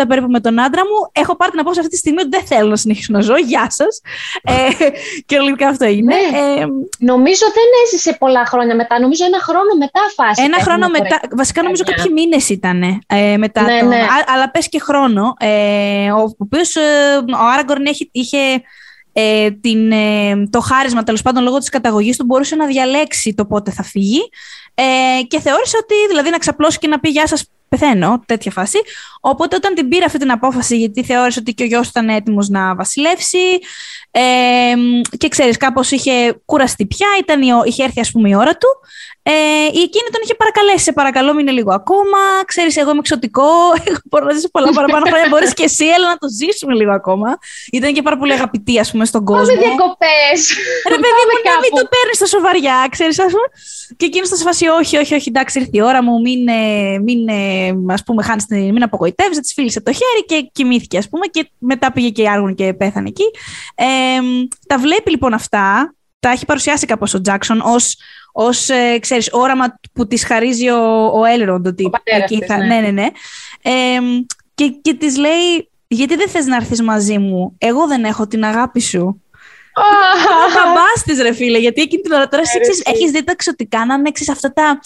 170 0.00 0.04
περίπου 0.08 0.30
με 0.30 0.40
τον 0.40 0.60
άντρα 0.60 0.82
μου. 0.82 1.10
Έχω 1.12 1.36
πάρει 1.36 1.50
την 1.50 1.60
απόφαση 1.60 1.80
αυτή 1.80 1.92
τη 1.92 1.98
στιγμή 1.98 2.20
ότι 2.20 2.28
δεν 2.28 2.44
θέλω 2.46 2.68
να 2.68 2.76
συνεχίσω 2.76 3.12
να 3.12 3.20
ζω. 3.20 3.36
Γεια 3.36 3.66
σας. 3.70 4.00
Ε, 4.42 4.52
και 5.26 5.38
ολικά 5.38 5.68
αυτό 5.68 5.84
έγινε. 5.84 6.14
Ναι. 6.14 6.38
Ε, 6.38 6.66
νομίζω 6.98 7.44
δεν 7.58 7.68
έζησε 7.84 8.16
πολλά 8.18 8.46
χρόνια 8.46 8.74
μετά. 8.74 9.00
Νομίζω 9.00 9.24
ένα 9.24 9.38
χρόνο 9.38 9.74
μετά 9.78 10.00
φάση. 10.16 10.42
Ένα 10.42 10.58
χρόνο 10.60 10.88
μετά. 10.88 11.20
Βασικά 11.36 11.62
νομίζω 11.62 11.82
κάποιοι 11.84 12.12
μήνες 12.14 12.48
ήταν 12.48 12.82
ε, 13.06 13.36
μετά. 13.36 13.62
Ναι, 13.62 13.78
το, 13.80 13.86
ναι. 13.86 14.06
αλλά 14.34 14.50
πες 14.50 14.68
και 14.68 14.80
χρόνο. 14.80 15.34
Ε, 15.38 16.10
ο 16.10 16.34
οποίος 16.38 16.76
ε, 16.76 16.80
ο 17.42 17.46
Άραγκορν 17.52 17.84
είχε 18.10 18.62
ε, 19.16 19.50
την, 19.50 19.92
ε, 19.92 20.46
το 20.50 20.60
χάρισμα 20.60 21.02
τέλος 21.02 21.22
πάντων 21.22 21.42
λόγω 21.42 21.58
της 21.58 21.68
καταγωγής 21.68 22.16
του 22.16 22.24
μπορούσε 22.24 22.56
να 22.56 22.66
διαλέξει 22.66 23.34
το 23.34 23.44
πότε 23.46 23.70
θα 23.70 23.82
φύγει 23.82 24.30
ε, 24.74 25.22
και 25.22 25.40
θεώρησε 25.40 25.76
ότι 25.82 25.94
δηλαδή 26.08 26.30
να 26.30 26.38
ξαπλώσει 26.38 26.78
και 26.78 26.88
να 26.88 27.00
πει 27.00 27.08
γεια 27.08 27.26
σας 27.26 27.50
πεθαίνω, 27.68 28.22
τέτοια 28.26 28.50
φάση. 28.50 28.78
Οπότε 29.20 29.56
όταν 29.56 29.74
την 29.74 29.88
πήρε 29.88 30.04
αυτή 30.04 30.18
την 30.18 30.30
απόφαση, 30.30 30.78
γιατί 30.78 31.04
θεώρησε 31.04 31.38
ότι 31.38 31.54
και 31.54 31.62
ο 31.62 31.66
γιος 31.66 31.88
ήταν 31.88 32.08
έτοιμος 32.08 32.48
να 32.48 32.74
βασιλεύσει 32.74 33.58
ε, 34.10 34.20
και 35.16 35.28
ξέρεις 35.28 35.56
κάπως 35.56 35.90
είχε 35.90 36.40
κουραστεί 36.44 36.86
πια, 36.86 37.06
ήταν 37.20 37.42
η, 37.42 37.48
είχε 37.64 37.84
έρθει 37.84 38.00
ας 38.00 38.10
πούμε 38.10 38.28
η 38.28 38.34
ώρα 38.34 38.56
του, 38.56 38.68
ε, 39.22 39.32
η 39.78 39.80
εκείνη 39.88 40.08
τον 40.12 40.20
είχε 40.22 40.34
παρακαλέσει, 40.34 40.84
σε 40.84 40.92
παρακαλώ 40.92 41.34
μείνε 41.34 41.50
λίγο 41.50 41.72
ακόμα, 41.74 42.20
ξέρεις 42.46 42.76
εγώ 42.76 42.90
είμαι 42.90 42.98
εξωτικό, 42.98 43.50
εγώ 43.86 43.98
μπορώ 44.10 44.24
να 44.24 44.32
ζήσω 44.32 44.50
πολλά 44.50 44.70
παραπάνω 44.72 45.04
χρόνια, 45.06 45.28
μπορείς 45.28 45.54
και 45.54 45.64
εσύ, 45.70 45.86
έλα 45.96 46.06
να 46.08 46.16
το 46.16 46.28
ζήσουμε 46.40 46.74
λίγο 46.74 46.92
ακόμα. 46.92 47.38
Ήταν 47.72 47.92
και 47.92 48.02
πάρα 48.02 48.16
πολύ 48.18 48.32
αγαπητή 48.32 48.78
ας 48.78 48.90
πούμε 48.90 49.04
στον 49.04 49.24
κόσμο. 49.24 49.54
Πάμε 49.54 49.58
διακοπές. 49.66 50.38
Ρε 50.92 50.98
παιδί 51.02 51.22
μου, 51.26 51.34
να 51.50 51.56
μην 51.62 51.70
το 51.78 51.84
παίρνεις 51.92 52.18
τόσο 52.18 52.40
βαριά, 52.40 52.86
ξέρεις 52.90 53.18
ας 53.18 53.32
πούμε. 53.32 53.48
Και 53.96 54.06
εκείνος 54.06 54.28
θα 54.28 54.52
σε 54.52 54.66
όχι, 54.80 54.96
όχι, 54.96 55.14
όχι, 55.14 55.28
εντάξει, 55.28 55.58
ήρθε 55.58 55.70
η 55.72 55.82
ώρα 55.82 56.02
μου, 56.02 56.20
μην, 56.20 56.48
ε, 56.48 56.98
μην 57.06 57.28
ε, 57.28 57.53
ας 57.88 58.02
πούμε, 58.02 58.22
χάνεις 58.22 58.46
την, 58.46 58.72
μην 58.72 58.82
απογοητεύεσαι, 58.82 59.40
της 59.40 59.52
φίλησες 59.52 59.82
το 59.82 59.92
χέρι 59.92 60.24
και 60.26 60.50
κοιμήθηκε, 60.52 60.98
ας 60.98 61.08
πούμε, 61.08 61.26
και 61.26 61.50
μετά 61.58 61.92
πήγε 61.92 62.08
και 62.08 62.28
άργον 62.28 62.54
και 62.54 62.74
πέθανε 62.74 63.08
εκεί. 63.08 63.24
Ε, 63.74 63.84
τα 64.66 64.78
βλέπει 64.78 65.10
λοιπόν 65.10 65.34
αυτά, 65.34 65.94
τα 66.20 66.30
έχει 66.30 66.44
παρουσιάσει 66.44 66.86
κάπως 66.86 67.14
ο 67.14 67.20
Τζάξον 67.20 67.60
ως, 67.64 67.96
ως 68.32 68.68
ε, 68.68 68.98
ξέρεις, 68.98 69.28
όραμα 69.32 69.78
που 69.92 70.06
της 70.06 70.24
χαρίζει 70.24 70.68
ο, 70.68 71.10
ο 71.14 71.24
Έλροντ, 71.24 71.66
ότι 71.66 71.90
εκεί 72.04 72.44
θα, 72.44 72.56
ναι. 72.56 72.66
ναι, 72.66 72.80
ναι, 72.80 72.90
ναι. 72.90 73.06
Ε, 73.62 73.98
και, 74.54 74.68
και 74.82 74.94
της 74.94 75.16
λέει, 75.16 75.70
γιατί 75.86 76.16
δεν 76.16 76.28
θες 76.28 76.46
να 76.46 76.56
έρθεις 76.56 76.82
μαζί 76.82 77.18
μου, 77.18 77.54
εγώ 77.58 77.86
δεν 77.86 78.04
έχω 78.04 78.26
την 78.26 78.44
αγάπη 78.44 78.80
σου. 78.80 79.22
Ο 80.44 80.52
μπαμπάς 80.54 81.02
της, 81.04 81.20
ρε 81.20 81.32
φίλε, 81.32 81.58
γιατί 81.58 81.82
εκείνη 81.82 82.02
την 82.02 82.12
ώρα 82.12 82.28
τώρα 82.28 82.42
έχεις 82.84 83.10
δει 83.10 83.24
τα 83.24 83.32
εξωτικά 83.32 83.86
να 83.86 83.94
είναι 83.94 84.10
αυτά 84.30 84.52
τα 84.52 84.80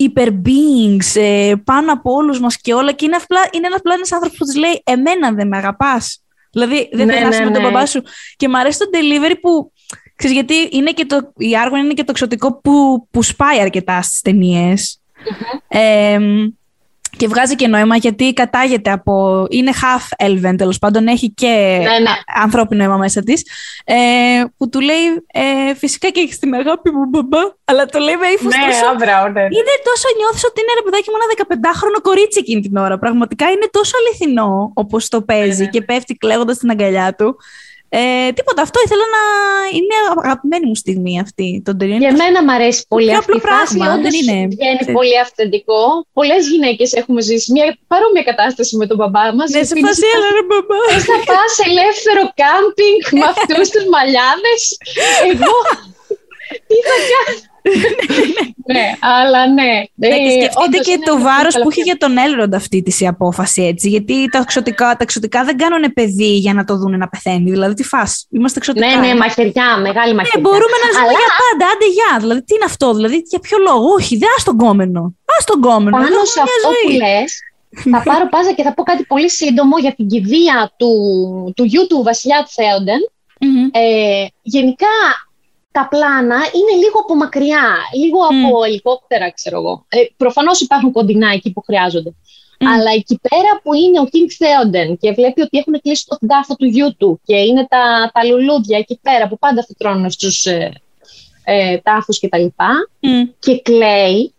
υπερbeings 0.00 1.20
ε, 1.20 1.52
πάνω 1.64 1.92
από 1.92 2.12
όλους 2.12 2.40
μας 2.40 2.60
και 2.60 2.74
όλα. 2.74 2.92
Και 2.92 3.04
είναι, 3.04 3.16
απλά, 3.16 3.40
είναι 3.52 3.66
ένας 3.66 3.78
απλά 3.78 3.94
ένα 3.94 4.06
άνθρωπος 4.10 4.38
που 4.38 4.44
της 4.44 4.56
λέει: 4.56 4.82
Εμένα 4.84 5.32
δεν 5.32 5.48
με 5.48 5.56
αγαπάς. 5.56 6.22
Δηλαδή, 6.52 6.88
δεν 6.92 7.06
ναι, 7.06 7.14
ναι, 7.14 7.44
με 7.44 7.50
τον 7.50 7.62
μπαμπά 7.62 7.86
σου. 7.86 8.02
Και 8.36 8.48
μου 8.48 8.58
αρέσει 8.58 8.78
το 8.78 8.86
delivery 8.92 9.34
που. 9.40 9.72
Ξέρεις, 10.16 10.36
γιατί 10.36 10.68
είναι 10.70 10.90
και 10.90 11.06
το, 11.06 11.32
η 11.36 11.56
Άργον 11.56 11.84
είναι 11.84 11.94
και 11.94 12.04
το 12.04 12.10
εξωτικό 12.10 12.60
που, 12.60 13.06
που 13.10 13.22
σπάει 13.22 13.60
αρκετά 13.60 14.02
στις 14.02 14.20
ταινίες. 14.20 15.00
Και 17.16 17.28
βγάζει 17.28 17.54
και 17.54 17.66
νόημα 17.66 17.96
γιατί 17.96 18.32
κατάγεται 18.32 18.90
από. 18.90 19.46
είναι 19.50 19.72
half 19.74 20.26
elven 20.26 20.54
τέλος 20.56 20.78
πάντων, 20.78 21.06
έχει 21.06 21.30
και 21.30 21.78
ναι, 21.82 21.98
ναι. 21.98 22.10
ανθρώπινο 22.42 22.82
αίμα 22.84 22.96
μέσα 22.96 23.22
της. 23.22 23.46
Ε, 23.84 23.94
που 24.56 24.68
του 24.68 24.80
λέει 24.80 25.04
ε, 25.32 25.74
Φυσικά 25.74 26.08
και 26.08 26.20
έχεις 26.20 26.38
την 26.38 26.54
αγάπη 26.54 26.90
μου, 26.90 27.04
μπαμπά. 27.08 27.38
Αλλά 27.64 27.86
το 27.86 27.98
λέει 27.98 28.16
με 28.16 28.26
ύφος 28.26 28.54
ναι, 28.54 28.62
τόσο. 28.66 29.30
ναι. 29.32 29.42
Είναι 29.42 29.74
τόσο 29.88 30.06
νιώθεις 30.18 30.44
ότι 30.44 30.60
είναι 30.60 30.72
ρε 30.78 30.82
παιδάκι 30.84 31.08
μου 31.10 31.16
ένα 31.20 31.28
15χρονο 31.42 32.00
κορίτσι 32.02 32.38
εκείνη 32.38 32.60
την 32.60 32.76
ώρα. 32.76 32.98
Πραγματικά 32.98 33.50
είναι 33.50 33.68
τόσο 33.70 33.92
αληθινό 34.00 34.70
όπως 34.74 35.08
το 35.08 35.22
παίζει 35.22 35.62
ναι, 35.62 35.68
και 35.68 35.82
πέφτει 35.82 36.14
κλαίγοντας 36.14 36.56
στην 36.56 36.70
αγκαλιά 36.70 37.14
του. 37.14 37.36
Ε, 37.92 38.32
τίποτα, 38.32 38.62
αυτό 38.62 38.78
ήθελα 38.84 39.06
να 39.16 39.22
είναι 39.76 39.96
αγαπημένη 40.22 40.66
μου 40.66 40.78
στιγμή 40.82 41.20
αυτή. 41.20 41.62
Τον 41.64 41.76
Για 41.80 42.12
μένα 42.22 42.38
μου 42.44 42.52
αρέσει 42.52 42.84
πολύ 42.88 43.14
αυτή 43.14 43.36
η 43.36 43.42
φάση, 43.50 43.78
όντως 43.94 44.14
είναι. 44.20 44.38
βγαίνει 44.54 44.84
πολύ 44.98 45.18
αυθεντικό. 45.24 45.80
Πολλές 46.12 46.42
γυναίκες 46.48 46.92
έχουμε 46.92 47.20
ζήσει 47.28 47.52
μια 47.52 47.66
παρόμοια 47.86 48.22
κατάσταση 48.30 48.76
με 48.76 48.86
τον 48.86 48.96
μπαμπά 48.96 49.34
μας. 49.34 49.50
Ναι, 49.50 49.62
σε 49.70 49.76
φάση 49.84 50.04
έλα 50.14 50.28
ρε 50.36 50.44
μπαμπά. 50.48 50.80
θα 51.10 51.18
πας 51.30 51.52
ελεύθερο 51.68 52.22
κάμπινγκ 52.40 53.00
με 53.18 53.26
αυτούς 53.34 53.66
τους 53.72 53.84
μαλλιάδες. 53.94 54.60
Εγώ 55.30 55.54
τι 56.68 56.76
θα 56.88 56.96
κάνω; 57.10 57.49
Ναι, 58.72 58.86
αλλά 59.00 59.52
ναι. 59.52 59.72
ναι 59.94 60.08
και 60.08 60.30
σκεφτείτε 60.30 60.78
και 60.78 60.98
το 61.04 61.18
βάρος 61.18 61.54
που 61.62 61.70
είχε 61.70 61.82
για 61.82 61.96
τον 61.96 62.16
Έλροντ 62.16 62.54
αυτή 62.54 62.82
τη 62.82 63.04
η 63.04 63.06
απόφαση 63.06 63.62
έτσι. 63.62 63.88
Γιατί 63.88 64.28
τα 64.28 64.38
εξωτικά, 64.38 64.86
τα 64.86 64.98
εξωτικά 65.00 65.44
δεν 65.44 65.56
κάνουν 65.56 65.92
παιδί 65.92 66.36
για 66.36 66.54
να 66.54 66.64
το 66.64 66.76
δουν 66.76 66.98
να 66.98 67.08
πεθαίνει. 67.08 67.50
Δηλαδή, 67.50 67.74
τι 67.74 67.82
φας, 67.82 68.26
είμαστε 68.30 68.58
εξωτικά. 68.58 68.86
Ναι, 68.86 69.06
ναι, 69.06 69.14
μαχαιριά, 69.14 69.76
μεγάλη 69.86 70.14
μαχαιριά. 70.14 70.32
Ναι, 70.34 70.40
μπορούμε 70.40 70.76
να 70.84 70.88
ζούμε 70.96 71.12
για 71.22 71.30
πάντα, 71.40 71.64
άντε 71.72 71.88
γεια. 71.96 72.12
Δηλαδή, 72.18 72.44
τι 72.44 72.54
είναι 72.54 72.64
αυτό, 72.64 72.94
δηλαδή, 72.94 73.22
για 73.26 73.38
ποιο 73.38 73.58
λόγο. 73.68 73.86
Όχι, 73.98 74.16
δεν 74.16 74.28
ας 74.36 74.44
τον 74.44 74.56
κόμενο. 74.56 75.00
Α 75.34 75.36
τον 75.44 75.60
κόμενο. 75.60 75.96
Πάνω 75.96 76.24
σε 76.34 76.40
αυτό 76.46 76.68
που 76.82 76.90
λες, 77.02 77.30
θα 77.92 78.02
πάρω 78.08 78.28
πάζα 78.28 78.52
και 78.52 78.62
θα 78.62 78.74
πω 78.74 78.82
κάτι 78.82 79.04
πολύ 79.04 79.30
σύντομο 79.30 79.78
για 79.78 79.94
την 79.94 80.06
κηδεία 80.08 80.72
του, 80.76 80.92
του 81.56 81.64
γιου 81.64 81.86
του 81.86 82.02
Βασιλιά 82.02 82.46
Θέοντεν. 82.48 83.00
Ε, 83.72 84.26
γενικά 84.42 84.86
τα 85.72 85.88
πλάνα 85.90 86.36
είναι 86.36 86.74
λίγο 86.84 86.98
από 87.02 87.14
μακριά, 87.16 87.66
λίγο 87.94 88.18
από 88.22 88.64
ελικόπτερα, 88.64 89.30
ξέρω 89.30 89.56
εγώ. 89.56 89.84
Ε, 89.88 89.98
προφανώς 90.16 90.60
υπάρχουν 90.60 90.92
κοντινά 90.92 91.30
εκεί 91.30 91.52
που 91.52 91.62
χρειάζονται. 91.62 92.14
Αλλά 92.64 92.90
εκεί 92.94 93.20
πέρα 93.28 93.60
που 93.62 93.74
είναι 93.74 94.00
ο 94.00 94.04
King 94.12 94.28
Theoden 94.40 94.98
και 95.00 95.12
βλέπει 95.12 95.40
ότι 95.40 95.58
έχουν 95.58 95.80
κλείσει 95.80 96.06
το 96.06 96.18
τάφο 96.26 96.54
του 96.56 96.64
γιού 96.64 96.96
του 96.96 97.20
και 97.24 97.36
είναι 97.36 97.66
τα, 97.68 98.10
τα 98.14 98.24
λουλούδια 98.24 98.78
εκεί 98.78 98.98
πέρα 99.02 99.28
που 99.28 99.38
πάντα 99.38 99.66
τρώνε 99.78 100.10
στους 100.10 100.46
ε, 100.46 100.72
ε, 101.44 101.78
τάφους 101.78 102.18
και 102.18 102.28
τα 102.28 102.38
λοιπά 102.38 102.88
και 103.38 103.60
κλαίει, 103.60 104.34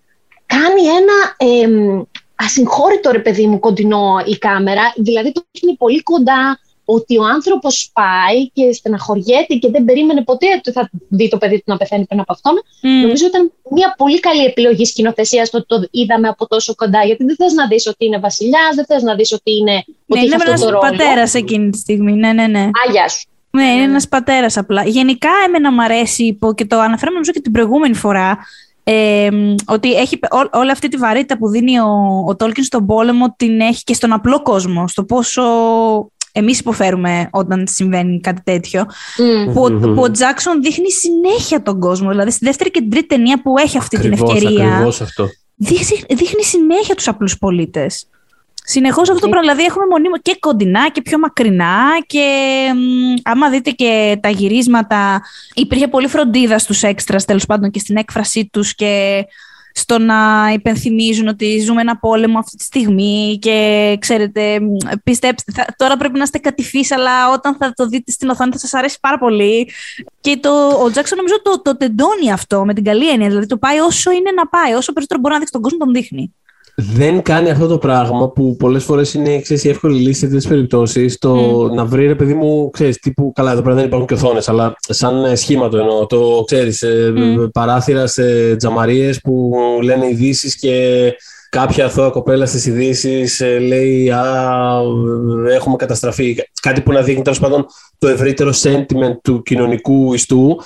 κάνει 0.45 0.81
ένα 0.81 1.35
ε, 1.37 1.67
ασυγχώρητο 2.35 3.11
ρε 3.11 3.19
παιδί 3.19 3.47
μου 3.47 3.59
κοντινό 3.59 4.23
η 4.25 4.37
κάμερα, 4.37 4.93
δηλαδή 4.95 5.31
το 5.31 5.43
είναι 5.61 5.75
πολύ 5.77 6.03
κοντά, 6.03 6.59
ότι 6.95 7.17
ο 7.17 7.23
άνθρωπος 7.23 7.91
πάει 7.93 8.49
και 8.49 8.73
στεναχωριέται 8.73 9.53
και 9.61 9.69
δεν 9.69 9.85
περίμενε 9.85 10.23
ποτέ 10.23 10.47
ότι 10.57 10.71
θα 10.71 10.89
δει 11.07 11.29
το 11.29 11.37
παιδί 11.37 11.57
του 11.57 11.63
να 11.65 11.77
πεθαίνει 11.77 12.05
πριν 12.05 12.19
από 12.19 12.33
αυτόν. 12.33 12.53
Mm. 12.53 13.01
Νομίζω 13.01 13.25
ήταν 13.25 13.51
μια 13.69 13.93
πολύ 13.97 14.19
καλή 14.19 14.43
επιλογή 14.43 14.85
σκηνοθεσίας 14.85 15.49
το 15.49 15.57
ότι 15.57 15.67
το 15.67 15.87
είδαμε 15.91 16.27
από 16.27 16.47
τόσο 16.47 16.75
κοντά. 16.75 17.03
Γιατί 17.05 17.23
δεν 17.23 17.35
θες 17.35 17.53
να 17.53 17.67
δεις 17.67 17.87
ότι 17.87 18.05
είναι 18.05 18.19
βασιλιάς, 18.19 18.75
δεν 18.75 18.85
θες 18.85 19.03
να 19.03 19.15
δεις 19.15 19.31
ότι 19.31 19.51
είναι. 19.57 19.73
Ναι, 19.73 19.81
ότι 20.07 20.25
είναι 20.25 20.35
ένας 20.45 20.63
πατέρας 20.79 21.33
εκείνη 21.33 21.69
τη 21.69 21.77
στιγμή. 21.77 22.13
Ναι, 22.13 22.33
ναι, 22.33 22.47
ναι. 22.47 22.69
Άγια 22.87 23.07
σου. 23.07 23.25
Ναι, 23.51 23.63
είναι 23.63 23.83
ένας 23.83 24.07
πατέρας 24.07 24.57
απλά. 24.57 24.83
Γενικά, 24.85 25.29
εμένα 25.45 25.71
μου 25.71 25.83
αρέσει 25.83 26.39
και 26.55 26.65
το 26.65 26.79
αναφέραμε 26.79 27.13
νομίζω 27.13 27.31
και 27.31 27.41
την 27.41 27.51
προηγούμενη 27.51 27.95
φορά. 27.95 28.37
Ε, 28.83 29.29
ότι 29.65 29.93
έχει 29.93 30.19
ό, 30.29 30.59
όλη 30.59 30.71
αυτή 30.71 30.87
τη 30.87 30.97
βαρύτητα 30.97 31.37
που 31.37 31.49
δίνει 31.49 31.79
ο, 31.79 32.23
ο 32.27 32.35
Τόλκιν 32.35 32.63
στον 32.63 32.85
πόλεμο 32.85 33.33
την 33.37 33.59
έχει 33.59 33.83
και 33.83 33.93
στον 33.93 34.13
απλό 34.13 34.41
κόσμο, 34.41 34.87
στο 34.87 35.03
πόσο 35.03 35.41
εμείς 36.31 36.59
υποφέρουμε 36.59 37.29
όταν 37.31 37.67
συμβαίνει 37.67 38.19
κάτι 38.19 38.41
τέτοιο. 38.43 38.85
Mm. 38.85 39.53
Που, 39.53 39.63
mm-hmm. 39.65 39.95
που 39.95 40.01
ο 40.01 40.11
Τζάξον 40.11 40.61
δείχνει 40.61 40.91
συνέχεια 40.91 41.61
τον 41.61 41.79
κόσμο. 41.79 42.09
Δηλαδή 42.09 42.31
στη 42.31 42.45
δεύτερη 42.45 42.71
και 42.71 42.79
την 42.79 42.89
τρίτη 42.89 43.07
ταινία 43.07 43.41
που 43.41 43.53
έχει 43.57 43.77
αυτή 43.77 43.97
ακριβώς, 43.97 44.19
την 44.19 44.37
ευκαιρία. 44.37 44.71
Ακριβώς 44.71 45.01
αυτό. 45.01 45.27
Δείχνει, 45.55 46.01
δείχνει 46.09 46.43
συνέχεια 46.43 46.95
τους 46.95 47.07
απλούς 47.07 47.37
πολίτες. 47.37 48.05
Συνεχώς 48.63 49.09
αυτό 49.09 49.21
το 49.21 49.29
πράγμα. 49.29 49.51
Δηλαδή, 49.51 49.69
έχουμε 49.69 49.85
μονίμω 49.85 50.17
και 50.17 50.37
κοντινά 50.39 50.89
και 50.89 51.01
πιο 51.01 51.19
μακρινά. 51.19 51.77
Και 52.07 52.25
άμα 53.23 53.49
δείτε 53.49 53.71
και 53.71 54.17
τα 54.21 54.29
γυρίσματα, 54.29 55.21
υπήρχε 55.53 55.87
πολύ 55.87 56.07
φροντίδα 56.07 56.59
στους 56.59 56.83
έξτρας 56.83 57.25
τέλος 57.25 57.45
πάντων 57.45 57.71
και 57.71 57.79
στην 57.79 57.97
έκφρασή 57.97 58.49
τους 58.51 58.75
και 58.75 59.23
στο 59.73 59.99
να 59.99 60.49
υπενθυμίζουν 60.53 61.27
ότι 61.27 61.59
ζούμε 61.59 61.81
ένα 61.81 61.97
πόλεμο 61.97 62.39
αυτή 62.39 62.57
τη 62.57 62.63
στιγμή 62.63 63.37
και 63.41 63.97
ξέρετε, 63.99 64.59
πιστέψτε, 65.03 65.51
θα, 65.51 65.65
τώρα 65.77 65.97
πρέπει 65.97 66.17
να 66.17 66.23
είστε 66.23 66.37
κατηφείς, 66.37 66.91
αλλά 66.91 67.31
όταν 67.33 67.55
θα 67.55 67.73
το 67.75 67.87
δείτε 67.87 68.11
στην 68.11 68.29
οθόνη 68.29 68.51
θα 68.51 68.57
σας 68.57 68.73
αρέσει 68.73 68.97
πάρα 69.01 69.17
πολύ. 69.17 69.69
Και 70.21 70.37
το, 70.37 70.67
ο 70.67 70.91
Τζάξον 70.91 71.17
νομίζω 71.17 71.41
το, 71.41 71.61
το 71.61 71.77
τεντώνει 71.77 72.31
αυτό 72.31 72.65
με 72.65 72.73
την 72.73 72.83
καλή 72.83 73.09
έννοια, 73.09 73.27
δηλαδή 73.27 73.45
το 73.47 73.57
πάει 73.57 73.79
όσο 73.79 74.11
είναι 74.11 74.31
να 74.35 74.47
πάει, 74.47 74.73
όσο 74.73 74.93
περισσότερο 74.93 75.19
μπορεί 75.19 75.33
να 75.33 75.39
δείξει 75.39 75.53
τον 75.53 75.61
κόσμο 75.61 75.77
τον 75.77 75.93
δείχνει 75.93 76.33
δεν 76.93 77.21
κάνει 77.21 77.49
αυτό 77.49 77.67
το 77.67 77.77
πράγμα 77.77 78.29
που 78.29 78.55
πολλές 78.55 78.83
φορές 78.83 79.13
είναι 79.13 79.39
ξέρεις, 79.39 79.63
η 79.63 79.69
εύκολη 79.69 79.99
λύση 79.99 80.19
σε 80.19 80.25
τέτοιες 80.25 80.47
περιπτώσεις. 80.47 81.17
Το 81.17 81.35
να 81.73 81.85
βρει 81.85 82.07
ρε 82.07 82.15
παιδί 82.15 82.33
μου, 82.33 82.69
ξέρεις, 82.69 82.99
τύπου. 82.99 83.31
Καλά, 83.35 83.51
εδώ 83.51 83.61
πέρα 83.61 83.75
δεν 83.75 83.85
υπάρχουν 83.85 84.07
και 84.07 84.13
οθόνε, 84.13 84.41
αλλά 84.45 84.75
σαν 84.79 85.23
ε, 85.23 85.35
σχήμα 85.35 85.69
το 85.69 85.77
εννοώ. 85.77 86.05
Το 86.05 86.43
ξέρεις, 86.45 86.83
mm. 86.85 87.51
παράθυρα 87.51 88.07
σε 88.07 88.55
τζαμαρίες 88.55 89.21
που 89.21 89.53
λένε 89.81 90.07
ειδήσεις 90.07 90.55
και 90.55 90.75
κάποια 91.49 91.85
αθώα 91.85 92.09
κοπέλα 92.09 92.45
στις 92.45 92.65
ειδήσεις 92.65 93.41
ε, 93.41 93.59
λέει 93.59 94.09
Α, 94.09 94.23
έχουμε 95.51 95.75
καταστραφεί. 95.75 96.35
Κάτι 96.61 96.81
που 96.81 96.91
να 96.91 97.01
δείχνει 97.01 97.21
τέλος 97.21 97.39
πάντων 97.39 97.65
το 97.97 98.07
ευρύτερο 98.07 98.51
sentiment 98.63 99.17
του 99.23 99.41
κοινωνικού 99.41 100.13
ιστού. 100.13 100.57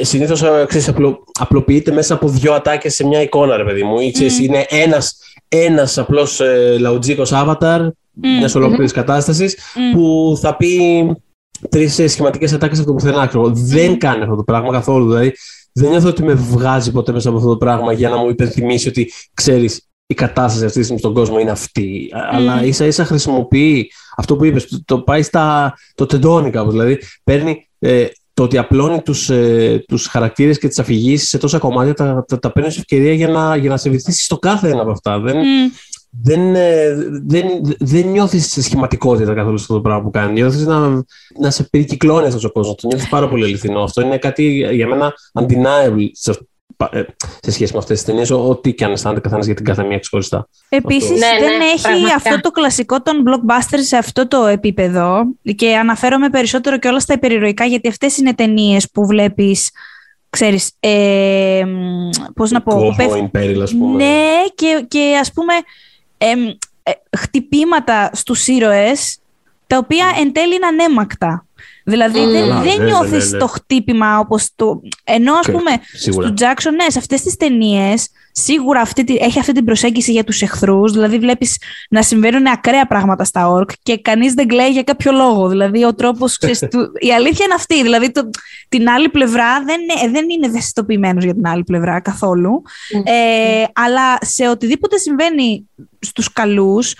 Συνήθως 0.00 0.42
απλο, 0.88 1.24
απλοποιείται 1.40 1.92
μέσα 1.92 2.14
από 2.14 2.28
δύο 2.28 2.52
ατάκες 2.52 2.94
σε 2.94 3.06
μια 3.06 3.22
εικόνα, 3.22 3.56
ρε 3.56 3.64
παιδί 3.64 3.82
μου. 3.82 4.00
Ή, 4.00 4.10
ξέρεις, 4.10 4.38
είναι 4.38 4.66
ένας 4.68 5.18
ένας 5.48 5.98
απλός 5.98 6.40
ε, 6.40 6.76
λαουτζίκος 6.78 7.30
avatar 7.34 7.80
mm. 7.80 7.90
μιας 8.38 8.54
ολόκληρης 8.54 8.90
mm. 8.90 8.94
κατάστασης 8.94 9.58
που 9.92 10.36
θα 10.40 10.56
πει 10.56 11.04
τρεις 11.68 11.98
ε, 11.98 12.06
σχηματικές 12.06 12.52
ατάκες 12.52 12.78
από 12.78 12.86
το 12.86 12.94
πουθενά. 12.94 13.30
Δεν 13.52 13.98
κάνει 13.98 14.22
αυτό 14.22 14.36
το 14.36 14.42
πράγμα 14.42 14.72
καθόλου. 14.72 15.06
Δηλαδή, 15.08 15.32
δεν 15.72 15.90
νιώθω 15.90 16.08
ότι 16.08 16.22
με 16.22 16.34
βγάζει 16.34 16.92
ποτέ 16.92 17.12
μέσα 17.12 17.28
από 17.28 17.38
αυτό 17.38 17.50
το 17.50 17.56
πράγμα 17.56 17.92
για 17.92 18.08
να 18.08 18.16
μου 18.16 18.28
υπενθυμίσει 18.28 18.88
ότι 18.88 19.12
ξέρεις, 19.34 19.88
η 20.06 20.14
κατάσταση 20.14 20.64
αυτής 20.64 20.72
της 20.72 20.84
στιγμή 20.84 21.00
στον 21.00 21.14
κόσμο 21.14 21.38
είναι 21.38 21.50
αυτή. 21.50 22.08
Αλλά 22.30 22.64
ίσα 22.64 22.86
ίσα 22.86 23.04
χρησιμοποιεί 23.04 23.90
αυτό 24.16 24.36
που 24.36 24.44
είπες, 24.44 24.68
το, 24.68 24.82
το 24.84 25.00
πάει 25.00 25.22
στα. 25.22 25.74
το 25.94 26.06
τεντώνει 26.06 26.50
κάπως. 26.50 26.72
Δηλαδή, 26.72 26.98
παίρνει 27.24 27.68
ε, 27.78 28.06
το 28.34 28.42
ότι 28.42 28.58
απλώνει 28.58 29.02
τους, 29.02 29.30
ε, 29.30 29.84
τους 29.88 30.06
χαρακτήρες 30.06 30.58
και 30.58 30.68
τις 30.68 30.78
αφηγήσεις 30.78 31.28
σε 31.28 31.38
τόσα 31.38 31.58
κομμάτια 31.58 31.94
τα, 31.94 32.24
τα, 32.28 32.38
τα 32.38 32.52
παίρνεις 32.52 32.74
σε 32.74 32.80
ευκαιρία 32.80 33.12
για 33.12 33.28
να, 33.28 33.56
για 33.56 33.70
να 33.70 33.76
σε 33.76 33.90
βυθίσει 33.90 34.24
στο 34.24 34.38
κάθε 34.38 34.68
ένα 34.68 34.82
από 34.82 34.90
αυτά. 34.90 35.20
Δεν, 35.20 35.36
δεν, 36.22 36.54
ε, 36.54 36.94
δεν, 37.26 37.46
δεν 37.78 38.06
νιώθεις 38.06 38.64
σχηματικότητα 38.64 39.34
καθόλου 39.34 39.54
αυτό 39.54 39.74
το 39.74 39.80
πράγμα 39.80 40.02
που 40.02 40.10
κάνει. 40.10 40.32
Νιώθεις 40.32 40.66
να, 40.66 41.04
να 41.40 41.50
σε 41.50 41.62
περικυκλώνει 41.62 42.26
αυτός 42.26 42.44
ο 42.44 42.50
κόσμος. 42.50 42.74
Το 42.74 42.86
νιώθεις 42.86 43.08
πάρα 43.08 43.28
πολύ 43.28 43.44
αληθινό. 43.44 43.82
Αυτό 43.82 44.00
είναι 44.00 44.18
κάτι 44.18 44.68
για 44.72 44.86
μένα 44.86 45.12
undeniable 45.32 46.08
ε, 46.24 46.32
σε 47.40 47.50
σχέση 47.50 47.72
με 47.72 47.78
αυτές 47.78 47.96
τις 47.96 48.06
ταινίες, 48.06 48.30
ό,τι 48.30 48.74
και 48.74 48.84
αν 48.84 48.92
αισθάνεται 48.92 49.20
καθένας 49.20 49.46
για 49.46 49.54
την 49.54 49.64
κάθε 49.64 49.84
μία 49.84 49.98
ξεχωριστά. 49.98 50.48
Επίσης, 50.68 51.10
ναι, 51.10 51.30
δεν 51.38 51.56
ναι, 51.56 51.64
έχει 51.64 52.12
αυτό 52.14 52.40
το 52.40 52.50
κλασικό 52.50 53.02
των 53.02 53.24
blockbusters 53.26 53.82
σε 53.82 53.96
αυτό 53.96 54.28
το 54.28 54.46
επίπεδο. 54.46 55.24
Και 55.56 55.76
αναφέρομαι 55.76 56.28
περισσότερο 56.28 56.78
και 56.78 56.88
όλα 56.88 57.00
στα 57.00 57.14
υπερηρωικά, 57.14 57.64
γιατί 57.64 57.88
αυτές 57.88 58.16
είναι 58.16 58.34
ταινίες 58.34 58.90
που 58.90 59.06
βλέπεις. 59.06 59.70
Ξέρεις, 60.30 60.72
ε, 60.80 61.64
πώς 62.34 62.50
να 62.50 62.62
πω... 62.62 62.94
Imperial, 62.98 63.60
ας 63.62 63.72
πούμε. 63.72 64.04
Ναι, 64.04 64.42
και, 64.54 64.84
και 64.88 65.16
ας 65.20 65.32
πούμε 65.32 65.52
ε, 66.18 66.34
χτυπήματα 67.16 68.10
στους 68.12 68.46
ήρωες, 68.46 69.18
τα 69.66 69.78
οποία 69.78 70.06
εν 70.20 70.32
τέλει 70.32 70.54
είναι 70.54 70.66
ανέμακτα. 70.66 71.46
Δηλαδή 71.84 72.18
mm. 72.24 72.30
δεν, 72.30 72.62
δεν 72.62 72.76
ναι, 72.78 72.84
νιώθεις 72.84 73.24
ναι, 73.24 73.30
ναι, 73.30 73.38
το 73.38 73.46
χτύπημα 73.46 74.18
όπως 74.18 74.50
το. 74.56 74.80
Ενώ 75.04 75.34
ας 75.34 75.46
πούμε 75.50 75.70
σίγουρα. 75.92 76.26
στο 76.26 76.34
Jackson, 76.38 76.72
ναι, 76.74 76.90
σε 76.90 76.98
αυτές 76.98 77.22
τις 77.22 77.36
ταινίες 77.36 78.08
σίγουρα 78.36 78.80
αυτή, 78.80 79.04
έχει 79.20 79.38
αυτή 79.38 79.52
την 79.52 79.64
προσέγγιση 79.64 80.12
για 80.12 80.24
τους 80.24 80.42
εχθρούς. 80.42 80.92
Δηλαδή 80.92 81.18
βλέπεις 81.18 81.56
να 81.90 82.02
συμβαίνουν 82.02 82.46
ακραία 82.46 82.86
πράγματα 82.86 83.24
στα 83.24 83.48
ορκ 83.48 83.70
και 83.82 83.98
κανείς 83.98 84.34
δεν 84.34 84.46
κλαίει 84.46 84.70
για 84.70 84.82
κάποιο 84.82 85.12
λόγο. 85.12 85.48
Δηλαδή 85.48 85.84
ο 85.84 85.94
τρόπος. 85.94 86.38
η 87.08 87.12
αλήθεια 87.12 87.44
είναι 87.44 87.54
αυτή. 87.54 87.82
Δηλαδή 87.82 88.10
το, 88.10 88.30
την 88.68 88.88
άλλη 88.88 89.08
πλευρά 89.08 89.64
δεν, 89.64 89.80
δεν 90.12 90.30
είναι 90.30 90.46
ευαισθητοποιημένος 90.46 91.24
για 91.24 91.34
την 91.34 91.46
άλλη 91.46 91.64
πλευρά 91.64 92.00
καθόλου. 92.00 92.62
Mm. 92.64 93.02
Ε, 93.04 93.64
αλλά 93.72 94.16
σε 94.20 94.48
οτιδήποτε 94.48 94.96
συμβαίνει 94.96 95.68
στους 95.98 96.32
καλούς, 96.32 96.94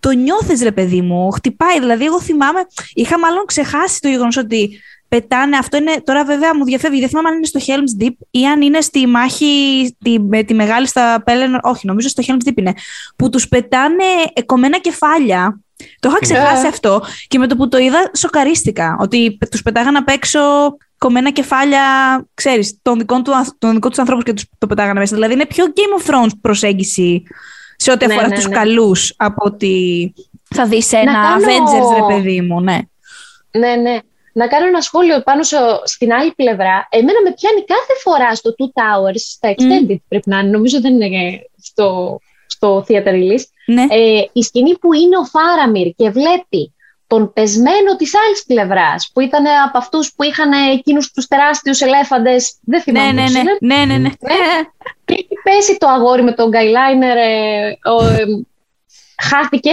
το 0.00 0.10
νιώθεις, 0.10 0.62
ρε 0.62 0.72
παιδί 0.72 1.00
μου. 1.00 1.30
Χτυπάει. 1.30 1.78
Δηλαδή, 1.78 2.04
εγώ 2.04 2.20
θυμάμαι, 2.20 2.60
είχα 2.92 3.18
μάλλον 3.18 3.44
ξεχάσει 3.44 4.00
το 4.00 4.08
γεγονός 4.08 4.36
ότι 4.36 4.80
πετάνε. 5.08 5.56
Αυτό 5.56 5.76
είναι. 5.76 6.00
Τώρα, 6.04 6.24
βέβαια, 6.24 6.56
μου 6.56 6.64
διαφεύγει. 6.64 7.00
Δεν 7.00 7.08
θυμάμαι 7.08 7.28
αν 7.28 7.34
είναι 7.34 7.46
στο 7.46 7.60
Helm's 7.66 8.02
Deep 8.02 8.14
ή 8.30 8.46
αν 8.46 8.62
είναι 8.62 8.80
στη 8.80 9.06
μάχη 9.06 9.96
τη, 10.04 10.20
με 10.20 10.42
τη 10.42 10.54
μεγάλη 10.54 10.86
στα 10.86 11.22
Πέλεν. 11.24 11.58
Όχι, 11.62 11.86
νομίζω 11.86 12.08
στο 12.08 12.22
Helm's 12.26 12.48
Deep 12.48 12.56
είναι. 12.56 12.74
Που 13.16 13.30
τους 13.30 13.48
πετάνε 13.48 14.04
κομμένα 14.46 14.78
κεφάλια. 14.78 15.60
Το 16.00 16.08
είχα 16.08 16.18
ξεχάσει 16.18 16.66
αυτό 16.66 17.02
και 17.28 17.38
με 17.38 17.46
το 17.46 17.56
που 17.56 17.68
το 17.68 17.78
είδα 17.78 18.10
σοκαρίστηκα. 18.16 18.96
Ότι 19.00 19.38
τους 19.50 19.62
πετάγανε 19.62 19.98
απ' 19.98 20.08
έξω 20.08 20.40
κομμένα 20.98 21.30
κεφάλια, 21.30 21.82
ξέρεις, 22.34 22.78
των 22.82 22.98
δικών 22.98 23.22
του, 23.22 23.32
τους 23.80 23.98
ανθρώπου 23.98 24.22
και 24.22 24.32
τους 24.32 24.44
το 24.58 24.66
πετάγανε 24.66 24.98
μέσα. 24.98 25.14
Δηλαδή 25.14 25.32
είναι 25.32 25.46
πιο 25.46 25.64
Game 25.66 26.02
of 26.02 26.10
Thrones 26.10 26.30
προσέγγιση 26.40 27.22
σε 27.82 27.90
ό,τι 27.90 28.06
ναι, 28.06 28.12
αφορά 28.12 28.28
ναι, 28.28 28.34
τους 28.34 28.48
ναι. 28.48 28.54
καλούς 28.54 29.14
από 29.16 29.42
ότι 29.44 29.74
θα 30.54 30.66
δεις 30.66 30.92
ένα 30.92 31.12
κάνω... 31.12 31.44
Avengers, 31.44 31.94
ρε 31.94 32.14
παιδί 32.14 32.40
μου, 32.40 32.60
ναι. 32.60 32.78
Ναι, 33.50 33.74
ναι. 33.74 33.98
Να 34.32 34.46
κάνω 34.46 34.66
ένα 34.66 34.80
σχόλιο 34.80 35.20
πάνω 35.20 35.42
στην 35.84 36.12
άλλη 36.12 36.32
πλευρά. 36.36 36.88
Εμένα 36.90 37.18
με 37.24 37.32
πιάνει 37.32 37.64
κάθε 37.64 37.94
φορά 38.02 38.34
στο 38.34 38.54
Two 38.58 38.64
Towers, 38.80 39.18
στα 39.18 39.54
Extended 39.54 39.96
πρέπει 40.08 40.28
να 40.28 40.38
είναι, 40.38 40.50
νομίζω 40.50 40.80
δεν 40.80 41.00
είναι 41.00 41.42
στο, 41.62 42.18
στο 42.46 42.84
Theater 42.88 43.06
Release, 43.06 43.44
ναι. 43.66 43.82
ε, 43.90 44.24
η 44.32 44.42
σκηνή 44.42 44.78
που 44.78 44.92
είναι 44.92 45.16
ο 45.18 45.24
Φάραμιρ 45.24 45.94
και 45.96 46.10
βλέπει 46.10 46.74
τον 47.10 47.32
πεσμένο 47.32 47.96
της 47.96 48.12
άλλης 48.14 48.44
πλευράς, 48.46 49.10
που 49.12 49.20
ήταν 49.20 49.44
από 49.66 49.78
αυτούς 49.78 50.12
που 50.14 50.22
είχαν 50.22 50.52
εκείνους 50.52 51.10
τους 51.10 51.26
τεράστιους 51.26 51.80
ελέφαντες, 51.80 52.56
δεν 52.60 52.82
θυμάμαι 52.82 53.12
ναι, 53.12 53.22
ναι, 53.22 53.28
ναι, 53.30 53.42
ναι, 53.42 53.76
ναι, 53.76 53.84
ναι, 53.84 53.98
ναι. 53.98 54.10
Έχει 55.04 55.34
πέσει 55.42 55.76
το 55.78 55.88
αγόρι 55.88 56.22
με 56.22 56.32
τον 56.32 56.48
eyeliner, 56.48 57.16
ε, 57.16 57.78
χάθηκε 59.22 59.70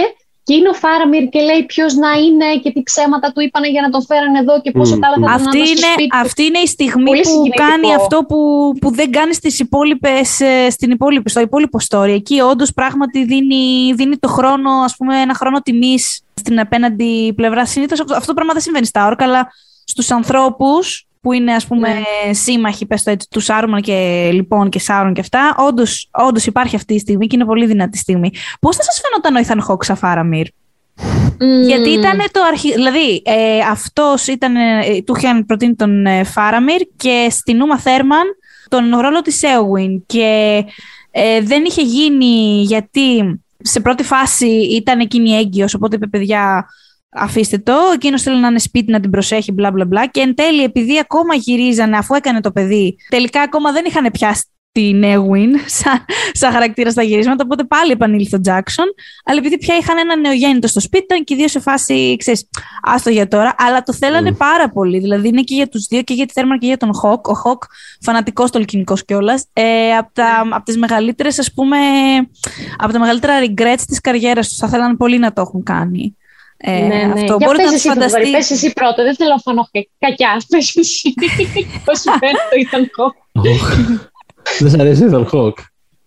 και 0.48 0.54
είναι 0.54 0.68
ο 0.68 0.72
Φάραμιρ 0.72 1.28
και 1.28 1.40
λέει 1.40 1.64
ποιος 1.64 1.94
να 1.94 2.10
είναι 2.10 2.58
και 2.62 2.72
τι 2.72 2.82
ψέματα 2.82 3.32
του 3.32 3.40
είπαν 3.40 3.64
για 3.64 3.80
να 3.80 3.90
τον 3.90 4.04
φέραν 4.04 4.34
εδώ 4.34 4.60
και 4.60 4.70
πόσο 4.70 4.94
mm. 4.94 4.98
καλά 4.98 5.28
θα 5.28 5.34
αυτή 5.34 5.58
είναι, 5.58 6.08
Αυτή 6.12 6.44
είναι 6.44 6.58
η 6.58 6.66
στιγμή 6.66 7.10
που 7.20 7.42
κάνει 7.54 7.94
αυτό 7.94 8.24
που, 8.28 8.72
που 8.80 8.90
δεν 8.90 9.10
κάνει 9.10 9.34
στις 9.34 9.58
υπόλοιπες, 9.58 10.40
ε, 10.40 10.70
στην 10.70 10.90
υπόλοιπη, 10.90 11.30
στο 11.30 11.40
υπόλοιπο 11.40 11.78
story. 11.88 12.08
Εκεί 12.08 12.40
όντως 12.40 12.72
πράγματι 12.72 13.24
δίνει, 13.24 13.92
δίνει 13.94 14.16
το 14.16 14.28
χρόνο, 14.28 14.70
ας 14.70 14.96
πούμε, 14.96 15.20
ένα 15.20 15.34
χρόνο 15.34 15.60
τιμής 15.60 16.20
στην 16.34 16.60
απέναντι 16.60 17.32
πλευρά. 17.36 17.66
Συνήθως 17.66 18.00
αυτό 18.00 18.26
το 18.26 18.34
πράγμα 18.34 18.52
δεν 18.52 18.62
συμβαίνει 18.62 18.86
στα 18.86 19.06
όρκα, 19.06 19.24
αλλά 19.24 19.52
στους 19.84 20.10
ανθρώπους 20.10 21.07
που 21.20 21.32
είναι 21.32 21.52
ας 21.52 21.66
πούμε 21.66 21.88
ναι. 21.88 22.32
σύμμαχοι, 22.32 22.86
πες 22.86 23.02
το 23.02 23.10
έτσι, 23.10 23.28
του 23.30 23.40
Σάρμαν 23.40 23.80
και 23.80 24.28
λοιπόν 24.32 24.68
και 24.68 24.78
Σάρων 24.78 25.12
και 25.12 25.20
αυτά, 25.20 25.54
όντως, 25.58 26.08
όντως 26.12 26.46
υπάρχει 26.46 26.76
αυτή 26.76 26.94
η 26.94 26.98
στιγμή 26.98 27.26
και 27.26 27.36
είναι 27.36 27.44
πολύ 27.44 27.66
δυνατή 27.66 27.98
στιγμή. 27.98 28.30
Πώς 28.60 28.76
θα 28.76 28.82
σας 28.82 29.00
φαίνονταν 29.04 29.36
ο 29.36 29.38
Ιθαν 29.38 29.60
Χόκ 29.60 29.84
Φάραμιρ; 29.84 30.46
Mm. 31.40 31.66
Γιατί 31.66 31.90
ήταν 31.90 32.18
το 32.30 32.40
αρχή, 32.48 32.72
δηλαδή 32.72 33.22
ε, 33.24 33.58
αυτός 33.70 34.26
ήταν, 34.26 34.56
ε, 34.56 35.02
του 35.04 35.14
είχαν 35.16 35.46
προτείνει 35.46 35.74
τον 35.74 36.06
ε, 36.06 36.24
Φάραμιρ 36.24 36.80
και 36.96 37.26
στην 37.30 37.62
Ούμα 37.62 37.78
Θέρμαν 37.78 38.24
τον 38.68 38.96
ρόλο 38.98 39.20
της 39.20 39.42
Έουιν 39.42 40.02
και 40.06 40.64
ε, 41.10 41.40
δεν 41.40 41.64
είχε 41.64 41.82
γίνει 41.82 42.62
γιατί 42.62 43.40
σε 43.58 43.80
πρώτη 43.80 44.02
φάση 44.02 44.46
ήταν 44.50 45.00
εκείνη 45.00 45.30
έγκυος, 45.30 45.74
οπότε 45.74 45.96
είπε 45.96 46.06
παιδιά 46.06 46.66
αφήστε 47.10 47.58
το, 47.58 47.76
εκείνος 47.94 48.22
θέλει 48.22 48.40
να 48.40 48.48
είναι 48.48 48.58
σπίτι 48.58 48.90
να 48.90 49.00
την 49.00 49.10
προσέχει, 49.10 49.52
μπλα 49.52 49.70
μπλα 49.70 49.84
μπλα. 49.84 50.06
Και 50.06 50.20
εν 50.20 50.34
τέλει, 50.34 50.62
επειδή 50.62 50.98
ακόμα 50.98 51.34
γυρίζανε, 51.34 51.96
αφού 51.96 52.14
έκανε 52.14 52.40
το 52.40 52.52
παιδί, 52.52 52.96
τελικά 53.08 53.40
ακόμα 53.40 53.72
δεν 53.72 53.84
είχαν 53.84 54.10
πιάσει 54.12 54.44
την 54.72 55.02
Ewin 55.04 55.50
σαν, 55.66 56.04
σαν 56.32 56.52
χαρακτήρα 56.52 56.90
στα 56.90 57.02
γυρίσματα, 57.02 57.44
οπότε 57.44 57.64
πάλι 57.64 57.92
επανήλθε 57.92 58.36
ο 58.36 58.40
Τζάξον. 58.40 58.86
Αλλά 59.24 59.38
επειδή 59.38 59.58
πια 59.58 59.76
είχαν 59.76 59.98
ένα 59.98 60.16
νεογέννητο 60.16 60.66
στο 60.68 60.80
σπίτι, 60.80 61.04
ήταν 61.04 61.24
και 61.24 61.34
οι 61.34 61.36
δύο 61.36 61.48
σε 61.48 61.60
φάση, 61.60 62.16
ξέρεις, 62.18 62.48
άστο 62.82 63.10
για 63.10 63.28
τώρα, 63.28 63.54
αλλά 63.58 63.82
το 63.82 63.92
θέλανε 63.92 64.32
πάρα 64.32 64.68
πολύ. 64.68 64.98
Δηλαδή 64.98 65.28
είναι 65.28 65.42
και 65.42 65.54
για 65.54 65.68
τους 65.68 65.86
δύο, 65.86 66.02
και 66.02 66.14
για 66.14 66.26
τη 66.26 66.32
Θέρμαν 66.32 66.58
και 66.58 66.66
για 66.66 66.76
τον 66.76 66.94
Χοκ. 66.94 67.28
Ο 67.28 67.34
Χοκ, 67.34 67.62
φανατικός 68.00 68.50
τολκινικός 68.50 69.04
κιόλας. 69.04 69.44
Ε, 69.52 69.96
από 69.96 70.12
απ 70.50 70.64
τις 70.64 70.76
μεγαλύτερες, 70.76 71.38
ας 71.38 71.52
πούμε, 71.52 71.76
από 72.78 72.92
τα 72.92 72.98
μεγαλύτερα 72.98 73.34
regrets 73.40 73.82
της 73.86 74.00
καριέρας 74.00 74.48
τους. 74.48 74.56
Θα 74.56 74.68
θέλανε 74.68 74.96
πολύ 74.96 75.18
να 75.18 75.32
το 75.32 75.40
έχουν 75.40 75.62
κάνει. 75.62 76.16
Ε, 76.60 76.70
ναι, 76.70 76.86
ναι. 76.86 77.12
Αυτό. 77.12 77.36
Για 77.36 77.46
Μπορείτε 77.46 77.64
να 77.64 77.72
εσύ, 77.72 77.88
φανταστεί... 77.88 78.30
Πες 78.30 78.50
εσύ 78.50 78.72
πρώτα, 78.72 79.02
δεν 79.02 79.14
θέλω 79.16 79.30
να 79.30 79.38
φανώ 79.38 79.68
κακιά. 79.98 80.42
Πες 80.48 80.76
εσύ 80.76 81.14
πώς 81.84 82.00
σου 82.00 82.10
φαίνεται 82.18 82.44
το 82.50 82.56
Ethan 82.64 83.12
Δεν 84.58 84.70
σ' 84.70 84.78
αρέσει 84.80 85.04
ο 85.04 85.08
Ethan 85.10 85.26
Hawke. 85.32 85.62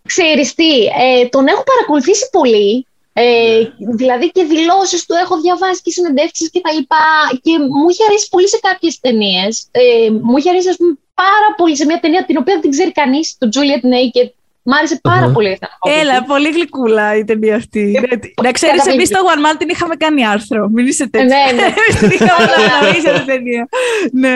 Ξέρεις 0.07 0.53
τι, 0.53 0.85
ε, 0.85 1.25
τον 1.29 1.47
έχω 1.47 1.63
παρακολουθήσει 1.63 2.29
πολύ 2.31 2.85
Ε, 3.13 3.61
δηλαδή 3.95 4.31
και 4.31 4.43
δηλώσεις 4.43 5.05
του 5.05 5.13
έχω 5.23 5.41
διαβάσει 5.41 5.81
και 5.81 5.91
συνεντεύξεις 5.91 6.49
και 6.49 6.61
τα 6.61 6.71
λοιπά. 6.73 7.05
Και 7.41 7.51
μου 7.59 7.89
είχε 7.89 8.03
αρέσει 8.09 8.27
πολύ 8.29 8.47
σε 8.47 8.59
κάποιες 8.61 8.99
ταινίες. 8.99 9.67
Ε, 9.71 10.09
μου 10.21 10.37
είχε 10.37 10.49
αρέσει, 10.49 10.69
ας 10.69 10.75
πούμε, 10.75 10.93
πάρα 11.13 11.49
πολύ 11.57 11.75
σε 11.75 11.85
μια 11.85 11.99
ταινία 11.99 12.25
την 12.25 12.37
οποία 12.37 12.53
δεν 12.53 12.61
την 12.61 12.71
ξέρει 12.71 12.91
κανείς, 12.91 13.35
το 13.37 13.49
Juliet 13.53 13.83
Naked. 13.93 14.29
Μ' 14.63 14.73
άρεσε 14.73 14.99
πάρα 15.01 15.27
uh-huh. 15.29 15.33
πολύ 15.33 15.59
Έλα, 15.99 16.23
πολύ 16.23 16.49
γλυκούλα 16.49 17.15
η 17.15 17.23
ταινία 17.23 17.55
αυτή. 17.55 17.93
Ε, 18.09 18.41
να 18.43 18.51
ξέρεις, 18.51 18.85
εμείς 18.85 19.07
στο 19.07 19.19
One 19.31 19.41
Man 19.45 19.55
την 19.57 19.69
είχαμε 19.69 19.95
κάνει 19.95 20.25
άρθρο. 20.25 20.69
Μην 20.69 20.87
είσαι 20.87 21.09
τέτοιο. 21.09 21.27
Ναι, 21.27 21.43
ναι. 21.55 21.67
την 21.99 22.11
είχαμε 22.11 22.43
αναγνωρίσει 22.55 23.09
την 23.17 23.25
ταινία. 23.25 23.67
Ναι. 24.11 24.35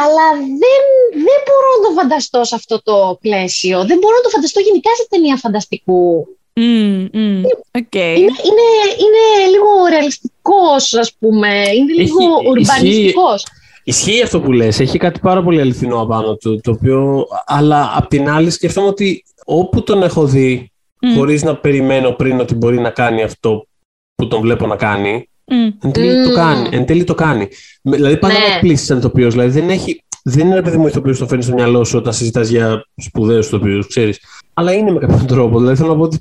Αλλά 0.00 0.26
δεν, 0.62 0.82
δεν 1.26 1.38
μπορώ 1.44 1.68
να 1.76 1.80
το 1.86 1.90
φανταστώ 2.00 2.44
σε 2.44 2.54
αυτό 2.54 2.82
το 2.82 3.18
πλαίσιο. 3.20 3.78
Δεν 3.84 3.98
μπορώ 3.98 4.14
να 4.14 4.22
το 4.22 4.28
φανταστώ 4.28 4.60
γενικά 4.60 4.90
σε 4.94 5.06
ταινία 5.08 5.36
φανταστικού. 5.36 6.26
Mm, 6.60 7.04
mm, 7.14 7.42
okay. 7.80 8.14
είναι, 8.20 8.34
είναι, 8.48 8.66
είναι 9.02 9.24
λίγο 9.50 9.70
ρεαλιστικός, 9.90 10.94
ας 10.94 11.12
πούμε. 11.18 11.48
Είναι 11.76 11.92
λίγο 11.92 12.24
ουρμπανιστικός. 12.48 13.46
Ισχύει 13.84 14.22
αυτό 14.22 14.40
που 14.40 14.52
λες. 14.52 14.80
Έχει 14.80 14.98
κάτι 14.98 15.20
πάρα 15.20 15.42
πολύ 15.42 15.60
αληθινό 15.60 16.00
απάνω 16.00 16.36
του. 16.36 16.60
Το 16.62 16.70
οποίο, 16.70 17.26
αλλά 17.46 17.92
απ' 17.94 18.08
την 18.08 18.30
άλλη 18.30 18.50
σκέφτομαι 18.50 18.86
ότι 18.86 19.24
όπου 19.50 19.82
τον 19.82 20.02
έχω 20.02 20.26
δει, 20.26 20.72
mm. 21.00 21.16
χωρίς 21.16 21.42
να 21.42 21.56
περιμένω 21.56 22.10
πριν 22.10 22.40
ότι 22.40 22.54
μπορεί 22.54 22.78
να 22.78 22.90
κάνει 22.90 23.22
αυτό 23.22 23.66
που 24.14 24.28
τον 24.28 24.40
βλέπω 24.40 24.66
να 24.66 24.76
κάνει, 24.76 25.28
mm. 25.50 25.74
εν, 25.80 25.92
τέλει 25.92 26.24
το 26.28 26.34
κάνει, 26.34 26.68
εν 26.70 26.86
τέλει 26.86 27.04
το 27.04 27.14
κάνει. 27.14 27.48
Δηλαδή 27.82 28.16
πάντα 28.16 28.34
ναι. 28.34 28.38
με 28.38 28.54
εκπλήσει 28.54 28.84
σαν 28.84 28.98
ηθοποιός. 28.98 29.32
Δηλαδή 29.32 29.60
δεν, 29.60 29.70
έχει, 29.70 30.04
δεν 30.24 30.46
είναι 30.46 30.56
επειδή 30.56 30.76
μου 30.76 30.86
ηθοποιός 30.86 31.18
το 31.18 31.26
φέρνει 31.26 31.42
στο 31.42 31.52
μυαλό 31.52 31.84
σου 31.84 31.98
όταν 31.98 32.12
συζητάς 32.12 32.48
για 32.48 32.84
σπουδαίους 32.96 33.46
ηθοποιούς, 33.46 33.86
ξέρεις. 33.86 34.18
Αλλά 34.54 34.72
είναι 34.72 34.90
με 34.90 34.98
κάποιον 34.98 35.26
τρόπο. 35.26 35.58
Δηλαδή 35.58 35.76
θέλω 35.76 35.88
να 35.88 35.96
πω 35.96 36.02
ότι 36.02 36.20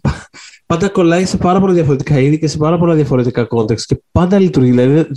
πάντα 0.66 0.90
κολλάει 0.90 1.26
σε 1.26 1.38
πάρα 1.38 1.60
πολλά 1.60 1.74
διαφορετικά 1.74 2.20
είδη 2.20 2.40
και 2.40 2.48
σε 2.48 2.58
πάρα 2.58 2.78
πολλά 2.78 2.96
διαφορετικά 2.96 3.44
context 3.44 3.86
και 3.86 4.02
πάντα 4.12 4.40
λειτουργεί. 4.40 4.70
Δηλαδή 4.70 5.08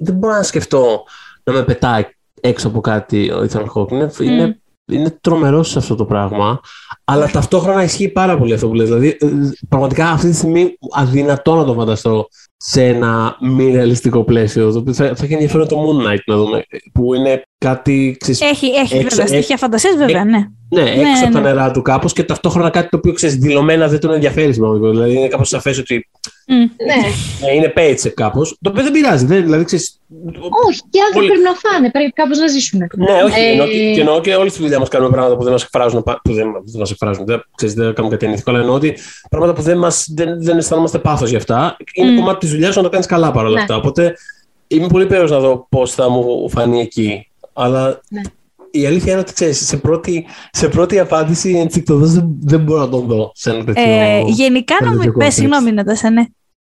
δεν 0.00 0.14
μπορώ 0.14 0.34
να 0.34 0.42
σκεφτώ 0.42 1.04
να 1.44 1.52
με 1.52 1.62
πετάει 1.62 2.02
έξω 2.40 2.68
από 2.68 2.80
κάτι 2.80 3.30
ο 3.30 3.48
Ethan 3.50 3.64
Hawke. 3.74 3.90
Είναι, 3.90 4.10
mm. 4.16 4.20
είναι, 4.20 4.62
είναι 4.92 5.18
τρομερό 5.20 5.62
σε 5.62 5.78
αυτό 5.78 5.94
το 5.94 6.04
πράγμα. 6.04 6.60
Αλλά 7.04 7.30
ταυτόχρονα 7.30 7.82
ισχύει 7.82 8.08
πάρα 8.08 8.38
πολύ 8.38 8.54
αυτό 8.54 8.68
που 8.68 8.74
λες. 8.74 8.88
Δηλαδή, 8.88 9.08
ε, 9.20 9.28
πραγματικά 9.68 10.10
αυτή 10.10 10.28
τη 10.28 10.34
στιγμή 10.34 10.76
αδυνατώ 10.94 11.54
να 11.54 11.64
το 11.64 11.74
φανταστώ 11.74 12.28
σε 12.56 12.84
ένα 12.84 13.36
μη 13.40 13.70
ρεαλιστικό 13.72 14.24
πλαίσιο. 14.24 14.72
Το 14.72 14.78
οποίο 14.78 14.92
θα, 14.92 15.14
θα 15.14 15.24
έχει 15.24 15.32
ενδιαφέρον 15.32 15.68
το 15.68 15.76
Moon 15.76 16.06
Knight 16.06 16.22
να 16.26 16.36
δούμε. 16.36 16.64
Που 16.92 17.14
είναι 17.14 17.42
κάτι. 17.66 18.16
Ξέρεις, 18.20 18.40
έχει 18.40 18.66
έχει 18.66 18.96
έξω, 18.96 19.16
βέβαια 19.16 19.26
στοιχεία 19.26 19.56
φαντασίας, 19.56 19.96
βέβαια, 19.96 20.20
ε, 20.20 20.24
ναι. 20.24 20.46
Ναι, 20.68 20.80
έξω 20.80 21.02
ναι, 21.02 21.18
από 21.24 21.32
τα 21.32 21.40
ναι. 21.40 21.48
νερά 21.48 21.70
του 21.70 21.82
κάπως 21.82 22.12
και 22.12 22.22
ταυτόχρονα 22.22 22.70
κάτι 22.70 22.88
το 22.88 22.96
οποίο 22.96 23.12
ξέρεις 23.12 23.36
δηλωμένα 23.36 23.88
δεν 23.88 24.00
τον 24.00 24.12
ενδιαφέρει. 24.12 24.50
Δηλαδή 24.50 25.14
είναι 25.14 25.28
κάπως 25.28 25.48
σαφές 25.48 25.78
ότι. 25.78 26.08
Mm. 26.48 26.70
Ναι. 26.86 27.08
Ε, 27.48 27.54
είναι 27.54 27.72
paycheck 27.76 28.12
κάπως. 28.14 28.58
Το 28.60 28.70
οποίο 28.70 28.82
δεν 28.82 28.92
πειράζει. 28.92 29.26
Δεν, 29.26 29.42
δηλαδή, 29.42 29.64
ξέρεις, 29.64 30.00
όχι, 30.68 30.80
και 30.90 31.00
άνθρωποι 31.06 31.18
όλοι... 31.18 31.26
πρέπει 31.26 31.42
να 31.42 31.54
φάνε, 31.54 31.90
πρέπει 31.90 32.10
κάπως 32.10 32.38
να 32.38 32.46
ζήσουν. 32.46 32.78
Ναι, 32.78 33.22
όχι. 33.24 33.40
Ε... 33.40 33.50
Εννοώ, 33.50 33.66
και, 33.66 34.00
εννοώ 34.00 34.20
και 34.20 34.34
όλη 34.34 34.50
τη 34.50 34.58
δουλειά 34.58 34.78
μας 34.78 34.88
κάνουμε 34.88 35.10
πράγματα 35.10 35.36
που 35.36 35.42
δεν 35.42 35.52
μας 35.52 35.62
εκφράζουν. 35.62 36.02
Που 36.02 36.32
δεν, 36.32 36.52
δεν 36.64 36.78
μας 36.78 36.90
εκφράζουν. 36.90 37.24
Δεν, 37.24 37.44
ξέρεις, 37.54 37.74
δεν 37.74 37.94
κάνουμε 37.94 38.14
κάτι 38.14 38.26
ανήθικο, 38.26 38.50
αλλά 38.50 38.60
εννοώ 38.60 38.74
ότι 38.74 38.96
πράγματα 39.30 39.52
που 39.52 39.62
δεν, 39.62 39.78
μας, 39.78 40.06
δεν, 40.14 40.42
δεν 40.42 40.58
αισθανόμαστε 40.58 40.98
πάθος 40.98 41.28
για 41.28 41.38
αυτά. 41.38 41.76
Είναι 41.92 42.12
mm. 42.12 42.16
κομμάτι 42.16 42.38
της 42.38 42.50
δουλειάς 42.50 42.76
να 42.76 42.82
το 42.82 42.88
κάνεις 42.88 43.06
καλά 43.06 43.30
παρόλα 43.30 43.54
ναι. 43.54 43.60
αυτά. 43.60 43.76
Οπότε 43.76 44.14
είμαι 44.66 44.86
πολύ 44.86 45.06
περίεργο 45.06 45.34
να 45.34 45.40
δω 45.40 45.66
πώς 45.68 45.94
θα 45.94 46.08
μου 46.10 46.50
φανεί 46.50 46.80
εκεί. 46.80 47.28
Αλλά 47.54 48.00
ναι. 48.08 48.20
η 48.70 48.86
αλήθεια 48.86 49.12
είναι 49.12 49.20
ότι 49.20 49.32
ξέρεις, 49.32 49.66
σε, 49.66 49.76
πρώτη, 49.76 50.26
σε 50.50 50.68
πρώτη 50.68 50.98
απάντηση 50.98 51.50
ενστικτοδός 51.50 52.12
δεν, 52.12 52.36
δεν 52.40 52.60
μπορώ 52.60 52.80
να 52.80 52.88
τον 52.88 53.06
δω 53.06 53.32
σε 53.34 53.50
ένα 53.50 53.64
τέτοιο. 53.64 53.82
Ε, 53.82 54.22
γενικά 54.26 54.76
νομίζω. 54.84 55.12
Πες, 55.12 55.34
συγγνώμη 55.34 55.72
να 55.72 55.84
τα 55.84 56.10
ναι. 56.10 56.24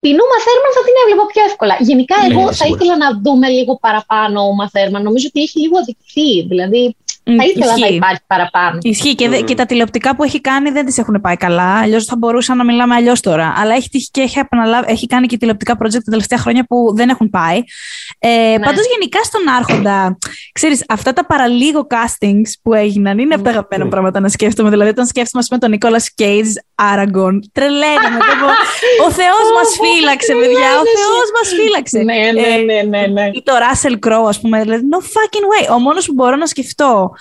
Την 0.05 0.13
Ούμα 0.23 0.37
Θέρμαν 0.45 0.71
θα 0.77 0.83
την 0.87 0.95
έβλεπα 1.03 1.25
πιο 1.31 1.41
εύκολα. 1.49 1.75
Γενικά, 1.79 2.15
ναι, 2.17 2.33
εγώ 2.33 2.53
θα 2.53 2.65
ήθελα 2.67 2.97
να 2.97 3.07
δούμε 3.23 3.47
λίγο 3.47 3.77
παραπάνω 3.85 4.47
Ούμα 4.49 4.69
Θέρμαν. 4.69 5.03
Νομίζω 5.03 5.25
ότι 5.29 5.41
έχει 5.41 5.59
λίγο 5.59 5.77
αδειχθεί. 5.77 6.47
Δηλαδή, 6.51 6.95
θα 7.25 7.43
ήθελα 7.45 7.65
Ισχύει. 7.65 7.79
να 7.79 7.87
υπάρχει 7.87 8.21
παραπάνω. 8.27 8.77
Ισχύει 8.81 9.15
και, 9.15 9.27
και 9.27 9.55
τα 9.55 9.65
τηλεοπτικά 9.65 10.15
που 10.15 10.23
έχει 10.23 10.41
κάνει 10.41 10.69
δεν 10.69 10.85
τις 10.85 10.97
έχουν 10.97 11.21
πάει 11.21 11.35
καλά. 11.35 11.79
Αλλιώς 11.79 12.05
θα 12.05 12.15
μπορούσα 12.17 12.55
να 12.55 12.63
μιλάμε 12.63 12.95
αλλιώς 12.95 13.19
τώρα. 13.19 13.53
Αλλά 13.57 13.75
έχει 13.75 13.89
τύχει 13.89 14.09
και 14.11 14.21
έχει, 14.21 14.39
έχει 14.85 15.07
κάνει 15.07 15.27
και 15.27 15.37
τηλεοπτικά 15.37 15.73
project 15.73 16.03
τα 16.03 16.11
τελευταία 16.11 16.39
χρόνια 16.39 16.65
που 16.65 16.93
δεν 16.95 17.09
έχουν 17.09 17.29
πάει. 17.29 17.59
Ε, 18.19 18.29
ναι. 18.29 18.65
Πάντως, 18.65 18.85
γενικά 18.97 19.23
στον 19.23 19.41
Άρχοντα, 19.57 20.17
ξέρεις, 20.51 20.85
αυτά 20.87 21.13
τα 21.13 21.25
παραλίγο 21.25 21.87
castings 21.89 22.49
που 22.61 22.73
έγιναν 22.73 23.17
είναι 23.17 23.33
από 23.33 23.43
τα 23.43 23.49
αγαπημένα 23.49 23.83
ναι. 23.83 23.89
πράγματα 23.89 24.19
να 24.19 24.29
σκέφτομαι. 24.29 24.69
Δηλαδή, 24.69 24.89
όταν 24.89 25.05
σκέφτομαι 25.05 25.43
με 25.51 25.57
τον 25.57 25.69
Νικόλα 25.69 26.01
Κέιτ 26.15 26.45
Άραγκον, 26.75 27.49
τρελαίνομαι. 27.51 28.19
ο 29.07 29.11
Θεός 29.11 29.47
μας 29.55 29.69
φύλαξε, 29.81 30.33
παιδιά. 30.33 30.69
Ο 30.79 30.83
ναι, 30.83 30.95
Θεός 30.97 31.27
μας 31.35 31.47
φύλαξε. 31.59 31.97
Ναι, 31.97 32.41
ναι, 32.41 32.73
ναι, 32.73 32.81
ναι, 32.81 33.07
ναι. 33.07 33.29
Ή 33.33 33.43
το 33.43 33.53
Russell 33.63 34.07
Crowe, 34.07 34.27
ας 34.27 34.39
πούμε. 34.41 34.61
Δηλαδή, 34.61 34.83
no 34.91 34.97
fucking 34.97 35.45
way. 35.51 35.75
Ο 35.75 35.79
μόνος 35.79 36.05
που 36.05 36.13
μπορώ 36.13 36.35
να 36.35 36.45
σκεφτώ 36.45 37.14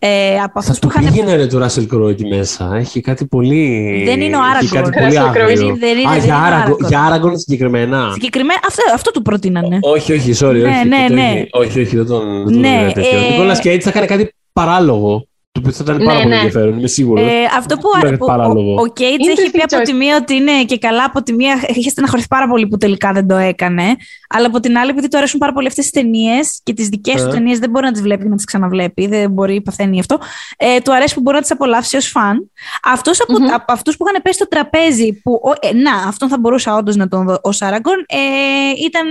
ε, 0.00 0.40
από 0.40 0.62
Θα 0.62 0.74
του 0.74 0.88
είχαν... 0.88 1.04
πήγαινε 1.04 1.36
ρε 1.36 1.46
του 1.46 1.58
Ράσελ 1.58 1.86
Κρό 1.86 2.08
εκεί 2.08 2.26
μέσα. 2.26 2.74
Έχει 2.74 3.00
κάτι 3.00 3.26
πολύ... 3.26 4.02
Δεν 4.04 4.20
είναι 4.20 4.36
ο 4.36 4.40
Άραγκον. 4.40 4.82
Κάτι 4.82 4.98
πολύ 5.00 5.18
άγριο. 5.18 5.76
Δεν 5.76 5.98
είναι, 5.98 6.10
Α, 6.10 6.16
για, 6.16 6.36
Άραγκον, 6.36 6.76
για 6.88 7.02
Άραγκον 7.02 7.38
συγκεκριμένα. 7.38 8.10
Συγκεκριμένα, 8.12 8.60
αυτό, 8.66 8.82
αυτό 8.94 9.10
του 9.10 9.22
προτείνανε. 9.22 9.78
όχι, 9.80 10.12
όχι, 10.12 10.32
sorry. 10.40 10.52
Ναι, 10.52 10.68
όχι, 10.68 10.88
ναι, 10.88 11.06
ναι. 11.10 11.44
όχι, 11.50 11.80
όχι, 11.80 11.96
δεν 11.96 12.06
τον, 12.06 12.42
ναι, 12.42 12.90
τον 12.94 13.02
ε... 13.02 13.26
Ο 13.26 13.30
Νικόλας 13.30 13.60
Κέιτς 13.60 13.84
θα 13.84 13.90
έκανε 13.90 14.06
κάτι 14.06 14.34
παράλογο. 14.52 15.27
Το 15.60 15.68
οποίο 15.68 15.84
θα 15.84 15.92
ήταν 15.92 16.04
πάρα 16.04 16.18
ναι, 16.18 16.22
πολύ 16.22 16.28
ναι. 16.28 16.36
ενδιαφέρον, 16.36 16.78
είμαι 16.78 16.88
σίγουρος. 16.88 17.24
Ε, 17.24 17.44
αυτό 17.56 17.76
που 17.76 17.88
ο, 18.20 18.80
ο 18.80 18.86
Κέιτς 18.86 19.28
έχει 19.28 19.50
πει 19.50 19.62
από 19.62 19.82
τη 19.82 19.92
μία 19.92 20.16
ότι 20.16 20.34
είναι 20.34 20.64
και 20.64 20.78
καλά, 20.78 21.04
από 21.04 21.22
τη 21.22 21.32
μία 21.32 21.64
είχε 21.74 21.90
στεναχωρηθεί 21.90 22.28
πάρα 22.28 22.48
πολύ 22.48 22.66
που 22.66 22.76
τελικά 22.76 23.12
δεν 23.12 23.28
το 23.28 23.36
έκανε. 23.36 23.96
Αλλά 24.28 24.46
από 24.46 24.60
την 24.60 24.78
άλλη, 24.78 24.90
επειδή 24.90 25.08
του 25.08 25.16
αρέσουν 25.16 25.38
πάρα 25.38 25.52
πολύ 25.52 25.66
αυτές 25.66 25.90
τις 25.90 26.02
ταινίες 26.02 26.60
και 26.62 26.72
τις 26.72 26.88
δικές 26.88 27.14
τους 27.14 27.24
ε. 27.24 27.28
ταινίες 27.28 27.58
δεν 27.58 27.70
μπορεί 27.70 27.84
να 27.84 27.92
τις 27.92 28.02
βλέπει 28.02 28.22
και 28.22 28.28
να 28.28 28.36
τις 28.36 28.44
ξαναβλέπει. 28.44 29.06
Δεν 29.06 29.30
μπορεί, 29.30 29.60
παθαίνει 29.60 30.00
αυτό. 30.00 30.18
Ε, 30.56 30.80
του 30.80 30.94
αρέσει 30.94 31.14
που 31.14 31.20
μπορεί 31.20 31.36
να 31.36 31.42
τις 31.42 31.50
απολαύσει 31.50 31.96
ως 31.96 32.06
φαν. 32.06 32.50
Αυτός 32.84 33.20
από, 33.20 33.32
mm-hmm. 33.32 33.54
από 33.54 33.72
αυτούς 33.72 33.96
που 33.96 34.04
είχαν 34.08 34.22
πέσει 34.22 34.34
στο 34.34 34.48
τραπέζι, 34.48 35.20
που 35.22 35.40
ε, 35.60 35.74
να, 35.74 36.08
αυτόν 36.08 36.28
θα 36.28 36.38
μπορούσα 36.38 36.74
όντως 36.74 36.96
να 36.96 37.08
τον 37.08 37.26
δω 37.26 37.32
ω 37.32 37.50
Άραγκον, 37.60 38.04
ε, 38.08 38.84
ήταν, 38.84 39.06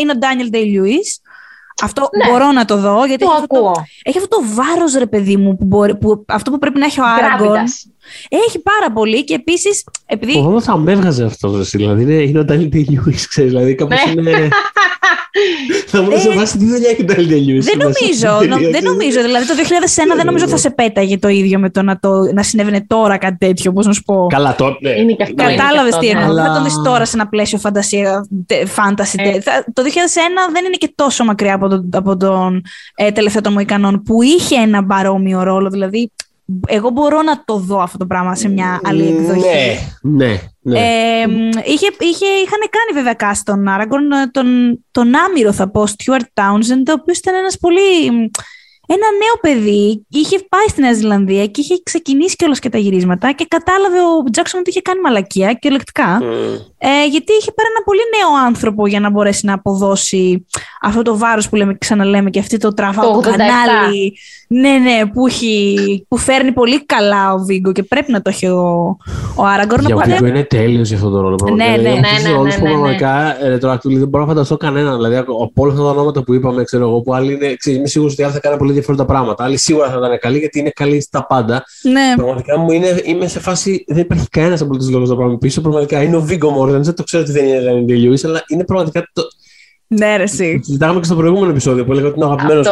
είναι 0.00 0.12
ο 0.14 0.16
Ντάνιελ 0.16 0.48
Ντέι 0.48 0.64
Λιούι. 0.64 0.98
Αυτό 1.82 2.08
ναι. 2.16 2.30
μπορώ 2.30 2.52
να 2.52 2.64
το 2.64 2.76
δω. 2.76 3.04
Γιατί 3.04 3.24
το 3.24 3.30
έχει, 3.30 3.40
αυτό 3.40 3.62
το, 3.62 3.72
έχει 4.02 4.18
αυτό 4.18 4.36
το 4.36 4.42
βάρος, 4.54 4.94
ρε 4.94 5.06
παιδί 5.06 5.36
μου, 5.36 5.56
που, 5.56 5.64
μπορεί, 5.64 5.96
που 5.96 6.24
αυτό 6.28 6.50
που 6.50 6.58
πρέπει 6.58 6.78
να 6.78 6.84
έχει 6.84 7.00
ο 7.00 7.04
Άραγκον. 7.06 7.56
Έχει 8.28 8.58
πάρα 8.62 8.92
πολύ 8.92 9.24
και 9.24 9.34
επίσης. 9.34 9.84
Επειδή... 10.06 10.38
Εγώ 10.38 10.60
θα 10.60 10.76
με 10.76 10.92
έβγαζε 10.92 11.24
αυτός, 11.24 11.70
δηλαδή. 11.70 12.02
Είναι, 12.02 12.14
είναι 12.14 12.38
ο 12.38 12.44
Ντάνιελ 12.44 12.70
Λιούι, 12.72 13.14
ξέρεις. 13.28 13.50
Δηλαδή 13.50 13.74
κάπως 13.74 13.98
ναι. 14.14 14.20
είναι. 14.20 14.48
Θα 15.86 16.02
μου 16.02 16.18
σε 16.18 16.30
βάση 16.30 16.58
τι 16.58 16.64
δουλειά 16.64 16.90
έχει 16.90 17.04
το 17.04 17.14
Elden 17.16 17.58
Δεν 17.60 17.78
νομίζω. 17.78 18.38
δεν 18.70 18.82
νομίζω. 18.82 19.22
Δηλαδή 19.22 19.46
το 19.46 19.54
2001 20.12 20.16
δεν 20.16 20.26
νομίζω 20.26 20.44
ότι 20.44 20.52
θα 20.52 20.58
σε 20.58 20.70
πέταγε 20.70 21.18
το 21.18 21.28
ίδιο 21.28 21.58
με 21.58 21.70
το 21.70 21.82
να, 21.82 21.98
το, 21.98 22.32
να 22.32 22.42
συνέβαινε 22.42 22.84
τώρα 22.86 23.18
κάτι 23.18 23.36
τέτοιο. 23.38 23.72
Πώς 23.72 23.86
να 23.86 23.92
σου 23.92 24.02
πω. 24.02 24.26
Καλά, 24.26 24.54
τότε. 24.54 25.02
Ναι. 25.02 25.14
Κατάλαβες 25.44 25.96
τι 25.96 26.08
εννοώ. 26.08 26.32
Ναι. 26.32 26.42
Θα 26.42 26.52
τον 26.54 26.64
δεις 26.64 26.74
τώρα 26.84 27.04
σε 27.04 27.16
ένα 27.16 27.28
πλαίσιο 27.28 27.58
φαντασία, 27.58 28.28
φάνταση. 28.66 29.16
Ε. 29.20 29.38
Το 29.72 29.82
2001 29.82 29.88
δεν 30.52 30.64
είναι 30.64 30.76
και 30.78 30.92
τόσο 30.94 31.24
μακριά 31.24 31.54
από 31.54 31.68
τον, 31.68 31.88
από 31.92 32.16
τον 32.16 32.62
ε, 32.94 33.10
τελευταίο 33.10 33.40
των 33.40 33.52
Μοϊκανών 33.52 34.02
που 34.02 34.22
είχε 34.22 34.56
ένα 34.56 34.86
παρόμοιο 34.86 35.42
ρόλο. 35.42 35.70
Δηλαδή 35.70 36.10
εγώ 36.66 36.90
μπορώ 36.90 37.22
να 37.22 37.44
το 37.44 37.56
δω 37.56 37.80
αυτό 37.80 37.98
το 37.98 38.06
πράγμα 38.06 38.34
σε 38.34 38.48
μια 38.48 38.80
άλλη 38.84 39.06
εκδοχή. 39.06 39.40
Ναι, 40.02 40.26
ναι. 40.26 40.40
ναι. 40.60 40.78
Ε, 40.78 41.22
είχε, 41.64 41.86
είχε, 41.98 42.26
είχαν 42.26 42.60
κάνει 42.70 42.92
βέβαια 42.94 43.16
cast 43.18 43.40
τον 43.44 43.68
Άραγκον, 43.68 44.08
τον, 44.30 44.78
τον 44.90 45.16
Άμυρο 45.16 45.52
θα 45.52 45.70
πω, 45.70 45.84
Stuart 45.86 46.26
Townsend, 46.34 46.88
ο 46.88 46.92
οποίος 46.92 47.18
ήταν 47.18 47.34
ένας 47.34 47.58
πολύ 47.58 48.30
ένα 48.94 49.08
νέο 49.22 49.36
παιδί 49.40 50.06
είχε 50.08 50.38
πάει 50.48 50.66
στη 50.68 50.80
Νέα 50.80 50.92
Ζηλανδία 50.92 51.46
και 51.46 51.60
είχε 51.60 51.80
ξεκινήσει 51.82 52.36
κιόλας 52.36 52.58
και 52.58 52.68
τα 52.68 52.78
γυρίσματα 52.78 53.32
και 53.32 53.46
κατάλαβε 53.48 53.98
ο 53.98 54.30
Τζάξον 54.30 54.60
ότι 54.60 54.70
είχε 54.70 54.80
κάνει 54.80 55.00
μαλακία 55.00 55.52
κυριολεκτικά. 55.52 56.18
Mm. 56.22 56.24
Ε, 56.78 57.06
γιατί 57.10 57.32
είχε 57.40 57.52
πάρει 57.52 57.68
ένα 57.74 57.82
πολύ 57.84 58.00
νέο 58.16 58.46
άνθρωπο 58.46 58.86
για 58.86 59.00
να 59.00 59.10
μπορέσει 59.10 59.46
να 59.46 59.54
αποδώσει 59.54 60.46
αυτό 60.82 61.02
το 61.02 61.18
βάρος 61.18 61.48
που 61.48 61.56
λέμε, 61.56 61.76
ξαναλέμε 61.78 62.30
και 62.30 62.38
αυτή 62.38 62.56
το 62.56 62.74
τραβάω 62.74 63.12
το, 63.12 63.20
κανάλι. 63.20 64.16
Ναι, 64.48 64.70
ναι, 64.70 65.06
που, 65.12 65.26
έχει, 65.26 66.04
που 66.08 66.16
φέρνει 66.16 66.52
πολύ 66.52 66.84
καλά 66.86 67.32
ο 67.32 67.38
Βίγκο 67.38 67.72
και 67.72 67.82
πρέπει 67.82 68.12
να 68.12 68.22
το 68.22 68.30
έχει 68.30 68.46
ο, 68.46 68.96
ο 69.36 69.44
Άραγκορ. 69.44 69.80
Για 69.80 69.96
ο 69.96 70.00
Βίγκο 70.04 70.26
είναι 70.26 70.42
τέλειος 70.42 70.88
για 70.88 70.96
αυτό 70.96 71.10
το 71.10 71.20
ρόλο. 71.20 71.36
Ναι, 71.54 71.64
ναι, 71.64 71.76
ναι. 71.76 71.90
ναι, 71.90 71.90
ναι, 71.90 72.42
ναι, 72.42 72.54
που 72.54 72.62
πραγματικά 72.62 73.36
δεν 73.82 74.08
μπορώ 74.08 74.24
να 74.24 74.28
φανταστώ 74.28 74.56
κανέναν. 74.56 74.96
Δηλαδή, 74.96 75.16
από 75.16 75.52
όλα 75.54 75.72
αυτά 75.72 75.84
τα 75.84 75.90
ονόματα 75.90 76.22
που 76.22 76.34
είπαμε, 76.34 76.64
ξέρω 76.64 76.88
εγώ, 76.88 77.00
που 77.00 77.14
άλλοι 77.14 77.32
είναι, 77.32 77.54
ξέρεις, 77.54 77.78
είμαι 77.78 77.88
σίγουρος 77.88 78.12
ότι 78.12 78.22
άλλοι 78.22 78.32
θα 78.32 78.40
κάνουν 78.40 78.58
πολύ 78.58 78.72
διαφορετικά 78.80 79.12
πράγματα. 79.12 79.44
Άλλοι 79.44 79.56
σίγουρα 79.56 79.90
θα 79.90 79.96
ήταν 79.96 80.18
καλοί 80.18 80.38
γιατί 80.38 80.58
είναι 80.58 80.70
καλοί 80.70 81.00
στα 81.00 81.26
πάντα. 81.26 81.64
Ναι. 81.82 82.14
Πραγματικά 82.16 82.58
μου 82.58 82.70
είναι, 82.70 83.00
είμαι 83.04 83.28
σε 83.28 83.40
φάση. 83.40 83.84
Δεν 83.88 83.98
υπάρχει 83.98 84.28
κανένας 84.28 84.60
από 84.60 84.76
του 84.76 84.90
λόγου 84.90 85.06
να 85.06 85.16
πάμε 85.16 85.38
πίσω. 85.38 85.60
Πραγματικά 85.60 86.02
είναι 86.02 86.16
ο 86.16 86.20
Βίγκο 86.20 86.50
Μόργαν. 86.50 86.82
Δεν 86.84 86.94
το 86.94 87.02
ξέρω 87.02 87.22
ότι 87.22 87.32
δεν 87.32 87.46
είναι 87.46 87.58
Ρένινγκ 87.58 87.88
Λιούι, 87.88 88.18
αλλά 88.24 88.44
είναι 88.48 88.64
πραγματικά. 88.64 89.10
Το... 89.12 89.22
Ναι, 89.86 90.16
ρε, 90.16 90.22
εσύ. 90.22 90.60
Συζητάγαμε 90.64 90.98
και 90.98 91.04
στο 91.04 91.16
προηγούμενο 91.16 91.50
επεισόδιο 91.50 91.84
που 91.84 91.92
έλεγα 91.92 92.06
ότι 92.06 92.16
είναι 92.16 92.24
ο 92.24 92.30
αγαπημένος 92.30 92.66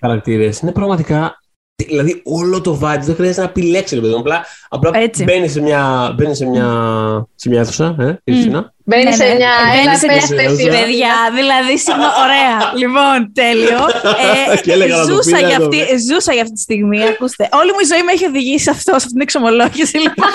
χαρακτήρε. 0.00 0.50
Είναι 0.62 0.72
πραγματικά 0.72 1.42
Δηλαδή 1.86 2.20
όλο 2.24 2.60
το 2.60 2.80
vibe 2.82 3.00
δεν 3.00 3.14
χρειάζεται 3.14 3.40
να 3.40 3.48
πει 3.48 3.62
λέξη, 3.62 3.94
ρε 3.94 4.00
παιδί 4.00 4.14
Απλά, 4.18 4.44
απλά 4.68 4.90
μπαίνεις 5.24 5.52
σε 5.52 5.60
μια, 5.60 6.12
μπαίνεις 6.16 6.36
σε 6.36 6.46
μια, 6.46 6.66
σε 7.34 7.48
μια 7.48 7.60
αίθουσα, 7.60 7.96
ε, 7.98 8.12
mm. 8.24 8.64
Μπαίνεις 8.84 9.04
ναι, 9.04 9.12
σε 9.12 9.24
ναι. 9.24 9.34
μια. 9.34 9.50
Μπαίνεις 9.74 9.98
σε 9.98 10.06
μια 10.06 10.46
παιδιά. 10.46 11.14
Δηλαδή, 11.34 11.74
ωραία. 12.24 12.56
Λοιπόν, 12.76 13.32
τέλειο. 13.32 13.78
Ε, 14.88 15.04
ζούσα, 15.10 15.38
για 15.38 15.56
αυτή, 15.56 15.78
ζούσα 16.10 16.32
για 16.32 16.42
αυτή 16.42 16.54
τη 16.54 16.60
στιγμή. 16.60 17.02
Ακούστε. 17.02 17.48
Όλη 17.52 17.70
μου 17.72 17.78
η 17.82 17.86
ζωή 17.86 18.02
με 18.02 18.12
έχει 18.12 18.26
οδηγήσει 18.26 18.64
σε 18.64 18.70
αυτό, 18.70 18.90
σε 18.90 18.96
αυτήν 18.96 19.12
την 19.12 19.20
εξομολόγηση. 19.20 19.96
Λοιπόν. 19.96 20.30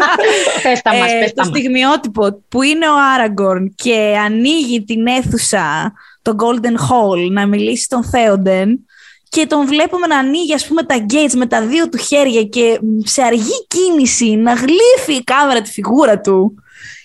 πες 0.62 0.82
τα 0.82 0.94
μας, 0.94 1.12
ε, 1.12 1.18
πες 1.18 1.32
το 1.34 1.44
στιγμιότυπο 1.44 2.42
που 2.48 2.62
είναι 2.62 2.88
ο 2.88 2.96
Άραγκορν 3.14 3.74
και 3.74 4.16
ανοίγει 4.24 4.84
την 4.84 5.06
αίθουσα, 5.06 5.92
το 6.22 6.34
Golden 6.42 6.76
Hall, 6.86 7.30
να 7.30 7.46
μιλήσει 7.46 7.82
στον 7.82 8.04
Θέοντεν 8.04 8.86
και 9.32 9.46
τον 9.46 9.66
βλέπουμε 9.66 10.06
να 10.06 10.18
ανοίγει 10.18 10.54
ας 10.54 10.66
πούμε 10.66 10.82
τα 10.82 11.06
gates 11.10 11.34
με 11.34 11.46
τα 11.46 11.62
δύο 11.62 11.88
του 11.88 11.98
χέρια 11.98 12.42
και 12.42 12.78
σε 13.04 13.22
αργή 13.22 13.66
κίνηση 13.68 14.34
να 14.34 14.52
γλύφει 14.52 15.14
η 15.14 15.24
κάμερα 15.24 15.60
τη 15.60 15.70
φιγούρα 15.70 16.20
του. 16.20 16.54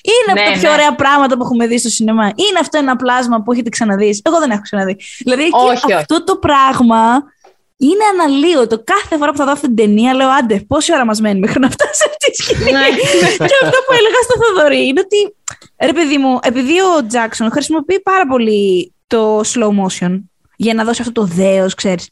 Είναι 0.01 0.33
ναι, 0.33 0.41
από 0.41 0.51
τα 0.51 0.59
πιο 0.59 0.69
ναι. 0.69 0.75
ωραία 0.75 0.95
πράγματα 0.95 1.37
που 1.37 1.43
έχουμε 1.43 1.67
δει 1.67 1.79
στο 1.79 1.89
σινεμά. 1.89 2.25
Είναι 2.25 2.59
αυτό 2.61 2.77
ένα 2.77 2.95
πλάσμα 2.95 3.41
που 3.41 3.51
έχετε 3.51 3.69
ξαναδείς. 3.69 4.21
Εγώ 4.23 4.39
δεν 4.39 4.49
έχω 4.51 4.61
ξαναδεί. 4.61 4.95
Δηλαδή, 5.19 5.49
όχι, 5.51 5.93
αυτό 5.93 6.23
το 6.23 6.35
πράγμα 6.35 7.23
είναι 7.77 8.03
αναλύωτο. 8.13 8.83
Κάθε 8.83 9.17
φορά 9.17 9.31
που 9.31 9.37
θα 9.37 9.45
δω 9.45 9.51
αυτή 9.51 9.67
την 9.67 9.75
ταινία, 9.75 10.13
λέω 10.13 10.29
άντε, 10.29 10.59
πόση 10.67 10.93
ώρα 10.93 11.05
μας 11.05 11.21
μένει 11.21 11.39
μέχρι 11.39 11.59
να 11.59 11.69
φτάσει 11.69 12.03
αυτή 12.09 12.31
τη 12.31 12.43
σκηνή; 12.43 12.71
Ναι. 12.71 12.87
και 13.37 13.57
αυτό 13.63 13.77
που 13.85 13.93
έλεγα 13.99 14.19
στο 14.23 14.35
Θοδωρή 14.41 14.87
είναι 14.87 14.99
ότι, 14.99 15.35
ρε 15.77 15.93
παιδί 15.93 16.17
μου, 16.17 16.39
επειδή 16.41 16.81
ο 16.81 17.05
Τζάξον 17.07 17.51
χρησιμοποιεί 17.51 17.99
πάρα 18.01 18.27
πολύ 18.27 18.93
το 19.07 19.39
slow 19.39 19.71
motion 19.81 20.19
για 20.57 20.73
να 20.73 20.83
δώσει 20.83 21.01
αυτό 21.01 21.13
το 21.21 21.23
δέος, 21.23 21.73
ξέρεις. 21.73 22.09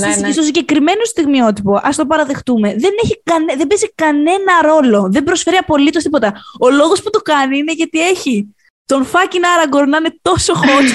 Ναι, 0.00 0.16
ναι. 0.16 0.32
Στο 0.32 0.42
συγκεκριμένο 0.42 1.04
στιγμιότυπο, 1.04 1.80
ας 1.82 1.96
το 1.96 2.06
παραδεχτούμε, 2.06 2.68
δεν, 2.68 2.90
έχει 3.02 3.20
κανε, 3.24 3.54
δεν 3.56 3.66
παίζει 3.66 3.92
κανένα 3.94 4.52
ρόλο. 4.62 5.08
Δεν 5.10 5.24
προσφέρει 5.24 5.56
απολύτως 5.56 6.02
τίποτα. 6.02 6.32
Ο 6.60 6.70
λόγος 6.70 7.02
που 7.02 7.10
το 7.10 7.18
κάνει 7.18 7.58
είναι 7.58 7.72
γιατί 7.72 8.08
έχει 8.08 8.54
τον 8.86 9.06
fucking 9.12 9.44
Aragorn 9.52 9.88
να 9.88 9.96
είναι 9.96 10.18
τόσο 10.22 10.52
hot 10.54 10.88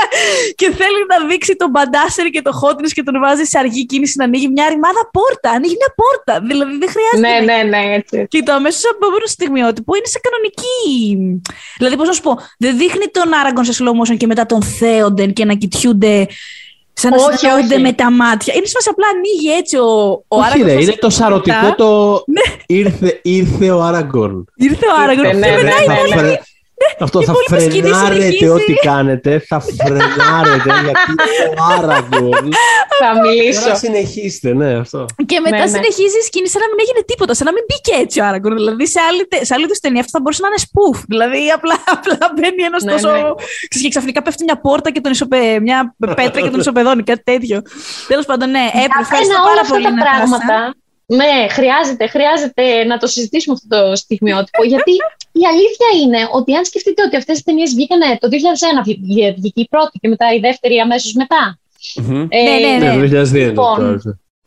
και 0.60 0.70
θέλει 0.70 1.00
να 1.08 1.26
δείξει 1.26 1.56
τον 1.56 1.70
Μπαντάσερ 1.70 2.26
και 2.26 2.42
το 2.42 2.50
hotness 2.62 2.90
και 2.92 3.02
τον 3.02 3.20
βάζει 3.20 3.44
σε 3.44 3.58
αργή 3.58 3.86
κίνηση 3.86 4.14
να 4.18 4.24
ανοίγει 4.24 4.48
μια 4.48 4.68
ρημάδα 4.68 5.10
πόρτα. 5.12 5.50
Ανοίγει 5.50 5.76
μια 5.76 5.94
πόρτα. 6.00 6.46
Δηλαδή 6.46 6.78
δεν 6.78 6.88
χρειάζεται. 6.88 7.44
Ναι, 7.44 7.52
ναι, 7.52 7.62
ναι, 7.62 7.94
έτσι. 7.94 8.26
Και 8.28 8.42
το 8.42 8.52
αμέσως 8.52 8.82
επόμενο 8.84 9.26
στιγμιότυπο 9.26 9.94
είναι 9.94 10.06
σε 10.06 10.20
κανονική. 10.26 11.40
Δηλαδή, 11.76 11.96
πώς 11.96 12.06
να 12.06 12.12
σου 12.12 12.22
πω, 12.22 12.38
δεν 12.58 12.76
δείχνει 12.76 13.06
τον 13.06 13.28
Aragorn 13.40 13.66
σε 13.70 13.84
slow 13.84 13.92
motion 14.00 14.16
και 14.16 14.26
μετά 14.26 14.46
τον 14.46 14.62
Θέοντεν 14.62 15.32
και 15.32 15.44
να 15.44 15.54
κοιτιούνται 15.54 16.26
Σαν 17.00 17.10
να 17.10 17.36
συναντώνται 17.36 17.78
με 17.78 17.92
τα 17.92 18.10
μάτια. 18.10 18.54
Είναι 18.54 18.66
σαν 18.66 18.82
απλά 18.90 19.06
ανοίγει 19.14 19.52
έτσι 19.52 19.76
ο, 19.76 20.24
ο 20.28 20.38
Όχι, 20.38 20.62
ρε, 20.62 20.72
είναι 20.72 20.96
το 21.00 21.10
σαρωτικό 21.10 21.74
το. 21.76 22.22
Ναι. 22.26 22.56
Ήρθε, 22.66 23.20
ήρθε 23.22 23.70
ο 23.70 23.82
Άραγκορν. 23.82 24.44
Ήρθε 24.56 24.86
ο 24.86 25.02
Άραγκορν. 25.02 25.38
Ναι, 25.38 25.46
ναι, 25.46 25.62
ναι, 26.14 26.22
ναι, 26.22 26.36
αυτό 27.06 27.22
θα 27.22 27.34
φρενάρετε 27.48 28.48
ό,τι 28.48 28.72
κάνετε. 28.72 29.44
Θα 29.48 29.60
φρενάρετε 29.60 30.70
γιατί 30.84 31.14
το 31.14 31.62
Άραγκορν. 31.72 32.48
Θα 33.00 33.20
μιλήσω. 33.20 33.60
Τώρα 33.60 33.74
συνεχίστε, 33.74 34.54
ναι, 34.54 34.74
αυτό. 34.74 35.06
Και 35.26 35.40
μετά 35.40 35.68
συνεχίζεις 35.68 36.20
η 36.22 36.24
σκηνή 36.28 36.48
σαν 36.48 36.60
να 36.64 36.68
μην 36.70 36.78
έγινε 36.84 37.00
τίποτα, 37.10 37.34
σαν 37.34 37.46
να 37.46 37.52
μην 37.52 37.62
μπήκε 37.68 38.02
έτσι 38.04 38.20
ο 38.20 38.24
Άραγκορν. 38.24 38.56
Δηλαδή 38.56 38.86
σε 38.86 39.00
άλλη, 39.08 39.22
σε 39.46 39.54
άλλη 39.54 39.66
του 39.66 39.78
ταινία 39.80 40.00
αυτό 40.00 40.12
θα 40.16 40.20
μπορούσε 40.22 40.42
να 40.42 40.48
είναι 40.48 40.62
σπούφ. 40.66 40.96
Δηλαδή 41.12 41.40
απλά, 41.56 41.76
απλά 41.96 42.24
μπαίνει 42.34 42.62
ένας 42.70 42.82
τόσο. 42.92 43.10
Ξέρεις, 43.68 43.82
και 43.84 43.88
ξαφνικά 43.94 44.22
πέφτει 44.22 44.44
μια 44.44 44.58
πόρτα 44.60 44.88
και 44.90 45.00
τον 45.00 45.12
ισοπε... 45.12 45.60
μια 45.60 45.94
πέτρα 46.20 46.40
και 46.44 46.50
τον 46.54 46.60
ισοπεδώνει, 46.64 47.02
κάτι 47.02 47.22
τέτοιο. 47.30 47.62
Τέλος 48.08 48.26
πάντων, 48.30 48.50
ναι, 48.50 48.64
έπρεπε 48.84 49.14
πάρα 49.50 49.62
πολύ 49.68 49.88
να 49.94 50.02
πράγματα. 50.04 50.74
Ναι, 51.16 51.48
χρειάζεται, 51.48 52.06
χρειάζεται 52.06 52.84
να 52.84 52.98
το 52.98 53.06
συζητήσουμε 53.06 53.56
αυτό 53.56 53.66
το 53.76 53.96
στιγμιότυπο. 53.96 54.64
γιατί 54.64 54.92
η 55.32 55.44
αλήθεια 55.52 55.88
είναι 56.02 56.28
ότι 56.32 56.54
αν 56.54 56.64
σκεφτείτε 56.64 57.02
ότι 57.02 57.16
αυτές 57.16 57.36
τι 57.36 57.42
ταινίες 57.42 57.74
βγήκαν 57.74 58.00
το 58.18 58.28
2001, 58.28 59.34
βγήκε 59.36 59.60
η 59.60 59.68
πρώτη 59.68 59.98
και 59.98 60.08
μετά 60.08 60.26
η 60.34 60.38
δεύτερη 60.38 60.78
αμέσως 60.78 61.12
μετά. 61.12 61.58
Ε, 62.28 62.42
ναι, 62.42 62.56
ναι, 62.58 62.76
ναι. 62.78 62.94
ναι. 62.94 63.08
Το 63.08 63.20
2002 63.20 63.32
λοιπόν, 63.32 63.78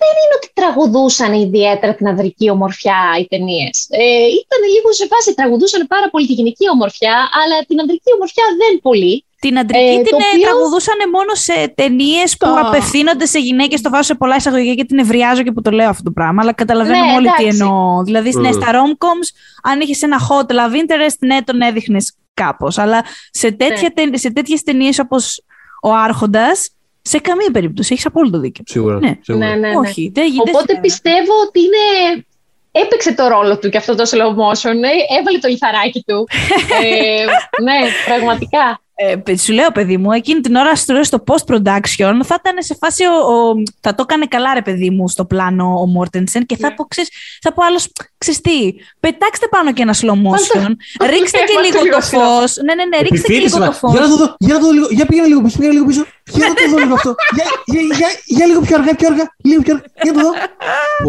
δεν 0.03 0.13
είναι 0.21 0.35
ότι 0.39 0.49
τραγουδούσαν 0.53 1.33
ιδιαίτερα 1.45 1.93
την 1.95 2.07
ανδρική 2.07 2.49
ομορφιά 2.49 3.01
οι 3.19 3.25
ταινίες. 3.31 3.75
Ε, 3.89 4.25
ήταν 4.41 4.59
λίγο 4.73 4.89
σε 4.99 5.05
φάση, 5.11 5.29
τραγουδούσαν 5.39 5.88
πάρα 5.88 6.07
πολύ 6.09 6.25
τη 6.27 6.33
γυναική 6.33 6.65
ομορφιά, 6.75 7.15
αλλά 7.39 7.55
την 7.67 7.79
ανδρική 7.79 8.11
ομορφιά 8.15 8.45
δεν 8.61 8.73
πολύ. 8.88 9.25
Την 9.41 9.57
αντρική 9.59 9.84
ε, 9.84 10.01
την 10.01 10.13
οποίο... 10.13 10.41
τραγουδούσαν 10.41 10.95
μόνο 11.11 11.34
σε 11.34 11.73
ταινίες 11.76 12.38
που 12.38 12.47
απευθύνονται 12.65 13.26
σε 13.26 13.39
γυναίκες. 13.39 13.81
Το 13.81 13.89
βάζω 13.89 14.03
σε 14.03 14.15
πολλά 14.15 14.35
εισαγωγικά 14.35 14.73
και 14.73 14.85
την 14.85 14.99
ευριάζω 14.99 15.43
και 15.43 15.51
που 15.51 15.61
το 15.61 15.72
λέω 15.72 15.89
αυτό 15.89 16.03
το 16.03 16.11
πράγμα. 16.11 16.41
Αλλά 16.41 16.53
καταλαβαίνουμε 16.53 17.05
ναι, 17.05 17.15
όλοι 17.15 17.27
τι 17.38 17.45
εννοώ. 17.45 18.03
Δηλαδή, 18.03 18.31
mm. 18.35 18.41
ναι, 18.41 18.51
στα 18.51 18.68
romcoms, 18.72 19.27
αν 19.63 19.80
είχες 19.80 20.01
ένα 20.01 20.18
hot 20.19 20.51
love 20.51 20.76
interest, 20.76 21.18
ναι, 21.19 21.41
τον 21.41 21.61
έδειχνες 21.61 22.13
κάπως. 22.34 22.77
Αλλά 22.77 23.03
σε, 23.31 23.55
ναι. 23.57 24.18
σε 24.18 24.31
τέτοιες 24.31 24.63
ταινίες 24.63 24.99
όπως 24.99 25.43
Ο 25.81 25.93
Άρχοντας, 25.93 26.69
σε 27.01 27.19
καμία 27.19 27.49
περίπτωση. 27.51 27.89
Έχεις 27.93 28.05
απόλυτο 28.05 28.39
δίκιο. 28.39 28.63
Σίγουρα. 28.68 28.99
Ναι, 28.99 29.13
σίγουρα. 29.22 29.47
ναι, 29.47 29.55
ναι, 29.55 29.68
ναι. 29.68 29.76
Όχι, 29.76 30.11
δεν, 30.13 30.26
Οπότε 30.47 30.80
πιστεύω 30.81 31.34
ότι 31.47 31.59
είναι 31.59 32.26
έπαιξε 32.72 33.13
το 33.13 33.27
ρόλο 33.27 33.57
του 33.57 33.69
και 33.69 33.77
αυτό 33.77 33.95
το 33.95 34.03
slow 34.03 34.31
motion. 34.41 34.76
Ε, 34.76 35.18
έβαλε 35.19 35.38
το 35.41 35.47
λιθαράκι 35.47 36.03
του. 36.07 36.27
ε, 36.84 37.23
ναι, 37.63 37.80
πραγματικά. 38.05 38.81
Ε, 39.26 39.38
σου 39.38 39.53
λέω, 39.53 39.72
παιδί 39.72 39.98
μου, 39.98 40.11
εκείνη 40.11 40.40
την 40.40 40.56
ώρα 40.56 40.76
στο 40.76 41.23
post-production 41.26 42.19
θα 42.23 42.38
ήταν 42.40 42.56
σε 42.57 42.76
φάση. 42.80 43.03
Ο, 43.03 43.34
ο, 43.34 43.64
θα 43.80 43.95
το 43.95 44.06
έκανε 44.10 44.26
καλά, 44.26 44.53
ρε 44.53 44.61
παιδί 44.61 44.90
μου, 44.90 45.10
στο 45.10 45.26
πλάνο 45.26 45.80
ο 45.82 45.86
Μόρτενσεν 45.86 46.45
και 46.45 46.57
θα 46.57 46.69
ναι. 46.69 46.76
πω, 46.76 46.84
ξέρεις, 46.84 47.10
θα 47.41 47.53
πω 47.53 47.65
άλλος, 47.65 47.91
ξεστή, 48.18 48.76
πετάξτε 48.99 49.48
πάνω 49.48 49.73
και 49.73 49.82
ένα 49.82 49.95
slow 50.02 50.18
motion, 50.28 50.69
ρίξτε 51.11 51.38
και 51.38 51.60
λίγο 51.65 51.95
το 51.95 52.02
φως. 52.02 52.56
Ναι, 52.65 52.73
ναι, 52.76 52.86
ναι, 52.86 52.98
ρίξτε 53.02 53.28
και 53.28 53.40
λίγο 53.40 53.65
το 53.65 53.72
φως. 53.72 53.91
Για 53.91 54.02
να 54.02 54.07
το 54.07 54.15
δω, 54.15 54.36
για 54.40 54.53
να 54.53 54.60
το 54.60 54.65
δω 54.65 54.72
λίγο, 54.72 54.88
για 54.90 55.06
πήγαινε 55.06 55.28
λίγο 55.28 55.41
πίσω, 55.41 55.57
πήγαινε 55.57 55.73
λίγο 55.73 55.86
πίσω. 55.86 56.06
Για 56.32 56.48
να 56.48 56.53
το 56.53 56.69
δω 56.69 56.78
λίγο 56.78 56.94
αυτό. 56.94 57.15
Για, 57.36 57.45
για, 57.65 57.82
για, 57.98 58.07
για 58.26 58.45
λίγο 58.45 58.61
πιο 58.61 58.76
αργά, 58.78 58.95
πιο 58.95 59.07
αργά, 59.07 59.36
λίγο 59.44 59.61
πιο 59.61 59.73
αργά, 59.73 59.86
για 60.03 60.11
να 60.11 60.22
το 60.22 60.28
δω. 60.28 60.34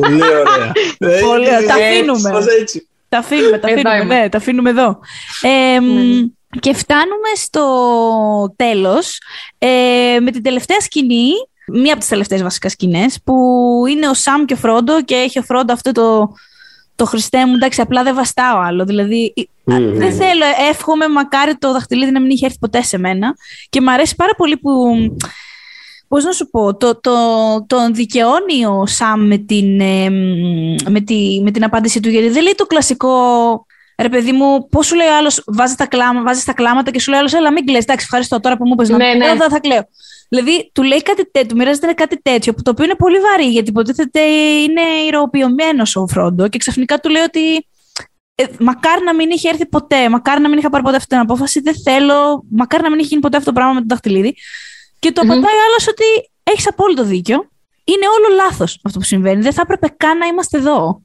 Πολύ 0.00 0.22
ωραία. 0.22 0.72
Πολύ 0.98 1.46
ωραία, 1.46 1.66
τα 1.66 1.74
αφήνουμε. 1.74 2.30
Τα 3.08 3.18
αφήνουμε, 3.18 3.58
τα 3.58 3.68
αφήνουμε, 3.68 4.04
ναι, 4.04 4.28
τα 4.28 4.36
αφήνουμε 4.38 4.70
εδώ. 4.70 4.98
Και 6.60 6.74
φτάνουμε 6.74 7.28
στο 7.34 8.54
τέλος 8.56 9.18
ε, 9.58 10.16
με 10.20 10.30
την 10.30 10.42
τελευταία 10.42 10.80
σκηνή, 10.80 11.30
μία 11.66 11.90
από 11.90 12.00
τις 12.00 12.08
τελευταίες 12.08 12.42
βασικά 12.42 12.68
σκηνές, 12.68 13.18
που 13.24 13.34
είναι 13.88 14.08
ο 14.08 14.14
Σαμ 14.14 14.44
και 14.44 14.54
ο 14.54 14.56
Φρόντο 14.56 15.02
και 15.02 15.14
έχει 15.14 15.38
ο 15.38 15.42
Φρόντο 15.42 15.72
αυτό 15.72 15.92
το, 15.92 16.32
το 16.96 17.04
Χριστέ 17.04 17.46
μου, 17.46 17.54
εντάξει, 17.54 17.80
απλά 17.80 18.02
δεν 18.02 18.14
βαστάω 18.14 18.58
άλλο. 18.58 18.84
Δηλαδή, 18.84 19.34
δεν 19.64 20.12
θέλω, 20.12 20.44
εύχομαι 20.70 21.08
μακάρι 21.08 21.56
το 21.56 21.72
δαχτυλίδι 21.72 22.12
να 22.12 22.20
μην 22.20 22.30
είχε 22.30 22.46
έρθει 22.46 22.58
ποτέ 22.58 22.82
σε 22.82 22.98
μένα. 22.98 23.34
Και 23.68 23.80
μου 23.80 23.90
αρέσει 23.90 24.14
πάρα 24.14 24.32
πολύ 24.36 24.56
που, 24.56 24.70
πώς 26.08 26.24
να 26.24 26.32
σου 26.32 26.50
πω, 26.50 26.76
το, 26.76 27.00
το, 27.00 27.12
τον 27.66 27.94
δικαιώνει 27.94 28.66
ο 28.66 28.86
Σαμ 28.86 29.26
με 29.26 29.38
την, 29.38 29.80
ε, 29.80 30.10
με, 30.90 31.00
τη, 31.00 31.40
με 31.42 31.50
την 31.50 31.64
απάντηση 31.64 32.00
του, 32.00 32.08
γιατί 32.08 32.28
δεν 32.28 32.42
λέει 32.42 32.54
το 32.56 32.66
κλασικό 32.66 33.10
Ρε 33.98 34.08
παιδί 34.08 34.32
μου, 34.32 34.68
πώς 34.68 34.86
σου 34.86 34.94
λέει 34.94 35.06
ο 35.06 35.16
άλλος, 35.16 35.42
βάζεις 35.46 35.76
τα, 35.76 35.86
κλάμα, 35.86 36.22
βάζεις 36.22 36.44
τα 36.44 36.52
κλάματα 36.52 36.90
και 36.90 37.00
σου 37.00 37.10
λέει 37.10 37.18
ο 37.18 37.22
άλλος, 37.22 37.34
Ελά, 37.34 37.52
μην 37.52 37.66
κλαις. 37.66 37.82
Εντάξει, 37.82 38.04
ευχαριστώ 38.04 38.40
τώρα 38.40 38.56
που 38.56 38.66
μου 38.66 38.72
είπες 38.72 38.88
να 38.88 38.96
ναι, 38.96 39.14
ναι. 39.14 39.36
θα, 39.36 39.48
θα 39.48 39.60
κλαίω. 39.60 39.88
Δηλαδή, 40.28 40.70
του 40.74 40.82
λέει 40.82 41.02
κάτι 41.02 41.30
τέτοιο, 41.30 41.56
μοιράζεται 41.56 41.92
κάτι 41.92 42.22
τέτοιο, 42.22 42.54
το 42.62 42.70
οποίο 42.70 42.84
είναι 42.84 42.94
πολύ 42.94 43.18
βαρύ, 43.18 43.50
γιατί 43.50 43.70
υποτίθεται 43.70 44.20
είναι 44.20 44.80
ηρωοποιημένο 45.06 45.82
ο 45.94 46.06
Φρόντο 46.06 46.48
και 46.48 46.58
ξαφνικά 46.58 46.98
του 46.98 47.08
λέει 47.08 47.22
ότι 47.22 47.66
ε, 48.34 48.44
μακάρι 48.58 49.04
να 49.04 49.14
μην 49.14 49.30
είχε 49.30 49.48
έρθει 49.48 49.66
ποτέ, 49.66 50.08
μακάρι 50.08 50.40
να 50.40 50.48
μην 50.48 50.58
είχα 50.58 50.70
πάρει 50.70 50.82
ποτέ 50.82 50.96
αυτή 50.96 51.08
την 51.08 51.18
απόφαση, 51.18 51.60
δεν 51.60 51.74
θέλω, 51.82 52.44
μακάρι 52.50 52.82
να 52.82 52.90
μην 52.90 52.98
είχε 52.98 53.08
γίνει 53.08 53.20
ποτέ 53.20 53.36
αυτό 53.36 53.48
το 53.48 53.54
πράγμα 53.54 53.72
με 53.72 53.78
τον 53.78 53.88
δαχτυλίδι. 53.88 54.34
Και 54.98 55.12
το 55.12 55.20
mm-hmm. 55.20 55.24
απαντάει 55.24 55.54
ο 55.54 55.64
άλλος 55.68 55.88
ότι 55.88 56.04
έχεις 56.42 56.68
απόλυτο 56.68 57.04
δίκιο. 57.04 57.50
Είναι 57.84 58.06
όλο 58.06 58.34
λάθος 58.34 58.80
αυτό 58.84 58.98
που 58.98 59.04
συμβαίνει. 59.04 59.42
Δεν 59.42 59.52
θα 59.52 59.62
έπρεπε 59.64 59.94
καν 59.96 60.18
να 60.18 60.26
είμαστε 60.26 60.58
εδώ. 60.58 61.02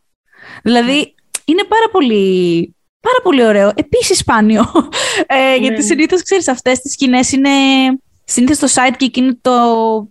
Δηλαδή, 0.64 1.16
είναι 1.46 1.64
πάρα 1.64 1.90
πολύ 1.92 2.76
Πάρα 3.08 3.20
πολύ 3.24 3.46
ωραίο. 3.46 3.72
Επίσης 3.76 4.18
σπάνιο. 4.18 4.72
Ε, 5.28 5.36
ναι. 5.36 5.56
Γιατί 5.56 5.84
συνήθως 5.84 6.24
ξέρεις, 6.24 6.48
αυτές 6.48 6.80
τις 6.80 6.92
σκηνές 6.92 7.32
είναι. 7.32 7.50
Συνήθως 8.24 8.58
το 8.58 8.68
sidekick 8.76 9.18
είναι 9.18 9.38
το, 9.42 9.52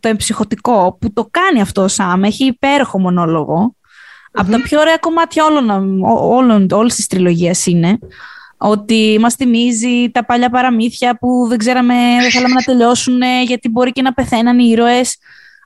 το 0.01 0.09
εμψυχωτικό 0.09 0.97
που 1.01 1.13
το 1.13 1.29
κάνει 1.31 1.61
αυτό 1.61 1.83
ο 1.83 1.89
Σάμ. 1.89 2.25
Έχει 2.25 2.45
υπέροχο 2.45 2.99
Από 4.33 4.51
τα 4.51 4.61
πιο 4.63 4.81
ωραία 4.81 4.97
κομμάτια 4.97 5.45
όλων, 5.45 6.01
όλων, 6.31 6.67
όλης 6.71 6.95
της 6.95 7.07
τριλογίας 7.07 7.67
είναι 7.67 7.99
ότι 8.57 9.17
μας 9.21 9.35
θυμίζει 9.35 10.11
τα 10.11 10.25
παλιά 10.25 10.51
παραμύθια 10.51 11.19
που 11.19 11.47
δεν 11.49 11.59
ξέραμε, 11.59 11.95
δεν 12.21 12.31
θέλαμε 12.31 12.55
να 12.55 12.63
τελειώσουν 12.63 13.21
γιατί 13.47 13.69
μπορεί 13.69 13.93
και 13.93 14.03
να 14.03 14.13
πεθαίναν 14.13 14.59
οι 14.59 14.69
ήρωες. 14.71 15.17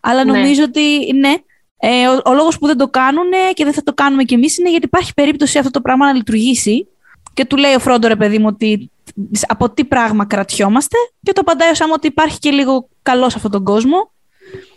Αλλά 0.03 0.25
ναι. 0.25 0.33
νομίζω 0.33 0.63
ότι 0.63 1.13
ναι, 1.15 1.35
ε, 1.77 2.09
ο, 2.09 2.21
ο 2.25 2.35
λόγος 2.35 2.59
που 2.59 2.67
δεν 2.67 2.77
το 2.77 2.89
κάνουν 2.89 3.31
και 3.55 3.65
δεν 3.65 3.73
θα 3.73 3.83
το 3.83 3.95
κάνουμε 3.95 4.23
κι 4.23 4.35
εμείς 4.35 4.59
είναι 4.59 4.71
γιατί 4.71 4.87
υπάρχει 4.87 5.15
περίπτωση 5.15 5.59
αυτό 5.59 5.71
το 5.71 5.81
πράγμα 5.81 6.07
να 6.07 6.13
λειτουργήσει 6.13 6.87
και 7.35 7.45
του 7.45 7.57
λέει 7.57 7.75
ο 7.75 7.79
Φρόντο, 7.79 8.09
ρε 8.09 8.17
παιδί 8.17 8.39
μου, 8.39 8.47
ότι 8.49 8.91
από 9.47 9.71
τι 9.71 9.85
πράγμα 9.85 10.27
κρατιόμαστε. 10.27 10.97
Και 11.23 11.33
το 11.33 11.41
απαντάει 11.41 11.71
ο 11.71 11.75
Σάμ 11.75 11.91
ότι 11.91 12.07
υπάρχει 12.07 12.39
και 12.39 12.51
λίγο 12.51 12.89
καλός 13.03 13.31
σε 13.31 13.37
αυτόν 13.37 13.51
τον 13.51 13.65
κόσμο. 13.65 14.11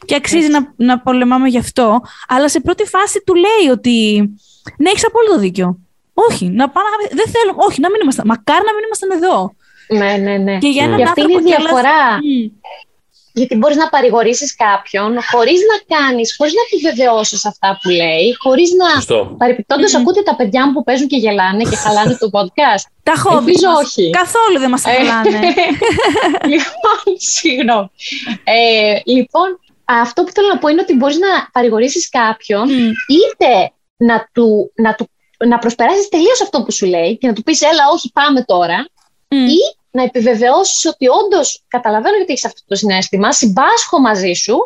και 0.06 0.16
αξίζει 0.16 0.48
να, 0.48 0.74
να 0.76 1.00
πολεμάμε 1.00 1.48
γι' 1.48 1.58
αυτό. 1.58 2.02
Αλλά 2.28 2.50
σε 2.50 2.60
πρώτη 2.60 2.86
φάση 2.86 3.24
του 3.26 3.34
λέει 3.36 3.72
ότι 3.72 4.20
ναι, 4.78 4.90
έχεις 4.90 5.06
απόλυτο 5.06 5.38
δίκιο. 5.40 5.78
Όχι, 6.14 6.50
να 6.50 6.70
πάμε, 6.70 6.88
δεν 7.12 7.26
θέλω, 7.26 7.54
όχι, 7.56 7.82
να 7.82 7.90
μην 7.90 8.00
ήμασταν. 8.02 8.26
Μακάρι 8.28 8.66
να 8.66 8.74
μην 8.74 8.84
ήμασταν 8.86 9.12
εδώ. 9.12 9.56
Ναι, 9.88 10.18
ναι, 10.18 10.38
ναι. 10.38 10.58
Και 10.58 10.68
για 10.68 11.08
αυτή 11.08 11.22
είναι 11.22 11.34
η 11.34 11.44
διαφορά. 11.44 12.20
Γιατί 13.34 13.56
μπορείς 13.56 13.78
να 13.78 13.90
παρηγορήσεις 13.90 14.56
κάποιον 14.56 15.18
χωρίς 15.32 15.60
να 15.72 15.96
κάνεις, 15.96 16.36
χωρίς 16.38 16.54
να 16.54 16.62
επιβεβαιώσεις 16.68 17.46
αυτά 17.46 17.80
που 17.82 17.90
λέει, 17.90 18.36
χωρίς 18.40 18.70
να. 18.72 19.18
Παρεπιπτόντως, 19.38 19.92
mm. 19.96 20.00
ακούτε 20.00 20.22
τα 20.22 20.36
παιδιά 20.36 20.66
μου 20.66 20.74
που 20.74 20.84
παίζουν 20.84 21.08
και 21.08 21.18
γελάνε 21.18 21.64
και 21.64 21.76
χαλάνε 21.76 22.18
το 22.18 22.30
podcast. 22.38 22.84
Τα 23.04 23.16
χόμπι. 23.16 23.54
όχι. 23.84 24.10
Καθόλου 24.10 24.60
δεν 24.60 24.70
μας 24.70 24.86
ε, 24.86 24.90
χαλάνε. 24.90 25.30
λοιπόν, 26.54 27.02
συγγνώμη. 27.18 27.90
Ε, 28.44 29.00
λοιπόν, 29.06 29.60
αυτό 29.86 30.24
που 30.24 30.32
θέλω 30.32 30.48
να 30.48 30.58
πω 30.58 30.68
είναι 30.68 30.82
ότι 30.82 30.96
μπορείς 30.96 31.18
να 31.18 31.50
παρηγορήσεις 31.52 32.10
κάποιον 32.10 32.70
είτε 33.16 33.72
να, 33.98 34.30
του, 34.34 34.72
να, 34.76 34.96
του, 34.96 35.10
να 35.48 35.58
προσπεράσεις 35.58 36.10
τελείως 36.10 36.42
αυτό 36.42 36.64
που 36.64 36.72
σου 36.72 36.86
λέει 36.86 37.18
και 37.18 37.28
να 37.28 37.34
του 37.34 37.44
πεις 37.44 37.62
έλα 37.62 37.84
όχι 37.94 38.12
πάμε 38.12 38.44
τώρα 38.44 38.88
ή 39.28 39.83
να 39.94 40.04
επιβεβαιώσεις 40.04 40.86
ότι 40.86 41.06
όντως 41.08 41.64
καταλαβαίνω 41.68 42.16
γιατί 42.16 42.32
έχεις 42.32 42.46
αυτό 42.46 42.62
το 42.68 42.76
συνέστημα, 42.76 43.32
συμπάσχω 43.32 44.00
μαζί 44.00 44.34
σου 44.34 44.58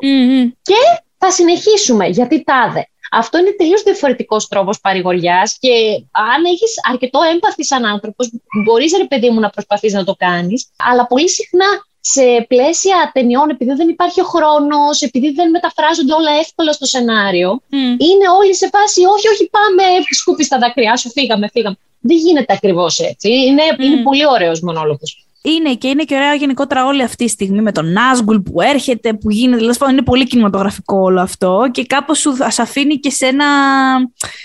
και 0.61 0.81
θα 1.17 1.31
συνεχίσουμε 1.31 2.07
γιατί 2.07 2.43
τάδε. 2.43 2.87
Αυτό 3.11 3.37
είναι 3.37 3.51
τελείως 3.57 3.83
διαφορετικός 3.83 4.47
τρόπος 4.47 4.79
παρηγοριάς 4.79 5.57
και 5.59 5.69
αν 6.11 6.45
έχεις 6.45 6.73
αρκετό 6.91 7.19
έμπαθη 7.33 7.63
σαν 7.65 7.85
άνθρωπος, 7.85 8.31
μπορείς 8.65 8.97
ρε 8.97 9.05
παιδί 9.05 9.29
μου 9.29 9.39
να 9.39 9.49
προσπαθείς 9.49 9.93
να 9.93 10.03
το 10.03 10.15
κάνεις, 10.17 10.69
αλλά 10.77 11.07
πολύ 11.07 11.29
συχνά 11.29 11.65
σε 11.99 12.45
πλαίσια 12.47 13.11
ταινιών, 13.13 13.49
επειδή 13.49 13.73
δεν 13.73 13.89
υπάρχει 13.89 14.21
ο 14.21 14.23
χρόνος, 14.23 15.01
επειδή 15.01 15.31
δεν 15.31 15.49
μεταφράζονται 15.49 16.13
όλα 16.13 16.31
εύκολα 16.39 16.71
στο 16.71 16.85
σενάριο, 16.85 17.61
είναι 18.07 18.29
όλοι 18.39 18.55
σε 18.55 18.69
φάση 18.71 19.05
όχι, 19.05 19.27
όχι, 19.27 19.49
πάμε, 19.49 19.83
σκούπι 20.09 20.43
στα 20.43 20.57
δακρυά 20.57 20.97
σου, 20.97 21.09
φύγαμε, 21.09 21.49
φύγαμε. 21.53 21.77
Δεν 22.07 22.17
γίνεται 22.17 22.53
ακριβώς 22.53 22.99
έτσι. 22.99 23.29
Είναι, 23.29 23.63
είναι 23.79 24.01
πολύ 24.03 24.27
ωραίος 24.27 24.59
μονόλογος 24.59 25.26
είναι 25.41 25.73
και 25.73 25.87
είναι 25.87 26.03
και 26.03 26.15
ωραία 26.15 26.33
γενικότερα 26.33 26.85
όλη 26.85 27.03
αυτή 27.03 27.25
τη 27.25 27.31
στιγμή 27.31 27.61
με 27.61 27.71
τον 27.71 27.91
Νάσγκουλ 27.91 28.37
που 28.37 28.61
έρχεται, 28.61 29.13
που 29.13 29.31
γίνεται. 29.31 29.57
Δηλαδή, 29.57 29.77
είναι 29.91 30.01
πολύ 30.01 30.25
κινηματογραφικό 30.25 30.97
όλο 30.97 31.21
αυτό 31.21 31.67
και 31.71 31.85
κάπως 31.85 32.19
σου 32.19 32.35
θα 32.35 32.61
αφήνει 32.61 32.95
και 32.95 33.09
σε 33.09 33.25
ένα. 33.25 33.45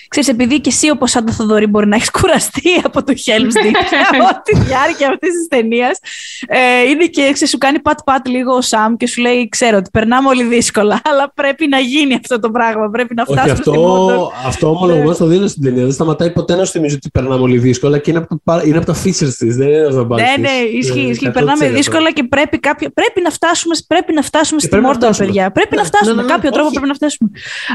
Ξέρεις, 0.09 0.29
επειδή 0.29 0.61
και 0.61 0.69
εσύ 0.69 0.91
όπως 0.91 1.11
σαν 1.11 1.27
το 1.27 1.33
Θοδωρή 1.33 1.67
μπορεί 1.67 1.87
να 1.87 1.97
έχεις 1.97 2.11
κουραστεί 2.21 2.81
από 2.85 3.05
το 3.05 3.13
Helm's 3.13 3.67
Deep 3.67 3.77
τη 4.45 4.59
διάρκεια 4.59 5.09
αυτής 5.09 5.31
της 5.31 5.47
ταινίας. 5.49 5.99
Ε, 6.47 6.89
είναι 6.89 7.07
και 7.07 7.23
ξέρεις, 7.33 7.51
σου 7.51 7.59
κάνει 7.59 7.81
πατ-πατ 7.81 8.29
λίγο 8.29 8.55
ο 8.55 8.61
Σαμ 8.61 8.97
και 8.97 9.07
σου 9.07 9.21
λέει: 9.21 9.49
Ξέρω 9.49 9.77
ότι 9.77 9.91
περνάμε 9.93 10.29
όλοι 10.29 10.45
δύσκολα, 10.45 11.01
αλλά 11.11 11.33
πρέπει 11.35 11.69
να 11.69 11.79
γίνει 11.79 12.15
αυτό 12.15 12.41
το 12.41 12.51
πράγμα. 12.51 12.91
Πρέπει 12.91 13.15
να 13.15 13.25
φτάσουμε 13.25 13.43
Όχι, 13.43 13.51
αυτό, 13.51 14.33
αυτό 14.47 14.69
ομολογουμένως 14.71 15.17
το 15.17 15.27
δίνω 15.27 15.47
στην 15.47 15.63
ταινία. 15.63 15.83
Δεν 15.83 15.93
σταματάει 15.93 16.31
ποτέ 16.31 16.57
να 16.57 16.65
σου 16.65 16.73
θυμίζει 16.73 16.95
ότι 16.95 17.11
περνάμε 17.11 17.43
όλοι 17.43 17.59
δύσκολα 17.59 17.99
και 17.99 18.11
είναι 18.11 18.19
από 18.19 18.41
τα, 18.45 18.63
είναι 18.65 18.77
από 18.77 18.87
τα 18.87 18.95
features 18.95 19.35
της. 19.39 19.57
Δεν 19.57 19.69
είναι 19.69 20.01
από 20.01 20.15
Ναι, 20.15 20.35
ναι, 20.41 20.82
Ισχύει, 20.83 21.01
ισχύει. 21.01 21.31
Περνάμε 21.31 21.69
δύσκολα 21.69 22.13
και 22.13 22.25
πρέπει, 22.25 22.59
κάποιο, 22.59 22.91
πρέπει 22.91 23.21
να 23.21 23.31
φτάσουμε, 23.31 23.75
πρέπει 23.87 24.13
να 24.13 24.23
φτάσουμε 24.23 24.61
στη 24.61 24.77
Μόρντορ, 24.77 25.17
παιδιά. 25.17 25.51
Πρέπει 25.51 25.77
να 25.77 25.85
φτάσουμε. 25.85 26.15
Ναι, 26.15 26.23
ναι, 26.23 26.29
κάποιο 26.29 26.51
τρόπο 26.51 26.71
πρέπει 26.71 26.87
να 26.87 26.95
φτάσουμε. 26.95 27.31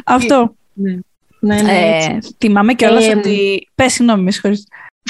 Αυτό. 0.06 0.56
Ναι, 0.74 1.62
ναι. 1.62 1.72
Ε, 1.72 2.18
θυμάμαι 2.38 2.74
κιόλας 2.74 3.08
ε, 3.08 3.16
ότι. 3.18 3.68
Πες, 3.76 3.94
συγγνώμη, 3.94 4.24
με 4.24 4.32
συγχωρείτε. 4.32 4.64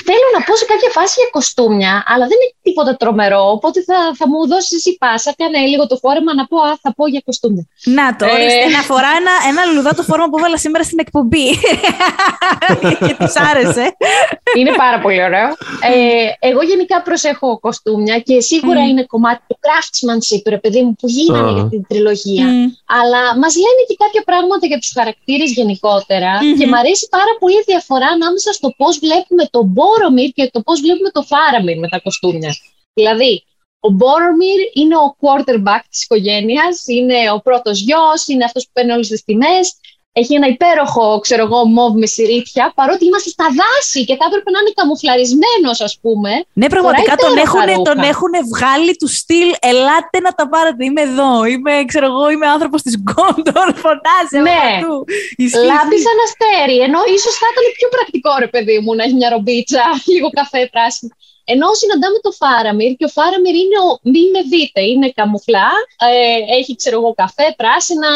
Θέλω 0.08 0.28
να 0.36 0.42
πω 0.46 0.56
σε 0.56 0.66
κάποια 0.72 0.90
φάση 0.98 1.14
για 1.22 1.30
κοστούμια, 1.32 1.94
αλλά 2.12 2.26
δεν 2.32 2.38
είναι 2.42 2.54
τίποτα 2.68 2.92
τρομερό. 3.02 3.44
Οπότε 3.56 3.78
θα, 3.90 3.98
θα 4.20 4.26
μου 4.30 4.48
δώσεις 4.48 4.72
εσύ 4.78 4.98
πάσα. 5.02 5.34
Κάνε 5.38 5.60
λίγο 5.74 5.88
το 5.88 5.96
φόρεμα 6.04 6.32
να 6.40 6.46
πω, 6.50 6.58
α, 6.70 6.72
θα 6.84 6.90
πω 6.98 7.08
για 7.14 7.22
κοστούμια. 7.26 7.64
Να 7.84 8.16
το, 8.16 8.26
ε... 8.26 8.70
να 8.76 8.82
φορά 8.90 9.10
ένα, 9.20 9.34
ένα 9.52 9.62
λουλουδά 9.66 9.94
το 10.00 10.04
φόρεμα 10.10 10.28
που 10.30 10.38
έβαλα 10.38 10.58
σήμερα 10.58 10.84
στην 10.84 11.00
εκπομπή. 11.06 11.48
και 13.08 13.14
της 13.20 13.36
άρεσε. 13.50 13.86
είναι 14.58 14.74
πάρα 14.84 14.98
πολύ 15.00 15.22
ωραίο. 15.28 15.48
Ε, 15.94 16.48
εγώ 16.50 16.62
γενικά 16.72 17.02
προσέχω 17.02 17.60
κοστούμια 17.60 18.16
και 18.20 18.36
σίγουρα 18.50 18.82
mm. 18.84 18.90
είναι 18.90 19.04
κομμάτι 19.14 19.42
του 19.48 19.58
craftsmanship, 19.66 20.44
ρε 20.56 20.58
παιδί 20.58 20.82
μου, 20.84 20.94
που 21.00 21.08
γίνανε 21.08 21.52
για 21.52 21.68
την 21.74 21.82
τριλογία. 21.90 22.46
Mm. 22.52 22.66
Αλλά 23.00 23.22
μας 23.42 23.54
λένε 23.64 23.82
και 23.88 23.96
κάποια 24.04 24.24
πράγματα 24.30 24.66
για 24.72 24.80
τους 24.82 24.92
χαρακτήρες 24.98 25.50
γενικότερα. 25.52 26.32
Mm-hmm. 26.38 26.58
Και 26.58 26.66
μου 26.70 26.78
αρέσει 26.82 27.06
πάρα 27.18 27.34
πολύ 27.40 27.58
η 27.64 27.66
διαφορά 27.72 28.08
ανάμεσα 28.18 28.50
στο 28.58 28.68
πώς 28.80 28.94
βλέπουμε 29.06 29.44
τον 29.56 29.66
Μπόρομιρ 29.88 30.30
και 30.30 30.50
το 30.52 30.62
πώς 30.62 30.82
βλέπουμε 30.82 31.10
το 31.10 31.22
Φάραμιρ 31.22 31.80
με 31.80 31.88
τα 31.88 32.00
κοστούμια. 32.00 32.56
Δηλαδή, 32.94 33.44
ο 33.80 33.90
Μπόρομιρ 33.90 34.60
είναι 34.74 34.96
ο 34.96 35.16
quarterback 35.22 35.84
της 35.90 36.04
οικογένειας, 36.04 36.84
είναι 36.88 37.32
ο 37.32 37.40
πρώτος 37.40 37.80
γιος, 37.80 38.28
είναι 38.28 38.44
αυτός 38.44 38.64
που 38.64 38.70
παίρνει 38.74 38.92
όλες 38.92 39.08
τις 39.08 39.24
τιμές, 39.24 39.76
έχει 40.20 40.34
ένα 40.40 40.48
υπέροχο, 40.56 41.06
ξέρω 41.26 41.44
εγώ, 41.48 41.60
μοβ 41.76 41.94
με 42.02 42.08
σιρίτια, 42.14 42.66
παρότι 42.80 43.04
είμαστε 43.06 43.30
στα 43.36 43.48
δάση 43.60 44.00
και 44.08 44.16
θα 44.20 44.26
έπρεπε 44.30 44.50
να 44.54 44.60
είναι 44.60 44.74
καμουφλαρισμένος, 44.80 45.78
ας 45.88 45.94
πούμε. 46.02 46.32
Ναι, 46.60 46.68
πραγματικά 46.74 47.14
τον 47.26 47.36
έχουν, 47.46 47.68
τον 47.90 48.00
έχουν 48.12 48.34
βγάλει 48.52 48.94
του 49.02 49.10
στυλ. 49.20 49.50
Ελάτε 49.72 50.18
να 50.28 50.32
τα 50.38 50.46
πάρετε. 50.54 50.82
Είμαι 50.88 51.04
εδώ. 51.10 51.32
Είμαι, 51.52 51.74
ξέρω 51.92 52.06
εγώ, 52.12 52.26
είμαι 52.34 52.48
άνθρωπος 52.56 52.80
της 52.86 52.96
Γκόντορ. 53.02 53.68
Φωνάζει. 53.84 54.40
Ναι, 54.50 54.66
λάμπεις 55.70 56.02
σαν 56.06 56.18
αστέρι. 56.26 56.78
Ενώ 56.88 57.00
ίσως 57.18 57.34
θα 57.42 57.48
ήταν 57.52 57.64
πιο 57.78 57.88
πρακτικό, 57.96 58.32
ρε 58.44 58.50
παιδί 58.54 58.78
μου, 58.84 58.92
να 58.98 59.04
έχει 59.06 59.16
μια 59.22 59.30
ρομπίτσα, 59.36 59.84
λίγο 60.14 60.30
καφέ 60.40 60.62
πράσινο. 60.74 61.14
Ενώ 61.54 61.68
συναντάμε 61.82 62.18
το 62.26 62.32
Φάραμιρ 62.42 62.92
και 63.00 63.08
ο 63.10 63.12
Φάραμιρ 63.18 63.56
είναι 63.64 63.78
ο 63.88 63.90
μη 64.12 64.24
με 64.34 64.42
δείτε, 64.52 64.82
είναι 64.92 65.08
καμουφλά, 65.20 65.70
ε, 66.10 66.58
έχει 66.58 66.72
ξέρω 66.82 66.96
εγώ 67.02 67.12
καφέ, 67.24 67.48
πράσινα, 67.62 68.12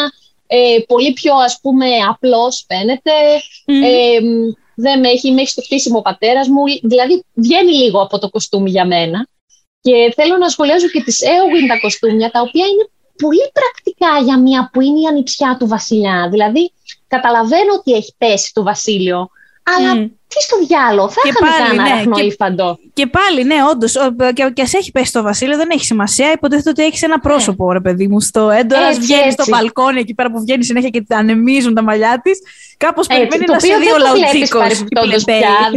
ε, 0.54 0.78
πολύ 0.86 1.12
πιο 1.12 1.34
ας 1.34 1.58
πούμε 1.62 1.86
απλός 2.08 2.64
φαίνεται. 2.68 3.10
Ε, 3.66 4.18
δεν 4.74 5.00
με 5.00 5.08
έχει, 5.08 5.30
με 5.30 5.40
έχει 5.40 5.50
στο 5.50 5.62
φτύσιμο 5.62 5.98
ο 5.98 6.02
πατέρας 6.02 6.48
μου. 6.48 6.62
Δηλαδή 6.82 7.24
βγαίνει 7.34 7.72
λίγο 7.72 8.02
από 8.02 8.18
το 8.18 8.28
κοστούμι 8.30 8.70
για 8.70 8.86
μένα. 8.86 9.26
Και 9.80 10.12
θέλω 10.16 10.36
να 10.36 10.48
σχολιάζω 10.48 10.88
και 10.88 11.02
τις 11.02 11.20
Eowyn 11.22 11.66
τα 11.68 11.78
κοστούμια, 11.80 12.30
τα 12.30 12.40
οποία 12.40 12.66
είναι 12.66 12.88
πολύ 13.16 13.50
πρακτικά 13.52 14.24
για 14.24 14.38
μια 14.38 14.70
που 14.72 14.80
είναι 14.80 15.00
η 15.00 15.06
ανιψιά 15.06 15.56
του 15.58 15.66
βασιλιά. 15.66 16.28
Δηλαδή, 16.30 16.72
καταλαβαίνω 17.06 17.72
ότι 17.78 17.92
έχει 17.92 18.14
πέσει 18.18 18.52
το 18.54 18.62
βασίλειο, 18.62 19.28
αλλά 19.62 19.92
mm. 19.96 20.10
Τι 20.34 20.42
στο 20.42 20.56
διάλογο, 20.66 21.08
θα 21.08 21.20
είχαμε 21.24 21.50
κανένα 21.50 21.82
ναι, 21.82 21.90
αραχνόηφαντο. 21.90 22.78
Και, 22.82 22.90
και 22.92 23.06
πάλι, 23.06 23.44
ναι, 23.44 23.56
όντως. 23.70 23.92
Και, 24.34 24.50
και 24.54 24.62
α 24.62 24.68
έχει 24.72 24.90
πέσει 24.90 25.12
το 25.12 25.22
Βασίλειο, 25.22 25.56
δεν 25.56 25.68
έχει 25.72 25.84
σημασία. 25.84 26.32
Υποτίθεται 26.32 26.70
ότι 26.70 26.82
έχεις 26.84 27.02
ένα 27.02 27.20
πρόσωπο, 27.20 27.66
ναι. 27.66 27.72
ρε 27.72 27.80
παιδί 27.80 28.06
μου. 28.08 28.20
Στο 28.20 28.50
έντορα 28.50 28.90
βγαίνεις 28.92 29.32
στο 29.32 29.44
μπαλκόνι 29.48 30.00
εκεί 30.00 30.14
πέρα 30.14 30.30
που 30.30 30.40
βγαίνεις 30.40 30.66
συνέχεια 30.66 30.88
και 30.88 31.02
τα 31.02 31.16
ανεμίζουν 31.16 31.74
τα 31.74 31.82
μαλλιά 31.82 32.20
της. 32.22 32.38
Κάπως 32.76 33.06
περιμένει 33.06 33.44
να 33.46 33.58
σε 33.58 33.66
δει 33.66 33.90
ο 33.92 33.98
λαουτσίκο. 33.98 34.58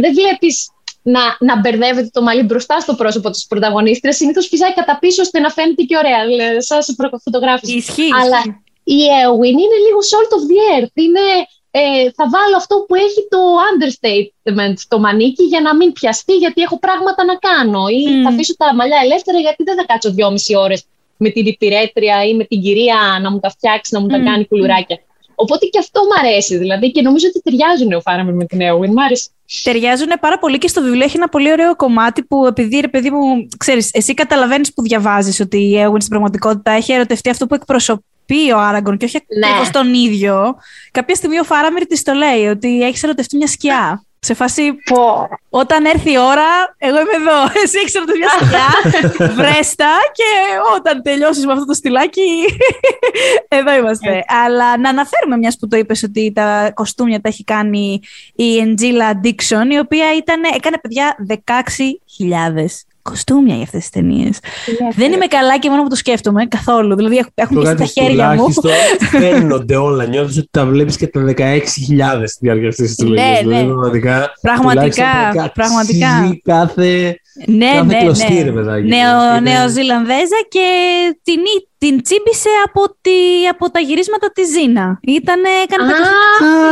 Δεν 0.00 0.12
βλέπεις 0.14 0.70
να, 1.02 1.20
να 1.38 1.60
μπερδεύεται 1.60 2.10
το 2.12 2.22
μαλλί 2.22 2.42
μπροστά 2.42 2.80
στο 2.80 2.94
πρόσωπο 2.94 3.30
της 3.30 3.46
πρωταγωνίστριας. 3.46 4.16
Συνήθως 4.16 4.46
φυσάει 4.46 4.74
κατά 4.74 4.98
πίσω 5.00 5.22
ώστε 5.22 5.40
να 5.40 5.50
φαίνεται 5.50 5.82
και 5.82 5.96
ωραία. 5.96 6.18
Σαν 6.60 6.80
φωτογράφηση. 7.24 7.76
Ισχύει. 7.76 8.10
Αλλά 8.22 8.40
η 8.84 8.98
Eowyn 9.20 9.56
είναι 9.64 9.78
λίγο 9.86 9.98
salt 10.10 10.30
of 10.36 10.42
the 10.50 10.58
earth. 10.74 10.94
Είναι 10.94 11.20
ε, 11.78 12.10
θα 12.16 12.24
βάλω 12.34 12.56
αυτό 12.56 12.74
που 12.86 12.94
έχει 12.94 13.20
το 13.34 13.40
understatement 13.68 14.76
το 14.88 14.98
μανίκι 14.98 15.42
για 15.42 15.60
να 15.60 15.76
μην 15.76 15.92
πιαστεί 15.92 16.34
γιατί 16.36 16.62
έχω 16.62 16.78
πράγματα 16.78 17.24
να 17.24 17.34
κάνω 17.48 17.82
ή 17.98 18.22
θα 18.22 18.28
αφήσω 18.28 18.56
τα 18.56 18.74
μαλλιά 18.74 19.00
ελεύθερα 19.04 19.38
γιατί 19.38 19.62
δεν 19.62 19.76
θα 19.76 19.84
κάτσω 19.86 20.12
δυόμιση 20.12 20.56
ώρες 20.56 20.84
με 21.16 21.28
την 21.30 21.46
υπηρέτρια 21.46 22.24
ή 22.24 22.34
με 22.34 22.44
την 22.44 22.60
κυρία 22.62 23.18
να 23.22 23.30
μου 23.30 23.38
τα 23.38 23.50
φτιάξει, 23.50 23.94
να 23.94 24.00
μου 24.00 24.06
τα 24.06 24.18
κάνει 24.18 24.46
κουλουράκια. 24.46 24.98
Οπότε 25.34 25.66
και 25.66 25.78
αυτό 25.78 26.00
μου 26.00 26.28
αρέσει 26.28 26.56
δηλαδή 26.56 26.90
και 26.90 27.02
νομίζω 27.02 27.26
ότι 27.28 27.40
ταιριάζουν 27.42 27.92
ο 27.92 28.00
Φάραμερ 28.00 28.34
με 28.34 28.44
την 28.44 28.60
Έωγουιν. 28.60 28.92
Μ' 28.92 28.98
άρεσε. 28.98 29.28
Ταιριάζουν 29.62 30.08
πάρα 30.20 30.38
πολύ 30.38 30.58
και 30.58 30.68
στο 30.68 30.82
βιβλίο 30.82 31.04
έχει 31.04 31.16
ένα 31.16 31.28
πολύ 31.28 31.52
ωραίο 31.52 31.76
κομμάτι 31.76 32.22
που 32.22 32.46
επειδή 32.46 32.80
ρε 32.80 32.88
παιδί 32.88 33.10
μου, 33.10 33.46
ξέρεις, 33.58 33.90
εσύ 33.92 34.14
καταλαβαίνεις 34.14 34.74
που 34.74 34.82
διαβάζεις 34.82 35.40
ότι 35.40 35.58
η 35.58 35.78
Έωγουιν 35.78 36.00
στην 36.00 36.12
πραγματικότητα 36.12 36.70
έχει 36.70 36.92
ερωτευτεί 36.92 37.30
αυτό 37.30 37.46
που 37.46 37.54
εκπροσωπεί 37.54 38.04
πει 38.26 38.52
ο 38.52 38.58
Άραγκον 38.58 38.96
και 38.96 39.04
όχι 39.04 39.18
ναι. 39.38 39.46
ακριβώς 39.46 39.70
τον 39.70 39.94
ίδιο, 39.94 40.56
κάποια 40.90 41.14
στιγμή 41.14 41.38
ο 41.38 41.44
Φάραμιρ 41.44 41.86
της 41.86 42.02
το 42.02 42.12
λέει 42.12 42.46
ότι 42.46 42.82
έχεις 42.82 43.02
ερωτευτεί 43.02 43.36
μια 43.36 43.46
σκιά. 43.46 44.00
Σε 44.18 44.34
φάση, 44.34 44.72
πω, 44.72 45.28
όταν 45.50 45.84
έρθει 45.84 46.12
η 46.12 46.18
ώρα, 46.18 46.74
εγώ 46.78 46.96
είμαι 47.00 47.16
εδώ. 47.16 47.42
Εσύ 47.62 47.78
έχεις 47.78 47.94
ερωτευτεί 47.94 48.18
μια 48.18 48.28
σκιά, 48.30 48.68
βρέστα 49.38 49.90
και 50.12 50.24
όταν 50.76 51.02
τελειώσεις 51.02 51.46
με 51.46 51.52
αυτό 51.52 51.64
το 51.64 51.74
στυλάκι, 51.74 52.44
εδώ 53.58 53.74
είμαστε. 53.74 54.24
Αλλά 54.44 54.78
να 54.78 54.88
αναφέρουμε, 54.88 55.36
μιας 55.36 55.56
που 55.58 55.68
το 55.68 55.76
είπες, 55.76 56.02
ότι 56.02 56.32
τα 56.34 56.70
κοστούμια 56.74 57.20
τα 57.20 57.28
έχει 57.28 57.44
κάνει 57.44 58.00
η 58.34 58.58
Εντζίλα 58.58 59.16
Ντίξον, 59.16 59.70
η 59.70 59.78
οποία 59.78 60.16
ήταν, 60.16 60.42
έκανε 60.54 60.78
παιδιά 60.78 61.16
16.000 61.28 62.64
κοστούμια 63.10 63.54
για 63.54 63.64
αυτές 63.64 63.80
τις 63.80 63.90
ταινίες. 63.90 64.38
Δεν 64.96 65.12
είμαι 65.12 65.26
καλά 65.26 65.58
και 65.58 65.70
μόνο 65.70 65.82
που 65.82 65.88
το 65.88 65.96
σκέφτομαι 65.96 66.46
καθόλου. 66.46 66.96
Δηλαδή 66.96 67.24
έχουν 67.34 67.62
και 67.62 67.66
στα 67.66 67.84
χέρια 67.84 68.34
μου. 68.34 68.46
φαίνονται 69.20 69.76
όλα. 69.76 70.06
Νιώθεις 70.06 70.38
ότι 70.38 70.48
τα 70.50 70.66
βλέπεις 70.66 70.96
και 70.96 71.06
τα 71.06 71.24
16.000 71.36 71.62
στη 72.24 72.38
διάρκεια 72.40 72.68
αυτής 72.68 72.86
της 72.86 72.94
τηλεόραση. 72.94 73.44
Ναι, 73.44 73.54
ναι. 73.54 73.58
Δηλαδή, 73.58 73.70
πραγματικά. 73.70 74.32
Πραγματικά. 74.40 75.52
πραγματικά. 75.54 76.38
Κάθε. 76.42 77.20
Ναι, 77.46 77.70
κάθε 77.72 77.84
ναι, 77.84 77.98
κλωστή, 77.98 78.32
ναι. 78.32 78.42
Ρε, 78.42 78.52
παιδάκι, 78.52 78.86
Νεο, 78.86 79.40
Νεοζηλανδέζα 79.40 80.38
και 80.48 80.68
την 81.22 81.40
την 81.78 82.02
τσίμπησε 82.02 82.48
από, 82.64 82.96
τη, 83.00 83.46
από 83.50 83.70
τα 83.70 83.80
γυρίσματα 83.80 84.30
της 84.32 84.48
Ζήνα. 84.48 84.98
Ήτανε, 85.02 85.48
έκανε 85.64 85.90
τα 85.90 85.96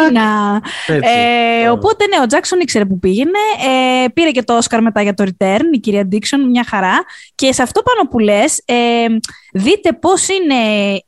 Ζήνα. 0.07 0.63
Ε, 0.87 1.69
οπότε 1.69 2.07
ναι, 2.07 2.23
ο 2.23 2.27
Τζάξον 2.27 2.61
ήξερε 2.61 2.85
που 2.85 2.99
πήγαινε. 2.99 3.39
Ε, 4.05 4.09
πήρε 4.09 4.31
και 4.31 4.43
το 4.43 4.57
Όσκαρ 4.57 4.83
μετά 4.83 5.03
για 5.03 5.15
το 5.15 5.25
Return, 5.27 5.63
η 5.73 5.79
κυρία 5.79 6.07
Ντίξον, 6.07 6.51
μια 6.51 6.65
χαρά. 6.69 7.05
Και 7.35 7.53
σε 7.53 7.63
αυτό 7.63 7.83
πάνω 7.83 8.09
που 8.09 8.19
λες, 8.19 8.63
ε, 8.65 9.07
δείτε 9.53 9.93
πώς 9.93 10.29
είναι 10.29 10.55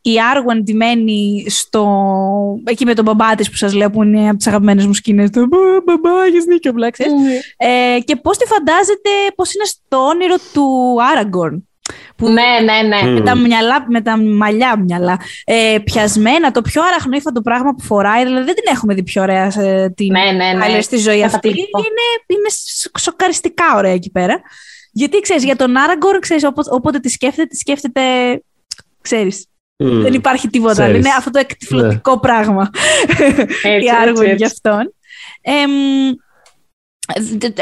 η 0.00 0.20
Άργουαν 0.30 0.62
ντυμένη 0.62 1.44
στο... 1.48 1.84
εκεί 2.64 2.84
με 2.84 2.94
τον 2.94 3.04
μπαμπά 3.04 3.34
της 3.34 3.50
που 3.50 3.56
σας 3.56 3.74
λέω 3.74 3.90
που 3.90 4.02
είναι 4.02 4.28
από 4.28 4.36
τις 4.36 4.46
αγαπημένες 4.46 4.86
μου 4.86 4.94
σκηνές. 4.94 5.30
Το 5.30 5.46
μπαμπά, 5.84 6.24
έχεις 6.26 6.44
δίκιο, 6.44 6.72
μπλάξες. 6.72 7.06
Ε, 7.56 8.00
και 8.00 8.16
πώς 8.16 8.36
τη 8.36 8.46
φαντάζεται 8.46 9.10
πώς 9.34 9.54
είναι 9.54 9.64
στο 9.64 10.06
όνειρο 10.06 10.34
του 10.52 10.96
Άραγκορν. 11.12 11.68
Που 12.16 12.28
ναι, 12.28 12.42
ναι, 12.64 12.96
ναι. 12.96 13.10
Με, 13.10 13.20
τα 13.20 13.34
μυαλά, 13.34 13.86
με 13.88 14.00
τα 14.00 14.22
μαλλιά 14.22 14.78
μυαλά. 14.78 15.20
Ε, 15.44 15.78
πιασμένα, 15.84 16.50
το 16.50 16.62
πιο 16.62 16.82
αραχνόηφαντο 16.82 17.40
πράγμα 17.40 17.74
που 17.74 17.82
φοράει. 17.82 18.24
Δηλαδή 18.24 18.44
δεν 18.44 18.54
την 18.54 18.64
έχουμε 18.72 18.94
δει 18.94 19.02
πιο 19.02 19.22
ωραία 19.22 19.50
σε 19.50 19.90
την 19.90 20.10
ναι, 20.10 20.32
ναι, 20.32 20.66
ναι. 20.66 20.80
στη 20.80 20.96
ζωή 20.96 21.24
αυτή. 21.24 21.48
Είναι, 21.48 22.06
είναι 22.26 22.48
σοκαριστικά 22.98 23.64
ωραία 23.76 23.92
εκεί 23.92 24.10
πέρα. 24.10 24.40
Γιατί 24.92 25.20
ξέρεις, 25.20 25.44
για 25.44 25.56
τον 25.56 25.76
Άραγκορ, 25.76 26.18
ξέρεις, 26.18 26.44
όποτε 26.70 26.98
τη 26.98 27.08
σκέφτεται, 27.08 27.48
τη 27.48 27.56
σκέφτεται. 27.56 28.02
ξέρεις. 29.00 29.46
Mm. 29.84 30.00
Δεν 30.02 30.12
υπάρχει 30.12 30.48
τίποτα. 30.48 30.72
Ξέρεις. 30.72 30.96
Είναι 30.96 31.14
αυτό 31.16 31.30
το 31.30 31.38
εκτιφλωτικό 31.38 32.14
ναι. 32.14 32.20
πράγμα. 32.20 32.70
Έτσι, 33.62 33.86
η 33.86 33.90
Άργον 34.02 34.34
για 34.34 34.46
αυτόν. 34.46 34.94
Ε, 35.40 35.52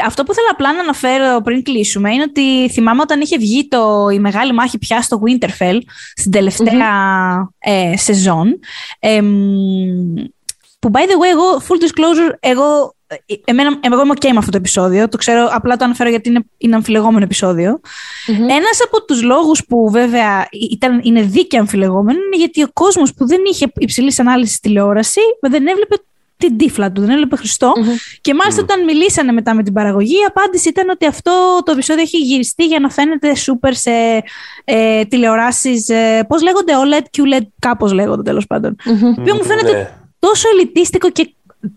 αυτό 0.05 0.23
που 0.23 0.33
θέλω 0.33 0.47
απλά 0.51 0.73
να 0.73 0.79
αναφέρω 0.79 1.41
πριν 1.41 1.63
κλείσουμε 1.63 2.13
είναι 2.13 2.23
ότι 2.23 2.69
θυμάμαι 2.69 3.01
όταν 3.01 3.21
είχε 3.21 3.37
βγει 3.37 3.67
το, 3.67 4.07
η 4.13 4.19
μεγάλη 4.19 4.53
μάχη 4.53 4.77
πια 4.77 5.01
στο 5.01 5.21
Winterfell 5.25 5.79
στην 6.15 6.31
τελευταία 6.31 7.49
ε, 7.59 7.97
σεζόν. 7.97 8.59
Ε, 8.99 9.21
που 10.79 10.91
by 10.93 10.97
the 10.97 11.17
way, 11.21 11.31
εγώ, 11.31 11.61
full 11.67 11.83
disclosure, 11.83 12.35
εγώ, 12.39 12.95
εμένα, 13.45 13.79
εγώ 13.81 14.01
είμαι 14.01 14.13
ok 14.19 14.29
με 14.31 14.37
αυτό 14.37 14.51
το 14.51 14.57
επεισόδιο. 14.57 15.09
Το 15.09 15.17
ξέρω, 15.17 15.49
απλά 15.51 15.77
το 15.77 15.85
αναφέρω 15.85 16.09
γιατί 16.09 16.29
είναι, 16.29 16.43
είναι 16.57 16.75
αμφιλεγόμενο 16.75 17.23
επεισόδιο. 17.23 17.79
Mm-hmm. 17.81 18.31
Ένας 18.31 18.81
από 18.85 19.05
τους 19.05 19.23
λόγους 19.23 19.65
που 19.65 19.89
βέβαια 19.89 20.47
ήταν, 20.71 21.01
είναι 21.03 21.21
δίκαια 21.21 21.59
αμφιλεγόμενο 21.59 22.19
είναι 22.25 22.37
γιατί 22.37 22.63
ο 22.63 22.69
κόσμος 22.73 23.13
που 23.13 23.27
δεν 23.27 23.41
είχε 23.51 23.71
υψηλής 23.75 24.19
ανάλυσης 24.19 24.59
τηλεόραση 24.59 25.21
δεν 25.41 25.67
έβλεπε 25.67 25.95
την 26.37 26.57
τύφλα 26.57 26.91
του, 26.91 27.01
δεν 27.01 27.09
έβλεπε 27.09 27.35
Και 28.21 28.33
μάλιστα 28.33 28.61
όταν 28.61 28.83
μιλήσανε 28.83 29.31
μετά 29.31 29.53
με 29.53 29.63
την 29.63 29.73
παραγωγή, 29.73 30.15
η 30.15 30.25
απάντηση 30.27 30.69
ήταν 30.69 30.89
ότι 30.89 31.05
αυτό 31.05 31.61
το 31.65 31.71
επεισόδιο 31.71 32.03
έχει 32.03 32.17
γυριστεί 32.17 32.65
για 32.65 32.79
να 32.79 32.89
φαίνεται 32.89 33.35
σούπερ 33.35 33.73
σε 33.75 34.23
ε, 34.63 35.05
τηλεοράσεις. 35.05 35.89
Ε, 35.89 36.25
Πώς 36.27 36.41
λέγονται, 36.41 36.73
OLED, 36.75 37.03
QLED, 37.17 37.45
κάπως 37.59 37.93
λέγονται 37.93 38.21
τέλος 38.21 38.47
πάντων. 38.47 38.75
Το 39.15 39.21
οποίο 39.21 39.35
μου 39.35 39.43
φαίνεται 39.43 39.71
ναι. 39.71 39.89
τόσο 40.19 40.49
ελιτίστικο 40.49 41.09
και 41.09 41.33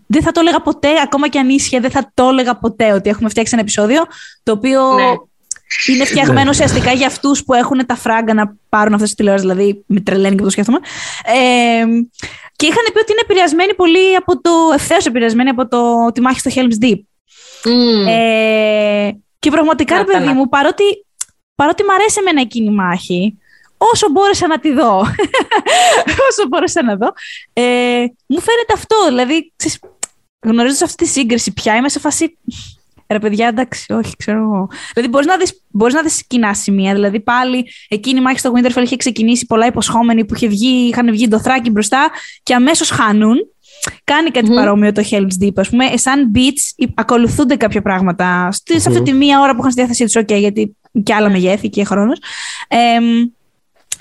δεν 0.07 0.21
θα 0.21 0.31
το 0.31 0.39
έλεγα 0.39 0.61
ποτέ, 0.61 0.89
ακόμα 1.03 1.27
και 1.27 1.39
αν 1.39 1.49
ίσχυε, 1.49 1.79
δεν 1.79 1.91
θα 1.91 2.11
το 2.13 2.27
έλεγα 2.27 2.55
ποτέ 2.55 2.91
ότι 2.91 3.09
έχουμε 3.09 3.29
φτιάξει 3.29 3.53
ένα 3.53 3.61
επεισόδιο 3.61 4.03
το 4.43 4.51
οποίο 4.51 4.93
ναι. 4.93 5.03
Είναι 5.87 6.05
φτιαγμένο 6.05 6.43
ναι. 6.43 6.49
ουσιαστικά 6.49 6.91
για 6.91 7.07
αυτούς 7.07 7.43
που 7.43 7.53
έχουν 7.53 7.85
τα 7.85 7.95
φράγκα 7.95 8.33
να 8.33 8.55
πάρουν 8.69 8.93
αυτές 8.93 9.07
τις 9.07 9.17
τηλεόραση. 9.17 9.47
Δηλαδή, 9.47 9.83
με 9.85 9.99
τρελαίνει 9.99 10.35
και 10.35 10.43
το 10.43 10.49
σκέφτομαι. 10.49 10.79
Ε, 11.23 11.85
και 12.55 12.65
είχαν 12.65 12.83
πει 12.93 12.99
ότι 12.99 13.11
είναι 13.11 13.21
επηρεασμένοι 13.23 13.73
πολύ 13.73 14.15
από 14.15 14.41
το. 14.41 14.51
ευθέως 14.73 15.05
επηρεασμένοι 15.05 15.49
από 15.49 15.67
το, 15.67 16.11
τη 16.13 16.21
μάχη 16.21 16.39
στο 16.39 16.51
Helm's 16.53 16.85
Deep. 16.85 16.99
Mm. 17.63 18.07
Ε, 18.09 19.11
και 19.39 19.51
πραγματικά, 19.51 19.97
ρε 19.97 20.03
παιδί 20.03 20.27
μου, 20.27 20.49
παρότι, 20.49 20.83
παρότι 21.55 21.83
μ' 21.83 21.89
αρέσει 21.89 22.17
εμένα 22.19 22.41
εκείνη 22.41 22.67
η 22.67 22.73
μάχη, 22.73 23.37
όσο 23.77 24.09
μπόρεσα 24.09 24.47
να 24.47 24.59
τη 24.59 24.73
δω, 24.73 24.99
όσο 26.29 26.47
μπόρεσα 26.47 26.83
να 26.83 26.95
δω, 26.95 27.13
ε, 27.53 27.63
μου 28.25 28.41
φαίνεται 28.41 28.73
αυτό. 28.73 28.95
Δηλαδή, 29.07 29.53
γνωρίζοντας 30.45 30.81
αυτή 30.81 31.03
τη 31.03 31.09
σύγκριση 31.09 31.53
πια, 31.53 31.75
είμαι 31.75 31.89
σε 31.89 31.99
φάση. 31.99 32.37
Ρε 33.11 33.19
παιδιά, 33.19 33.47
εντάξει, 33.47 33.93
όχι, 33.93 34.15
ξέρω 34.17 34.39
εγώ. 34.39 34.69
Δηλαδή, 34.93 35.11
μπορείς 35.11 35.27
να 35.27 35.37
δεις 35.37 35.63
μπορείς 35.69 35.93
να 35.93 36.01
δεις 36.01 36.27
κοινά 36.27 36.53
σημεία. 36.53 36.93
Δηλαδή, 36.93 37.19
πάλι 37.19 37.67
εκείνη 37.87 38.19
η 38.19 38.21
μάχη 38.21 38.39
στο 38.39 38.53
Winterfell 38.55 38.81
είχε 38.81 38.95
ξεκινήσει 38.95 39.45
πολλά 39.45 39.65
υποσχόμενοι 39.65 40.25
που 40.25 40.35
είχε 40.35 40.47
βγει, 40.47 40.87
είχαν 40.87 41.11
βγει 41.11 41.27
το 41.27 41.39
θράκι 41.39 41.69
μπροστά 41.69 42.09
και 42.43 42.53
αμέσως 42.53 42.89
χάνουν. 42.89 43.37
Κάνει 44.03 44.29
κάτι 44.29 44.47
mm-hmm. 44.51 44.55
παρόμοιο 44.55 44.91
το 44.91 45.03
Hell's 45.11 45.43
Deep, 45.43 45.53
ας 45.55 45.69
πούμε. 45.69 45.97
Σαν 45.97 46.31
beats 46.35 46.87
ακολουθούνται 46.93 47.55
κάποια 47.55 47.81
πράγματα. 47.81 48.49
Σε 48.51 48.61
mm-hmm. 48.73 48.87
αυτή 48.87 49.01
τη 49.01 49.13
μία 49.13 49.39
ώρα 49.39 49.51
που 49.51 49.59
είχαν 49.59 49.71
στη 49.71 49.81
διάθεσή 49.81 50.03
τους, 50.03 50.15
OK, 50.17 50.39
γιατί 50.39 50.77
και 51.03 51.13
άλλα 51.13 51.29
μεγέθη 51.29 51.69
και 51.69 51.83
χρόνος. 51.83 52.19
Ε, 52.67 52.77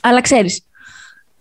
αλλά 0.03 0.21
ξέρεις, 0.21 0.68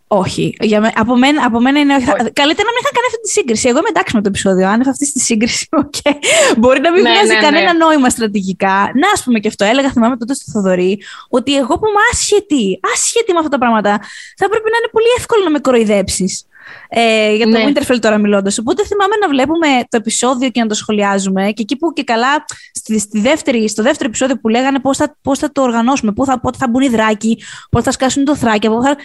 όχι. 0.08 0.56
Για 0.60 0.80
με, 0.82 0.92
από, 0.96 1.18
μένα, 1.18 1.46
από 1.46 1.60
μένα 1.60 1.80
είναι 1.80 1.96
όχι. 1.96 2.06
Καλύτερα 2.42 2.68
να 2.70 2.74
μην 2.76 2.82
είχα 2.82 2.92
κάνει 2.98 3.08
αυτή 3.08 3.22
τη 3.22 3.30
σύγκριση. 3.30 3.68
Εγώ 3.68 3.78
είμαι 3.78 3.90
εντάξει 3.90 4.16
με 4.16 4.22
το 4.22 4.30
επεισόδιο. 4.30 4.68
Αν 4.68 4.88
αυτή 4.90 5.12
τη 5.12 5.20
σύγκριση, 5.20 5.68
okay. 5.84 6.14
μπορεί 6.58 6.80
να 6.80 6.92
μην 6.92 7.02
ναι, 7.02 7.12
βγάζει 7.12 7.34
ναι, 7.34 7.40
κανένα 7.40 7.74
ναι. 7.74 7.86
νόημα 7.86 8.10
στρατηγικά. 8.10 8.92
Να, 9.02 9.08
ας 9.14 9.24
πούμε 9.24 9.40
και 9.40 9.48
αυτό. 9.48 9.66
Έλεγα, 9.66 9.92
θυμάμαι 9.92 10.18
τότε 10.18 10.34
στο 10.34 10.52
Θοδωρή, 10.52 11.00
ότι 11.30 11.56
εγώ 11.56 11.74
που 11.80 11.88
είμαι 11.88 12.02
άσχετη, 12.12 12.80
άσχετη 12.94 13.32
με 13.34 13.38
αυτά 13.38 13.50
τα 13.50 13.58
πράγματα, 13.58 13.92
θα 14.38 14.50
πρέπει 14.50 14.70
να 14.74 14.78
είναι 14.80 14.90
πολύ 14.92 15.12
εύκολο 15.18 15.44
να 15.44 15.50
με 15.50 15.60
κοροϊδέψεις. 15.60 16.48
Ε, 16.90 17.36
για 17.36 17.46
το 17.46 17.52
ναι. 17.52 17.66
Winterfell 17.68 18.00
τώρα 18.00 18.18
μιλώντας. 18.18 18.58
Οπότε 18.58 18.86
θυμάμαι 18.86 19.16
να 19.22 19.28
βλέπουμε 19.28 19.68
το 19.68 19.98
επεισόδιο 19.98 20.50
και 20.50 20.62
να 20.62 20.68
το 20.68 20.74
σχολιάζουμε. 20.74 21.52
Και 21.52 21.62
εκεί 21.62 21.76
που 21.76 21.94
και 21.94 22.04
καλά, 22.04 22.46
στη, 22.74 23.00
στη 23.00 23.20
δεύτερη, 23.20 23.70
στο 23.70 23.84
δεύτερο 23.84 24.10
επεισόδιο 24.10 24.40
που 24.40 24.48
λέγανε 24.48 24.80
πώς 24.80 24.98
θα, 24.98 25.16
πώς 25.22 25.40
θα 25.40 25.52
το 25.52 25.62
οργανώσουμε, 25.62 26.14
θα, 26.26 26.40
πότε 26.40 26.58
θα 26.58 26.68
μπουν 26.68 26.82
οι 26.82 26.90
δράκοι, 26.90 27.44
πότε 27.70 27.84
θα 27.84 27.92
σκάσουν 27.92 28.24
το 28.24 28.36
θράκι, 28.36 28.68
θα 28.68 28.96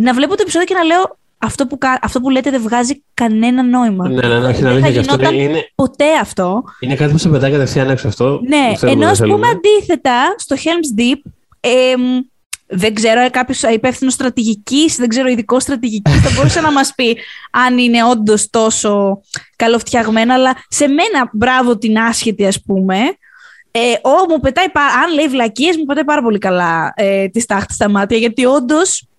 να 0.00 0.14
βλέπω 0.14 0.34
το 0.34 0.38
επεισόδιο 0.40 0.66
και 0.66 0.74
να 0.74 0.82
λέω 0.82 1.18
αυτό 1.38 1.66
που, 1.66 1.78
αυτό 2.00 2.20
που 2.20 2.30
λέτε 2.30 2.50
δεν 2.50 2.62
βγάζει 2.62 3.02
κανένα 3.14 3.62
νόημα. 3.62 4.08
Ναι, 4.08 4.28
ναι, 4.28 4.38
ναι, 4.38 4.46
όχι, 4.46 4.62
να 4.62 4.72
μην 4.72 4.98
αυτό. 4.98 5.32
Είναι, 5.32 5.70
ποτέ 5.74 6.18
αυτό. 6.20 6.64
Είναι 6.80 6.94
κάτι 6.94 7.12
που 7.12 7.18
σε 7.18 7.28
πετάει 7.28 7.50
κατευθείαν 7.50 7.90
έξω 7.90 8.08
αυτό. 8.08 8.40
Ναι, 8.46 8.90
ενώ 8.90 9.06
ας 9.06 9.18
πούμε 9.18 9.48
αντίθετα 9.48 10.34
στο 10.36 10.56
Helm's 10.58 11.00
Deep. 11.00 11.30
Ε, 11.60 11.94
δεν 12.66 12.94
ξέρω, 12.94 13.30
κάποιος 13.30 13.62
υπεύθυνος 13.62 14.12
στρατηγικής, 14.12 14.96
δεν 14.96 15.08
ξέρω, 15.08 15.28
ειδικό 15.28 15.60
στρατηγικής, 15.60 16.20
θα 16.20 16.30
μπορούσε 16.34 16.60
να 16.60 16.72
μας 16.72 16.92
πει 16.94 17.16
αν 17.50 17.78
είναι 17.78 18.04
όντως 18.04 18.50
τόσο 18.50 19.20
καλοφτιαγμένα. 19.56 20.34
Αλλά 20.34 20.56
σε 20.68 20.86
μένα, 20.86 21.30
μπράβο 21.32 21.78
την 21.78 21.98
άσχετη, 21.98 22.46
ας 22.46 22.62
πούμε. 22.62 22.96
Ε, 23.70 23.92
ο, 24.02 24.28
μου 24.28 24.40
πετάει, 24.40 24.66
αν 25.04 25.14
λέει 25.14 25.28
βλακίες, 25.28 25.76
μου 25.76 25.84
πετάει 25.84 26.04
πάρα 26.04 26.22
πολύ 26.22 26.38
καλά 26.38 26.92
ε, 26.96 27.28
τη 27.28 27.40
στάχτη 27.40 27.74
στα 27.74 27.88
μάτια, 27.88 28.16
γιατί 28.16 28.44
όντως 28.44 29.09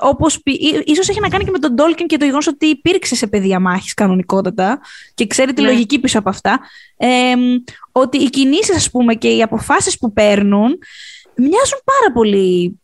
όπως 0.00 0.40
ίσως 0.84 1.08
έχει 1.08 1.20
να 1.20 1.28
κάνει 1.28 1.44
και 1.44 1.50
με 1.50 1.58
τον 1.58 1.76
Τόλκιν 1.76 2.06
και 2.06 2.16
το 2.16 2.24
γεγονός 2.24 2.46
ότι 2.46 2.66
υπήρξε 2.66 3.14
σε 3.14 3.26
παιδεία 3.26 3.60
μάχης 3.60 3.94
κανονικότατα 3.94 4.80
και 5.14 5.26
ξέρει 5.26 5.52
τη 5.52 5.62
ναι. 5.62 5.68
λογική 5.68 5.98
πίσω 5.98 6.18
από 6.18 6.28
αυτά, 6.28 6.60
ε, 6.96 7.34
ότι 7.92 8.18
οι 8.18 8.30
κινήσεις 8.30 8.76
ας 8.76 8.90
πούμε 8.90 9.14
και 9.14 9.28
οι 9.28 9.42
αποφάσεις 9.42 9.98
που 9.98 10.12
παίρνουν 10.12 10.78
μοιάζουν 11.34 11.80
πάρα 11.84 12.12
πολύ 12.14 12.80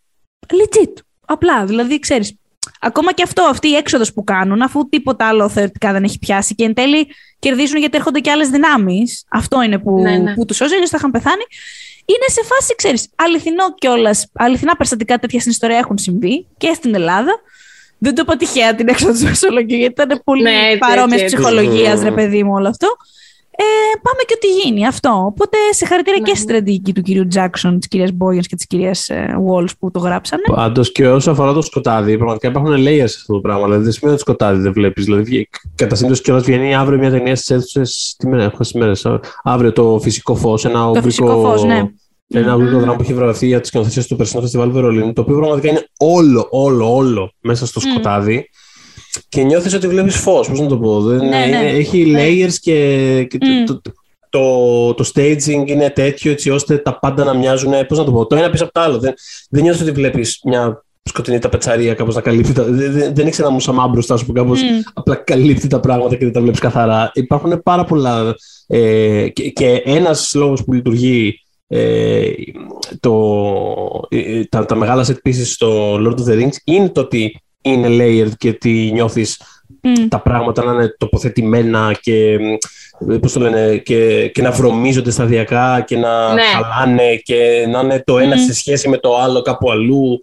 legit, 0.47 0.93
απλά, 1.27 1.65
δηλαδή 1.65 1.99
ξέρεις, 1.99 2.37
ακόμα 2.81 3.13
και 3.13 3.23
αυτό, 3.23 3.43
αυτή 3.43 3.69
η 3.69 3.75
έξοδος 3.75 4.13
που 4.13 4.25
κάνουν, 4.25 4.63
αφού 4.63 4.89
τίποτα 4.89 5.29
άλλο 5.29 5.49
θεωρητικά 5.49 5.93
δεν 5.93 6.05
έχει 6.05 6.19
πιάσει 6.19 6.55
και 6.55 6.65
εν 6.65 6.75
τέλει 6.75 7.07
κερδίζουν 7.39 7.79
γιατί 7.79 7.97
έρχονται 7.97 8.21
και 8.21 8.31
άλλες 8.31 8.49
δυνάμεις, 8.49 9.25
αυτό 9.29 9.63
είναι 9.63 9.79
που, 9.79 10.01
ναι, 10.01 10.17
ναι. 10.17 10.35
που 10.35 10.45
τους 10.45 10.57
σώζει, 10.57 10.75
θα 10.87 10.97
είχαν 10.97 11.11
πεθάνει, 11.11 11.43
είναι 12.05 12.27
σε 12.27 12.43
φάση, 12.45 12.75
ξέρεις, 12.75 13.09
αληθινό 13.17 13.75
κιόλας. 13.75 14.27
Αληθινά 14.33 14.77
περιστατικά 14.77 15.19
τέτοια 15.19 15.41
στην 15.41 15.53
ιστορία 15.53 15.79
έχουν 15.79 15.99
συμβεί 15.99 16.47
και 16.57 16.73
στην 16.75 16.95
Ελλάδα. 16.95 17.41
Δεν 17.99 18.15
το 18.15 18.23
είπα 18.25 18.37
τυχαία 18.37 18.75
την 18.75 18.89
έξω 18.93 19.13
τη 19.13 19.25
μεσολογία, 19.25 19.79
γιατί 19.79 20.03
ήταν 20.03 20.21
πολύ 20.25 20.43
ναι, 20.43 20.77
παρόμοια 20.79 21.25
ψυχολογία, 21.25 22.01
ρε 22.03 22.11
παιδί 22.11 22.43
μου, 22.43 22.53
όλο 22.53 22.69
αυτό. 22.69 22.97
Ε, 23.57 23.65
πάμε 24.03 24.23
και 24.27 24.35
ό,τι 24.37 24.47
γίνει 24.47 24.87
αυτό. 24.87 25.23
Οπότε 25.27 25.57
σε 25.71 25.87
χαρακτήρα 25.87 26.17
ναι. 26.17 26.23
και 26.23 26.35
στη 26.35 26.43
στρατηγική 26.43 26.93
του 26.93 27.03
κυρίου 27.03 27.27
Τζάξον, 27.27 27.79
της 27.79 27.89
κυρίας 27.89 28.13
Μπόγεν 28.13 28.43
και 28.43 28.57
της 28.57 28.67
κυρίας 28.67 29.11
Βόλ 29.39 29.69
που 29.79 29.91
το 29.91 29.99
γράψανε. 29.99 30.43
Πάντως 30.55 30.93
και 30.93 31.09
όσο 31.09 31.31
αφορά 31.31 31.53
το 31.53 31.63
σκοτάδι, 31.63 32.17
πραγματικά 32.17 32.49
υπάρχουν 32.49 32.75
layers 32.75 33.09
σε 33.09 33.17
αυτό 33.21 33.33
το 33.33 33.41
πράγμα. 33.41 33.65
Δηλαδή 33.65 33.83
δεν 33.83 33.93
σημαίνει 33.93 34.15
ότι 34.15 34.23
σκοτάδι 34.23 34.61
δεν 34.61 34.73
βλέπεις. 34.73 35.05
Δηλαδή, 35.05 35.49
κατά 35.75 35.95
σύμπτωση 35.95 36.23
κιόλας 36.23 36.45
βγαίνει 36.45 36.75
αύριο 36.75 36.99
μια 36.99 37.11
ταινία 37.11 37.37
στις 37.37 37.51
αίθουσες. 37.51 38.15
Τι 38.19 38.27
μέρα 38.27 38.43
έχω 38.43 38.59
μέρες. 38.75 39.07
Αύριο 39.43 39.73
το 39.73 39.99
φυσικό 40.03 40.35
φως, 40.35 40.65
ένα 40.65 40.93
το 40.93 41.03
φυσικό 41.03 41.41
φως, 41.41 41.65
ναι. 41.65 41.83
Ένα 42.35 42.55
mm-hmm. 42.55 42.59
δράμα 42.59 42.97
που 42.97 43.03
έχει 43.03 43.15
βραβευτεί 43.15 43.47
για 43.47 43.61
τις 43.61 43.69
σκηνοθεσίες 43.69 44.07
του 44.07 44.17
περσινού 44.17 44.43
φεστιβάλ 44.43 44.71
Βερολίνου, 44.71 45.13
το 45.13 45.21
οποίο 45.21 45.37
πραγματικά 45.37 45.69
είναι 45.69 45.87
όλο, 45.99 46.47
όλο, 46.51 46.95
όλο 46.95 47.33
μέσα 47.41 47.67
στο 47.67 47.81
σκοτάδι. 47.81 48.49
Και 49.29 49.43
νιώθεις 49.43 49.75
ότι 49.75 49.89
βλέπεις 49.89 50.17
φως. 50.17 50.49
Πώς 50.49 50.61
να 50.61 50.67
το 50.67 50.79
πω. 50.79 51.01
Δεν, 51.01 51.17
ναι, 51.17 51.47
ναι. 51.47 51.71
Έχει 51.71 52.05
ναι. 52.05 52.27
layers 52.27 52.55
και, 52.61 53.27
και 53.31 53.39
το, 53.67 53.81
το, 54.31 54.95
το, 54.95 55.11
staging 55.15 55.65
είναι 55.67 55.91
τέτοιο 55.91 56.33
έτσι 56.33 56.51
ώστε 56.51 56.77
τα 56.77 56.99
πάντα 56.99 57.25
να 57.25 57.35
μοιάζουν. 57.35 57.73
Πώς 57.89 57.99
να 57.99 58.05
το 58.05 58.13
πω. 58.13 58.27
Το 58.27 58.37
ένα 58.37 58.51
πίσω 58.51 58.65
από 58.65 58.73
το 58.73 58.81
άλλο. 58.81 58.99
Δεν, 58.99 59.15
δεν 59.49 59.63
νιώθεις 59.63 59.83
ότι 59.83 59.91
βλέπεις 59.91 60.41
μια 60.45 60.85
σκοτεινή 61.03 61.39
ταπετσαρία 61.39 61.95
κάπως 61.95 62.15
να 62.15 62.21
καλύπτει 62.21 62.53
τα... 62.53 62.65
Δεν, 62.65 63.15
δεν 63.15 63.27
έχει 63.27 63.41
ένα 63.41 63.51
μουσαμά 63.51 63.89
μπροστά 63.89 64.17
σου 64.17 64.27
που 64.27 64.33
κάπως 64.33 64.61
απλά 64.95 65.15
καλύπτει 65.15 65.67
τα 65.67 65.81
πράγματα 65.81 66.17
και 66.17 66.25
δεν 66.25 66.33
τα 66.33 66.41
βλέπεις 66.41 66.61
καθαρά. 66.61 67.11
Υπάρχουν 67.15 67.63
πάρα 67.63 67.85
πολλά... 67.85 68.35
Ε, 68.67 69.29
και, 69.29 69.51
και 69.51 69.83
ένας 69.85 70.35
λόγος 70.35 70.65
που 70.65 70.73
λειτουργεί 70.73 71.41
ε, 71.67 72.31
το, 73.01 73.15
ε, 74.09 74.45
τα, 74.45 74.67
τα 74.67 74.75
μεγάλα 74.75 75.07
set 75.07 75.29
pieces 75.29 75.45
στο 75.45 75.95
Lord 75.95 76.15
of 76.19 76.33
the 76.33 76.43
Rings 76.43 76.57
είναι 76.65 76.89
το 76.89 77.01
ότι 77.01 77.43
είναι 77.63 77.89
layered 77.91 78.37
και 78.39 78.49
ότι 78.49 78.91
νιώθεις 78.93 79.41
τα 80.09 80.21
πράγματα 80.21 80.65
να 80.65 80.73
είναι 80.73 80.95
τοποθετημένα 80.99 81.97
και, 82.01 82.39
πώς 83.21 83.33
το 83.33 83.41
λένε, 83.41 83.77
και, 83.77 84.29
και 84.29 84.43
να 84.43 84.51
βρωμίζονται 84.51 85.11
σταδιακά 85.11 85.85
και 85.87 85.97
να 85.97 86.33
ναι. 86.33 86.43
χαλάνε 86.43 87.17
και 87.17 87.67
να 87.69 87.81
είναι 87.81 88.03
το 88.07 88.19
ένα 88.19 88.37
σε 88.37 88.55
σχέση 88.55 88.89
με 88.89 88.97
το 88.97 89.17
άλλο 89.17 89.43
κάπου 89.43 89.71
αλλού. 89.71 90.19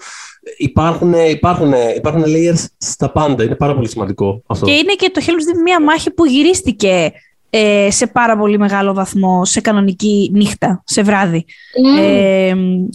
Υπάρχουν, 0.58 1.14
υπάρχουν, 1.14 1.74
υπάρχουν 1.96 2.24
layers 2.26 2.66
στα 2.78 3.12
πάντα. 3.12 3.44
Είναι 3.44 3.56
πάρα 3.56 3.76
πολύ 3.76 3.90
σημαντικό 3.90 4.44
αυτό. 4.48 4.66
Και 4.66 4.72
είναι 4.72 4.94
και 4.94 5.12
το 5.14 5.22
Hell's 5.26 5.30
Deep 5.30 5.62
μια 5.64 5.82
μάχη 5.82 6.12
που 6.12 6.26
γυρίστηκε 6.26 7.12
ε, 7.50 7.88
σε 7.92 8.08
πάρα 8.08 8.38
πολύ 8.38 8.58
μεγάλο 8.58 8.94
βαθμό 8.94 9.46
σε 9.46 9.62
κανονική 9.62 10.32
νύχτα, 10.34 10.82
σε 10.86 11.02
βράδυ. 11.02 11.46
Ε, 12.00 12.54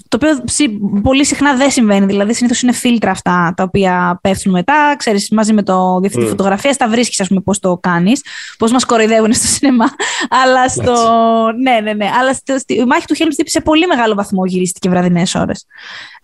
το 0.08 0.16
οποίο 0.16 0.44
πολύ 1.02 1.24
συχνά 1.24 1.54
δεν 1.54 1.70
συμβαίνει. 1.70 2.06
Δηλαδή, 2.06 2.34
συνήθως 2.34 2.62
είναι 2.62 2.72
φίλτρα 2.72 3.10
αυτά 3.10 3.52
τα 3.56 3.62
οποία 3.62 4.18
πέφτουν 4.22 4.52
μετά. 4.52 4.94
Ξέρεις, 4.98 5.30
μαζί 5.30 5.52
με 5.52 5.62
το 5.62 5.98
διευθυντή 6.00 6.26
mm. 6.26 6.28
φωτογραφίας, 6.28 6.76
τα 6.76 6.88
βρίσκεις, 6.88 7.20
ας 7.20 7.28
πούμε, 7.28 7.40
πώς 7.40 7.58
το 7.58 7.78
κάνεις, 7.82 8.22
πώς 8.58 8.72
μας 8.72 8.84
κοροϊδεύουν 8.84 9.32
στο 9.32 9.46
σινεμά. 9.46 9.86
Αλλά 10.42 10.68
στο. 10.68 10.94
ναι, 11.62 11.80
ναι, 11.82 11.92
ναι. 11.92 12.10
Αλλά 12.20 12.34
στο, 12.34 12.58
στη 12.58 12.84
μάχη 12.86 13.06
του 13.06 13.14
Χέλμ 13.14 13.30
σε 13.44 13.60
πολύ 13.60 13.86
μεγάλο 13.86 14.14
βαθμό 14.14 14.46
γυρίστηκε 14.46 14.88
βραδινές 14.88 15.34
ώρες. 15.34 15.66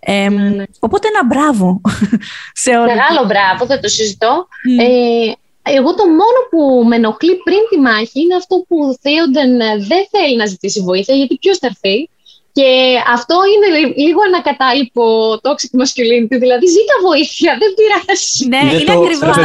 Ε, 0.01 0.27
mm. 0.31 0.65
Οπότε 0.79 1.09
ένα 1.09 1.27
μπράβο 1.27 1.81
σε 2.63 2.71
όλους. 2.71 2.95
Μεγάλο 2.95 3.27
μπράβο, 3.27 3.67
δεν 3.67 3.81
το 3.81 3.89
συζητώ. 3.89 4.49
Mm. 4.69 4.83
Ε, 4.83 5.33
εγώ 5.63 5.95
το 5.95 6.07
μόνο 6.07 6.39
που 6.51 6.89
με 6.89 6.97
ενοχλεί 6.97 7.37
πριν 7.37 7.59
τη 7.71 7.79
μάχη 7.79 8.21
είναι 8.21 8.35
αυτό 8.35 8.65
που 8.69 8.77
ο 8.79 8.97
Θέοντεν 9.01 9.57
δεν 9.87 10.07
θέλει 10.11 10.37
να 10.37 10.47
ζητήσει 10.47 10.81
βοήθεια, 10.81 11.15
γιατί 11.15 11.39
ποιος 11.39 11.59
θα 11.59 11.67
έρθει; 11.67 12.09
Και 12.53 12.69
αυτό 13.15 13.37
είναι 13.53 13.69
λίγο 14.05 14.21
ανακατάλοιπο 14.31 15.05
toxic 15.45 15.73
masculinity, 15.81 16.37
δηλαδή 16.45 16.67
ζήτα 16.75 16.97
βοήθεια, 17.09 17.53
δεν 17.63 17.71
πειράζει. 17.79 18.47
Ναι, 18.53 18.61
είναι, 18.63 18.81
είναι 18.83 18.93
ακριβώς. 18.93 19.37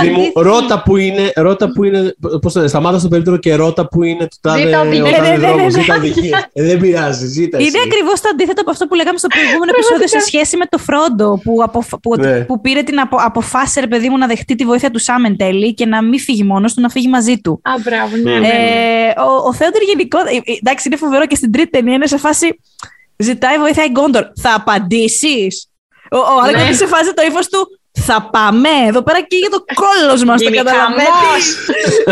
Ρώτα 0.49 0.83
που 0.85 0.97
είναι, 0.97 1.31
ρώτα 1.35 1.71
που 1.71 1.83
είναι, 1.83 2.15
πώς 2.41 2.53
το 2.53 2.67
σταμάτας 2.67 2.99
στο 2.99 3.09
περίπτωρο 3.09 3.37
και 3.37 3.55
ρώτα 3.55 3.87
που 3.87 4.03
είναι 4.03 4.27
το 4.27 4.37
τάδε, 4.41 4.61
ζήτα 4.61 4.81
οδηγία. 4.81 5.69
Ζήτα 5.69 5.95
οδηγία. 5.95 6.49
Ε, 6.53 6.63
δεν 6.63 6.79
πειράζει, 6.79 7.25
ζήτα 7.25 7.59
Είναι 7.59 7.79
ακριβώς 7.85 8.21
το 8.21 8.29
αντίθετο 8.31 8.61
από 8.61 8.71
αυτό 8.71 8.87
που 8.87 8.95
λέγαμε 8.95 9.17
στο 9.17 9.27
προηγούμενο 9.27 9.71
επεισόδιο 9.75 10.07
σε 10.07 10.19
σχέση 10.19 10.57
με 10.57 10.65
το 10.65 10.77
Φρόντο, 10.77 11.39
που, 11.43 11.53
που, 12.01 12.15
ναι. 12.15 12.39
που 12.39 12.61
πήρε 12.61 12.81
την 12.81 12.99
απο, 12.99 13.17
αποφάση, 13.19 13.79
ρε 13.79 13.87
παιδί 13.87 14.09
μου, 14.09 14.17
να 14.17 14.27
δεχτεί 14.27 14.55
τη 14.55 14.65
βοήθεια 14.65 14.91
του 14.91 14.99
Σάμεν 14.99 15.37
τέλει 15.37 15.73
και 15.73 15.85
να 15.85 16.03
μην 16.03 16.19
φύγει 16.19 16.43
μόνος 16.43 16.73
του, 16.73 16.81
να 16.81 16.89
φύγει 16.89 17.07
μαζί 17.07 17.39
του. 17.39 17.61
Α, 17.63 17.71
μπράβο, 17.83 18.15
ναι, 18.15 18.31
ναι, 18.31 18.39
ναι. 18.39 18.47
Ε, 18.47 19.21
ο, 19.21 19.47
ο 19.47 19.53
Θέοντερ 19.53 19.81
γενικό, 19.81 20.19
ε, 20.19 20.51
εντάξει, 20.59 20.87
είναι 20.87 20.97
φοβερό 20.97 21.25
και 21.25 21.35
στην 21.35 21.51
τρίτη 21.51 21.69
ταινία 21.69 21.93
είναι 21.93 22.07
σε 22.07 22.17
φάση 22.17 22.59
Ζητάει 23.17 23.57
βοήθεια 23.57 23.83
η 23.83 23.89
Γκόντορ. 23.89 24.23
Θα 24.41 24.53
απαντήσεις. 24.55 25.69
Ο, 26.11 26.17
ο 26.17 26.51
ναι. 26.51 26.73
σε 26.73 26.87
φάση 26.87 27.13
το 27.13 27.21
ύφος 27.27 27.47
του. 27.47 27.79
Θα 27.99 28.29
πάμε 28.31 28.69
εδώ 28.87 29.01
πέρα 29.01 29.21
και 29.21 29.35
για 29.35 29.49
το 29.49 29.63
κόλο 29.73 30.25
μας. 30.25 30.41
Το 30.41 30.51
καταλαβαίνεις. 30.51 31.57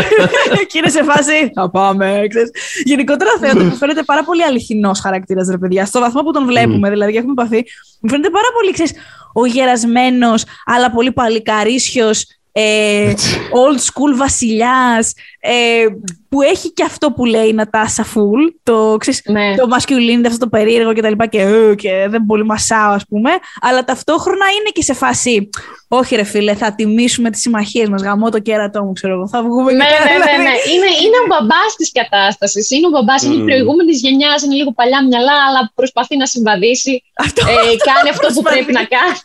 και 0.68 0.78
είναι 0.78 0.88
σε 0.88 1.02
φάση. 1.02 1.50
Θα 1.54 1.70
πάμε. 1.70 2.26
Ξέρεις. 2.28 2.50
Γενικότερα 2.84 3.30
θεωρώ 3.40 3.66
ότι 3.66 3.76
φαίνεται 3.80 4.02
πάρα 4.02 4.24
πολύ 4.24 4.44
αληθινός 4.44 5.00
χαρακτήρας, 5.00 5.48
ρε 5.50 5.58
παιδιά. 5.58 5.86
Στο 5.86 6.00
βαθμό 6.00 6.22
που 6.22 6.32
τον 6.32 6.46
βλέπουμε, 6.46 6.90
δηλαδή, 6.90 7.12
και 7.12 7.18
έχουμε 7.18 7.34
παθεί. 7.34 7.64
Μου 8.00 8.08
φαίνεται 8.10 8.30
πάρα 8.30 8.46
πολύ, 8.58 8.72
ξέρεις, 8.72 8.92
ο 9.32 9.46
γερασμένος, 9.46 10.44
αλλά 10.64 10.90
πολύ 10.90 11.12
παλικαρίσιος, 11.12 12.26
ε, 12.52 13.12
old 13.52 13.78
school 13.78 14.16
βασιλιάς, 14.16 15.12
ε, 15.46 15.86
που 16.28 16.42
έχει 16.42 16.72
και 16.72 16.84
αυτό 16.84 17.12
που 17.12 17.24
λέει 17.24 17.48
η 17.48 17.52
Νατάσα 17.52 18.04
Φουλ, 18.04 18.42
το, 18.62 18.96
ξέρεις, 18.98 19.22
ναι. 19.24 19.54
το 19.54 19.68
masculine, 19.76 20.26
αυτό 20.26 20.38
το 20.38 20.48
περίεργο 20.48 20.92
και 20.92 21.02
τα 21.02 21.08
λοιπά 21.08 21.26
και, 21.26 21.40
ε, 21.40 21.74
και 21.74 22.06
δεν 22.08 22.26
πολύ 22.26 22.44
μασάω 22.44 22.92
ας 22.92 23.04
πούμε, 23.08 23.30
αλλά 23.60 23.84
ταυτόχρονα 23.84 24.46
είναι 24.58 24.70
και 24.72 24.82
σε 24.82 24.94
φάση 24.94 25.48
όχι 25.88 26.16
ρε 26.16 26.24
φίλε, 26.24 26.54
θα 26.54 26.74
τιμήσουμε 26.74 27.30
τις 27.30 27.40
συμμαχίες 27.40 27.88
μας, 27.88 28.02
γαμώ 28.02 28.30
το 28.30 28.38
κέρατό 28.38 28.84
μου, 28.84 28.92
ξέρω 28.92 29.12
εγώ, 29.14 29.28
θα 29.28 29.42
βγούμε 29.42 29.72
ναι, 29.72 29.84
και 29.84 29.96
ναι, 30.04 30.10
ναι, 30.10 30.24
ναι, 30.24 30.42
ναι. 30.42 30.54
Είναι, 30.72 30.90
είναι 31.04 31.18
ο 31.24 31.26
μπαμπάς 31.30 31.70
της 31.76 31.92
κατάστασης, 31.92 32.70
είναι 32.70 32.86
ο 32.86 32.90
μπαμπάς, 32.90 33.22
mm. 33.22 33.26
είναι 33.26 33.42
η 33.42 33.44
προηγούμενης 33.44 34.00
γενιάς, 34.00 34.42
είναι 34.42 34.54
λίγο 34.54 34.72
παλιά 34.72 35.00
μυαλά, 35.08 35.36
αλλά 35.48 35.60
προσπαθεί 35.74 36.16
να 36.16 36.26
συμβαδίσει, 36.26 37.02
αυτό, 37.24 37.40
ε, 37.48 37.54
κάνει 37.88 38.08
αυτό 38.14 38.26
που 38.34 38.42
πρέπει 38.48 38.72
να 38.78 38.84
κάνει. 38.94 39.16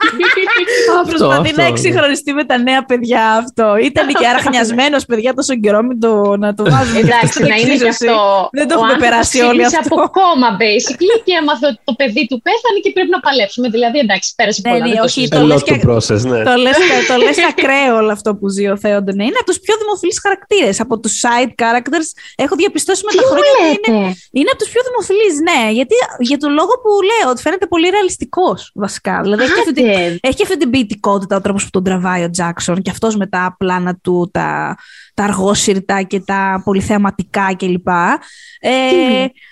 προσπαθεί 1.12 1.52
να 1.56 1.64
εξυγχρονιστεί 1.64 2.32
με 2.34 2.44
τα 2.44 2.58
νέα 2.58 2.82
παιδιά 2.86 3.24
αυτό. 3.44 3.68
Ήταν 3.90 4.08
και 4.20 4.28
αραχνιασμένος 4.32 5.06
παιδιά 5.06 5.34
τόσο 5.34 5.54
καιρό, 5.64 5.82
μην 5.84 6.00
το, 6.00 6.09
να 6.44 6.50
το 6.58 6.64
βάζουμε. 6.72 7.00
Εντάξει, 7.06 7.38
να 7.52 7.56
είναι 7.62 7.76
και 7.84 7.92
αυτό. 7.96 8.18
Δεν 8.58 8.66
το 8.68 8.74
έχουμε 8.78 8.96
περάσει 9.04 9.38
όλοι 9.50 9.64
αυτό. 9.66 9.96
από 9.96 9.96
κόμμα, 10.20 10.50
basically, 10.64 11.16
και 11.26 11.34
έμαθε 11.42 11.66
ότι 11.72 11.80
το 11.90 11.94
παιδί 12.00 12.24
του 12.30 12.38
πέθανε 12.48 12.78
και 12.84 12.92
πρέπει 12.96 13.12
να 13.18 13.22
παλέψουμε. 13.26 13.68
Δηλαδή, 13.76 13.98
εντάξει, 14.06 14.28
πέρασε 14.40 14.60
πολλά. 14.62 14.86
Ναι, 14.88 15.02
όχι, 15.08 15.22
το 15.36 15.42
λες 15.50 15.62
και... 15.68 15.76
ναι. 16.32 16.42
Το 16.50 16.56
λες, 16.66 16.78
το 17.12 17.16
λες 17.24 17.38
ακραίο 17.52 17.94
όλο 18.02 18.12
αυτό 18.18 18.30
που 18.38 18.46
ζει 18.56 18.66
ο 18.74 18.78
Θέοντον. 18.84 19.16
Ναι. 19.16 19.26
Είναι 19.28 19.40
από 19.42 19.50
τους 19.52 19.60
πιο 19.66 19.74
δημοφιλείς 19.82 20.18
χαρακτήρες. 20.26 20.76
Από 20.86 20.96
τους 21.02 21.14
side 21.24 21.54
characters 21.64 22.08
έχω 22.44 22.54
διαπιστώσει 22.62 23.02
με 23.08 23.12
τα 23.20 23.24
χρόνια 23.32 23.54
ότι 23.74 23.90
είναι, 23.92 24.06
είναι 24.38 24.50
από 24.54 24.60
τους 24.62 24.70
πιο 24.74 24.82
δημοφιλείς. 24.88 25.36
Ναι, 25.50 25.62
γιατί 25.78 25.96
για 26.30 26.40
τον 26.44 26.52
λόγο 26.60 26.74
που 26.84 26.92
λέω 27.10 27.26
ότι 27.32 27.42
φαίνεται 27.46 27.66
πολύ 27.74 27.88
ρεαλιστικός 27.96 28.72
βασικά. 28.84 29.16
Δηλαδή 29.22 29.44
έχει 29.44 29.60
αυτή, 29.66 29.84
έχει 30.30 30.42
αυτή 30.46 30.58
την 30.58 30.70
ποιητικότητα 30.70 31.36
ο 31.36 31.42
τρόπος 31.42 31.64
που 31.64 31.70
τον 31.70 31.84
τραβάει 31.84 32.24
ο 32.24 32.30
Τζάξον 32.30 32.82
και 32.82 32.90
αυτός 32.90 33.16
με 33.16 33.28
τα 33.28 33.56
πλάνα 33.60 33.96
του, 34.04 34.30
τα, 34.34 34.78
τα 35.14 35.24
αργόσυρτα 35.24 35.99
και 36.02 36.20
τα 36.20 36.62
πολυθεαματικά 36.66 37.56
κλπ. 37.58 37.88
Ε, 38.60 38.72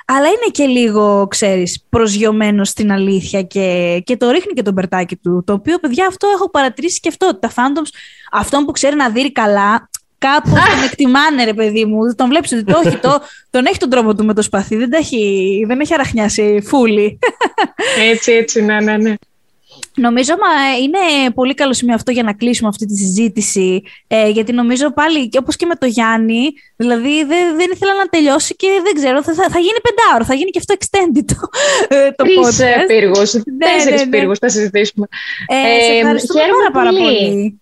αλλά 0.05 0.27
είναι 0.27 0.49
και 0.51 0.65
λίγο, 0.65 1.27
ξέρεις, 1.27 1.85
προσγειωμένο 1.89 2.63
στην 2.63 2.91
αλήθεια 2.91 3.41
και, 3.41 4.01
και 4.05 4.17
το 4.17 4.29
ρίχνει 4.29 4.53
και 4.53 4.61
τον 4.61 4.73
περτάκι 4.73 5.15
του. 5.15 5.43
Το 5.45 5.53
οποίο, 5.53 5.77
παιδιά, 5.77 6.07
αυτό 6.07 6.27
έχω 6.33 6.49
παρατηρήσει 6.49 6.99
και 6.99 7.09
αυτό. 7.09 7.39
Τα 7.39 7.49
fandoms, 7.49 7.89
αυτόν 8.31 8.65
που 8.65 8.71
ξέρει 8.71 8.95
να 8.95 9.09
δει 9.09 9.31
καλά, 9.31 9.89
κάπου 10.17 10.49
τον 10.49 10.83
εκτιμάνε, 10.85 11.43
ρε 11.43 11.53
παιδί 11.53 11.85
μου. 11.85 12.15
Τον 12.15 12.29
βλέπεις 12.29 12.51
ότι 12.51 12.63
το 12.63 12.81
έχει, 12.85 12.97
το, 12.97 13.21
τον 13.49 13.65
έχει 13.65 13.77
τον 13.77 13.89
τρόπο 13.89 14.15
του 14.15 14.25
με 14.25 14.33
το 14.33 14.41
σπαθί. 14.41 14.75
Δεν, 14.75 14.93
έχει, 14.93 15.63
δεν 15.67 15.79
έχει 15.79 15.93
αραχνιάσει 15.93 16.61
φούλη. 16.65 17.19
Έτσι, 18.11 18.31
έτσι, 18.31 18.61
ναι, 18.61 18.79
ναι, 18.81 18.97
ναι. 18.97 19.13
Νομίζω 19.99 20.33
μα 20.33 20.77
είναι 20.77 21.31
πολύ 21.33 21.53
καλό 21.53 21.73
σημείο 21.73 21.95
αυτό 21.95 22.11
για 22.11 22.23
να 22.23 22.33
κλείσουμε 22.33 22.69
αυτή 22.69 22.85
τη 22.85 22.95
συζήτηση. 22.95 23.81
Ε, 24.07 24.29
γιατί 24.29 24.51
νομίζω 24.53 24.93
πάλι, 24.93 25.29
όπως 25.39 25.55
και 25.55 25.65
με 25.65 25.75
το 25.75 25.85
Γιάννη, 25.85 26.53
δηλαδή 26.75 27.23
δεν, 27.25 27.55
δεν 27.57 27.69
ήθελα 27.73 27.93
να 27.93 28.05
τελειώσει 28.05 28.55
και 28.55 28.67
δεν 28.83 28.93
ξέρω, 28.93 29.23
θα, 29.23 29.33
θα 29.33 29.59
γίνει 29.59 29.79
πεντάωρο, 29.87 30.25
θα 30.25 30.33
γίνει 30.33 30.49
και 30.49 30.59
αυτό 30.59 30.75
extended 30.79 31.23
το, 31.25 31.35
ε, 31.95 32.11
το 32.11 32.23
Τρεις 32.23 32.59
ε, 32.59 32.83
πύργους, 32.87 33.33
ναι, 33.33 33.41
τέσσερις 33.57 33.99
ναι, 33.99 34.05
ναι. 34.05 34.17
πύργους 34.17 34.37
θα 34.37 34.49
συζητήσουμε. 34.49 35.07
Ε, 35.47 35.83
σε 35.83 35.91
ευχαριστούμε 35.91 36.41
πάρα, 36.41 36.71
πάρα 36.71 36.89
πολύ. 36.89 37.59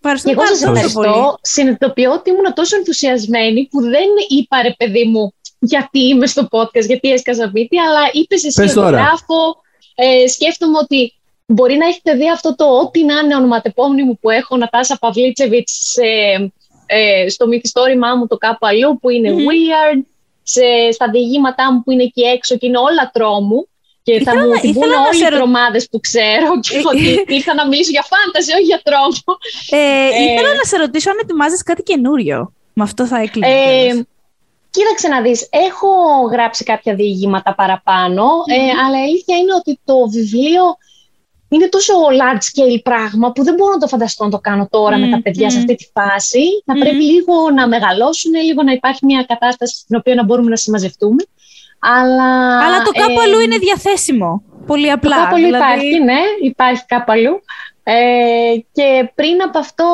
Ευχαριστώ 0.00 0.30
εγώ 0.30 0.46
σας 0.46 0.62
ευχαριστώ. 0.62 1.38
Συνειδητοποιώ 1.40 2.12
ότι 2.12 2.30
ήμουν 2.30 2.54
τόσο 2.54 2.76
ενθουσιασμένη 2.76 3.68
που 3.70 3.80
δεν 3.80 4.08
είπα 4.28 4.62
ρε 4.62 4.74
παιδί 4.78 5.04
μου 5.04 5.34
γιατί 5.58 5.98
είμαι 5.98 6.26
στο 6.26 6.48
podcast, 6.50 6.86
γιατί 6.86 7.10
έσκαζα 7.10 7.48
βίτη, 7.48 7.78
αλλά 7.78 8.00
είπες 8.12 8.44
εσύ 8.44 8.66
γράφω, 8.66 9.62
ε, 9.94 10.26
σκέφτομαι 10.26 10.78
ότι 10.78 11.14
Μπορεί 11.46 11.76
να 11.76 11.86
έχετε 11.86 12.14
δει 12.14 12.30
αυτό 12.30 12.54
το 12.54 12.64
ό,τι 12.64 13.04
να 13.04 13.18
είναι 13.18 13.36
ονοματεπώνυμο 13.36 14.18
που 14.20 14.30
έχω, 14.30 14.56
Νατάσα 14.56 14.96
Παυλίτσεβιτς, 15.00 15.94
ε, 16.86 17.28
στο 17.28 17.46
μυθιστόρημά 17.46 18.14
μου 18.14 18.26
το 18.26 18.36
κάπου 18.36 18.66
αλλού 18.66 18.98
που 19.00 19.10
είναι 19.10 19.30
weird, 19.30 20.02
σε, 20.42 20.92
στα 20.92 21.10
διηγήματά 21.10 21.72
μου 21.72 21.82
που 21.82 21.90
είναι 21.90 22.02
εκεί 22.02 22.22
έξω 22.22 22.56
και 22.56 22.66
είναι 22.66 22.78
όλα 22.78 23.10
τρόμου. 23.12 23.68
Και 24.02 24.22
θα 24.22 24.36
μου 24.38 24.52
την 24.60 24.72
πούνε 24.72 24.94
όλοι 25.10 25.22
οι 25.26 25.36
τρομάδες 25.36 25.88
που 25.90 26.00
ξέρω 26.00 26.48
και 26.64 26.82
ότι 26.84 27.34
ήρθα 27.34 27.54
να 27.54 27.68
μιλήσω 27.68 27.90
για 27.90 28.06
φάνταση, 28.12 28.52
όχι 28.52 28.62
για 28.62 28.80
τρόμο. 28.84 29.38
Ε, 29.70 29.76
ε, 29.76 30.32
ήθελα 30.32 30.54
να 30.54 30.64
σε 30.64 30.76
ρωτήσω 30.76 31.10
αν 31.10 31.16
ετοιμάζεις 31.22 31.62
κάτι 31.62 31.82
καινούριο. 31.82 32.52
Με 32.72 32.82
αυτό 32.82 33.06
θα 33.06 33.20
έκλεινε. 33.20 33.46
Ε, 33.46 34.06
κοίταξε 34.70 35.08
να 35.08 35.20
δεις, 35.20 35.48
έχω 35.50 35.88
γράψει 36.32 36.64
κάποια 36.64 36.94
διηγήματα 36.94 37.54
παραπάνω, 37.54 38.24
ε, 38.46 38.84
αλλά 38.86 38.98
η 38.98 39.02
αλήθεια 39.02 39.36
είναι 39.36 39.54
ότι 39.54 39.80
το 39.84 40.08
βιβλίο 40.08 40.62
είναι 41.54 41.68
τόσο 41.68 41.94
large 42.20 42.44
scale 42.50 42.80
πράγμα 42.82 43.32
που 43.32 43.44
δεν 43.44 43.54
μπορώ 43.54 43.72
να 43.72 43.78
το 43.78 43.86
φανταστώ 43.86 44.24
να 44.24 44.30
το 44.30 44.38
κάνω 44.38 44.68
τώρα 44.70 44.98
με 44.98 45.08
τα 45.08 45.22
παιδιά 45.22 45.50
σε 45.50 45.58
αυτή 45.58 45.74
τη 45.74 45.86
φάση. 45.92 46.44
Θα 46.64 46.74
πρέπει 46.78 47.02
λίγο 47.02 47.50
να 47.54 47.68
μεγαλώσουν, 47.68 48.34
λίγο 48.34 48.62
να 48.62 48.72
υπάρχει 48.72 49.04
μια 49.04 49.24
κατάσταση 49.28 49.76
στην 49.76 49.96
οποία 49.96 50.14
να 50.14 50.24
μπορούμε 50.24 50.50
να 50.50 50.56
συμμαζευτούμε. 50.56 51.24
Αλλά, 51.78 52.58
Αλλά 52.66 52.82
το 52.82 52.90
κάπου 52.90 53.20
αλλού 53.20 53.40
είναι 53.40 53.58
διαθέσιμο. 53.58 54.42
Πολύ 54.66 54.90
απλά. 54.90 55.16
Το 55.16 55.22
κάπου 55.22 55.34
αλλού 55.34 55.44
δηλαδή... 55.44 55.64
υπάρχει, 55.64 55.98
ναι, 55.98 56.20
υπάρχει 56.42 56.84
κάπου 56.86 57.12
αλλού. 57.12 57.42
Ε, 57.86 58.56
και 58.72 59.12
πριν 59.14 59.42
από 59.42 59.58
αυτό 59.58 59.86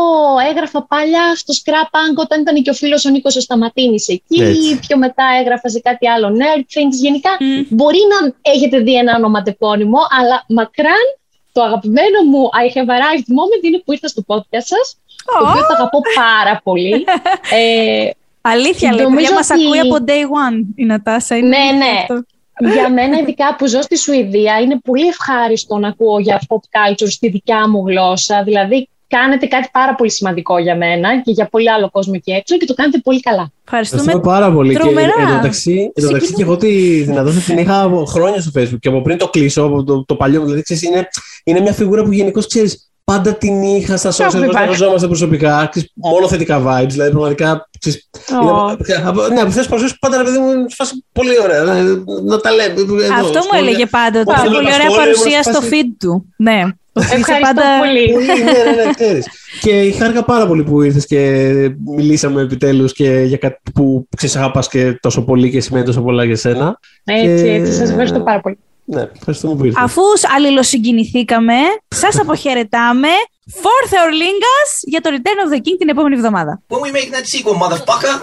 έγραφα 0.50 0.86
παλιά 0.86 1.34
στο 1.36 1.54
Scrap 1.58 2.14
όταν 2.16 2.40
ήταν 2.40 2.62
και 2.62 2.70
ο 2.70 2.74
φίλος 2.74 3.04
ο 3.04 3.10
Νίκος 3.10 3.36
ο 3.36 3.40
Σταματίνης 3.40 4.08
εκεί. 4.08 4.42
Έτσι. 4.42 4.78
Πιο 4.78 4.96
μετά 4.96 5.24
έγραφα 5.40 5.68
σε 5.68 5.80
κάτι 5.80 6.08
άλλο 6.08 6.28
Nerd 6.28 6.60
Things. 6.60 6.96
Γενικά 7.00 7.30
μπορεί 7.68 7.98
να 8.12 8.32
έχετε 8.52 8.78
δει 8.78 8.94
ένα 8.94 9.16
ονοματεπώνυμο, 9.16 9.98
αλλά 10.20 10.44
μακράν 10.48 11.19
το 11.52 11.62
αγαπημένο 11.62 12.18
μου 12.30 12.42
I 12.62 12.76
have 12.76 12.90
arrived 12.96 13.28
moment 13.38 13.62
είναι 13.62 13.82
που 13.84 13.92
ήρθα 13.92 14.08
στο 14.08 14.22
podcast 14.26 14.66
σας, 14.74 14.96
oh. 14.96 15.38
το 15.38 15.48
οποίο 15.48 15.60
το 15.60 15.74
αγαπώ 15.76 15.98
πάρα 16.14 16.60
πολύ. 16.64 17.04
ε, 17.60 18.10
Αλήθεια, 18.40 18.94
λέει, 18.94 19.04
ότι... 19.04 19.32
μας 19.34 19.50
ακούει 19.50 19.78
από 19.78 20.04
day 20.06 20.22
one 20.22 20.64
η 20.74 20.84
Νατάσα. 20.84 21.36
Είναι 21.36 21.48
ναι, 21.48 21.76
ναι. 21.76 21.98
Αυτό. 22.00 22.24
για 22.78 22.90
μένα, 22.90 23.18
ειδικά 23.18 23.56
που 23.56 23.66
ζω 23.66 23.82
στη 23.82 23.96
Σουηδία, 23.98 24.60
είναι 24.60 24.78
πολύ 24.84 25.06
ευχάριστο 25.06 25.78
να 25.78 25.88
ακούω 25.88 26.18
για 26.18 26.40
pop 26.48 26.56
culture 26.56 27.10
στη 27.10 27.28
δικιά 27.28 27.68
μου 27.68 27.84
γλώσσα. 27.86 28.42
Δηλαδή, 28.42 28.88
κάνετε 29.08 29.46
κάτι 29.46 29.68
πάρα 29.72 29.94
πολύ 29.94 30.10
σημαντικό 30.10 30.58
για 30.58 30.76
μένα 30.76 31.20
και 31.20 31.30
για 31.30 31.48
πολύ 31.48 31.70
άλλο 31.70 31.90
κόσμο 31.90 32.12
εκεί 32.16 32.32
έξω 32.32 32.56
και 32.56 32.66
το 32.66 32.74
κάνετε 32.74 32.98
πολύ 32.98 33.20
καλά. 33.20 33.52
Ευχαριστούμε, 33.64 34.20
πάρα 34.20 34.52
πολύ. 34.52 34.74
Τρομερά. 34.74 35.12
Και 35.16 35.22
εντωμεταξύ, 35.22 35.92
εντωμεταξύ 35.94 36.34
και 36.34 36.42
εγώ 36.42 36.56
τη 36.56 37.02
δυνατότητα 37.02 37.40
την 37.40 37.58
είχα 37.58 37.90
χρόνια 38.06 38.40
στο 38.40 38.60
Facebook 38.60 38.78
και 38.80 38.88
από 38.88 39.02
πριν 39.02 39.18
το 39.18 39.28
κλείσω, 39.28 39.62
από 39.62 39.84
το, 39.84 40.04
το 40.04 40.14
παλιό 40.14 40.38
μου. 40.38 40.44
Δηλαδή, 40.44 40.62
ξέρεις, 40.62 40.82
είναι, 40.82 41.08
είναι 41.44 41.60
μια 41.60 41.72
φιγούρα 41.72 42.02
που 42.02 42.12
γενικώς 42.12 42.46
ξέρεις. 42.46 42.84
Πάντα 43.04 43.34
την 43.34 43.62
είχα 43.62 43.96
στα 43.96 44.10
social, 44.12 44.44
media, 44.44 44.52
γνωριζόμαστε 44.54 45.06
προσωπικά. 45.06 45.68
Ξέρεις, 45.70 45.90
μόνο 45.94 46.28
θετικά 46.28 46.62
vibes. 46.66 46.88
Δηλαδή, 46.88 47.10
πραγματικά. 47.10 47.68
Ξέρεις, 47.78 48.10
oh. 48.12 48.76
είναι, 48.88 49.34
ναι, 49.34 49.40
από 49.40 49.48
αυτές 49.48 49.66
τις 49.66 49.98
πάντα 49.98 50.16
ρε 50.16 50.22
παιδί 50.22 50.38
μου, 50.38 50.52
φάση 50.70 51.04
πολύ 51.12 51.40
ωραία. 51.42 51.62
Να, 51.62 51.82
να 52.22 52.40
τα 52.40 52.50
λέμε. 52.50 52.74
Αυτό 53.18 53.38
μου 53.38 53.58
έλεγε 53.58 53.86
πάντα. 53.86 54.20
Ότι 54.20 54.40
πολύ 54.44 54.56
ωραία 54.56 54.96
παρουσία 54.96 55.42
στο 55.42 55.60
feed 55.70 55.90
του. 55.98 56.34
Ναι. 56.36 56.62
Ευχαριστώ 56.92 57.34
πάντα... 57.40 57.62
πολύ. 57.78 58.26
ναι, 58.26 58.34
ναι, 58.42 58.84
ναι, 58.84 58.92
ξέρεις. 58.94 59.26
και 59.60 59.94
χάρηκα 59.98 60.24
πάρα 60.24 60.46
πολύ 60.46 60.62
που 60.62 60.82
ήρθες 60.82 61.06
και 61.06 61.20
μιλήσαμε 61.96 62.42
επιτέλους 62.42 62.92
και 62.92 63.22
για 63.26 63.36
κάτι 63.36 63.60
που 63.74 64.08
ξέρεις 64.16 64.36
αγαπάς 64.36 64.68
και 64.68 64.98
τόσο 65.00 65.24
πολύ 65.24 65.50
και 65.50 65.60
σημαίνει 65.60 65.84
τόσο 65.84 66.02
πολλά 66.02 66.24
για 66.24 66.36
σένα. 66.36 66.78
Έτσι, 67.04 67.44
και... 67.44 67.52
έτσι. 67.52 67.72
Σας 67.72 67.88
ευχαριστώ 67.88 68.20
πάρα 68.20 68.40
πολύ. 68.40 68.58
Ναι, 68.92 69.08
ευχαριστούμε 69.16 69.54
που 69.54 69.64
ήρθες. 69.64 69.82
Αφού 69.82 70.02
αλληλοσυγκινηθήκαμε, 70.36 71.54
σας 71.88 72.18
αποχαιρετάμε. 72.20 73.08
For 73.62 73.80
Theorlingas 73.92 74.70
για 74.82 75.00
το 75.00 75.10
Return 75.12 75.48
of 75.48 75.54
the 75.54 75.56
King 75.56 75.76
την 75.78 75.88
επόμενη 75.88 76.14
εβδομάδα. 76.14 76.62
When 76.68 76.80
we 76.80 76.92
make 76.92 77.10
that 77.10 77.26
sequel, 77.26 77.54
motherfucker! 77.54 78.14